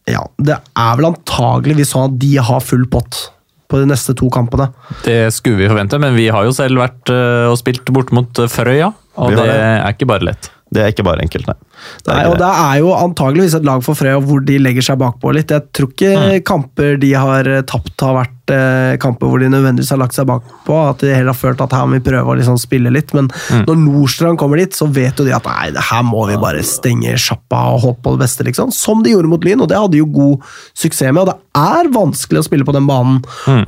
ja, 0.10 0.24
det 0.44 0.58
er 0.60 0.98
vel 1.00 1.08
antageligvis 1.14 1.94
sånn 1.94 2.10
at 2.12 2.18
de 2.20 2.34
har 2.44 2.60
full 2.66 2.84
pott 2.92 3.30
på 3.72 3.80
de 3.80 3.88
neste 3.90 4.14
to 4.20 4.28
kampene. 4.34 4.68
Det 5.06 5.32
skulle 5.34 5.58
vi 5.62 5.70
forvente, 5.72 5.98
men 6.02 6.14
vi 6.18 6.28
har 6.34 6.44
jo 6.46 6.52
selv 6.54 6.82
vært 6.82 7.10
eh, 7.14 7.48
og 7.50 7.56
spilt 7.62 7.88
bort 7.96 8.12
mot 8.14 8.44
Frøya, 8.52 8.92
og 9.16 9.34
det 9.34 9.44
det. 9.44 9.56
er 9.56 9.88
ikke 9.94 10.08
bare 10.10 10.28
lett. 10.30 10.52
Det 10.74 10.82
er 10.84 10.94
ikke 10.94 11.06
bare 11.06 11.22
enkelt, 11.26 11.50
nei. 11.52 11.58
Det 12.04 12.14
Nei, 12.14 12.26
og 12.30 12.38
det 12.42 12.50
er 12.50 12.78
jo 12.84 12.94
antageligvis 12.98 13.56
et 13.58 13.66
lag 13.68 13.84
for 13.86 13.98
Frøya 14.00 14.20
hvor 14.24 14.44
de 14.46 14.58
legger 14.62 14.86
seg 14.86 15.00
bakpå 15.02 15.34
litt. 15.36 15.52
Jeg 15.54 15.70
tror 15.76 15.92
ikke 15.94 16.40
kamper 16.48 16.98
de 17.02 17.14
har 17.16 17.48
eh, 17.50 17.62
tapt 17.70 18.04
har 18.04 18.18
vært 18.18 18.54
eh, 18.54 18.96
kamper 19.02 19.30
hvor 19.32 19.40
de 19.44 19.50
nødvendigvis 19.54 19.92
har 19.94 20.02
lagt 20.02 20.18
seg 20.18 20.28
bakpå. 20.30 20.78
At 20.90 21.04
de 21.06 21.14
heller 21.14 21.32
har 21.34 21.40
følt 21.40 21.64
at 21.64 21.76
her 21.76 21.88
må 21.88 21.98
vi 22.00 22.04
prøve 22.10 22.34
å 22.34 22.38
liksom 22.40 22.60
spille 22.62 22.92
litt. 22.94 23.14
Men 23.18 23.30
når 23.68 23.80
Nordstrand 23.84 24.40
kommer 24.42 24.60
dit, 24.62 24.76
så 24.76 24.88
vet 24.92 25.20
jo 25.20 25.28
de 25.28 25.36
at 25.36 25.48
nei, 25.48 25.72
det 25.76 25.86
her 25.92 26.04
må 26.08 26.26
vi 26.30 26.40
bare 26.42 26.64
stenge 26.68 27.16
sjappa 27.22 27.64
og 27.76 27.84
håpe 27.86 28.04
på 28.08 28.16
det 28.18 28.24
beste. 28.26 28.48
liksom. 28.48 28.72
Som 28.76 29.04
de 29.06 29.14
gjorde 29.16 29.32
mot 29.32 29.44
Lyn, 29.48 29.64
og 29.64 29.72
det 29.72 29.80
hadde 29.80 30.00
jo 30.00 30.10
god 30.14 30.44
suksess 30.78 31.14
med. 31.14 31.24
Og 31.24 31.32
det 31.32 31.38
er 31.64 31.90
vanskelig 31.94 32.42
å 32.42 32.46
spille 32.48 32.66
på 32.68 32.74
den 32.76 32.88
banen 32.90 33.20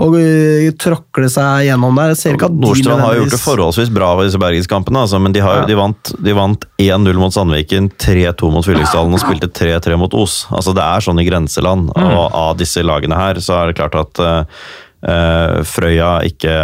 og 0.02 0.16
uh, 0.18 0.70
tråkle 0.82 1.28
seg 1.32 1.68
gjennom 1.68 1.98
der. 2.00 2.16
Nordstrand 2.50 3.04
har 3.04 3.20
gjort 3.20 3.34
det 3.36 3.42
forholdsvis 3.44 3.92
bra 3.94 4.12
i 4.20 4.26
disse 4.28 4.40
bergenskampene, 4.42 5.04
altså, 5.06 5.20
men 5.22 5.36
de, 5.36 5.44
har, 5.46 5.64
Ja. 5.64 5.66
de 5.70 5.78
vant, 5.78 6.12
vant 6.36 6.66
1-0 6.82 7.20
mot 7.22 7.34
Sandviken, 7.36 7.90
3-2 8.06 8.52
mot 8.54 8.66
Fyllingsdalen 8.66 9.16
og 9.16 9.22
spilte 9.24 9.50
3-3 9.50 9.98
mot 10.00 10.14
Os. 10.18 10.44
Altså, 10.54 10.76
det 10.78 10.86
er 10.86 11.06
sånn 11.06 11.22
i 11.22 11.28
grenseland, 11.28 11.92
og 11.98 12.26
av 12.30 12.56
disse 12.60 12.84
lagene 12.86 13.18
her 13.20 13.42
så 13.44 13.60
er 13.60 13.72
det 13.72 13.78
klart 13.80 13.98
at 14.00 14.22
eh, 14.22 15.60
Frøya 15.66 16.12
ikke 16.30 16.56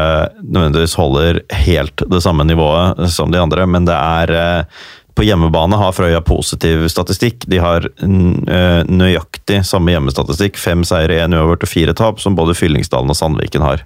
nødvendigvis 0.41 0.97
holder 0.97 1.43
helt 1.65 2.05
det 2.09 2.23
samme 2.23 2.45
nivået 2.47 3.01
som 3.13 3.33
de 3.33 3.41
andre, 3.41 3.67
men 3.69 3.85
det 3.89 3.97
er 3.97 4.33
uh, 4.33 4.81
på 5.17 5.25
hjemmebane 5.27 5.77
har 5.77 5.93
Frøya 5.93 6.21
positiv 6.25 6.87
statistikk. 6.89 7.43
De 7.51 7.59
har 7.61 7.85
nøyaktig 8.01 9.59
samme 9.67 9.93
hjemmestatistikk. 9.93 10.57
Fem 10.57 10.85
seire, 10.87 11.19
én 11.21 11.35
uavgjort 11.35 11.65
og 11.67 11.71
fire 11.71 11.95
tap, 11.97 12.21
som 12.23 12.37
både 12.37 12.55
Fyllingsdalen 12.57 13.11
og 13.11 13.19
Sandviken 13.19 13.65
har. 13.65 13.83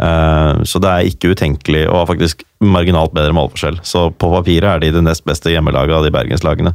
Eh, 0.00 0.62
Så 0.64 0.80
det 0.80 0.90
er 0.90 1.08
ikke 1.10 1.32
utenkelig, 1.34 1.86
og 1.88 2.02
har 2.02 2.10
faktisk 2.14 2.44
marginalt 2.60 3.12
bedre 3.12 3.34
målforskjell. 3.36 3.80
Så 3.82 4.10
på 4.14 4.30
papiret 4.32 4.68
er 4.70 4.80
de 4.80 4.92
det 4.92 5.04
nest 5.04 5.24
beste 5.24 5.52
hjemmelaget 5.52 5.96
av 5.98 6.04
de 6.06 6.14
bergenslagene. 6.14 6.74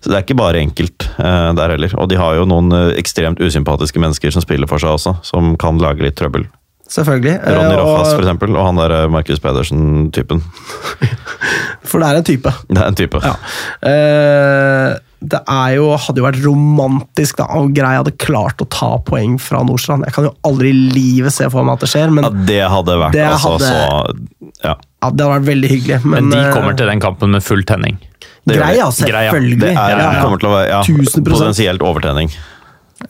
Så 0.00 0.10
det 0.10 0.16
er 0.16 0.22
ikke 0.22 0.38
bare 0.38 0.60
enkelt 0.62 1.08
eh, 1.18 1.50
der 1.58 1.74
heller. 1.74 1.94
Og 1.98 2.08
de 2.08 2.16
har 2.20 2.38
jo 2.38 2.46
noen 2.48 2.70
eh, 2.72 2.94
ekstremt 3.00 3.40
usympatiske 3.42 3.98
mennesker 4.00 4.30
som 4.32 4.44
spiller 4.44 4.70
for 4.70 4.78
seg 4.78 4.94
også, 4.94 5.16
som 5.26 5.56
kan 5.60 5.80
lage 5.82 6.04
litt 6.06 6.16
trøbbel. 6.20 6.46
Selvfølgelig. 6.88 7.34
Ronny 7.44 7.74
Roffas, 7.76 8.14
for 8.14 8.22
eksempel, 8.22 8.54
og 8.56 8.64
han 8.64 8.78
der 8.80 9.10
Markus 9.12 9.42
Pedersen-typen. 9.44 10.40
for 11.88 12.00
det 12.00 12.08
er 12.08 12.20
en 12.22 12.24
type. 12.24 12.52
Det 12.70 12.80
er 12.80 12.86
en 12.88 12.96
type. 12.96 13.20
Ja. 13.26 13.34
Eh, 13.90 14.94
det 15.20 15.40
er 15.50 15.72
jo, 15.74 15.88
hadde 15.98 16.20
jo 16.20 16.24
vært 16.28 16.44
romantisk 16.44 17.40
da, 17.40 17.48
om 17.58 17.72
Grei 17.74 17.96
hadde 17.96 18.12
klart 18.22 18.60
å 18.62 18.66
ta 18.70 18.90
poeng 19.02 19.34
fra 19.42 19.64
Nordstrand. 19.66 20.04
Jeg 20.06 20.14
kan 20.14 20.28
jo 20.28 20.34
aldri 20.46 20.70
i 20.70 20.76
livet 20.94 21.34
se 21.34 21.48
for 21.50 21.66
meg 21.66 21.74
at 21.74 21.86
det 21.86 21.88
skjer, 21.90 22.12
men 22.14 22.22
Ja, 22.28 22.30
det 22.50 22.60
hadde 22.70 22.98
vært 23.02 23.16
Det 23.16 23.24
altså 23.26 23.56
hadde- 23.56 23.66
så 23.66 23.74
Ja. 24.62 24.74
ja, 25.02 25.10
det 25.10 25.24
hadde 25.26 25.32
vært 25.40 25.48
veldig 25.48 25.70
hyggelig. 25.72 26.04
Men, 26.04 26.28
Men 26.28 26.30
de 26.30 26.44
eh, 26.44 26.52
kommer 26.54 26.76
til 26.78 26.86
den 26.86 27.00
kampen 27.02 27.30
med 27.34 27.42
full 27.42 27.64
tenning. 27.64 27.98
Grei, 28.46 28.76
ja. 28.78 28.86
Selvfølgelig. 28.90 29.58
Det 29.60 29.72
er, 29.74 29.90
ja, 29.90 30.12
ja. 30.14 30.22
kommer 30.22 30.38
til 30.38 30.48
å 30.48 30.54
være 30.54 30.68
ja, 30.70 30.82
1000%. 30.82 31.24
potensielt 31.26 31.82
overtenning. 31.82 32.30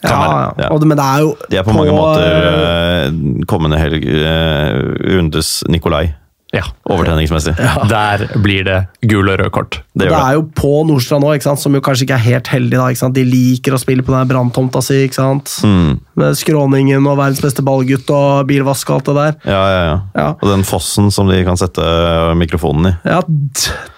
ja, 0.03 0.09
ja. 0.09 0.53
Ja. 0.59 0.69
Og 0.73 0.81
det, 0.81 0.89
men 0.89 0.97
det 0.99 1.05
er 1.05 1.21
jo 1.25 1.37
De 1.51 1.57
er 1.57 1.63
på, 1.65 1.73
mange 1.77 1.93
måter 1.93 2.25
eh, 2.25 3.45
kommende 3.49 3.79
helg 3.81 4.05
eh, 4.05 4.73
rundes 5.15 5.63
Nikolai, 5.69 6.15
Ja. 6.55 6.63
overtenningsmessig. 6.89 7.53
Der 7.91 8.23
blir 8.41 8.65
det 8.65 8.77
gul 9.11 9.29
og 9.29 9.37
rød 9.41 9.51
kort. 9.53 9.81
Det 9.93 10.07
Det 10.09 10.15
er 10.17 10.17
det. 10.17 10.35
jo 10.39 10.43
på 10.57 10.71
Nordstrand 10.89 11.25
nå, 11.27 11.57
som 11.61 11.75
jo 11.77 11.81
kanskje 11.85 12.07
ikke 12.07 12.15
er 12.17 12.25
helt 12.25 12.47
heldig. 12.49 12.79
da? 12.79 13.09
De 13.13 13.25
liker 13.25 13.75
å 13.77 13.81
spille 13.81 14.03
på 14.03 14.15
den 14.15 14.29
branntomta 14.31 14.81
si. 14.83 15.05
ikke 15.05 15.15
sant? 15.19 15.53
Mm. 15.63 16.01
Med 16.17 16.39
skråningen 16.41 17.05
og 17.07 17.19
verdens 17.19 17.43
beste 17.45 17.63
ballgutt 17.63 18.09
og 18.11 18.47
bilvask 18.49 18.89
og 18.91 18.97
alt 18.97 19.05
det 19.11 19.17
der. 19.19 19.35
Ja, 19.53 19.63
ja, 19.69 19.83
ja, 19.85 19.99
Ja. 20.17 20.29
Og 20.41 20.49
den 20.49 20.65
fossen 20.65 21.11
som 21.13 21.29
de 21.29 21.43
kan 21.45 21.57
sette 21.61 21.85
eh, 21.85 22.35
mikrofonen 22.35 22.93
i. 22.93 22.97
Ja, 23.05 23.21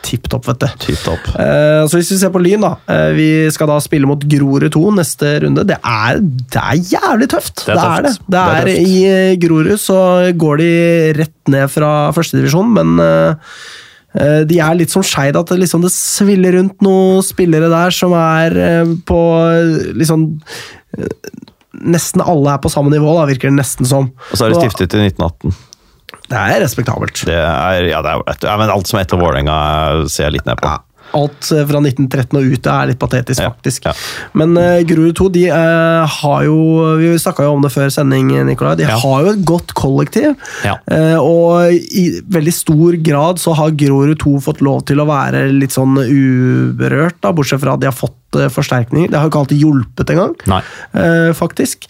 Tipp 0.02 0.26
topp, 0.32 0.46
vet 0.48 0.58
du. 0.64 0.66
Tipp 0.86 0.98
topp. 1.04 1.26
Eh, 1.38 1.84
så 1.86 1.98
hvis 2.00 2.10
vi 2.10 2.16
ser 2.18 2.32
på 2.34 2.40
Lyn, 2.42 2.60
da. 2.64 2.72
eh, 2.90 3.12
vi 3.14 3.28
skal 3.52 3.68
da 3.70 3.76
spille 3.84 4.08
mot 4.08 4.18
Grorud 4.26 4.72
2 4.74 4.90
neste 4.96 5.36
runde. 5.44 5.62
Det 5.68 5.76
er, 5.86 6.18
det 6.20 6.62
er 6.62 6.80
jævlig 6.96 7.28
tøft! 7.30 7.66
Det 7.66 7.76
er 7.76 7.78
det 7.78 7.84
er 7.84 8.02
det. 8.08 8.14
Det 8.26 8.40
er, 8.40 8.64
tøft. 8.64 8.88
I 8.88 9.04
eh, 9.06 9.36
Grorud 9.38 9.78
så 9.78 10.00
går 10.40 10.56
de 10.64 10.70
rett 11.20 11.36
ned 11.52 11.70
fra 11.72 12.10
førstedivisjon, 12.16 12.74
men 12.76 13.00
eh, 13.04 13.54
eh, 14.18 14.42
de 14.48 14.60
er 14.62 14.76
litt 14.78 14.92
som 14.92 15.04
Skeid, 15.06 15.38
at 15.38 15.52
det, 15.52 15.60
liksom, 15.62 15.84
det 15.84 15.92
sviller 15.94 16.58
rundt 16.58 16.84
noen 16.84 17.24
spillere 17.26 17.70
der 17.72 17.94
som 17.94 18.14
er 18.18 18.60
eh, 18.66 18.94
på 19.06 19.22
liksom 19.98 20.30
Nesten 21.80 22.20
alle 22.20 22.56
er 22.56 22.60
på 22.60 22.68
samme 22.68 22.90
nivå, 22.92 23.12
da, 23.14 23.22
virker 23.30 23.48
det 23.48 23.56
nesten 23.56 23.86
som. 23.88 24.08
Og 24.10 24.36
så 24.36 24.44
er 24.44 24.52
de 24.52 24.58
stiftet 24.58 24.96
i 24.98 25.04
1918. 25.06 25.54
Det 26.28 26.40
er 26.40 26.60
respektabelt. 26.60 27.22
Det 27.30 27.38
er, 27.38 27.86
ja, 27.88 28.02
det 28.04 28.10
er, 28.42 28.58
men 28.60 28.72
alt 28.74 28.90
som 28.90 28.98
er 28.98 29.06
etter 29.06 29.20
Vålerenga, 29.22 29.54
ser 30.10 30.26
jeg 30.26 30.34
litt 30.34 30.50
ned 30.50 30.60
på. 30.60 30.68
Ja, 30.68 30.82
alt 31.16 31.50
eh, 31.52 31.64
fra 31.66 31.80
1913 31.82 32.38
og 32.38 32.52
ut 32.54 32.66
er 32.66 32.90
litt 32.90 32.98
patetisk, 33.00 33.42
faktisk. 33.42 33.84
ja. 33.88 33.92
Men 34.34 34.56
uh, 34.56 34.80
Grorud 34.86 35.16
2 35.18 35.28
de 35.34 35.44
uh, 35.50 36.06
har 36.20 36.44
jo 36.46 36.56
Vi 37.00 37.10
snakka 37.18 37.44
jo 37.46 37.54
om 37.56 37.62
det 37.64 37.72
før 37.74 37.90
sending, 37.92 38.30
Nikolai. 38.46 38.76
De 38.76 38.86
Ja. 38.88 38.96
har 38.98 39.22
jo 39.26 39.32
et 39.34 39.44
godt 39.44 39.74
kollektiv. 39.74 40.36
Eh, 40.64 41.16
og 41.18 41.72
i 41.72 42.20
veldig 42.30 42.52
stor 42.54 42.96
grad 43.04 43.38
så 43.42 43.54
har 43.56 43.70
Grorud 43.78 44.18
2 44.22 44.36
fått 44.44 44.60
lov 44.64 44.84
til 44.88 45.00
å 45.02 45.06
være 45.08 45.46
litt 45.52 45.72
sånn 45.74 45.96
uberørt, 46.00 47.18
da, 47.22 47.32
bortsett 47.36 47.60
fra 47.62 47.74
at 47.74 47.80
de 47.82 47.88
har 47.90 47.96
fått 47.96 48.16
forsterkninger. 48.54 49.10
Det 49.10 49.18
har 49.18 49.26
jo 49.26 49.32
ikke 49.32 49.40
alltid 49.42 49.62
hjulpet 49.64 50.12
engang, 50.14 50.34
eh, 50.94 51.32
faktisk. 51.34 51.88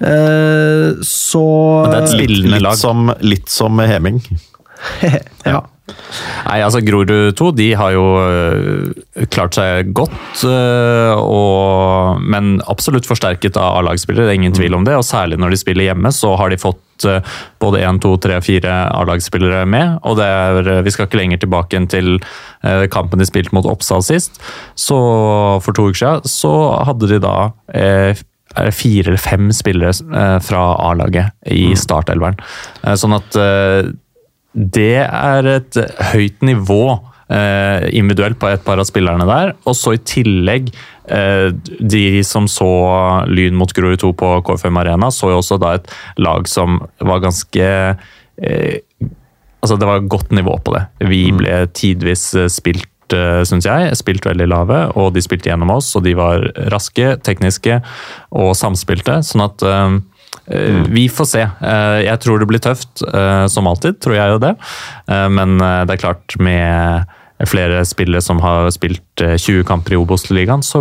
Eh, 0.00 0.94
så 1.02 1.42
Men 1.82 1.90
det 1.90 1.98
er 1.98 2.02
et 2.04 2.14
spillende 2.14 2.60
lag. 2.60 2.72
litt, 2.72 2.80
som, 2.80 3.12
litt 3.20 3.48
som 3.50 3.78
Heming. 3.78 4.20
ja. 5.44 5.60
Nei, 6.46 6.58
altså 6.64 6.80
Grorud 6.84 7.34
2 7.38 7.50
de 7.58 7.68
har 7.78 7.94
jo 7.94 8.04
øh, 8.20 9.24
klart 9.32 9.56
seg 9.58 9.90
godt, 9.96 10.44
øh, 10.46 11.16
og, 11.20 12.22
men 12.22 12.58
absolutt 12.70 13.08
forsterket 13.08 13.58
av 13.60 13.80
A-lagsspillere. 13.80 14.28
Det 14.28 14.34
er 14.34 14.40
ingen 14.40 14.56
tvil 14.56 14.78
om 14.78 14.86
det. 14.88 14.96
og 14.98 15.06
Særlig 15.06 15.40
når 15.40 15.54
de 15.54 15.60
spiller 15.60 15.90
hjemme, 15.90 16.12
så 16.14 16.32
har 16.40 16.52
de 16.52 16.60
fått 16.60 17.08
øh, 17.08 17.20
både 17.62 17.82
én, 17.86 18.00
to, 18.02 18.14
tre, 18.22 18.40
fire 18.44 18.78
A-lagsspillere 18.94 19.66
med. 19.66 19.98
og 20.02 20.18
det 20.20 20.26
er, 20.26 20.72
Vi 20.86 20.94
skal 20.94 21.08
ikke 21.08 21.20
lenger 21.22 21.42
tilbake 21.44 21.78
enn 21.78 21.90
til 21.90 22.18
kampen 22.92 23.20
de 23.20 23.24
spilte 23.24 23.54
mot 23.56 23.64
Oppsal 23.68 24.02
sist. 24.04 24.40
Så 24.76 24.96
For 25.64 25.72
to 25.76 25.88
uker 25.90 26.00
siden 26.02 26.28
så 26.28 26.52
hadde 26.84 27.08
de 27.08 27.20
da 27.22 27.36
eh, 27.72 28.18
er 28.58 28.66
det 28.68 28.74
fire 28.74 29.12
eller 29.12 29.22
fem 29.22 29.50
spillere 29.54 29.92
eh, 29.94 30.38
fra 30.42 30.62
A-laget 30.90 31.34
i 31.50 31.70
startelveren. 31.78 32.38
Eh, 32.82 32.96
Sånn 32.98 33.14
at 33.16 33.38
eh, 33.38 33.90
det 34.52 35.04
er 35.06 35.46
et 35.46 35.78
høyt 36.10 36.42
nivå 36.42 36.82
eh, 37.30 37.86
individuelt 37.96 38.38
på 38.40 38.50
et 38.50 38.64
par 38.66 38.80
av 38.82 38.88
spillerne 38.88 39.26
der. 39.28 39.54
Og 39.68 39.76
så 39.78 39.94
i 39.94 40.02
tillegg 40.02 40.72
eh, 41.06 41.48
De 41.80 42.04
som 42.26 42.48
så 42.50 42.70
Lyn 43.30 43.58
mot 43.58 43.72
Grorud 43.76 44.02
2 44.02 44.12
på 44.18 44.32
KFM 44.46 44.80
Arena, 44.82 45.12
så 45.14 45.32
jo 45.32 45.40
også 45.40 45.60
da 45.62 45.76
et 45.78 45.90
lag 46.18 46.48
som 46.50 46.80
var 46.98 47.24
ganske 47.26 47.66
eh, 47.70 48.78
Altså, 49.60 49.76
det 49.76 49.84
var 49.84 50.06
godt 50.08 50.30
nivå 50.32 50.54
på 50.64 50.72
det. 50.72 50.86
Vi 51.10 51.26
ble 51.36 51.66
tidvis 51.76 52.30
eh, 52.32 52.46
spilt 52.48 53.12
eh, 53.12 53.42
synes 53.44 53.66
jeg, 53.68 53.90
spilt 54.00 54.24
veldig 54.24 54.46
lave, 54.48 54.78
og 54.96 55.10
de 55.12 55.20
spilte 55.20 55.50
gjennom 55.50 55.74
oss, 55.74 55.90
og 55.98 56.06
de 56.06 56.14
var 56.16 56.46
raske, 56.72 57.18
tekniske 57.20 57.76
og 58.40 58.54
samspilte. 58.56 59.18
Sånn 59.28 59.44
at 59.44 59.66
eh, 60.50 60.60
eh, 60.80 60.82
vi 60.88 61.08
får 61.08 61.28
se. 61.30 61.42
Eh, 61.46 62.00
Jeg 62.06 62.20
tror 62.20 62.38
det 62.38 62.48
blir 62.50 62.62
tøft, 62.62 63.02
eh, 63.06 63.46
som 63.46 63.66
alltid, 63.70 64.00
tror 64.00 64.14
jeg 64.16 64.34
jo 64.34 64.38
det. 64.42 64.54
Men 65.08 65.58
det 65.58 65.96
er 65.96 66.00
klart, 66.04 66.36
med 66.38 67.04
flere 67.48 67.84
spillere 67.88 68.20
som 68.20 68.40
har 68.44 68.68
spilt 68.74 69.20
eh, 69.24 69.36
20 69.36 69.64
kamper 69.68 69.94
i 69.94 69.98
Obos-ligaen, 70.00 70.62
så, 70.66 70.80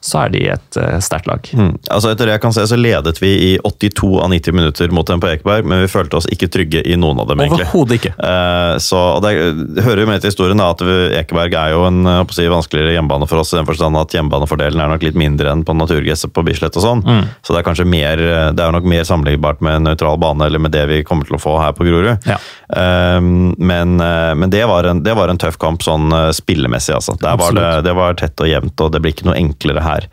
så 0.00 0.22
er 0.24 0.32
de 0.32 0.42
et 0.54 0.78
eh, 0.80 0.98
sterkt 1.04 1.26
lag. 1.28 1.48
Mm. 1.52 1.74
Altså 1.92 2.12
Etter 2.12 2.30
det 2.30 2.36
jeg 2.36 2.42
kan 2.46 2.54
se, 2.56 2.64
så 2.70 2.78
ledet 2.78 3.18
vi 3.20 3.32
i 3.48 3.50
82 3.60 4.10
av 4.22 4.30
90 4.32 4.56
minutter 4.56 4.94
mot 4.94 5.06
dem 5.08 5.20
på 5.20 5.28
Ekeberg, 5.34 5.66
men 5.68 5.82
vi 5.84 5.90
følte 5.92 6.20
oss 6.20 6.28
ikke 6.32 6.48
trygge 6.52 6.82
i 6.86 6.96
noen 7.00 7.20
av 7.20 7.28
dem, 7.30 7.42
egentlig. 7.44 7.66
Overhodet 7.68 7.98
ikke. 8.00 8.12
Eh, 8.16 8.76
så 8.82 9.02
det, 9.24 9.32
det 9.76 9.84
hører 9.86 10.04
jo 10.04 10.10
med 10.12 10.22
til 10.24 10.32
historien 10.32 10.62
da, 10.62 10.70
at 10.76 10.84
vi- 10.86 10.94
Ekeberg 11.20 11.58
er 11.58 11.74
jo 11.74 11.84
en 11.88 12.00
si, 12.32 12.46
vanskeligere 12.52 12.96
hjemmebane 12.96 13.28
for 13.28 13.42
oss, 13.42 13.52
i 13.54 13.60
den 13.60 13.68
forstand 13.68 14.00
at 14.00 14.14
hjemmebanefordelen 14.16 14.80
er 14.82 14.92
nok 14.94 15.04
litt 15.06 15.18
mindre 15.18 15.52
enn 15.52 15.64
på 15.66 15.76
naturgresset 15.76 16.32
på 16.36 16.44
Bislett 16.46 16.76
og 16.78 16.84
sånn. 16.86 17.04
Mm. 17.06 17.24
Så 17.44 17.54
det 17.54 17.60
er 17.62 17.68
kanskje 17.68 17.88
mer, 17.88 18.22
det 18.56 18.62
er 18.64 18.74
nok 18.74 18.88
mer 18.88 19.04
sammenlignbart 19.08 19.60
med 19.64 19.80
en 19.80 19.88
nøytral 19.90 20.18
bane, 20.22 20.46
eller 20.48 20.62
med 20.62 20.72
det 20.76 20.86
vi 20.90 21.02
kommer 21.06 21.28
til 21.28 21.36
å 21.38 21.42
få 21.42 21.58
her 21.60 21.76
på 21.76 21.86
Grorud. 21.88 22.26
Ja. 22.28 22.38
Eh, 22.76 23.20
men 23.20 23.96
eh, 24.00 24.34
men 24.36 24.50
det, 24.50 24.64
var 24.66 24.84
en, 24.84 25.02
det 25.02 25.14
var 25.14 25.28
en 25.28 25.38
tøff 25.38 25.56
kamp 25.58 25.65
sånn 25.82 26.12
eh, 26.14 26.32
spillemessig, 26.36 26.94
altså. 26.96 27.16
Var 27.20 27.56
det, 27.56 27.70
det 27.86 27.94
var 27.96 28.18
tett 28.18 28.40
og 28.42 28.50
jevnt, 28.50 28.80
og 28.80 28.92
det 28.94 29.00
blir 29.02 29.14
ikke 29.14 29.26
noe 29.28 29.38
enklere 29.38 29.82
her. 29.84 30.06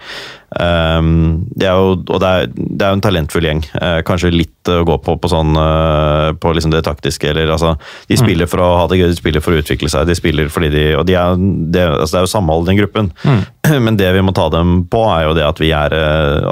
Um, 0.54 1.48
det 1.58 1.66
er 1.66 1.80
jo, 1.80 1.96
og 1.98 2.20
det 2.22 2.30
er, 2.30 2.52
det 2.54 2.86
er 2.86 2.96
en 2.96 3.02
talentfull 3.02 3.48
gjeng. 3.48 3.64
Uh, 3.74 4.02
kanskje 4.06 4.34
litt 4.34 4.70
å 4.70 4.84
gå 4.86 5.00
på 5.02 5.16
på 5.18 5.30
sånn 5.32 5.58
uh, 5.58 6.30
På 6.38 6.52
liksom 6.54 6.74
det 6.74 6.84
taktiske. 6.86 7.32
Eller, 7.32 7.50
altså, 7.54 7.74
de 8.10 8.20
spiller 8.20 8.50
for 8.50 8.62
å 8.62 8.74
ha 8.82 8.90
det 8.90 9.00
gøy, 9.02 9.10
de 9.14 9.22
spiller 9.22 9.44
for 9.44 9.56
å 9.56 9.64
utvikle 9.64 9.90
seg. 9.92 10.06
De 10.10 10.18
spiller 10.18 10.52
fordi 10.54 10.70
de, 10.74 10.86
og 11.00 11.08
de 11.10 11.18
er, 11.20 11.40
det, 11.40 11.88
altså, 11.90 12.12
det 12.14 12.22
er 12.22 12.28
jo 12.28 12.34
samhold 12.36 12.68
i 12.68 12.74
den 12.74 12.84
gruppen. 12.84 13.14
Men 13.88 13.98
det 14.00 14.12
vi 14.18 14.26
må 14.26 14.36
ta 14.36 14.50
dem 14.54 14.84
på, 14.92 15.08
er 15.16 15.30
jo 15.30 15.38
det 15.40 15.48
at 15.48 15.64
vi 15.64 15.74
er, 15.76 15.98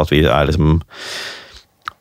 at 0.01 0.13
vi 0.13 0.25
er 0.25 0.49
liksom 0.49 0.81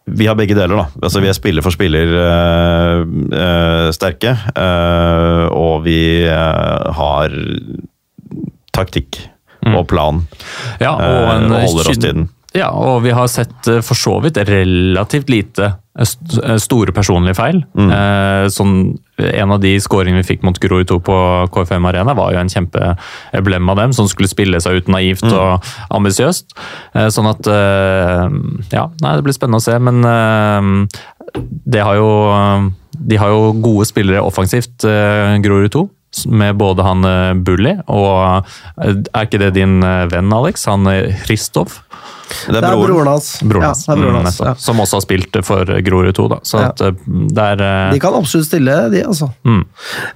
vi 0.07 0.27
har 0.27 0.35
begge 0.35 0.57
deler, 0.57 0.77
da. 0.77 0.85
Altså, 1.03 1.21
vi 1.21 1.29
er 1.31 1.37
spiller 1.37 1.63
for 1.63 1.71
spiller 1.71 2.15
øh, 2.21 3.07
øh, 3.33 3.93
sterke. 3.93 4.33
Øh, 4.59 5.47
og 5.53 5.85
vi 5.85 6.25
har 6.25 7.31
taktikk 8.75 9.21
og 9.67 9.87
plan. 9.87 10.23
Ja, 10.81 10.95
og, 10.97 11.37
en 11.37 11.51
holder 11.51 11.65
oss 11.65 11.99
til 11.99 12.03
den. 12.03 12.29
Ja, 12.57 12.71
og 12.75 13.05
vi 13.05 13.13
har 13.15 13.29
sett 13.31 13.69
eh, 13.71 13.79
for 13.87 13.95
så 13.99 14.17
vidt 14.25 14.39
relativt 14.49 15.29
lite 15.31 15.69
eh, 15.71 16.09
eh, 16.43 16.57
store 16.59 16.91
personlige 16.97 17.37
feil. 17.39 17.61
Mm. 17.79 17.91
Eh, 17.95 18.47
sånn, 18.51 18.73
en 19.23 19.55
av 19.55 19.61
de 19.63 19.77
skåringene 19.83 20.19
vi 20.25 20.27
fikk 20.33 20.43
mot 20.47 20.59
Grorud 20.59 20.89
2 20.91 20.99
på 21.07 21.19
KFM 21.55 21.87
Arena, 21.87 22.15
var 22.19 22.33
jo 22.35 22.41
en 22.43 22.51
kjempeemblem 22.51 23.71
av 23.71 23.79
dem, 23.79 23.95
som 23.95 24.09
skulle 24.11 24.31
spille 24.33 24.59
seg 24.65 24.81
ut 24.81 24.91
naivt 24.91 25.23
Mm. 25.29 25.37
og 25.37 25.71
ambisiøst. 25.95 26.57
Eh, 26.97 27.07
sånn 27.15 27.31
at 27.31 27.47
eh, 27.47 28.27
Ja, 28.75 28.89
nei, 29.05 29.15
det 29.15 29.25
blir 29.29 29.37
spennende 29.37 29.61
å 29.63 29.67
se, 29.69 29.79
men 29.79 30.03
eh, 30.03 31.01
det 31.71 31.85
har 31.87 32.01
jo 32.01 32.11
De 33.01 33.17
har 33.17 33.31
jo 33.31 33.53
gode 33.63 33.87
spillere 33.87 34.21
offensivt, 34.27 34.83
Grorud 34.83 35.71
2. 35.71 35.85
Med 36.35 36.57
både 36.59 36.83
han 36.83 37.07
Bully 37.47 37.77
og 37.87 38.45
Er 38.83 39.23
ikke 39.23 39.39
det 39.39 39.53
din 39.55 39.79
venn, 40.11 40.33
Alex? 40.35 40.67
Han 40.67 40.85
Christoph? 41.23 41.79
Det 42.31 42.57
er 42.57 42.61
Det 42.61 42.65
er 42.65 42.77
broren. 42.77 42.87
broren 42.95 43.11
hans. 43.13 43.29
Broren 43.43 43.63
hans, 43.69 43.85
Ja, 43.89 43.93
er 43.95 44.01
broren 44.01 44.15
mm, 44.17 44.25
hans. 44.25 44.41
Mm, 44.41 44.47
Ja. 44.47 44.55
som 44.55 44.81
også 44.85 44.99
har 44.99 45.05
spilt 45.07 45.39
for 45.45 45.65
Grorud 45.87 46.15
2. 46.15 46.29
Da. 46.29 46.39
Så 46.45 46.61
Ja. 46.61 46.69
at, 46.69 46.81
eh, 46.81 46.91
det 47.07 47.39
er 47.39 47.63
uh... 47.89 47.93
De 47.93 48.01
kan 48.01 48.15
absolutt 48.15 48.47
stille, 48.47 48.91
de, 48.91 49.03
altså. 49.05 49.31
Mm. 49.45 49.65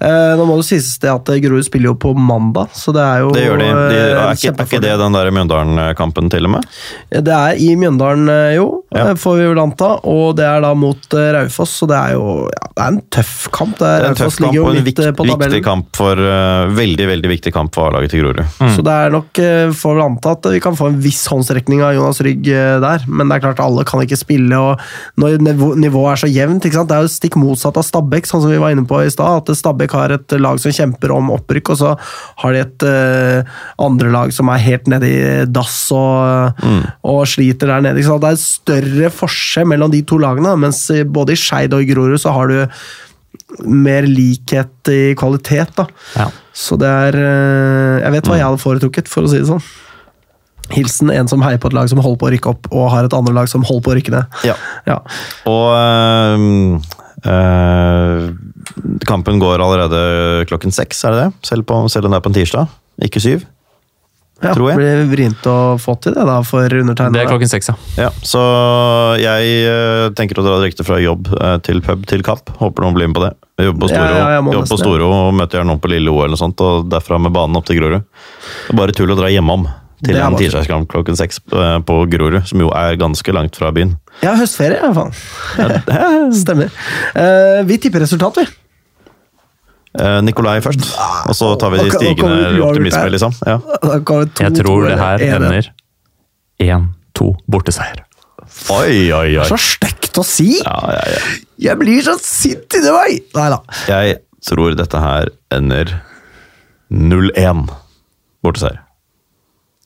Eh, 0.00 0.32
nå 0.38 0.46
må 0.46 0.56
det 0.60 0.66
sies 0.68 0.98
det 0.98 1.10
at 1.10 1.24
Grorud 1.44 1.64
spiller 1.64 1.92
jo 1.92 1.94
på 1.94 2.14
mandag, 2.16 2.68
så 2.74 2.92
det 2.94 3.02
er 3.02 3.18
jo 3.24 3.30
Det 3.34 3.44
gjør 3.44 3.58
de. 3.58 3.64
de 3.64 3.98
eh, 3.98 4.14
er, 4.14 4.34
ikke, 4.34 4.54
er 4.54 4.66
ikke 4.68 4.80
det 4.84 4.94
den 4.98 5.12
der 5.18 5.30
Mjøndalen-kampen 5.34 6.30
til 6.30 6.44
og 6.48 6.50
med? 6.56 6.66
Det 7.10 7.34
er 7.34 7.58
i 7.60 7.74
Mjøndalen, 7.76 8.28
eh, 8.28 8.54
jo, 8.56 8.82
Ja. 8.94 9.08
eh, 9.10 9.14
får 9.14 9.36
vi 9.40 9.46
vel 9.52 9.58
anta. 9.58 9.90
Og 10.04 10.36
det 10.36 10.44
er 10.46 10.60
da 10.60 10.74
mot 10.74 11.14
eh, 11.14 11.32
Raufoss, 11.34 11.80
så 11.82 11.88
det 11.90 11.96
er 11.98 12.12
jo 12.14 12.48
ja, 12.50 12.66
det 12.74 12.82
er 12.84 12.88
en 12.94 13.00
tøff 13.10 13.48
kamp. 13.54 13.78
Det 13.78 13.86
er, 13.86 13.98
Det 14.00 14.04
er 14.04 14.10
en 14.10 14.20
tøff 14.22 14.38
kamp 14.38 14.58
og 14.58 14.70
en 14.70 14.76
eh, 14.86 15.12
på 15.14 15.24
viktig 15.28 15.62
kamp 15.64 15.86
for 15.96 16.18
uh, 16.18 16.66
Veldig, 16.74 17.06
veldig 17.08 17.28
viktig 17.30 17.52
kamp 17.54 17.74
for 17.74 17.88
A-laget 17.88 18.10
til 18.14 18.22
Grorud. 18.24 18.42
Så 18.74 18.82
det 18.84 18.92
er 18.92 19.10
nok, 19.14 19.30
uh, 19.38 19.72
får 19.74 19.94
vel 19.96 20.04
anta 20.04 20.34
at 20.36 20.48
vi 20.52 20.60
kan 20.60 20.76
få 20.78 20.88
en 20.92 21.00
viss 21.00 21.26
håndsrekning 21.30 21.82
av 21.84 21.94
Jonas 22.04 22.20
Rygg 22.24 22.48
eh, 22.52 22.78
der. 22.82 23.04
Men 23.08 23.30
det 23.30 23.38
er 23.38 23.44
klart 23.46 23.62
alle 23.64 23.84
kan 23.88 24.02
ikke 24.04 24.18
spille, 24.20 24.58
og 24.58 24.80
når 25.20 25.40
nivået 25.80 26.12
er 26.12 26.22
så 26.24 26.30
jevnt 26.30 26.66
ikke 26.66 26.78
sant? 26.78 26.90
Det 26.90 26.98
er 26.98 27.06
jo 27.06 27.12
stikk 27.12 27.38
motsatt 27.40 27.78
av 27.80 27.86
Stabæk, 27.86 28.28
sånn 28.28 28.44
som 28.44 28.52
vi 28.52 28.60
var 28.60 28.74
inne 28.74 28.86
på 28.88 29.00
i 29.02 29.12
stad. 29.12 29.42
At 29.42 29.58
Stabæk 29.58 29.96
har 29.96 30.14
et 30.14 30.36
lag 30.40 30.60
som 30.62 30.74
kjemper 30.74 31.14
om 31.14 31.32
opprykk, 31.34 31.72
og 31.74 31.80
så 31.80 31.94
har 32.42 32.54
de 32.54 32.62
et 32.64 32.86
uh, 32.86 33.56
andre 33.82 34.12
lag 34.12 34.34
som 34.34 34.50
er 34.52 34.62
helt 34.64 34.90
nede 34.90 35.08
i 35.08 35.22
dass 35.48 35.78
og, 35.94 36.60
og 37.06 37.24
sliter 37.28 37.72
der 37.72 37.84
nede. 37.84 38.00
Ikke 38.00 38.12
sant? 38.12 38.24
Det 38.24 38.34
er 38.34 38.44
større 38.44 39.12
forskjell 39.22 39.68
mellom 39.72 39.92
de 39.94 40.04
to 40.06 40.20
lagene, 40.20 40.54
mens 40.60 40.86
både 41.14 41.34
i 41.34 41.40
Skeid 41.40 41.74
og 41.76 41.84
i 41.84 41.90
Grorud 41.90 42.20
så 42.20 42.34
har 42.36 42.52
du 42.52 42.60
mer 43.64 44.06
likhet 44.08 44.90
i 44.92 45.02
kvalitet. 45.18 45.74
da. 45.76 45.86
ja. 46.16 46.30
Så 46.54 46.78
det 46.78 46.86
er 46.88 47.18
eh, 47.18 48.04
Jeg 48.04 48.14
vet 48.14 48.28
hva 48.30 48.38
jeg 48.38 48.46
hadde 48.46 48.62
foretrukket, 48.62 49.10
for 49.10 49.26
å 49.26 49.30
si 49.30 49.40
det 49.40 49.50
sånn. 49.50 49.64
Hilsen 50.72 51.10
en 51.12 51.28
som 51.28 51.42
heier 51.44 51.60
på 51.60 51.68
et 51.68 51.76
lag 51.76 51.88
som 51.90 52.00
holder 52.00 52.20
på 52.20 52.28
å 52.28 52.32
rykke 52.34 52.52
opp, 52.54 52.68
og 52.72 52.90
har 52.94 53.08
et 53.08 53.16
andre 53.16 53.34
lag 53.36 53.50
som 53.50 53.64
holder 53.66 53.84
på 53.84 53.92
å 53.92 53.96
rykke 53.98 54.14
ned. 54.14 54.38
Ja. 54.48 54.54
Ja. 54.88 55.00
Og 55.50 55.66
øh, 55.76 56.78
øh, 57.28 58.28
kampen 59.08 59.42
går 59.42 59.60
allerede 59.60 60.46
klokken 60.48 60.72
seks, 60.72 61.04
er 61.04 61.16
det 61.16 61.26
det? 61.26 61.48
Selv, 61.50 61.68
på, 61.68 61.82
selv 61.92 62.08
om 62.08 62.14
det 62.14 62.22
er 62.22 62.24
på 62.24 62.32
en 62.32 62.38
tirsdag, 62.38 62.72
ikke 63.08 63.22
syv. 63.22 63.44
Ja, 64.42 64.50
Tror 64.52 64.72
jeg. 64.72 64.76
Det 64.76 64.82
blir 64.82 65.04
vrient 65.12 65.46
å 65.48 65.56
få 65.80 65.94
til 66.02 66.16
det, 66.16 66.24
da, 66.26 66.40
for 66.44 66.66
undertegnede. 66.66 67.14
Det 67.16 67.22
er 67.22 67.30
klokken 67.30 67.50
seks, 67.50 67.70
ja. 67.70 67.76
Ja, 68.06 68.10
så 68.26 68.42
jeg 69.20 69.52
eh, 69.70 70.08
tenker 70.18 70.40
å 70.40 70.44
dra 70.44 70.58
direkte 70.58 70.84
fra 70.84 70.98
jobb 71.00 71.30
eh, 71.38 71.54
til 71.64 71.80
pub 71.84 72.02
til 72.10 72.24
Kapp. 72.26 72.50
Håper 72.58 72.84
noen 72.84 72.98
blir 72.98 73.08
med 73.08 73.16
på 73.16 73.24
det. 73.24 73.30
Jeg 73.60 73.70
jobber 73.70 73.86
på 73.86 73.92
Storo, 73.92 74.18
ja, 74.18 74.26
ja, 74.34 74.42
må 74.42 74.56
jobber 74.56 74.72
på 74.74 74.80
Storo 74.80 75.08
og 75.14 75.30
møter 75.38 75.60
gjerne 75.60 75.70
noen 75.70 75.80
på 75.84 75.92
Lille 75.92 76.10
O 76.10 76.18
eller 76.24 76.34
noe 76.34 76.42
sånt, 76.42 76.60
og 76.66 76.90
derfra 76.90 77.20
med 77.22 77.32
banen 77.36 77.60
opp 77.60 77.68
til 77.68 77.78
Grorud. 77.78 78.02
Det 78.02 78.74
er 78.74 78.80
bare 78.82 78.96
tull 78.96 79.14
å 79.14 79.18
dra 79.20 79.30
hjemom 79.30 79.68
til 80.04 80.18
en 80.20 80.36
tirsdagskamp 80.38 80.88
klokken 80.92 81.16
seks 81.18 81.40
eh, 81.52 81.78
på 81.86 81.96
Grorud, 82.12 82.42
som 82.48 82.60
jo 82.62 82.70
er 82.76 82.98
ganske 83.00 83.34
langt 83.36 83.56
fra 83.60 83.70
byen. 83.74 83.96
Ja, 84.22 84.34
høstferie, 84.38 84.78
i 84.78 84.92
hvert 84.92 84.98
fall. 84.98 86.34
Stemmer. 86.44 86.70
Eh, 87.18 87.62
vi 87.68 87.78
tipper 87.82 88.04
resultat, 88.04 88.38
vi. 88.42 88.46
Eh, 89.94 90.18
Nikolai 90.26 90.56
først, 90.64 90.88
og 91.28 91.36
så 91.38 91.52
tar 91.60 91.70
vi 91.74 91.82
de 91.84 91.90
Ah, 91.90 91.98
stigende 92.00 92.64
optimisme, 92.66 93.06
liksom. 93.14 93.34
Ja. 93.46 93.60
Jeg 94.42 94.56
tror 94.58 94.88
det 94.88 94.98
her 94.98 95.22
ender 95.36 95.70
1-2 96.62 97.30
borteseier. 97.50 98.02
Oi, 98.74 99.10
oi, 99.14 99.36
oi. 99.40 99.46
Så 99.48 99.56
stygt 99.58 100.18
å 100.20 100.24
si! 100.26 100.50
Ja, 100.60 100.76
ja, 100.94 101.04
ja. 101.14 101.20
Jeg 101.70 101.78
blir 101.80 102.02
så 102.06 102.16
sint 102.22 102.74
inni 102.76 102.90
meg! 102.94 103.22
Nei 103.38 103.46
da. 103.54 103.60
Jeg 103.88 104.18
tror 104.44 104.74
dette 104.78 105.00
her 105.00 105.30
ender 105.54 105.94
0-1 106.92 107.64
borteseier. 108.44 108.82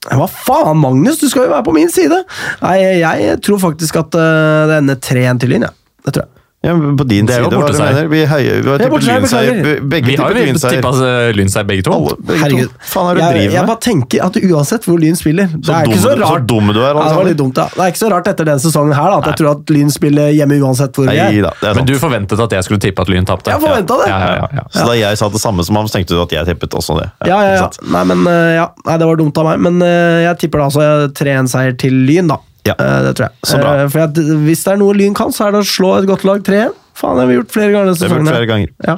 Hva 0.07 0.29
faen, 0.31 0.79
Magnus? 0.79 1.19
Du 1.19 1.27
skal 1.29 1.49
jo 1.49 1.53
være 1.53 1.67
på 1.67 1.75
min 1.75 1.91
side! 1.91 2.21
Nei, 2.63 2.77
jeg 3.03 3.39
tror 3.45 3.59
faktisk 3.63 3.99
at 3.99 4.15
eh, 4.15 4.67
det 4.71 4.77
ender 4.83 5.01
3-1 5.03 5.43
til 5.43 5.53
Lyn, 5.55 5.67
ja. 5.67 5.73
Det 6.07 6.15
tror 6.15 6.25
jeg. 6.29 6.38
Ja, 6.59 6.73
men 6.75 6.97
på 6.99 7.05
din 7.07 7.23
Det 7.29 7.37
er 7.37 7.45
jo 7.45 7.51
side, 7.53 7.59
hva 7.61 7.67
er 7.69 7.73
du 7.73 7.79
mener? 7.79 8.07
Vi 8.11 8.21
heier, 8.27 8.57
vi 8.65 8.71
har 8.73 8.79
Det 8.81 8.87
er 8.87 8.91
tippet 8.91 9.05
lynseier. 9.07 9.59
Begge 9.93 10.07
Vi 10.09 10.15
har 10.19 10.33
jo 10.35 10.55
tippa 10.59 10.91
Lynseier 11.39 11.67
begge 11.69 11.85
to. 11.87 11.93
Alle, 11.95 12.17
begge 12.19 12.41
Herregud. 12.43 12.73
to. 12.73 12.89
Faen 12.91 13.11
er 13.11 13.15
det 13.15 13.21
du 13.23 13.23
jeg, 13.23 13.37
driver 13.37 13.55
jeg 13.59 13.69
bare 13.69 13.81
tenker 13.85 14.25
at 14.27 14.39
uansett 14.49 14.89
hvor 14.89 14.99
Lyn 14.99 15.15
spiller 15.21 15.47
Det 15.53 15.61
Så 15.69 15.77
er 15.77 15.85
dum 15.87 15.93
ikke 15.95 16.03
så 16.03 16.11
du- 16.19 16.25
så 16.25 16.33
rart. 16.35 16.47
du 16.49 16.57
er, 16.59 16.91
ja, 16.99 17.05
det 17.07 17.17
var 17.21 17.25
litt 17.31 17.37
dumt, 17.39 17.57
ja. 17.63 17.69
Det 17.71 17.79
er 17.79 17.93
ikke 17.95 18.03
så 18.03 18.11
rart 18.11 18.27
etter 18.33 18.45
denne 18.51 18.59
sesongen 18.65 18.93
her 18.99 19.07
da, 19.07 19.17
at 19.23 19.27
jeg 19.31 19.37
tror 19.39 19.51
at 19.55 19.71
Lyn 19.71 19.91
spiller 19.95 20.33
hjemme 20.35 20.59
uansett 20.59 20.93
hvor 20.99 21.07
vi 21.07 21.17
er. 21.17 21.43
da, 21.47 21.53
er 21.71 21.75
Men 21.79 21.87
du 21.87 21.95
forventet 21.95 22.41
at 22.43 22.51
jeg 22.59 22.65
skulle 22.67 22.81
tippe 22.83 23.07
at 23.07 23.09
Lyn 23.09 23.25
tapte? 23.25 23.55
Jeg 23.55 23.61
forventet 23.63 24.03
det. 24.03 24.09
Ja, 24.11 24.19
ja, 24.19 24.35
ja, 24.35 24.49
ja. 24.59 24.65
Så 24.75 24.87
da 24.91 24.93
jeg 24.99 25.17
sa 25.23 25.29
det 25.29 25.41
samme 25.41 25.63
som 25.65 25.77
ham, 25.79 25.87
så 25.87 25.95
tenkte 25.95 26.19
du 26.19 26.23
at 26.27 26.31
jeg 26.35 26.45
tippet 26.45 26.75
også 26.75 26.99
det. 26.99 27.07
Ja, 27.31 27.39
ja, 27.39 27.55
ja. 27.55 27.71
Nei, 27.87 28.03
men, 28.03 28.27
eh, 28.27 28.55
ja. 28.59 28.67
Nei, 28.85 28.99
det 28.99 29.07
var 29.07 29.15
dumt 29.23 29.39
av 29.39 29.45
meg, 29.47 29.61
men 29.63 29.81
eh, 29.87 30.27
jeg 30.27 30.39
tipper 30.43 30.59
da 30.59 30.65
altså 30.73 31.13
3-1-seier 31.15 31.79
til 31.79 31.93
Lyn, 31.95 32.27
da. 32.35 32.39
Ja. 32.69 32.75
Eh, 32.79 32.99
Det 33.09 33.15
tror 33.19 33.29
jeg. 33.29 33.49
Så 33.49 33.61
bra. 33.63 33.73
Eh, 33.83 33.89
For 33.93 34.05
at, 34.09 34.21
hvis 34.45 34.63
det 34.67 34.75
er 34.75 34.83
noe 34.85 34.95
Lyn 34.99 35.15
kan, 35.17 35.33
så 35.35 35.49
er 35.49 35.57
det 35.57 35.65
å 35.65 35.69
slå 35.69 35.95
et 36.03 36.07
godt 36.11 36.25
lag 36.29 36.45
3-1. 36.47 36.77
Faen, 36.99 37.15
det 37.15 37.23
har 37.23 37.29
vi 37.31 37.35
gjort 37.39 37.53
flere 37.55 37.71
ganger 37.71 37.87
denne 37.87 37.95
Det 37.95 38.03
sesongen. 38.03 38.27
gjort 38.27 38.35
flere 38.35 38.49
ganger. 38.51 38.71
Ja. 38.83 38.95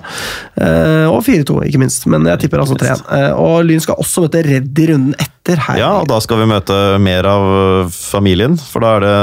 Eh, 0.56 1.06
og 1.12 1.18
4-2, 1.26 1.56
ikke 1.68 1.80
minst. 1.82 2.06
Men 2.08 2.24
jeg 2.30 2.40
tipper 2.46 2.62
altså 2.62 2.76
3-1. 2.80 3.02
Eh, 3.12 3.32
og 3.36 3.58
Lyn 3.68 3.82
skal 3.84 3.98
også 4.00 4.24
møte 4.24 4.40
Redd 4.46 4.78
i 4.80 4.86
runden 4.92 5.14
etter. 5.20 5.60
Her. 5.66 5.76
Ja, 5.80 5.90
og 5.98 6.06
da 6.08 6.18
skal 6.22 6.38
vi 6.38 6.46
møte 6.46 6.74
mer 7.02 7.26
av 7.26 7.88
familien, 7.92 8.56
for 8.60 8.84
da 8.84 8.90
er 8.96 9.00
det, 9.04 9.14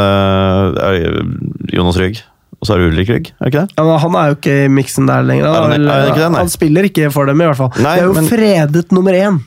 er 0.83 0.97
det 0.97 1.73
Jonas 1.77 1.95
Rygg, 2.01 2.17
og 2.59 2.67
så 2.67 2.73
er 2.73 2.81
det 2.81 2.87
Ulrik 2.91 3.11
Rygg, 3.13 3.29
er 3.31 3.45
det 3.45 3.51
ikke 3.53 3.61
det? 3.63 3.75
Ja, 3.77 3.83
men 3.87 3.99
han 4.03 4.17
er 4.19 4.31
jo 4.33 4.35
ikke 4.35 4.55
i 4.65 4.71
miksen 4.75 5.07
der 5.07 5.23
lenger. 5.23 5.45
Er 5.47 5.61
Han, 5.61 5.75
er 5.87 6.09
ikke 6.09 6.19
det, 6.25 6.31
nei? 6.33 6.41
han 6.41 6.49
spiller 6.51 6.89
ikke 6.89 7.11
for 7.15 7.29
dem, 7.29 7.39
i 7.41 7.47
hvert 7.47 7.59
fall. 7.61 7.71
Nei, 7.79 7.93
det 7.95 8.03
er 8.03 8.09
jo 8.09 8.13
men- 8.17 8.27
fredet 8.33 8.91
nummer 8.91 9.13
én 9.15 9.39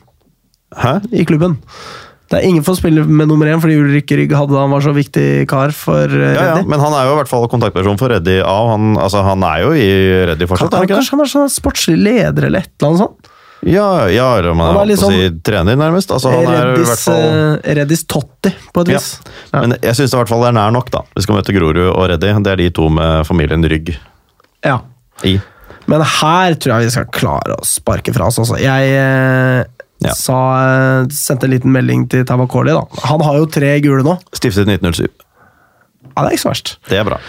Hæ? 0.81 0.93
i 1.11 1.25
klubben. 1.27 1.57
Det 2.31 2.39
er 2.39 2.47
ingen 2.47 2.63
får 2.63 2.77
spille 2.79 3.03
med 3.03 3.27
nummer 3.27 3.49
én 3.51 3.59
fordi 3.59 3.75
Ulrik 3.81 4.11
Rygg 4.15 4.31
hadde 4.37 4.55
han 4.55 4.71
var 4.71 4.83
så 4.85 4.93
viktig 4.95 5.25
kar 5.51 5.73
for 5.75 6.07
Reddy. 6.07 6.37
Ja, 6.37 6.45
ja, 6.55 6.61
men 6.63 6.79
han 6.79 6.95
er 6.95 7.09
jo 7.09 7.17
i 7.17 7.19
hvert 7.19 7.31
fall 7.31 7.49
kontaktperson 7.51 7.99
for 7.99 8.13
Reddy 8.13 8.37
A. 8.39 8.55
Han, 8.71 8.93
altså, 8.95 9.19
han 9.27 9.43
er 9.43 9.65
jo 9.65 9.73
i 9.75 9.89
Reddy 10.31 10.45
Kan, 10.47 10.53
fortsatt, 10.53 10.71
er 10.71 10.79
han 10.85 10.87
det? 10.87 10.95
kanskje 10.95 11.17
han 11.17 11.25
er 11.25 11.31
sånn 11.33 11.51
sportslig 11.51 11.97
leder 11.99 12.47
eller 12.47 12.63
et 12.63 12.71
eller 12.79 12.93
annet 12.93 13.03
sånt? 13.03 13.31
Ja, 13.67 14.07
ja 14.09 14.29
eller 14.39 14.55
Han 14.55 14.63
er 14.63 14.79
er, 14.81 14.89
liksom- 14.89 15.11
å 15.13 15.17
si, 15.19 15.29
trener, 15.45 15.75
nærmest. 15.77 16.09
Altså, 16.15 16.31
han 16.33 16.47
er 16.49 16.71
i 16.79 16.85
hvert 16.87 17.03
fall... 17.03 17.27
Reddys 17.61 17.75
Reddis 17.77 18.03
Totti, 18.09 18.53
på 18.73 18.81
et 18.85 18.93
vis. 18.95 19.09
Ja. 19.51 19.61
Men 19.61 19.75
jeg 19.81 19.99
syns 19.99 20.15
i 20.15 20.17
hvert 20.21 20.31
fall 20.31 20.47
er 20.47 20.55
nær 20.55 20.71
nok, 20.73 20.89
da. 20.93 21.03
Vi 21.13 21.21
skal 21.27 21.37
møte 21.37 21.53
Grorud 21.53 21.83
og 21.91 22.07
Reddy. 22.09 22.31
Det 22.41 22.55
er 22.55 22.63
de 22.63 22.69
to 22.79 22.87
med 22.89 23.27
familien 23.27 23.67
Rygg 23.69 23.93
Ja. 24.65 24.79
i. 25.27 25.35
Men 25.91 26.01
her 26.01 26.55
tror 26.55 26.77
jeg 26.79 26.87
vi 26.87 26.95
skal 26.95 27.11
klare 27.13 27.57
å 27.59 27.65
sparke 27.67 28.13
fra 28.15 28.29
oss. 28.31 28.39
Altså. 28.41 28.57
Jeg 28.61 28.95
eh, 28.95 29.63
Ja. 30.01 30.13
sa, 30.17 30.37
eh, 31.01 31.07
sendte 31.13 31.45
en 31.45 31.51
liten 31.53 31.71
melding 31.73 32.07
til 32.09 32.23
Tavakoli. 32.25 32.73
Da. 32.73 32.85
Han 33.09 33.21
har 33.21 33.37
jo 33.37 33.45
tre 33.45 33.75
gule 33.83 34.01
nå. 34.03 34.15
Stiftet 34.33 34.65
1907. 34.69 35.07
Ja, 36.11 36.23
Det 36.23 36.31
er 36.31 36.35
ikke 36.35 36.43
så 36.43 36.51
verst. 36.51 36.77
Det 36.89 36.97
er 36.97 37.05
bra. 37.07 37.19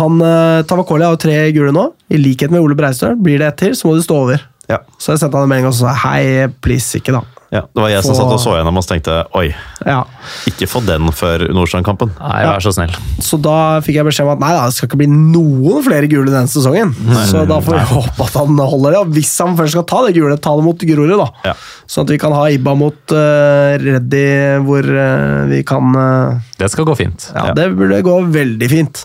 Han, 0.00 0.20
eh, 0.20 0.62
Tavakoli 0.68 1.06
har 1.06 1.14
jo 1.14 1.22
tre 1.22 1.52
gule 1.52 1.72
nå. 1.72 1.92
I 2.10 2.18
likhet 2.18 2.50
med 2.50 2.60
Ole 2.60 2.74
Breistøl. 2.74 3.16
Blir 3.22 3.38
det 3.38 3.46
ett 3.52 3.56
til, 3.56 3.72
så 3.78 3.86
må 3.88 3.94
du 3.96 4.02
stå 4.02 4.18
over. 4.26 4.42
Ja. 4.68 4.78
Så 4.98 5.14
jeg 5.14 5.20
sendte 5.22 5.38
han 5.38 5.46
en 5.46 5.48
melding 5.54 5.68
og 5.70 5.74
sa 5.78 5.94
hei, 5.94 6.46
please, 6.60 6.98
ikke 6.98 7.14
da. 7.14 7.22
Ja. 7.56 7.62
Det 7.72 7.82
var 7.82 7.90
jeg 7.92 8.04
som 8.04 8.14
Få- 8.14 8.18
satt 8.20 8.34
og 8.36 8.40
så 8.42 8.54
gjennom 8.58 8.76
og 8.80 8.86
tenkte 8.86 9.16
oi, 9.36 9.46
Ja. 9.86 10.02
ikke 10.50 10.68
få 10.70 10.82
den 10.86 11.08
før 11.16 11.46
Nordstrand-kampen. 11.56 12.12
Nei, 12.20 12.42
vær 12.46 12.62
så 12.64 12.72
snill. 12.76 12.92
Så 13.22 13.38
da 13.42 13.80
fikk 13.84 13.98
jeg 14.00 14.06
beskjed 14.08 14.26
om 14.28 14.34
at 14.36 14.42
nei 14.44 14.52
da, 14.56 14.64
det 14.68 14.74
skal 14.76 14.88
ikke 14.90 15.00
bli 15.02 15.08
noen 15.10 15.82
flere 15.86 16.08
gule 16.10 16.30
denne 16.32 16.50
sesongen. 16.50 16.94
så 17.30 17.46
da 17.48 17.60
får 17.64 17.78
vi 17.78 17.84
håpe 17.94 18.26
at 18.28 18.38
han 18.40 18.58
holder 18.58 18.96
det. 18.96 19.00
Og 19.04 19.12
hvis 19.16 19.32
han 19.42 19.56
først 19.58 19.76
skal 19.76 19.86
ta 19.88 20.02
det 20.06 20.14
gule, 20.18 20.36
ta 20.38 20.54
det 20.58 20.64
mot 20.66 20.86
Grorud, 20.86 21.16
da. 21.18 21.28
Ja. 21.50 21.54
Sånn 21.86 22.04
at 22.06 22.10
vi 22.14 22.18
kan 22.18 22.32
ha 22.34 22.46
Ibba 22.50 22.74
mot 22.78 23.14
uh, 23.14 23.76
Reddy, 23.78 24.26
hvor 24.66 24.84
uh, 24.84 25.46
vi 25.50 25.62
kan 25.66 25.94
uh, 25.96 26.40
Det 26.58 26.70
skal 26.72 26.84
gå 26.88 26.96
fint. 26.98 27.30
Ja, 27.34 27.48
Ja. 27.50 27.54
det 27.54 27.70
burde 27.76 28.02
gå 28.02 28.16
veldig 28.32 28.68
fint. 28.70 29.02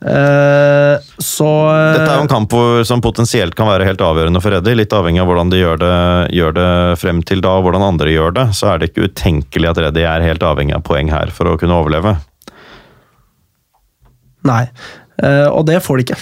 Eh, 0.00 0.98
så 1.18 1.48
eh, 1.72 1.92
Dette 1.96 2.10
er 2.10 2.18
jo 2.18 2.24
en 2.26 2.30
kamp 2.30 2.52
hvor, 2.52 2.82
som 2.84 3.00
potensielt 3.00 3.56
kan 3.56 3.68
være 3.70 3.86
helt 3.88 4.02
avgjørende 4.04 4.42
for 4.44 4.52
Reddy. 4.52 4.74
Litt 4.76 4.92
avhengig 4.96 5.22
av 5.22 5.30
hvordan 5.30 5.52
de 5.52 5.62
gjør 5.62 5.80
det, 5.80 5.96
gjør 6.36 6.56
det 6.58 6.70
frem 7.00 7.22
til 7.26 7.42
da, 7.44 7.56
og 7.56 7.66
hvordan 7.66 7.86
andre 7.86 8.12
gjør 8.12 8.36
det. 8.36 8.46
Så 8.58 8.70
er 8.70 8.80
det 8.82 8.90
ikke 8.90 9.08
utenkelig 9.08 9.72
at 9.72 9.82
Reddy 9.86 10.04
er 10.04 10.26
helt 10.26 10.44
avhengig 10.46 10.76
av 10.76 10.84
poeng 10.86 11.12
her 11.14 11.32
for 11.34 11.48
å 11.48 11.56
kunne 11.60 11.78
overleve. 11.80 12.16
Nei. 14.46 14.66
uh, 15.24 15.48
og 15.50 15.64
det 15.66 15.80
får 15.82 15.98
de 15.98 16.04
ikke. 16.06 16.18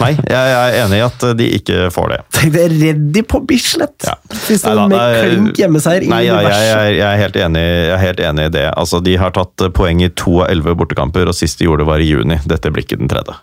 Nei, 0.00 0.12
jeg 0.34 0.54
er 0.58 0.76
enig 0.82 0.98
i 1.00 1.04
at 1.06 1.24
de 1.38 1.48
ikke 1.58 1.88
får 1.94 2.12
det. 2.12 2.18
Tenk 2.36 2.54
deg 2.56 2.76
Reddy 2.82 3.24
på 3.28 3.42
Bislett! 3.48 4.06
Ja. 4.06 4.16
Nei, 4.22 4.58
Neida, 4.62 4.86
med 4.90 5.16
klink 5.18 5.60
hjemmeseier 5.62 6.06
i 6.06 6.10
Nei, 6.12 6.22
ja, 6.26 6.38
jeg, 6.44 6.68
jeg, 6.68 6.94
jeg, 6.98 7.06
er 7.08 7.20
helt 7.22 7.38
enig, 7.46 7.62
jeg 7.62 7.94
er 7.96 8.02
helt 8.02 8.22
enig 8.28 8.46
i 8.48 8.54
det. 8.58 8.66
Altså, 8.78 9.02
De 9.04 9.16
har 9.20 9.34
tatt 9.36 9.66
eh, 9.66 9.72
poeng 9.74 10.02
i 10.04 10.10
to 10.18 10.40
av 10.42 10.52
elleve 10.52 10.76
bortekamper, 10.78 11.30
og 11.30 11.36
sist 11.36 11.60
de 11.60 11.68
gjorde 11.68 11.84
det 11.84 11.90
var 11.90 12.04
i 12.04 12.08
juni. 12.10 12.38
Dette 12.48 12.72
blir 12.72 12.86
ikke 12.86 13.00
den 13.00 13.10
tredje. 13.10 13.36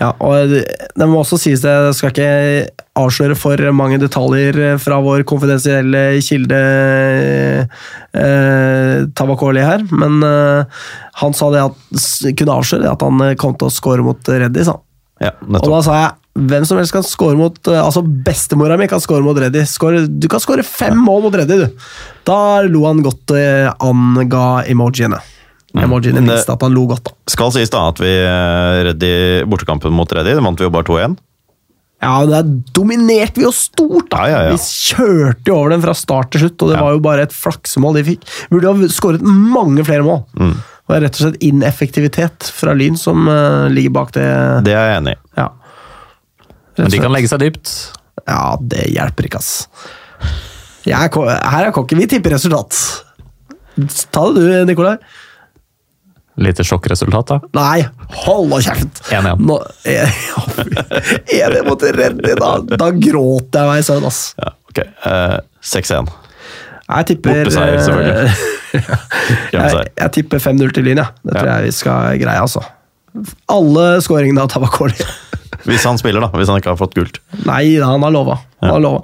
Ja, 0.00 0.12
og 0.18 0.52
det, 0.52 1.06
må 1.06 1.22
også 1.22 1.40
sies 1.40 1.64
det, 1.64 1.72
jeg 1.88 1.98
skal 1.98 2.14
ikke 2.14 2.30
avsløre 2.98 3.36
for 3.38 3.60
mange 3.72 3.98
detaljer 4.02 4.76
fra 4.82 4.98
vår 5.02 5.24
konfidensielle 5.28 6.04
kilde 6.24 6.60
eh, 8.12 9.04
Tabakoli 9.16 9.64
her, 9.64 9.84
men 9.90 10.20
eh, 10.26 10.82
han 11.22 11.36
sa 11.36 11.50
det 11.54 11.66
at, 11.70 11.84
kunne 12.38 12.58
avsløre 12.60 12.92
at 12.92 13.04
han 13.04 13.24
eh, 13.24 13.36
kom 13.40 13.56
til 13.56 13.70
å 13.70 13.74
score 13.74 14.04
mot 14.04 14.32
Reddy, 14.32 14.64
sa 14.66 14.76
han. 14.76 14.88
Ja, 15.22 15.32
Og 15.46 15.68
da 15.70 15.80
sa 15.84 15.98
jeg 16.00 16.10
hvem 16.48 16.64
som 16.64 16.78
helst 16.80 16.94
kan 16.96 17.04
score 17.04 17.36
mot 17.36 17.58
eh, 17.68 17.76
Altså, 17.76 18.00
bestemora 18.02 18.78
mi 18.80 18.88
kan 18.88 19.02
score 19.04 19.24
mot 19.24 19.36
Reddy. 19.38 19.64
Du 20.08 20.28
kan 20.32 20.40
score 20.40 20.64
fem 20.64 20.96
mål 20.96 21.26
mot 21.26 21.36
Reddy, 21.36 21.58
du. 21.60 21.90
Da 22.28 22.62
lo 22.64 22.86
han 22.88 23.02
godt, 23.04 23.34
eh, 23.36 23.68
anga 23.84 24.46
emojiene. 24.72 25.20
Emojiene 25.76 26.20
mm. 26.20 26.30
viste 26.32 26.52
at 26.52 26.64
han 26.64 26.72
lo 26.76 26.86
godt, 26.90 27.04
da. 27.08 27.14
Skal 27.32 27.52
sies 27.54 27.72
da 27.72 27.86
at 27.90 28.00
vi 28.00 28.10
eh, 28.12 28.80
Reddy, 28.88 29.12
bortekampen 29.48 29.92
mot 29.94 30.08
Reddy, 30.12 30.34
vant 30.40 30.60
vi 30.60 30.68
jo 30.68 30.72
bare 30.72 30.88
2-1. 30.88 31.20
Ja, 32.02 32.16
der 32.26 32.48
dominerte 32.74 33.38
vi 33.38 33.44
jo 33.44 33.52
stort, 33.54 34.08
da! 34.10 34.24
Ja, 34.26 34.40
ja, 34.42 34.50
ja. 34.50 34.56
Vi 34.56 34.64
kjørte 34.64 35.52
jo 35.52 35.58
over 35.60 35.70
dem 35.76 35.84
fra 35.84 35.94
start 35.94 36.32
til 36.34 36.46
slutt, 36.46 36.64
og 36.64 36.72
det 36.72 36.76
Ja. 36.80 36.82
var 36.82 36.96
jo 36.96 37.02
bare 37.04 37.28
et 37.28 37.36
flaksemål 37.36 37.94
de 38.00 38.02
fikk. 38.08 38.24
Burde 38.50 38.72
ha 38.72 38.88
skåret 38.90 39.22
mange 39.22 39.84
flere 39.86 40.02
mål. 40.02 40.24
Mm. 40.34 40.56
Det 40.88 40.98
er 40.98 41.04
rett 41.06 41.18
og 41.18 41.24
slett 41.24 41.44
ineffektivitet 41.46 42.48
fra 42.52 42.74
Lyn 42.76 42.98
som 43.00 43.28
eh, 43.30 43.68
ligger 43.72 43.94
bak 43.96 44.12
det. 44.16 44.28
Det 44.66 44.74
er 44.76 44.90
jeg 44.90 45.00
enig 45.00 45.14
i. 45.16 45.20
Ja. 45.38 45.48
Men 46.78 46.92
de 46.92 47.00
kan 47.00 47.14
legge 47.14 47.30
seg 47.30 47.42
dypt. 47.42 47.72
Ja, 48.26 48.56
det 48.60 48.88
hjelper 48.92 49.28
ikke, 49.28 49.40
ass. 49.40 49.52
Er, 50.84 51.08
her 51.08 51.68
er 51.68 51.74
kokken. 51.74 52.00
Vi 52.02 52.08
tipper 52.10 52.34
resultat. 52.34 52.76
Ta 54.12 54.24
det 54.34 54.42
du, 54.42 54.54
Nikolai. 54.68 54.96
Lite 56.42 56.64
sjokkresultat, 56.64 57.28
da. 57.28 57.38
Nei, 57.58 57.84
hold 58.24 58.48
nå 58.48 58.58
kjeft! 58.64 59.02
1-1. 59.12 59.42
Jeg 61.38 61.64
mot 61.66 61.84
Reddy, 61.84 62.32
da, 62.40 62.52
da 62.72 62.88
gråter 62.96 63.60
jeg 63.60 63.68
meg 63.68 63.82
i 63.82 63.84
søvn, 63.84 64.06
ass. 64.08 64.20
Ja, 64.40 64.54
ok. 64.72 64.80
Uh, 65.04 65.36
6-1. 65.60 66.08
Jeg 67.00 67.06
tipper 67.12 67.38
Borteseier, 67.42 67.78
selvfølgelig. 67.86 68.32
jeg, 69.56 69.86
jeg 70.00 70.12
tipper 70.18 70.42
5-0 70.42 70.72
til 70.76 70.86
Lyn, 70.88 71.00
ja. 71.02 71.06
Det 71.24 71.34
tror 71.36 71.50
jeg 71.52 71.66
vi 71.68 71.72
skal 71.76 72.20
greie, 72.22 72.40
altså. 72.42 72.62
Alle 73.52 73.86
skåringene 74.04 74.44
av 74.44 74.52
Tabakoli. 74.52 74.96
Hvis 75.68 75.84
han 75.86 75.98
spiller, 76.00 76.24
da. 76.24 76.30
Hvis 76.34 76.48
han 76.50 76.58
ikke 76.62 76.72
har 76.72 76.78
fått 76.80 76.94
gult. 76.96 77.18
Nei 77.46 77.76
da, 77.78 77.90
han 77.92 78.02
har 78.06 78.14
lova. 78.14 78.38
Han 78.64 78.72
har 78.76 78.82
lova. 78.82 79.02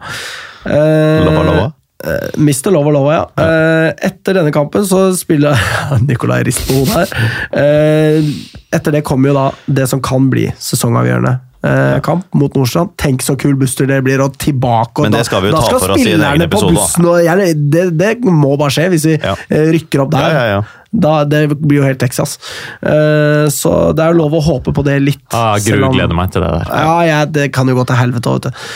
Eh, 0.69 1.25
Lova, 1.25 1.43
lova. 1.47 1.67
eh, 2.05 2.25
Mister 2.43 2.73
lova, 2.75 2.91
lova, 2.95 3.13
ja. 3.15 3.27
Uh, 3.39 3.91
etter 4.09 4.35
denne 4.41 4.51
kampen 4.53 4.83
så 4.89 5.05
spiller 5.17 5.55
Nicolay 6.09 6.43
Risto 6.49 6.81
her. 6.91 7.13
Eh, 7.55 8.27
etter 8.75 8.97
det 8.99 9.05
kommer 9.07 9.31
jo 9.31 9.37
da 9.39 9.45
det 9.81 9.87
som 9.93 10.03
kan 10.05 10.27
bli 10.33 10.49
sesongavgjørende. 10.61 11.37
Eh, 11.65 11.99
Kamp 12.05 12.27
mot 12.35 12.55
Nordstrand. 12.55 12.93
Tenk 13.01 13.23
så 13.23 13.37
kul 13.39 13.55
Buster 13.59 13.87
det 13.87 14.03
blir, 14.07 14.21
og 14.25 14.37
tilbake. 14.39 14.99
Og 14.99 15.03
Men 15.09 15.13
det 15.13 15.21
da- 15.21 15.25
skal 15.25 15.43
vi 15.43 15.49
jo 15.51 15.53
da 15.57 15.61
ta 15.61 15.67
skal 15.67 15.81
for 15.81 15.95
oss 15.97 16.05
i 16.07 16.13
en 16.13 16.21
egen 16.21 16.45
på 16.45 16.49
episode, 16.51 16.75
bussen, 16.75 17.09
jeg, 17.25 17.55
det, 17.71 17.85
det 17.99 18.13
må 18.25 18.57
bare 18.59 18.71
skje 18.71 18.89
hvis 18.95 19.05
vi 19.11 19.17
Ja. 19.23 19.35
eh, 19.51 19.71
rykker 19.75 20.01
opp 20.07 20.11
der. 20.15 20.29
Ja, 20.35 20.45
ja. 20.57 20.63
Da, 20.95 21.25
det 21.25 21.43
blir 21.61 21.83
jo 21.83 21.85
helt 21.85 21.99
Texas. 22.01 22.39
Eh, 22.83 23.47
så 23.53 23.93
det 23.95 24.05
er 24.05 24.13
jo 24.15 24.21
lov 24.23 24.33
å 24.39 24.43
håpe 24.43 24.73
på 24.73 24.85
det 24.87 25.01
litt. 25.03 25.21
Ah, 25.37 25.59
Gru 25.59 25.91
gleder 25.93 26.15
meg 26.17 26.31
til 26.33 26.41
det 26.43 26.51
der. 26.51 26.71
ja, 26.73 27.01
jeg, 27.05 27.33
det 27.33 27.53
kan 27.53 27.67
jo 27.69 27.75
gå 27.77 27.87
til 27.87 27.97
helvete 27.97 28.31
òg, 28.31 28.41
vet 28.45 28.53
du. 28.53 28.67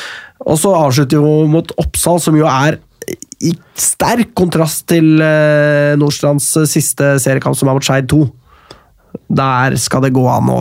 Og 0.44 0.58
så 0.58 0.74
avslutter 0.74 1.20
jo 1.22 1.46
mot 1.46 1.70
Oppsal, 1.78 2.18
som 2.20 2.34
jo 2.36 2.44
er 2.50 2.78
i 3.42 3.50
sterk 3.78 4.34
kontrast 4.38 4.84
til 4.86 5.20
eh, 5.22 5.94
Nordstrands 5.98 6.46
siste 6.70 7.16
seriekamp, 7.22 7.56
som 7.58 7.68
er 7.68 7.74
mot 7.78 7.82
Skeid 7.86 8.06
2. 8.10 8.20
Der 9.32 9.76
skal 9.80 10.02
det 10.04 10.12
gå 10.12 10.22
an 10.28 10.48
å 10.52 10.58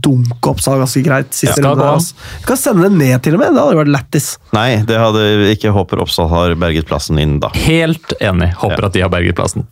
dunke 0.00 0.48
Oppsal 0.52 0.78
ganske 0.80 1.02
greit. 1.04 1.30
Siste 1.36 1.60
Ja, 1.60 1.70
runde 1.74 1.84
altså. 1.84 2.14
Du 2.40 2.46
kan 2.48 2.56
sende 2.56 2.88
det 2.88 2.92
ned, 2.96 3.22
til 3.22 3.34
og 3.36 3.40
med. 3.42 3.52
Det 3.52 3.60
hadde 3.64 3.76
vært 3.82 3.92
lættis. 3.92 4.28
Nei, 4.56 4.76
det 4.88 4.96
hadde 4.98 5.26
vi 5.42 5.50
ikke 5.56 5.72
håper 5.76 6.00
Oppsal 6.04 6.28
har 6.32 6.54
berget 6.56 6.88
plassen 6.88 7.18
inn 7.20 7.38
da. 7.40 7.50
Helt 7.54 8.14
enig. 8.20 8.54
Håper 8.62 8.80
Ja. 8.80 8.86
at 8.86 8.92
de 8.96 9.00
har 9.04 9.12
berget 9.12 9.36
plassen. 9.36 9.66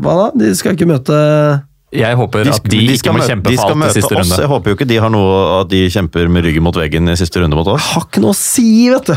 Hva 0.00 0.12
da? 0.18 0.38
De 0.38 0.54
skal 0.54 0.74
ikke 0.76 0.86
møte 0.90 1.62
Jeg 1.94 2.16
håper 2.18 2.50
at 2.50 2.64
de, 2.68 2.80
ikke 2.92 3.12
må 3.14 3.20
møte- 3.22 3.30
kjempe 3.30 3.48
de 3.48 3.56
for 3.56 3.62
skal 3.62 3.70
alt 3.70 3.76
i 3.76 3.80
møte 3.86 3.94
siste 3.94 4.12
oss. 4.12 4.18
runde. 4.26 4.40
Jeg 4.42 4.48
håper 4.50 4.66
jo 4.70 4.74
ikke 4.76 4.88
de 4.90 4.96
har 5.00 5.10
noe 5.10 5.60
at 5.62 5.68
de 5.70 5.86
kjemper 5.88 6.28
med 6.28 6.44
ryggen 6.44 6.62
mot 6.66 6.74
veggen 6.74 7.08
i 7.08 7.14
siste 7.16 7.40
runde 7.40 7.54
mot 7.56 7.66
oss. 7.68 7.80
Jeg 7.80 7.94
Har 7.94 8.02
ikke 8.10 8.20
noe 8.20 8.34
å 8.34 8.36
si, 8.36 8.90
vet 8.90 9.06
du! 9.06 9.14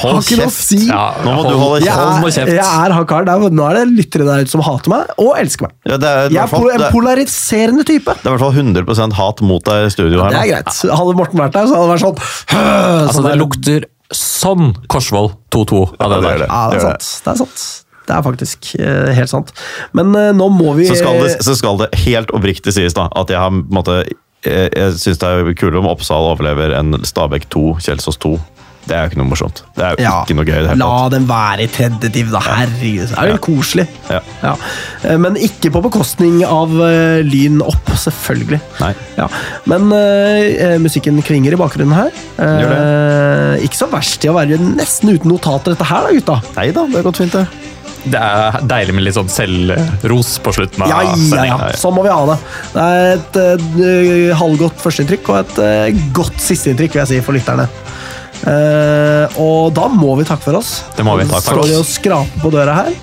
Hold 0.00 0.22
kjeft! 0.22 0.54
si. 0.54 0.78
Ja, 0.86 1.08
Nå 1.24 1.32
må 1.34 1.42
du 1.48 1.56
holde 1.58 1.80
kjeft. 1.82 2.36
Jeg 2.36 2.46
er, 2.46 2.52
jeg 2.60 2.86
er 2.86 2.94
han 2.94 3.06
karen 3.10 3.26
der. 3.26 3.46
Nå 3.50 3.64
er 3.70 3.78
det 3.80 3.84
lyttere 3.90 4.26
der 4.28 4.44
ute 4.46 4.52
som 4.54 4.62
hater 4.64 4.92
meg, 4.92 5.10
og 5.18 5.32
elsker 5.40 5.66
meg. 5.66 5.74
Ja, 5.90 5.96
det, 6.00 6.08
er, 6.10 6.30
Jeg 6.30 6.42
er 6.44 6.50
fall, 6.52 6.68
en 6.70 6.84
er, 6.86 6.92
polariserende 6.94 7.84
type. 7.88 8.14
det 8.14 8.26
er 8.28 8.30
i 8.30 8.36
hvert 8.36 8.44
fall 8.44 8.54
100% 8.62 9.16
hat 9.18 9.42
mot 9.50 9.64
deg 9.66 9.88
i 9.88 9.90
studio 9.94 10.22
her 10.22 10.36
Det 10.36 10.40
er 10.44 10.50
greit. 10.54 10.80
Hadde 11.00 11.16
Morten 11.18 11.42
vært 11.42 11.56
der, 11.58 11.66
så 11.70 11.80
hadde 11.80 11.88
det 11.88 11.96
vært 11.96 12.04
sånn 12.06 12.20
Altså, 12.60 13.16
sånn 13.18 13.26
det 13.26 13.32
der- 13.34 13.42
lukter 13.42 13.88
sånn 14.14 14.70
Korsvoll 14.90 15.28
2-2 15.54 15.82
av 16.02 16.10
det 16.10 16.16
det 16.20 16.24
der. 16.28 16.38
det. 16.44 16.48
Ja, 16.50 16.62
det 16.70 16.78
er 16.80 16.86
sant. 16.86 17.10
Det 17.24 17.30
er 17.34 17.38
sant. 17.42 17.66
Det 18.10 18.16
er 18.16 18.22
faktisk 18.26 18.70
eh, 18.80 19.10
helt 19.14 19.30
sant. 19.30 19.52
Men 19.94 20.14
eh, 20.18 20.30
nå 20.34 20.48
må 20.50 20.72
vi 20.78 20.88
Så 20.88 20.96
skal, 20.98 21.20
det, 21.22 21.36
så 21.46 21.54
skal 21.58 21.78
det 21.78 21.90
helt 22.06 22.32
oppriktig 22.34 22.74
sies 22.74 22.96
da, 22.96 23.04
at 23.14 23.30
jeg 23.30 23.38
har 23.38 23.52
på 23.54 23.60
en 23.62 23.76
måte, 23.76 24.00
jeg, 24.42 24.70
jeg 24.74 24.96
syns 24.98 25.20
det 25.22 25.28
er 25.30 25.52
kulere 25.54 25.78
om 25.82 25.86
Oppsal 25.92 26.26
overlever 26.32 26.74
enn 26.78 26.96
Stabæk 27.06 27.46
2, 27.54 27.62
Kjelsås 27.86 28.18
2. 28.24 28.32
Det 28.90 28.96
er 28.98 29.04
jo 29.04 29.10
ikke 29.12 29.20
noe 29.20 29.30
morsomt. 29.30 29.60
Det 29.76 29.84
er 29.86 29.92
jo 29.94 30.02
ja, 30.02 30.12
ikke 30.24 30.34
noe 30.34 30.46
gøy 30.48 30.56
det 30.66 30.72
La 30.80 30.88
tatt. 30.90 31.12
dem 31.14 31.26
være 31.30 31.62
i 31.62 31.68
tredje 31.70 32.08
div, 32.10 32.32
da. 32.34 32.40
Herregud. 32.42 33.06
Det 33.12 33.18
er 33.22 33.30
jo 33.30 33.36
Ja. 33.36 33.42
koselig. 33.46 33.86
Ja. 34.10 34.20
Ja. 34.42 34.54
Eh, 35.06 35.16
Men 35.22 35.38
ikke 35.38 35.70
på 35.70 35.82
bekostning 35.86 36.40
av 36.44 36.74
uh, 36.74 37.20
Lyn 37.22 37.60
opp, 37.62 37.92
selvfølgelig. 37.94 38.58
Nei. 38.80 38.90
Ja. 39.16 39.28
Men 39.70 39.86
uh, 39.94 40.74
musikken 40.82 41.22
klinger 41.22 41.54
i 41.54 41.60
bakgrunnen 41.60 41.94
her. 41.94 42.10
Eh, 42.42 43.62
ikke 43.64 43.78
så 43.78 43.86
verst 43.92 44.24
i 44.26 44.30
å 44.30 44.34
være 44.36 44.58
nesten 44.58 45.14
uten 45.14 45.30
notater, 45.30 45.74
dette 45.76 45.86
her, 45.86 46.08
da, 46.08 46.14
gutta. 46.18 46.40
Nei 46.58 46.70
da, 46.74 46.86
det 46.90 46.98
har 46.98 47.06
gått 47.06 47.22
fint, 47.22 47.36
det. 47.38 47.46
Det 48.00 48.16
er 48.16 48.54
deilig 48.64 48.94
med 48.96 49.04
litt 49.04 49.16
sånn 49.18 49.28
selvros 49.28 50.38
på 50.40 50.54
slutten 50.56 50.86
av 50.86 50.88
Ja, 50.88 51.00
ja, 51.04 51.42
ja. 51.50 51.56
Sånn 51.76 51.92
må 51.92 52.00
vi 52.06 52.12
ha 52.14 52.22
det. 52.30 52.36
Det 52.72 52.84
er 52.86 53.10
et 53.18 53.40
eh, 53.44 54.30
halvgodt 54.40 54.80
førsteinntrykk 54.80 55.28
og 55.34 55.40
et 55.42 55.60
eh, 55.66 55.98
godt 56.16 56.40
sisteinntrykk, 56.40 56.96
vil 56.96 57.02
jeg 57.04 57.10
si, 57.12 57.18
for 57.26 57.36
lytterne. 57.36 57.68
Eh, 58.48 59.38
og 59.40 59.72
da 59.76 59.88
må 59.92 60.14
vi 60.18 60.24
takke 60.28 60.46
for 60.46 60.56
oss. 60.60 60.82
Det 60.96 61.04
må 61.04 61.16
vi. 61.20 61.26
takke 61.28 61.42
for 61.44 61.60
Står 61.60 61.66
vi 61.68 61.74
oss. 61.76 61.80
og 61.82 61.86
skraper 61.92 62.40
på 62.44 62.50
døra 62.54 62.74
her, 62.82 62.94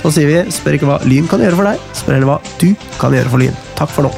så 0.00 0.12
sier 0.14 0.26
vi 0.30 0.38
spør 0.54 0.78
ikke 0.78 0.88
hva 0.88 0.98
Lyn 1.04 1.26
kan 1.28 1.40
gjøre 1.44 1.56
for 1.58 1.68
deg, 1.68 1.78
spør 1.98 2.14
heller 2.16 2.30
hva 2.32 2.38
du 2.62 2.68
kan 3.00 3.12
gjøre 3.12 3.28
for 3.32 3.38
Lyn. 3.42 3.56
Takk 3.76 3.90
for 3.92 4.02
nå. 4.08 4.12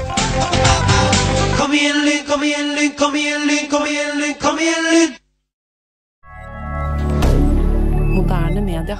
Kom 1.58 1.72
igjen, 1.74 1.98
Lyn, 2.06 2.22
kom 2.28 2.44
igjen, 2.44 2.70
Lyn, 2.76 2.92
kom 2.98 3.14
igjen, 3.16 3.46
Lyn, 3.48 3.66
kom 3.72 3.86
igjen, 3.88 4.14
Lyn, 4.20 4.36
kom 4.40 4.58
igjen, 4.62 4.84
Lyn! 4.92 5.16
Moderne 8.14 8.60
media. 8.62 8.98